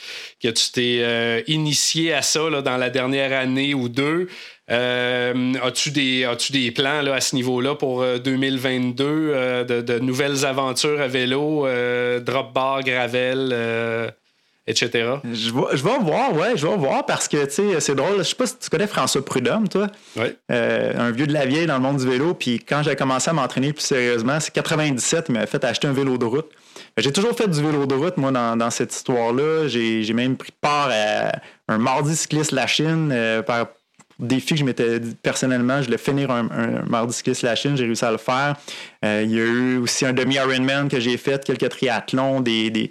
que 0.43 0.49
tu 0.49 0.71
t'es 0.73 0.99
euh, 1.01 1.43
initié 1.47 2.13
à 2.13 2.23
ça 2.23 2.49
là, 2.51 2.63
dans 2.63 2.77
la 2.77 2.91
dernière 2.91 3.39
année 3.39 3.75
ou 3.75 3.89
deux. 3.89 4.29
as-tu 4.69 5.91
des, 5.91 6.25
as 6.25 6.53
des 6.53 6.71
plans 6.71 7.03
là, 7.03 7.15
à 7.15 7.21
ce 7.21 7.35
niveau-là 7.35 7.75
pour 7.75 8.05
2022 8.05 9.65
de, 9.65 9.81
de, 9.81 9.99
nouvelles 9.99 10.45
aventures 10.45 11.01
à 11.01 11.09
vélo, 11.09 11.67
drop 12.21 12.53
bar, 12.53 12.83
gravel? 12.83 14.13
Etc. 14.67 15.15
Je 15.25 15.53
vais, 15.53 15.77
je 15.77 15.83
vais 15.83 15.99
voir, 16.01 16.35
ouais, 16.35 16.57
je 16.57 16.67
vais 16.67 16.77
voir 16.77 17.05
parce 17.07 17.29
que, 17.29 17.45
tu 17.45 17.51
sais, 17.53 17.81
c'est 17.81 17.95
drôle. 17.95 18.19
Je 18.19 18.23
sais 18.25 18.35
pas 18.35 18.47
si 18.47 18.59
tu 18.59 18.71
connais 18.71 18.87
François 18.87 19.25
Prudhomme, 19.25 19.69
toi. 19.69 19.89
Oui. 20.17 20.27
Euh, 20.51 20.93
un 20.97 21.11
vieux 21.11 21.27
de 21.27 21.33
la 21.33 21.47
vieille 21.47 21.67
dans 21.67 21.77
le 21.77 21.83
monde 21.83 21.99
du 21.99 22.09
vélo. 22.09 22.35
Puis 22.35 22.61
quand 22.61 22.83
j'ai 22.83 22.97
commencé 22.97 23.31
à 23.31 23.33
m'entraîner 23.33 23.73
plus 23.73 23.85
sérieusement, 23.85 24.39
c'est 24.41 24.53
97, 24.53 25.27
il 25.29 25.33
m'avait 25.33 25.47
fait 25.47 25.65
acheter 25.65 25.89
un 25.89 25.93
vélo 25.93 26.19
de 26.19 26.25
route. 26.25 26.49
j'ai 26.97 27.13
toujours 27.13 27.37
fait 27.37 27.49
du 27.49 27.63
vélo 27.63 27.87
de 27.87 27.95
route, 27.95 28.17
moi, 28.17 28.31
dans, 28.31 28.71
cette 28.71 28.95
histoire-là. 28.95 29.69
J'ai 29.69 30.13
même 30.13 30.37
pris 30.37 30.53
part 30.61 30.91
à 30.91 31.33
un 31.69 31.79
mardi 31.79 32.15
cycliste 32.15 32.53
la 32.53 32.67
Chine 32.67 33.11
euh, 33.13 33.43
par 33.43 33.67
défi 34.21 34.55
que 34.55 34.61
je 34.61 34.65
m'étais 34.65 35.01
dit 35.01 35.17
personnellement, 35.23 35.81
je 35.81 35.87
voulais 35.87 35.99
finir 35.99 36.31
un, 36.31 36.43
mardi 36.87 37.15
cycliste 37.15 37.43
la 37.43 37.57
Chine, 37.57 37.77
j'ai 37.77 37.85
réussi 37.85 38.05
à 38.05 38.11
le 38.11 38.19
faire. 38.19 38.57
Euh, 39.05 39.23
il 39.25 39.31
y 39.31 39.41
a 39.41 39.45
eu 39.45 39.79
aussi 39.79 40.05
un 40.05 40.13
demi-Ironman 40.13 40.89
que 40.89 41.01
j'ai 41.01 41.17
fait, 41.17 41.43
quelques 41.45 41.69
triathlons, 41.71 42.41
des, 42.41 42.91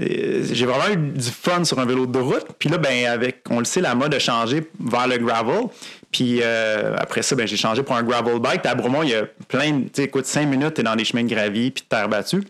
j'ai 0.00 0.66
vraiment 0.66 0.88
eu 0.92 0.96
du 0.96 1.30
fun 1.30 1.64
sur 1.64 1.78
un 1.78 1.84
vélo 1.84 2.06
de 2.06 2.18
route. 2.18 2.46
Puis 2.58 2.68
là, 2.68 2.78
ben, 2.78 3.06
avec, 3.06 3.42
on 3.50 3.58
le 3.58 3.64
sait, 3.64 3.80
la 3.80 3.94
mode 3.94 4.14
a 4.14 4.18
changé 4.18 4.62
vers 4.80 5.06
le 5.06 5.18
gravel. 5.18 5.64
Puis 6.10 6.40
euh, 6.42 6.96
après 6.98 7.22
ça, 7.22 7.36
ben, 7.36 7.46
j'ai 7.46 7.56
changé 7.56 7.82
pour 7.82 7.96
un 7.96 8.02
gravel 8.02 8.38
bike. 8.38 8.64
À 8.64 8.74
Bromont, 8.74 9.02
il 9.02 9.10
y 9.10 9.14
a 9.14 9.24
plein 9.48 9.72
de. 9.72 9.84
Tu 9.84 9.90
sais, 9.94 10.04
écoute, 10.04 10.26
cinq 10.26 10.46
minutes, 10.46 10.74
tu 10.74 10.80
es 10.80 10.84
dans 10.84 10.96
des 10.96 11.04
chemins 11.04 11.22
de 11.22 11.28
gravier 11.28 11.70
puis 11.70 11.84
de 11.84 11.88
terre 11.88 12.08
battue. 12.08 12.42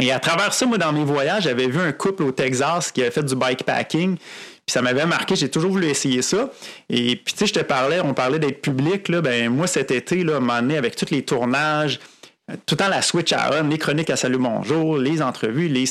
Et 0.00 0.10
à 0.10 0.18
travers 0.18 0.54
ça, 0.54 0.66
moi, 0.66 0.78
dans 0.78 0.92
mes 0.92 1.04
voyages, 1.04 1.44
j'avais 1.44 1.66
vu 1.66 1.78
un 1.78 1.92
couple 1.92 2.22
au 2.22 2.32
Texas 2.32 2.90
qui 2.90 3.02
avait 3.02 3.10
fait 3.10 3.22
du 3.22 3.36
bikepacking. 3.36 4.16
Puis 4.16 4.72
ça 4.72 4.80
m'avait 4.80 5.06
marqué, 5.06 5.36
j'ai 5.36 5.50
toujours 5.50 5.72
voulu 5.72 5.88
essayer 5.88 6.22
ça. 6.22 6.50
Et 6.88 7.16
puis, 7.16 7.34
tu 7.34 7.38
sais, 7.40 7.46
je 7.46 7.52
te 7.52 7.60
parlais, 7.60 8.00
on 8.00 8.14
parlait 8.14 8.38
d'être 8.38 8.62
public. 8.62 9.08
Là, 9.08 9.20
ben, 9.20 9.50
moi, 9.50 9.66
cet 9.66 9.90
été, 9.90 10.24
là, 10.24 10.38
un 10.38 10.70
avec 10.70 10.96
tous 10.96 11.10
les 11.10 11.22
tournages, 11.22 12.00
tout 12.48 12.74
le 12.74 12.76
temps 12.76 12.88
la 12.88 13.02
switch 13.02 13.32
à 13.32 13.50
on, 13.60 13.68
les 13.68 13.78
chroniques 13.78 14.10
à 14.10 14.16
Salut 14.16 14.38
Bonjour, 14.38 14.98
les 14.98 15.22
entrevues, 15.22 15.68
les, 15.68 15.84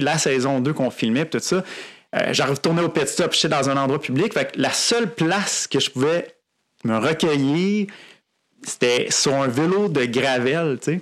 la 0.00 0.18
saison 0.18 0.60
2 0.60 0.72
qu'on 0.72 0.90
filmait, 0.90 1.26
tout 1.26 1.38
ça. 1.40 1.62
Euh, 2.16 2.32
J'arrive 2.32 2.54
retourner 2.54 2.82
au 2.82 2.88
pit 2.88 3.06
stop, 3.06 3.34
j'étais 3.34 3.48
dans 3.48 3.68
un 3.68 3.76
endroit 3.76 4.00
public. 4.00 4.32
La 4.56 4.72
seule 4.72 5.12
place 5.14 5.66
que 5.66 5.78
je 5.78 5.90
pouvais 5.90 6.26
me 6.84 6.96
recueillir, 6.96 7.86
c'était 8.62 9.08
sur 9.10 9.34
un 9.34 9.48
vélo 9.48 9.88
de 9.88 10.04
gravel, 10.06 10.78
tu 10.82 10.94
sais 10.94 11.00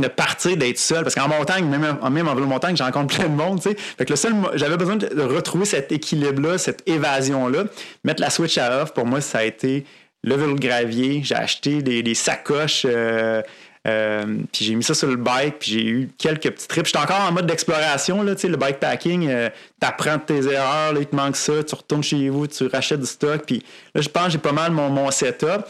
de 0.00 0.08
partir 0.08 0.56
d'être 0.56 0.78
seul. 0.78 1.02
Parce 1.02 1.14
qu'en 1.14 1.28
montagne, 1.28 1.66
même, 1.66 1.98
même 2.10 2.28
en 2.28 2.34
vélo 2.34 2.46
montagne, 2.46 2.76
j'ai 2.76 2.84
rencontre 2.84 3.16
plein 3.16 3.28
de 3.28 3.34
monde. 3.34 3.62
sais. 3.62 3.76
Fait 3.76 4.04
que 4.04 4.10
le 4.10 4.16
seul, 4.16 4.34
j'avais 4.54 4.76
besoin 4.76 4.96
de 4.96 5.22
retrouver 5.22 5.64
cet 5.64 5.92
équilibre-là, 5.92 6.58
cette 6.58 6.88
évasion-là. 6.88 7.64
Mettre 8.04 8.20
la 8.20 8.30
switch 8.30 8.58
à 8.58 8.82
off, 8.82 8.94
pour 8.94 9.06
moi, 9.06 9.20
ça 9.20 9.38
a 9.38 9.44
été 9.44 9.84
le 10.22 10.34
vélo 10.34 10.54
de 10.54 10.60
gravier. 10.60 11.20
J'ai 11.22 11.34
acheté 11.34 11.82
des, 11.82 12.14
sacoches. 12.14 12.86
Euh, 12.88 13.42
euh, 13.88 14.24
puis 14.52 14.66
j'ai 14.66 14.74
mis 14.74 14.84
ça 14.84 14.94
sur 14.94 15.08
le 15.08 15.16
bike, 15.16 15.58
puis 15.58 15.70
j'ai 15.70 15.86
eu 15.86 16.10
quelques 16.18 16.50
petits 16.50 16.68
trips. 16.68 16.86
J'étais 16.86 16.98
encore 16.98 17.20
en 17.20 17.32
mode 17.32 17.46
d'exploration, 17.46 18.22
là, 18.22 18.34
le 18.42 18.56
bikepacking, 18.56 19.28
euh, 19.28 19.48
t'apprends 19.80 20.18
tes 20.18 20.46
erreurs, 20.46 20.92
là, 20.92 21.00
il 21.00 21.06
te 21.06 21.16
manque 21.16 21.36
ça, 21.36 21.64
tu 21.64 21.74
retournes 21.74 22.02
chez 22.02 22.28
vous, 22.28 22.46
tu 22.46 22.66
rachètes 22.66 23.00
du 23.00 23.06
stock, 23.06 23.42
puis 23.46 23.64
là, 23.94 24.02
je 24.02 24.08
pense 24.08 24.26
que 24.26 24.30
j'ai 24.32 24.38
pas 24.38 24.52
mal 24.52 24.72
mon, 24.72 24.90
mon 24.90 25.10
setup. 25.10 25.64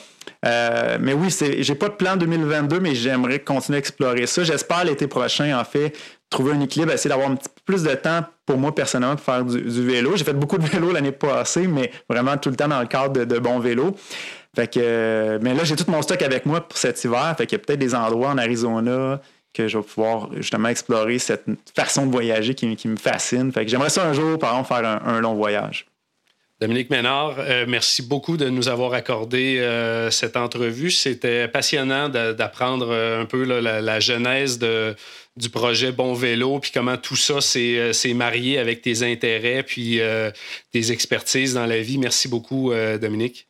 Euh, 0.44 0.98
mais 1.00 1.12
oui, 1.12 1.28
j'ai 1.30 1.74
pas 1.74 1.88
de 1.88 1.94
plan 1.94 2.16
2022, 2.16 2.80
mais 2.80 2.94
j'aimerais 2.94 3.40
continuer 3.40 3.76
à 3.76 3.80
explorer 3.80 4.26
ça. 4.26 4.42
J'espère 4.42 4.84
l'été 4.84 5.06
prochain, 5.06 5.58
en 5.58 5.64
fait, 5.64 5.94
trouver 6.30 6.52
un 6.52 6.60
équilibre, 6.60 6.92
essayer 6.92 7.10
d'avoir 7.10 7.30
un 7.30 7.36
petit 7.36 7.48
peu 7.48 7.60
plus 7.72 7.82
de 7.82 7.94
temps 7.94 8.24
pour 8.46 8.56
moi 8.56 8.74
personnellement 8.74 9.16
pour 9.16 9.24
faire 9.24 9.44
du, 9.44 9.86
vélo. 9.86 10.16
J'ai 10.16 10.24
fait 10.24 10.32
beaucoup 10.32 10.58
de 10.58 10.66
vélo 10.66 10.92
l'année 10.92 11.12
passée, 11.12 11.66
mais 11.66 11.90
vraiment 12.08 12.36
tout 12.38 12.48
le 12.48 12.56
temps 12.56 12.68
dans 12.68 12.80
le 12.80 12.86
cadre 12.86 13.12
de, 13.12 13.24
de 13.24 13.38
bons 13.38 13.58
vélos. 13.58 13.94
Fait 14.54 14.72
que, 14.72 15.38
mais 15.42 15.54
là, 15.54 15.64
j'ai 15.64 15.76
tout 15.76 15.88
mon 15.88 16.02
stock 16.02 16.20
avec 16.22 16.44
moi 16.46 16.60
pour 16.66 16.76
cet 16.76 17.02
hiver. 17.04 17.34
Fait 17.38 17.46
qu'il 17.46 17.58
y 17.58 17.60
a 17.60 17.64
peut-être 17.64 17.78
des 17.78 17.94
endroits 17.94 18.30
en 18.30 18.38
Arizona 18.38 19.20
que 19.52 19.68
je 19.68 19.78
vais 19.78 19.84
pouvoir 19.84 20.30
justement 20.36 20.68
explorer 20.68 21.18
cette 21.18 21.44
façon 21.74 22.06
de 22.06 22.12
voyager 22.12 22.54
qui, 22.54 22.88
me 22.88 22.96
fascine. 22.96 23.52
Fait 23.52 23.64
que 23.64 23.70
j'aimerais 23.70 23.90
ça 23.90 24.06
un 24.06 24.12
jour, 24.12 24.38
par 24.38 24.50
exemple, 24.50 24.68
faire 24.68 25.02
un 25.04 25.20
long 25.20 25.34
voyage. 25.34 25.86
Dominique 26.60 26.90
Ménard, 26.90 27.36
euh, 27.38 27.64
merci 27.66 28.02
beaucoup 28.02 28.36
de 28.36 28.50
nous 28.50 28.68
avoir 28.68 28.92
accordé 28.92 29.58
euh, 29.60 30.10
cette 30.10 30.36
entrevue. 30.36 30.90
C'était 30.90 31.48
passionnant 31.48 32.10
d'apprendre 32.10 32.88
euh, 32.90 33.22
un 33.22 33.24
peu 33.24 33.44
la, 33.44 34.00
genèse 34.00 34.58
du 34.58 35.48
projet 35.48 35.90
Bon 35.90 36.12
Vélo, 36.12 36.58
puis 36.58 36.70
comment 36.72 36.98
tout 36.98 37.16
ça 37.16 37.40
s'est 37.40 38.14
marié 38.14 38.58
avec 38.58 38.82
tes 38.82 39.02
intérêts, 39.10 39.62
puis 39.62 40.00
tes 40.70 40.92
expertises 40.92 41.54
dans 41.54 41.66
la 41.66 41.80
vie. 41.80 41.96
Merci 41.96 42.28
beaucoup, 42.28 42.72
Dominique. 43.00 43.46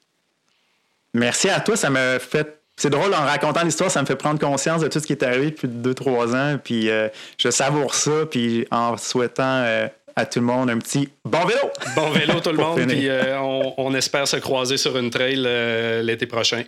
Merci 1.14 1.48
à 1.48 1.60
toi. 1.60 1.76
Ça 1.76 1.90
me 1.90 2.18
fait 2.18 2.56
c'est 2.76 2.88
drôle 2.88 3.12
en 3.12 3.26
racontant 3.26 3.62
l'histoire, 3.62 3.90
ça 3.90 4.00
me 4.00 4.06
fait 4.06 4.16
prendre 4.16 4.40
conscience 4.40 4.80
de 4.80 4.88
tout 4.88 5.00
ce 5.00 5.06
qui 5.06 5.12
est 5.12 5.22
arrivé 5.22 5.50
depuis 5.50 5.68
deux, 5.68 5.92
trois 5.92 6.34
ans. 6.34 6.58
Puis 6.62 6.88
je 7.36 7.50
savoure 7.50 7.94
ça. 7.94 8.24
Puis 8.30 8.66
en 8.70 8.96
souhaitant 8.96 9.90
à 10.16 10.26
tout 10.26 10.40
le 10.40 10.46
monde 10.46 10.70
un 10.70 10.78
petit 10.78 11.08
bon 11.24 11.44
vélo. 11.44 11.70
Bon 11.96 12.10
vélo 12.10 12.40
tout 12.40 12.50
le 12.50 12.56
monde. 12.62 12.86
Puis 12.86 13.08
euh, 13.08 13.38
on, 13.40 13.94
espère 13.94 14.26
se 14.28 14.36
croiser 14.36 14.76
sur 14.76 14.96
une 14.96 15.10
trail 15.10 15.42
euh, 15.46 16.02
l'été 16.02 16.26
prochain. 16.26 16.64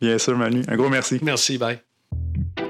Bien 0.00 0.18
sûr, 0.18 0.36
Manu. 0.36 0.62
Un 0.68 0.76
gros 0.76 0.88
merci. 0.88 1.18
Merci, 1.22 1.58
bye. 1.58 1.85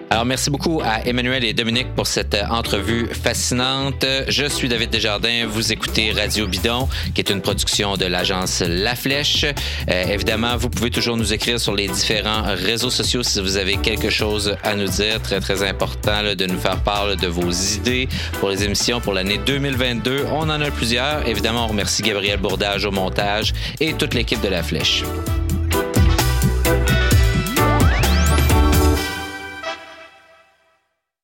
Alors, 0.09 0.25
merci 0.25 0.51
beaucoup 0.51 0.81
à 0.85 1.05
Emmanuel 1.05 1.45
et 1.45 1.53
Dominique 1.53 1.89
pour 1.97 2.07
cette 2.07 2.35
euh, 2.35 2.47
entrevue 2.49 3.09
fascinante. 3.09 4.07
Je 4.29 4.47
suis 4.47 4.69
David 4.69 4.91
Desjardins. 4.91 5.47
Vous 5.49 5.73
écoutez 5.73 6.13
Radio 6.13 6.47
Bidon, 6.47 6.89
qui 7.13 7.23
est 7.23 7.31
une 7.31 7.41
production 7.41 7.97
de 7.97 8.05
l'agence 8.05 8.63
La 8.65 8.95
Flèche. 8.95 9.45
Euh, 9.45 10.05
évidemment, 10.05 10.57
vous 10.57 10.71
pouvez 10.71 10.91
toujours 10.91 11.17
nous 11.17 11.33
écrire 11.33 11.59
sur 11.59 11.75
les 11.75 11.89
différents 11.89 12.43
réseaux 12.55 12.91
sociaux 12.91 13.25
si 13.25 13.41
vous 13.41 13.57
avez 13.57 13.79
quelque 13.79 14.09
chose 14.09 14.57
à 14.63 14.77
nous 14.77 14.87
dire. 14.87 15.21
Très, 15.23 15.41
très 15.41 15.69
important 15.69 16.23
de 16.23 16.47
nous 16.47 16.59
faire 16.59 16.81
part 16.83 17.17
de 17.17 17.27
vos 17.27 17.51
idées 17.51 18.09
pour 18.39 18.51
les 18.51 18.63
émissions 18.63 19.01
pour 19.01 19.13
l'année 19.13 19.41
2022. 19.45 20.27
On 20.31 20.43
en 20.43 20.61
a 20.61 20.71
plusieurs. 20.71 21.27
Évidemment, 21.27 21.65
on 21.65 21.69
remercie 21.69 22.03
Gabriel 22.03 22.39
Bourdage 22.39 22.85
au 22.85 22.93
montage 22.93 23.53
et 23.81 23.93
toute 23.93 24.15
l'équipe 24.15 24.41
de 24.41 24.49
La 24.49 24.63
Flèche. 24.63 25.03